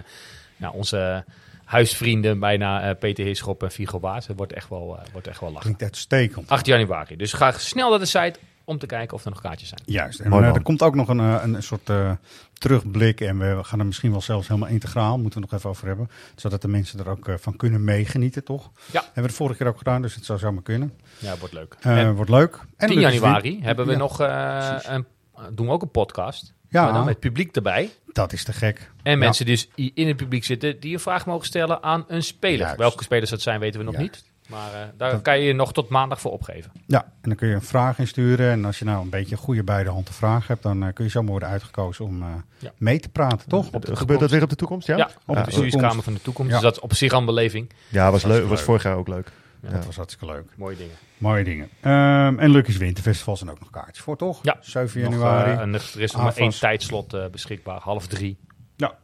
ja, 0.56 0.70
onze 0.70 1.24
huisvrienden 1.64 2.38
bijna 2.38 2.88
eh, 2.88 2.98
Peter 2.98 3.24
Heerschop 3.24 3.62
en 3.62 3.70
Vigo 3.70 3.98
Baas. 3.98 4.26
Het 4.26 4.36
wordt 4.36 4.52
echt 4.52 4.68
wel, 4.68 4.98
wordt 5.12 5.26
echt 5.26 5.40
wel 5.40 5.48
lachen. 5.48 5.62
Klinkt 5.62 5.82
uitstekend. 5.82 6.48
8 6.48 6.66
januari. 6.66 7.16
Dus 7.16 7.32
ga 7.32 7.52
snel 7.52 7.90
naar 7.90 7.98
de 7.98 8.04
site 8.04 8.38
om 8.64 8.78
te 8.78 8.86
kijken 8.86 9.16
of 9.16 9.24
er 9.24 9.30
nog 9.30 9.40
kaartjes 9.40 9.68
zijn. 9.68 9.80
Juist. 9.84 10.20
En 10.20 10.32
eh, 10.32 10.54
er 10.54 10.62
komt 10.62 10.82
ook 10.82 10.94
nog 10.94 11.08
een, 11.08 11.20
eh, 11.20 11.40
een 11.42 11.62
soort 11.62 11.90
eh, 11.90 12.12
terugblik. 12.52 13.20
En 13.20 13.38
we 13.38 13.64
gaan 13.64 13.78
er 13.78 13.86
misschien 13.86 14.10
wel 14.10 14.20
zelfs 14.20 14.48
helemaal 14.48 14.68
integraal. 14.68 15.18
Moeten 15.18 15.40
we 15.40 15.46
nog 15.50 15.58
even 15.58 15.70
over 15.70 15.86
hebben. 15.86 16.10
Zodat 16.34 16.62
de 16.62 16.68
mensen 16.68 16.98
er 16.98 17.08
ook 17.08 17.26
van 17.36 17.56
kunnen 17.56 17.84
meegenieten, 17.84 18.44
toch? 18.44 18.70
Ja. 18.92 19.00
Hebben 19.02 19.22
we 19.22 19.28
de 19.28 19.34
vorige 19.34 19.58
keer 19.58 19.66
ook 19.66 19.78
gedaan, 19.78 20.02
dus 20.02 20.14
het 20.14 20.24
zou 20.24 20.38
zomaar 20.38 20.62
kunnen. 20.62 20.92
Ja, 21.18 21.36
wordt 21.38 21.54
leuk. 21.54 21.76
Eh, 21.80 21.98
en 21.98 22.14
wordt 22.14 22.30
leuk. 22.30 22.58
En 22.76 22.88
10 22.88 22.98
leuk 22.98 23.06
is 23.06 23.14
januari 23.14 23.58
hebben 23.62 23.86
we 23.86 23.92
Ja, 23.92 23.98
nog 23.98 24.20
eh, 24.20 24.76
een, 24.82 25.06
doen 25.54 25.66
we 25.66 25.72
ook 25.72 25.82
een 25.82 25.90
podcast. 25.90 26.52
Ja. 26.68 26.84
Maar 26.84 26.92
dan 26.92 27.04
met 27.04 27.20
publiek 27.20 27.56
erbij. 27.56 27.90
Dat 28.12 28.32
is 28.32 28.44
te 28.44 28.52
gek. 28.52 28.90
En 29.02 29.12
Ja. 29.12 29.18
mensen 29.18 29.46
dus 29.46 29.68
die 29.74 29.92
in 29.94 30.06
het 30.08 30.16
publiek 30.16 30.44
zitten 30.44 30.80
die 30.80 30.92
een 30.92 31.00
vraag 31.00 31.26
mogen 31.26 31.46
stellen 31.46 31.82
aan 31.82 32.04
een 32.08 32.22
speler. 32.22 32.58
Juist. 32.58 32.76
Welke 32.76 33.02
spelers 33.02 33.30
dat 33.30 33.40
zijn 33.40 33.60
weten 33.60 33.80
we 33.80 33.86
nog 33.86 33.94
Juist. 33.94 34.12
niet. 34.12 34.32
Maar 34.48 34.72
eh, 34.74 34.80
daar 34.96 35.20
kan 35.20 35.38
je 35.40 35.46
je 35.46 35.52
nog 35.52 35.72
tot 35.72 35.88
maandag 35.88 36.20
voor 36.20 36.30
opgeven. 36.32 36.72
Ja, 36.86 37.02
en 37.02 37.28
dan 37.28 37.34
kun 37.36 37.48
je 37.48 37.54
een 37.54 37.62
vraag 37.62 37.98
insturen. 37.98 38.50
En 38.50 38.64
als 38.64 38.78
je 38.78 38.84
nou 38.84 39.02
een 39.02 39.10
beetje 39.10 39.32
een 39.32 39.40
goede 39.42 39.62
beide 39.64 39.90
handen 39.90 40.14
vraag 40.14 40.46
hebt, 40.46 40.62
dan 40.62 40.82
eh, 40.84 40.92
kun 40.92 41.04
je 41.04 41.10
zomaar 41.10 41.30
worden 41.30 41.48
uitgekozen 41.48 42.04
om 42.04 42.22
eh, 42.22 42.28
Ja. 42.58 42.72
mee 42.78 43.00
te 43.00 43.08
praten, 43.08 43.48
toch? 43.48 43.72
Op 43.72 43.84
de 43.84 43.96
Gebeurt 43.96 44.20
dat 44.20 44.30
weer 44.30 44.42
op 44.42 44.48
de 44.50 44.56
toekomst? 44.56 44.86
Ja, 44.86 44.96
Ja, 44.96 45.10
op 45.26 45.34
Ja, 45.34 45.40
de 45.40 45.46
bestuurskamer 45.50 46.02
van 46.04 46.12
de 46.14 46.22
toekomst. 46.22 46.50
Ja. 46.50 46.56
Dus 46.56 46.64
dat 46.66 46.76
is 46.76 46.82
op 46.82 46.94
zich 46.94 47.12
al 47.12 47.18
een 47.20 47.26
beleving. 47.26 47.70
Ja, 47.88 48.10
was, 48.10 48.22
leuk, 48.24 48.46
was 48.48 48.60
vorig 48.62 48.82
jaar 48.82 48.96
ook 48.96 49.08
leuk. 49.08 49.32
Ja. 49.62 49.70
Dat 49.70 49.84
was 49.86 49.96
hartstikke 49.96 50.34
leuk. 50.34 50.44
Mooie 50.56 50.76
dingen. 50.76 50.94
Mooie 51.18 51.44
dingen. 51.44 51.68
Ehm, 51.80 52.38
en 52.38 52.50
Lucky's 52.50 52.76
Winterfestival 52.76 53.36
zijn 53.36 53.50
ook 53.50 53.60
nog 53.60 53.70
kaartjes 53.70 54.00
voor, 54.04 54.16
toch? 54.16 54.38
Ja. 54.42 54.56
7 54.60 55.00
Nog, 55.02 55.10
januari. 55.12 55.50
eh, 55.52 55.58
en 55.60 55.74
er 55.74 55.92
is 56.00 56.12
nog 56.12 56.22
maar 56.22 56.36
één 56.36 56.50
tijdslot 56.58 57.14
eh, 57.14 57.26
beschikbaar. 57.26 57.80
Half 57.80 58.06
drie. 58.06 58.38
Ja. 58.76 58.94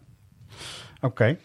Oké. 1.01 1.37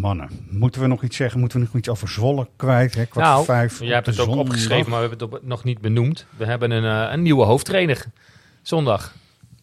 Mannen, 0.00 0.28
moeten 0.50 0.80
we 0.80 0.86
nog 0.86 1.02
iets 1.02 1.16
zeggen? 1.16 1.40
Moeten 1.40 1.58
we 1.60 1.64
nog 1.66 1.74
iets 1.74 1.88
over 1.88 2.08
Zwolle 2.08 2.48
kwijt? 2.56 2.94
Hè? 2.94 3.06
Kwart 3.06 3.26
nou, 3.26 3.44
vijf. 3.44 3.78
jij 3.80 3.94
hebt 3.94 4.06
het 4.06 4.18
ook 4.18 4.28
opgeschreven, 4.36 4.90
maar 4.90 5.00
we 5.02 5.08
hebben 5.08 5.28
het 5.28 5.38
op- 5.38 5.46
nog 5.48 5.64
niet 5.64 5.80
benoemd. 5.80 6.26
We 6.36 6.44
hebben 6.44 6.70
een, 6.70 7.06
eh, 7.06 7.12
een 7.12 7.22
nieuwe 7.22 7.44
hoofdtrainer. 7.44 8.04
Zondag, 8.62 9.14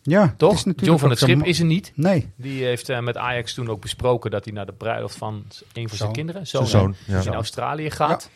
Ja, 0.01 0.33
toch? 0.37 0.53
is 0.53 0.65
John 0.75 0.99
van 0.99 1.09
het 1.09 1.19
Schip 1.19 1.43
is 1.43 1.59
er 1.59 1.65
niet. 1.65 1.91
Nee, 1.95 2.31
Die 2.35 2.63
heeft 2.63 2.89
eh, 2.89 2.99
met 2.99 3.17
Ajax 3.17 3.53
toen 3.53 3.69
ook 3.69 3.81
besproken 3.81 4.31
dat 4.31 4.43
hij 4.45 4.53
naar 4.53 4.65
de 4.65 4.73
bruiloft 4.73 5.15
van 5.15 5.45
een 5.73 5.87
van 5.89 5.97
zijn 5.97 6.11
kinderen, 6.11 6.47
Zijn 6.47 6.67
zoon, 6.67 6.81
zoon, 6.81 6.95
dus 7.07 7.23
ja. 7.23 7.29
in 7.31 7.35
Australië 7.35 7.89
gaat. 7.91 8.29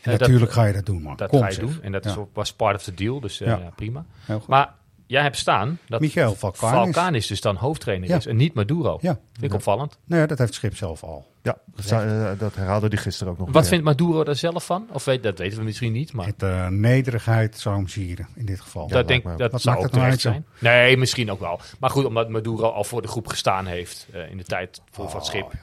en 0.00 0.12
Eh, 0.12 0.18
dat- 0.18 0.20
natuurlijk 0.28 0.52
ga 0.52 0.64
je 0.64 0.72
dat 0.72 0.86
doen, 0.86 1.02
man. 1.02 1.16
Dat 1.16 1.28
Kom, 1.28 1.40
ga 1.40 1.46
je 1.46 1.52
zeg. 1.52 1.64
doen. 1.64 1.78
En 1.82 1.92
dat 1.92 2.04
is 2.04 2.14
Ja. 2.14 2.18
ook, 2.20 2.28
was 2.32 2.52
part 2.52 2.76
of 2.76 2.82
the 2.82 2.94
deal, 2.94 3.20
dus 3.20 3.38
Ja. 3.38 3.46
ja, 3.46 3.70
prima. 3.76 4.04
Heel 4.24 4.38
goed. 4.38 4.48
Maar 4.48 4.74
jij 5.14 5.22
hebt 5.22 5.36
staan 5.38 5.78
dat 5.88 6.00
Michael 6.00 6.34
Valkanis. 6.34 6.74
Valkanis 6.94 7.26
dus 7.26 7.40
dan 7.40 7.56
hoofdtrainer 7.56 8.08
Ja. 8.08 8.16
is 8.16 8.26
en 8.26 8.36
niet 8.36 8.54
Maduro. 8.54 8.98
Ja. 9.00 9.18
Vind 9.32 9.44
ik 9.44 9.54
opvallend. 9.54 9.98
Nou 10.04 10.20
ja, 10.20 10.26
dat 10.26 10.38
heeft 10.38 10.54
Schip 10.54 10.76
zelf 10.76 11.02
al. 11.02 11.26
Ja, 11.42 11.56
dat, 11.74 11.90
eh, 11.90 12.30
dat 12.38 12.54
herhaalde 12.54 12.88
hij 12.88 12.96
gisteren 12.96 13.32
ook 13.32 13.38
nog. 13.38 13.46
Wat 13.46 13.60
weer. 13.60 13.64
vindt 13.70 13.84
Maduro 13.84 14.24
daar 14.24 14.36
zelf 14.36 14.64
van? 14.66 14.86
Of 14.92 15.04
weet, 15.04 15.22
dat 15.22 15.38
weten 15.38 15.58
we 15.58 15.64
misschien 15.64 15.92
niet, 15.92 16.12
maar 16.12 16.26
Het 16.26 16.42
eh, 16.42 16.66
nederigheid 16.68 17.58
zou 17.58 17.76
hem 17.76 17.88
zieren, 17.88 18.28
in 18.34 18.46
dit 18.46 18.60
geval. 18.60 18.88
dat, 18.88 19.08
denk, 19.08 19.38
dat 19.38 19.52
Wat 19.52 19.60
zou 19.62 19.74
maakt 19.76 19.86
ook 19.86 19.92
nou 19.92 20.04
terecht 20.04 20.20
zijn. 20.20 20.46
Nee, 20.58 20.96
misschien 20.96 21.30
ook 21.30 21.40
wel. 21.40 21.60
Maar 21.78 21.90
goed, 21.90 22.04
omdat 22.04 22.28
Maduro 22.28 22.68
al 22.70 22.84
voor 22.84 23.02
de 23.02 23.08
groep 23.08 23.26
gestaan 23.26 23.66
heeft 23.66 24.06
eh, 24.12 24.30
in 24.30 24.36
de 24.36 24.44
tijd 24.44 24.80
voor 24.90 25.08
van 25.10 25.18
het 25.18 25.26
schip. 25.28 25.44
Oh, 25.44 25.52
ja. 25.52 25.60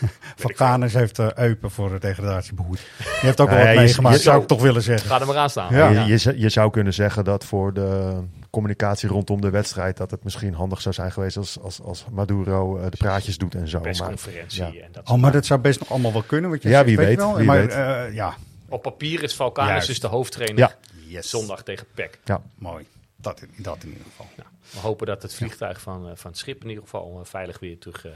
Valkanis 0.36 0.92
heeft 0.94 1.18
eh, 1.18 1.26
Eupen 1.34 1.70
voor 1.70 1.88
de 1.88 1.98
degradatie 1.98 2.54
behoed. 2.54 2.76
Die 2.98 3.06
heeft 3.20 3.40
ook 3.40 3.48
wel 3.48 3.56
Nou 3.56 3.58
wat 3.58 3.74
ja, 3.74 3.80
je- 3.80 3.86
meegemaakt, 3.86 4.16
je- 4.16 4.22
zou 4.22 4.42
ik 4.42 4.46
toch 4.48 4.62
willen 4.62 4.82
zeggen. 4.82 5.08
Ga 5.10 5.20
er 5.20 5.26
maar 5.26 5.36
aan 5.36 5.50
staan. 5.50 5.74
Ja. 5.74 5.88
Je, 5.88 6.18
je, 6.18 6.38
je 6.40 6.48
zou 6.48 6.70
kunnen 6.70 6.94
zeggen 6.94 7.24
dat 7.24 7.44
voor 7.44 7.72
de 7.74 8.18
communicatie 8.52 9.08
rondom 9.08 9.40
de 9.40 9.50
wedstrijd... 9.50 9.96
dat 9.96 10.10
het 10.10 10.24
misschien 10.24 10.54
handig 10.54 10.80
zou 10.80 10.94
zijn 10.94 11.12
geweest 11.12 11.36
als, 11.36 11.58
als, 11.60 11.80
als 11.80 12.04
Maduro 12.10 12.78
eh, 12.78 12.90
de 12.90 12.96
praatjes 12.96 13.38
doet 13.38 13.54
en 13.54 13.68
zo. 13.68 13.76
Maar, 13.78 13.86
Persconferentie 13.86 14.62
ja. 14.62 14.66
en 14.84 14.92
dat 14.92 15.08
Oh, 15.10 15.16
maar 15.20 15.32
dat 15.32 15.46
zou 15.46 15.60
best 15.60 15.78
nog 15.80 15.90
allemaal 15.90 16.12
wel 16.12 16.22
kunnen. 16.22 16.50
Wat 16.50 16.62
je 16.62 16.68
Ja, 16.68 16.74
zegt, 16.74 16.86
wie 16.86 16.96
weet 16.96 17.16
wel. 17.16 17.36
wie 17.36 17.46
maar, 17.46 17.58
weet. 17.60 17.70
eh, 17.72 18.14
ja, 18.14 18.34
Op 18.68 18.82
papier 18.82 19.22
is 19.22 19.34
Valkanis 19.34 19.86
dus 19.86 20.00
de 20.00 20.06
hoofdtrainer 20.06 20.58
Ja. 20.58 20.74
yes. 21.06 21.30
zondag 21.30 21.62
tegen 21.62 21.86
PEC. 21.94 22.18
ja. 22.24 22.42
Mooi. 22.58 22.86
Dat, 23.16 23.40
in- 23.42 23.62
dat 23.62 23.82
in 23.82 23.88
ieder 23.88 24.04
geval. 24.04 24.26
We 24.70 24.78
hopen 24.78 25.06
dat 25.06 25.22
het 25.22 25.34
vliegtuig 25.34 25.80
van, 25.80 26.08
eh, 26.08 26.12
van 26.14 26.30
het 26.30 26.38
schip 26.40 26.62
in 26.62 26.68
ieder 26.68 26.84
geval 26.84 27.20
veilig 27.24 27.58
weer 27.60 27.78
terug... 27.78 28.04
eh, 28.06 28.12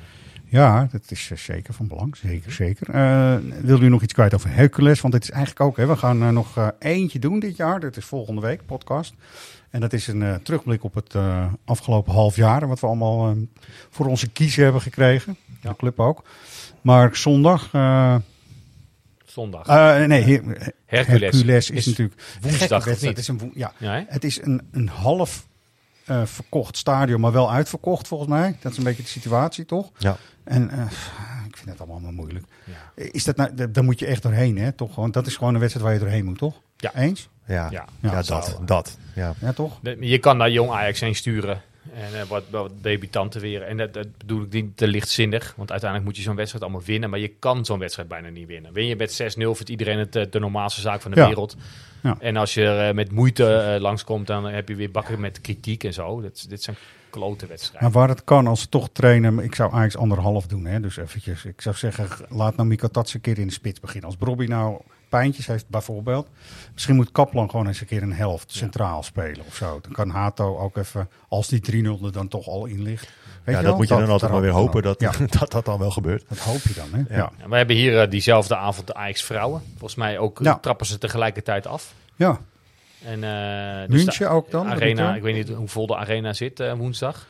Ja, 0.46 0.88
dat 0.92 1.10
is 1.10 1.30
zeker 1.34 1.74
van 1.74 1.88
belang. 1.88 2.16
Zeker, 2.16 2.52
zeker. 2.52 2.90
Eh, 2.90 3.36
wil 3.60 3.80
u 3.82 3.88
nog 3.88 4.02
iets 4.02 4.12
kwijt 4.12 4.34
over 4.34 4.50
Hercules? 4.54 5.00
Want 5.00 5.14
het 5.14 5.22
is 5.22 5.30
eigenlijk 5.30 5.60
ook, 5.60 5.76
hè, 5.76 5.86
we 5.86 5.96
gaan 5.96 6.22
eh, 6.22 6.28
nog 6.28 6.72
eentje 6.78 7.18
doen 7.18 7.38
dit 7.38 7.56
jaar. 7.56 7.80
Dat 7.80 7.96
is 7.96 8.04
volgende 8.04 8.40
week, 8.40 8.66
podcast. 8.66 9.14
En 9.76 9.82
dat 9.82 9.92
is 9.92 10.06
een 10.06 10.22
eh, 10.22 10.34
terugblik 10.34 10.84
op 10.84 10.94
het 10.94 11.14
eh, 11.14 11.52
afgelopen 11.64 12.12
half 12.12 12.36
jaar. 12.36 12.62
En 12.62 12.68
wat 12.68 12.80
we 12.80 12.86
allemaal 12.86 13.30
eh, 13.30 13.36
voor 13.90 14.06
onze 14.06 14.28
kiezen 14.28 14.62
hebben 14.62 14.80
gekregen. 14.82 15.36
Ja. 15.62 15.70
De 15.70 15.76
club 15.76 16.00
ook. 16.00 16.24
Maar 16.80 17.16
zondag, 17.16 17.68
eh, 17.72 18.16
zondag. 19.24 19.66
eh, 19.66 20.04
nee, 20.04 20.22
Her- 20.22 20.72
Hercules, 20.86 21.20
Hercules 21.34 21.70
is, 21.70 21.76
is 21.76 21.86
natuurlijk 21.86 22.22
woensdag, 22.40 22.86
niet? 22.86 23.00
Het 23.00 23.18
is 23.18 23.28
een, 23.28 23.50
ja, 23.54 23.72
het 24.08 24.24
is 24.24 24.42
een, 24.42 24.62
een 24.70 24.88
half 24.88 25.46
eh, 26.04 26.22
verkocht 26.24 26.76
stadion, 26.76 27.20
maar 27.20 27.32
wel 27.32 27.52
uitverkocht 27.52 28.08
volgens 28.08 28.30
mij. 28.30 28.56
Dat 28.60 28.72
is 28.72 28.78
een 28.78 28.84
beetje 28.84 29.02
de 29.02 29.08
situatie, 29.08 29.64
toch? 29.64 29.90
Ja. 29.98 30.16
En 30.44 30.70
eh, 30.70 30.80
ik 31.48 31.56
vind 31.56 31.68
het 31.70 31.78
allemaal 31.80 32.00
maar 32.00 32.12
moeilijk. 32.12 32.44
Ja. 32.64 33.02
Is 33.04 33.24
dat 33.24 33.36
nou, 33.36 33.54
da- 33.54 33.66
daar 33.66 33.84
moet 33.84 33.98
je 33.98 34.06
echt 34.06 34.22
doorheen, 34.22 34.58
hè? 34.58 34.72
Toch? 34.72 34.94
Want 34.94 35.14
dat 35.14 35.26
is 35.26 35.36
gewoon 35.36 35.54
een 35.54 35.60
wedstrijd 35.60 35.86
waar 35.88 35.96
je 35.98 36.02
doorheen 36.04 36.24
moet, 36.24 36.38
toch? 36.38 36.60
Ja. 36.76 36.94
Eens? 36.94 37.28
Ja, 37.46 37.70
Ja. 38.00 38.22
dat, 38.22 38.58
dat. 38.64 38.98
Ja. 39.14 39.34
Ja, 39.40 39.52
toch? 39.52 39.80
Je 40.00 40.18
kan 40.18 40.38
daar 40.38 40.50
jong 40.50 40.70
Ajax 40.70 41.00
heen 41.00 41.14
sturen. 41.14 41.60
En 41.94 42.20
eh, 42.20 42.26
wat, 42.28 42.42
wat 42.50 42.72
debutanten 42.80 43.40
weer. 43.40 43.62
En 43.62 43.76
dat, 43.76 43.92
dat 43.94 44.16
bedoel 44.18 44.42
ik 44.42 44.52
niet 44.52 44.76
te 44.76 44.86
lichtzinnig. 44.88 45.54
Want 45.56 45.70
uiteindelijk 45.70 46.08
moet 46.10 46.18
je 46.18 46.24
zo'n 46.26 46.36
wedstrijd 46.36 46.64
allemaal 46.64 46.82
winnen. 46.86 47.10
Maar 47.10 47.18
je 47.18 47.28
kan 47.38 47.64
zo'n 47.64 47.78
wedstrijd 47.78 48.08
bijna 48.08 48.28
niet 48.28 48.46
winnen. 48.46 48.72
Win 48.72 48.86
je 48.86 48.96
met 48.96 49.12
6-0 49.12 49.34
vindt 49.36 49.68
iedereen 49.68 49.98
het 49.98 50.16
eh, 50.16 50.24
de 50.30 50.38
normaalste 50.38 50.80
zaak 50.80 51.00
van 51.00 51.10
de 51.10 51.20
Ja. 51.20 51.26
wereld. 51.26 51.56
Ja. 52.02 52.16
En 52.20 52.36
als 52.36 52.54
je 52.54 52.64
er 52.64 52.88
eh, 52.88 52.94
met 52.94 53.10
moeite 53.12 53.76
langskomt, 53.80 54.26
dan 54.26 54.44
heb 54.44 54.68
je 54.68 54.74
weer 54.74 54.90
bakken 54.90 55.20
met 55.20 55.40
kritiek 55.40 55.84
en 55.84 55.92
zo. 55.92 56.20
Dat, 56.20 56.46
dit 56.48 56.62
zijn 56.62 56.76
klote 57.10 57.46
wedstrijden. 57.46 57.82
Maar 57.90 58.00
waar 58.00 58.08
het 58.08 58.24
kan, 58.24 58.46
als 58.46 58.60
ze 58.60 58.68
toch 58.68 58.88
trainen, 58.92 59.34
maar 59.34 59.44
ik 59.44 59.54
zou 59.54 59.72
Ajax 59.72 59.96
anderhalf 59.96 60.46
doen, 60.46 60.66
hè? 60.66 60.80
Dus 60.80 60.96
eventjes, 60.96 61.44
ik 61.44 61.60
zou 61.60 61.76
zeggen, 61.76 62.08
laat 62.28 62.56
nou 62.56 62.68
Mika 62.68 62.88
Tats 62.88 63.14
een 63.14 63.20
keer 63.20 63.38
in 63.38 63.46
de 63.46 63.52
spits 63.52 63.80
beginnen. 63.80 64.04
Als 64.10 64.18
Bobby 64.18 64.46
nou 64.46 64.80
pijntjes 65.08 65.46
heeft 65.46 65.68
bijvoorbeeld, 65.68 66.28
misschien 66.72 66.94
moet 66.96 67.12
Kaplan 67.12 67.50
gewoon 67.50 67.66
eens 67.66 67.80
een 67.80 67.86
keer 67.86 68.02
een 68.02 68.12
helft 68.12 68.52
centraal 68.52 69.02
spelen 69.02 69.46
of 69.46 69.54
zo. 69.54 69.78
Dan 69.82 69.92
kan 69.92 70.10
Hato 70.10 70.58
ook 70.58 70.76
even, 70.76 71.08
als 71.28 71.48
die 71.48 71.84
3-0 72.00 72.04
er 72.04 72.12
dan 72.12 72.28
toch 72.28 72.46
al 72.48 72.66
in 72.66 72.82
ligt. 72.82 73.08
Weet 73.44 73.54
ja, 73.54 73.60
dat 73.62 73.62
wel? 73.70 73.76
moet 73.76 73.88
je 73.88 73.94
dan 73.96 74.08
altijd 74.08 74.30
maar 74.32 74.40
weer 74.40 74.50
hopen 74.50 74.82
dat. 74.82 75.00
Ja, 75.00 75.12
dat 75.38 75.50
dat 75.50 75.64
dan 75.64 75.78
wel 75.78 75.90
gebeurt. 75.90 76.24
dat 76.28 76.38
hoop 76.38 76.60
je 76.62 76.74
dan, 76.74 76.88
hè? 76.92 77.16
Ja. 77.16 77.32
Ja, 77.38 77.48
we 77.48 77.56
hebben 77.56 77.76
hier 77.76 78.00
eh, 78.02 78.10
diezelfde 78.10 78.56
avond 78.56 78.86
de 78.86 78.94
Ajax 78.94 79.22
vrouwen. 79.24 79.62
Volgens 79.70 79.94
mij 79.94 80.18
ook 80.18 80.38
Ja. 80.42 80.58
trappen 80.58 80.86
ze 80.86 80.98
tegelijkertijd 80.98 81.66
af. 81.66 81.94
ja. 82.16 82.40
En, 83.04 83.24
eh, 83.24 83.88
München 83.88 84.26
de- 84.26 84.32
ook 84.32 84.50
dan, 84.50 84.66
Arena, 84.66 85.14
ik 85.14 85.22
weet 85.22 85.34
niet 85.34 85.56
hoe 85.56 85.68
vol 85.68 85.86
de 85.86 85.96
arena 85.96 86.32
zit 86.32 86.60
eh, 86.60 86.72
woensdag. 86.72 87.26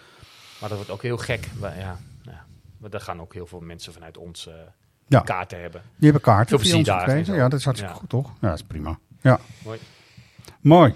Maar 0.60 0.68
dat 0.68 0.78
wordt 0.78 0.92
ook 0.92 1.02
heel 1.02 1.16
gek. 1.16 1.48
Maar, 1.60 1.78
ja, 1.78 1.98
ja. 2.22 2.44
Maar 2.78 2.90
daar 2.90 3.00
gaan 3.00 3.20
ook 3.20 3.34
heel 3.34 3.46
veel 3.46 3.60
mensen 3.60 3.92
vanuit 3.92 4.16
ons 4.18 4.46
eh, 4.46 4.54
Ja. 5.08 5.20
kaarten 5.20 5.60
hebben. 5.60 5.80
Die 5.96 6.04
hebben 6.10 6.20
kaarten 6.22 6.58
ons 6.58 6.84
daar 6.84 7.00
gekregen. 7.00 7.34
Ja, 7.34 7.48
dat 7.48 7.58
is 7.58 7.64
hartstikke 7.64 7.94
Ja. 7.94 8.00
goed, 8.00 8.08
toch? 8.08 8.32
Ja, 8.40 8.48
dat 8.48 8.58
is 8.58 8.64
prima. 8.64 8.98
Ja, 9.20 9.40
Mooi. 9.64 9.78
mooi. 10.60 10.94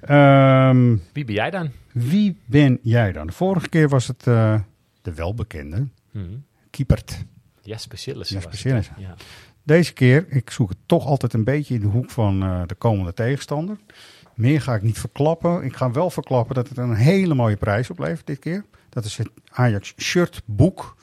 Ehm, 0.00 0.96
Wie 1.12 1.24
ben 1.24 1.34
jij 1.34 1.50
dan? 1.50 1.70
wie 1.92 2.40
ben 2.44 2.78
jij 2.82 3.12
dan? 3.12 3.26
De 3.26 3.32
vorige 3.32 3.68
keer 3.68 3.88
was 3.88 4.06
het 4.06 4.26
eh, 4.26 4.60
de 5.02 5.14
welbekende 5.14 5.86
Mhm. 6.10 6.24
Kiepert. 6.70 7.24
Jasper 7.62 7.98
Sillissen 7.98 8.36
Jasper 8.36 8.58
Sillissen. 8.58 8.94
Ja. 8.98 9.14
Deze 9.62 9.92
keer, 9.92 10.26
ik 10.28 10.50
zoek 10.50 10.68
het 10.68 10.78
toch 10.86 11.06
altijd 11.06 11.32
een 11.32 11.44
beetje 11.44 11.74
in 11.74 11.80
de 11.80 11.86
hoek 11.86 12.10
van 12.10 12.42
eh, 12.42 12.62
de 12.66 12.74
komende 12.74 13.14
tegenstander. 13.14 13.76
Meer 14.34 14.60
ga 14.60 14.74
ik 14.74 14.82
niet 14.82 14.98
verklappen. 14.98 15.62
Ik 15.64 15.76
ga 15.76 15.90
wel 15.90 16.10
verklappen 16.10 16.54
dat 16.54 16.68
het 16.68 16.78
een 16.78 16.94
hele 16.94 17.34
mooie 17.34 17.56
prijs 17.56 17.90
oplevert 17.90 18.26
dit 18.26 18.38
keer. 18.38 18.64
Dat 18.88 19.04
is 19.04 19.16
het 19.16 19.28
Ajax 19.50 19.94
shirtboek. 19.98 20.96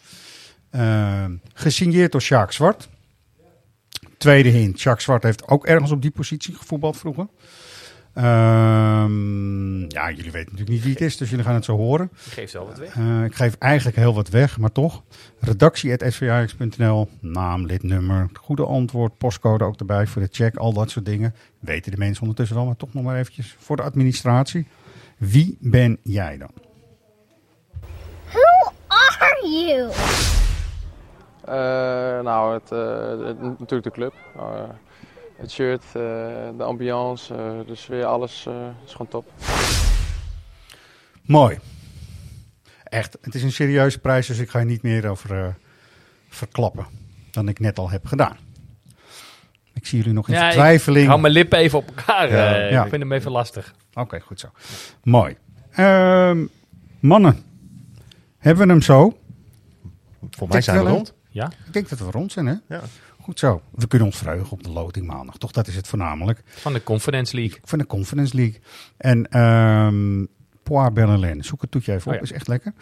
Eh, 0.74 1.26
gesigneerd 1.54 2.12
door 2.12 2.22
Sjaak 2.22 2.52
Zwart. 2.52 2.90
Tweede 4.18 4.50
hint. 4.50 4.80
Sjaak 4.80 5.00
Zwart 5.00 5.24
heeft 5.24 5.48
ook 5.48 5.66
ergens 5.66 5.92
op 5.92 6.02
die 6.02 6.12
positie 6.12 6.56
gevoetbald 6.56 6.98
vroeger. 6.98 7.28
Ehm, 8.14 9.80
ja, 9.80 10.12
jullie 10.12 10.32
weten 10.32 10.52
natuurlijk 10.52 10.70
niet 10.70 10.84
wie 10.84 10.92
het 10.92 11.02
is, 11.02 11.18
dus 11.18 11.30
jullie 11.30 11.46
gaan 11.46 11.54
het 11.54 11.66
zo 11.66 11.76
horen. 11.76 12.12
Die 12.24 12.34
geeft 12.34 12.54
wel 12.54 12.66
wat 12.66 12.78
weg. 12.78 12.96
Eh, 12.96 13.24
ik 13.24 13.36
geef 13.36 13.56
eigenlijk 13.60 13.98
heel 13.98 14.14
wat 14.14 14.30
weg, 14.30 14.58
maar 14.58 14.72
toch. 14.72 15.04
Redactie.svajax.nl, 15.40 17.10
naam, 17.20 17.66
lidnummer, 17.66 18.30
goede 18.34 18.66
antwoord, 18.66 19.18
postcode 19.18 19.64
ook 19.64 19.80
erbij 19.80 20.08
voor 20.08 20.22
de 20.22 20.30
check, 20.32 20.56
al 20.56 20.74
dat 20.74 20.90
soort 20.90 21.06
dingen. 21.06 21.36
Weten 21.60 21.92
de 21.92 21.98
mensen 21.98 22.22
ondertussen 22.22 22.56
wel, 22.56 22.66
maar 22.66 22.76
toch 22.76 22.94
nog 22.94 23.04
maar 23.04 23.18
eventjes 23.18 23.56
voor 23.60 23.76
de 23.76 23.84
administratie. 23.84 24.68
Wie 25.18 25.58
ben 25.60 25.98
jij 26.04 26.38
dan? 26.38 26.52
Who 28.32 28.74
are 28.88 29.48
you? 29.50 29.92
Eh, 31.46 31.54
nou, 32.22 32.54
het, 32.54 32.72
eh, 32.72 33.26
het- 33.28 33.42
natuurlijk 33.42 33.84
de 33.84 33.92
club. 33.92 34.14
Eh, 34.36 34.64
het 35.38 35.52
shirt, 35.52 35.84
eh, 35.86 35.92
de 36.58 36.64
ambiance, 36.64 37.34
eh, 37.36 37.68
de 37.68 37.76
sfeer, 37.76 38.06
alles 38.06 38.46
eh, 38.48 38.54
is 38.86 38.92
gewoon 38.92 39.08
top. 39.08 39.32
Mooi. 41.22 41.60
Echt, 42.84 43.18
het 43.22 43.36
is 43.36 43.44
een 43.44 43.52
serieuze 43.52 44.00
prijs, 44.00 44.28
dus 44.28 44.40
ik 44.40 44.50
ga 44.50 44.60
je 44.60 44.66
niet 44.66 44.82
meer 44.82 45.10
over, 45.10 45.44
eh, 45.46 45.48
verklappen 46.30 46.86
dan 47.32 47.48
ik 47.48 47.60
net 47.60 47.80
al 47.80 47.90
heb 47.90 48.06
gedaan. 48.06 48.38
Ik 49.74 49.86
zie 49.86 49.98
jullie 49.98 50.14
nog 50.14 50.28
in 50.28 50.34
Ja, 50.34 50.42
vertwijfeling. 50.46 51.02
Ik 51.04 51.08
hou 51.10 51.22
mijn 51.22 51.34
lippen 51.34 51.60
even 51.60 51.80
op 51.80 51.88
elkaar. 51.88 52.32
Ja. 52.32 52.56
Ja. 52.56 52.84
Ik 52.84 52.90
vind 52.90 53.02
hem 53.02 53.12
even 53.12 53.32
lastig. 53.32 53.74
Oké, 53.94 54.20
goed 54.20 54.40
zo. 54.40 54.48
Mooi. 55.04 55.38
Ehm, 55.72 56.46
mannen, 57.00 57.44
hebben 58.38 58.66
we 58.68 58.72
hem 58.72 58.82
zo? 58.82 59.18
Voor 60.30 60.48
mij 60.48 60.62
zijn 60.62 60.84
we 60.84 60.90
rond. 60.90 61.14
Ja? 61.34 61.52
Ik 61.66 61.74
denk 61.74 61.90
dat 61.90 62.00
we 62.00 62.12
rond 62.12 62.32
zijn, 62.32 62.46
hè? 62.46 62.56
Ja. 62.68 62.82
Goed 63.20 63.40
zo. 63.40 63.62
We 63.72 63.88
kunnen 63.88 64.08
ons 64.08 64.18
verheugen 64.18 64.52
op 64.52 64.64
de 64.64 64.70
loting 64.70 65.08
maandag. 65.08 65.38
Toch, 65.38 65.52
dat 65.52 65.68
is 65.68 65.76
het 65.76 65.88
voornamelijk. 65.88 66.44
Van 66.46 66.74
de 66.74 66.84
Conference 66.84 67.36
League. 67.36 67.60
Van 67.64 67.78
de 67.78 67.86
Conference 67.86 68.36
League. 68.36 68.60
En 68.98 69.28
ehm 69.30 70.26
Poir 70.64 70.94
Bellelaine. 70.94 71.44
Zoek 71.44 71.62
het 71.62 71.72
toetje 71.72 71.94
even 71.94 72.08
op. 72.08 72.14
Oh 72.14 72.16
ja. 72.16 72.22
Is 72.22 72.32
echt 72.32 72.48
lekker. 72.48 72.74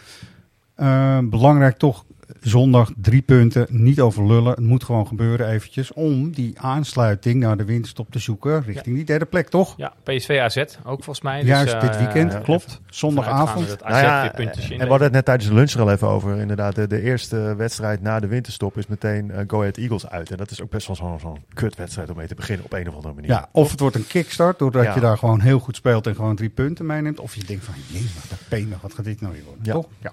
Ehm, 0.74 1.28
belangrijk 1.28 1.76
toch, 1.76 2.04
zondag 2.40 2.90
drie 2.96 3.22
punten. 3.22 3.66
Niet 3.70 4.00
over 4.00 4.26
lullen. 4.26 4.50
Het 4.50 4.60
moet 4.60 4.84
gewoon 4.84 5.06
gebeuren 5.06 5.48
eventjes. 5.48 5.92
Om 5.92 6.30
die 6.30 6.60
aansluiting 6.60 7.40
naar 7.40 7.56
de 7.56 7.64
winststop 7.64 8.10
te 8.10 8.18
zoeken. 8.18 8.62
Richting 8.62 8.96
die 8.96 9.04
derde 9.04 9.24
plek, 9.24 9.48
toch? 9.48 9.74
Ja, 9.76 9.92
PSV 10.02 10.38
AZ 10.42 10.56
ook 10.84 11.04
volgens 11.04 11.20
mij. 11.20 11.40
Dus, 11.40 11.48
Juist 11.48 11.72
eh, 11.72 11.80
dit 11.80 11.96
weekend, 11.98 12.32
ja, 12.32 12.38
klopt. 12.38 12.80
Zondagavond. 12.86 13.66
Nou 13.82 13.96
ja, 13.96 14.34
en 14.34 14.48
we 14.68 14.76
hadden 14.78 15.02
het 15.02 15.12
net 15.12 15.24
tijdens 15.24 15.48
de 15.48 15.54
lunch 15.54 15.70
er 15.72 15.80
al 15.80 15.90
even 15.90 16.08
over. 16.08 16.36
Inderdaad, 16.38 16.74
de, 16.74 16.86
de 16.86 17.00
eerste 17.00 17.54
wedstrijd 17.56 18.02
na 18.02 18.20
de 18.20 18.26
winterstop 18.26 18.76
is 18.78 18.86
meteen 18.86 19.30
eh, 19.30 19.44
Go 19.46 19.58
Ahead 19.60 19.76
Eagles 19.76 20.08
uit. 20.08 20.30
En 20.30 20.36
dat 20.36 20.50
is 20.50 20.62
ook 20.62 20.70
best 20.70 20.86
wel 20.86 20.96
zo'n 20.96 21.18
zo'n 21.20 21.44
kutwedstrijd 21.54 22.10
om 22.10 22.16
mee 22.16 22.26
te 22.26 22.34
beginnen 22.34 22.64
op 22.64 22.72
een 22.72 22.88
of 22.88 22.94
andere 22.94 23.14
manier. 23.14 23.30
Ja, 23.30 23.48
of 23.52 23.70
het 23.70 23.80
wordt 23.80 23.96
een 23.96 24.06
kickstart, 24.06 24.58
doordat 24.58 24.84
Ja. 24.84 24.94
je 24.94 25.00
daar 25.00 25.18
gewoon 25.18 25.40
heel 25.40 25.58
goed 25.58 25.76
speelt 25.76 26.06
en 26.06 26.14
gewoon 26.14 26.36
drie 26.36 26.48
punten 26.48 26.86
meeneemt. 26.86 27.20
Of 27.20 27.34
je 27.34 27.44
denkt 27.44 27.64
van, 27.64 27.74
jee, 27.86 28.10
wat 28.14 28.30
een 28.30 28.46
penig, 28.48 28.80
wat 28.80 28.94
gaat 28.94 29.04
dit 29.04 29.20
nou 29.20 29.32
weer 29.32 29.44
worden? 29.44 29.64
Ja. 29.64 29.72
Toch? 29.72 29.86
Ja. 30.02 30.12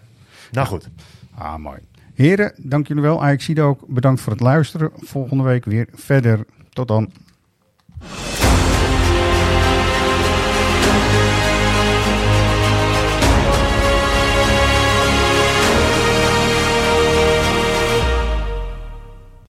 Nou 0.51 0.67
goed. 0.67 0.88
Ah, 1.36 1.55
mooi. 1.55 1.78
Heren, 2.20 2.53
dank 2.57 2.88
jullie 2.88 3.03
wel. 3.03 3.24
Ajaxido 3.24 3.67
ook 3.67 3.88
bedankt 3.88 4.22
voor 4.22 4.32
het 4.32 4.41
luisteren. 4.41 4.91
Volgende 4.95 5.43
week 5.43 5.65
weer 5.65 5.88
verder. 5.93 6.45
Tot 6.70 6.88
dan. 6.88 7.11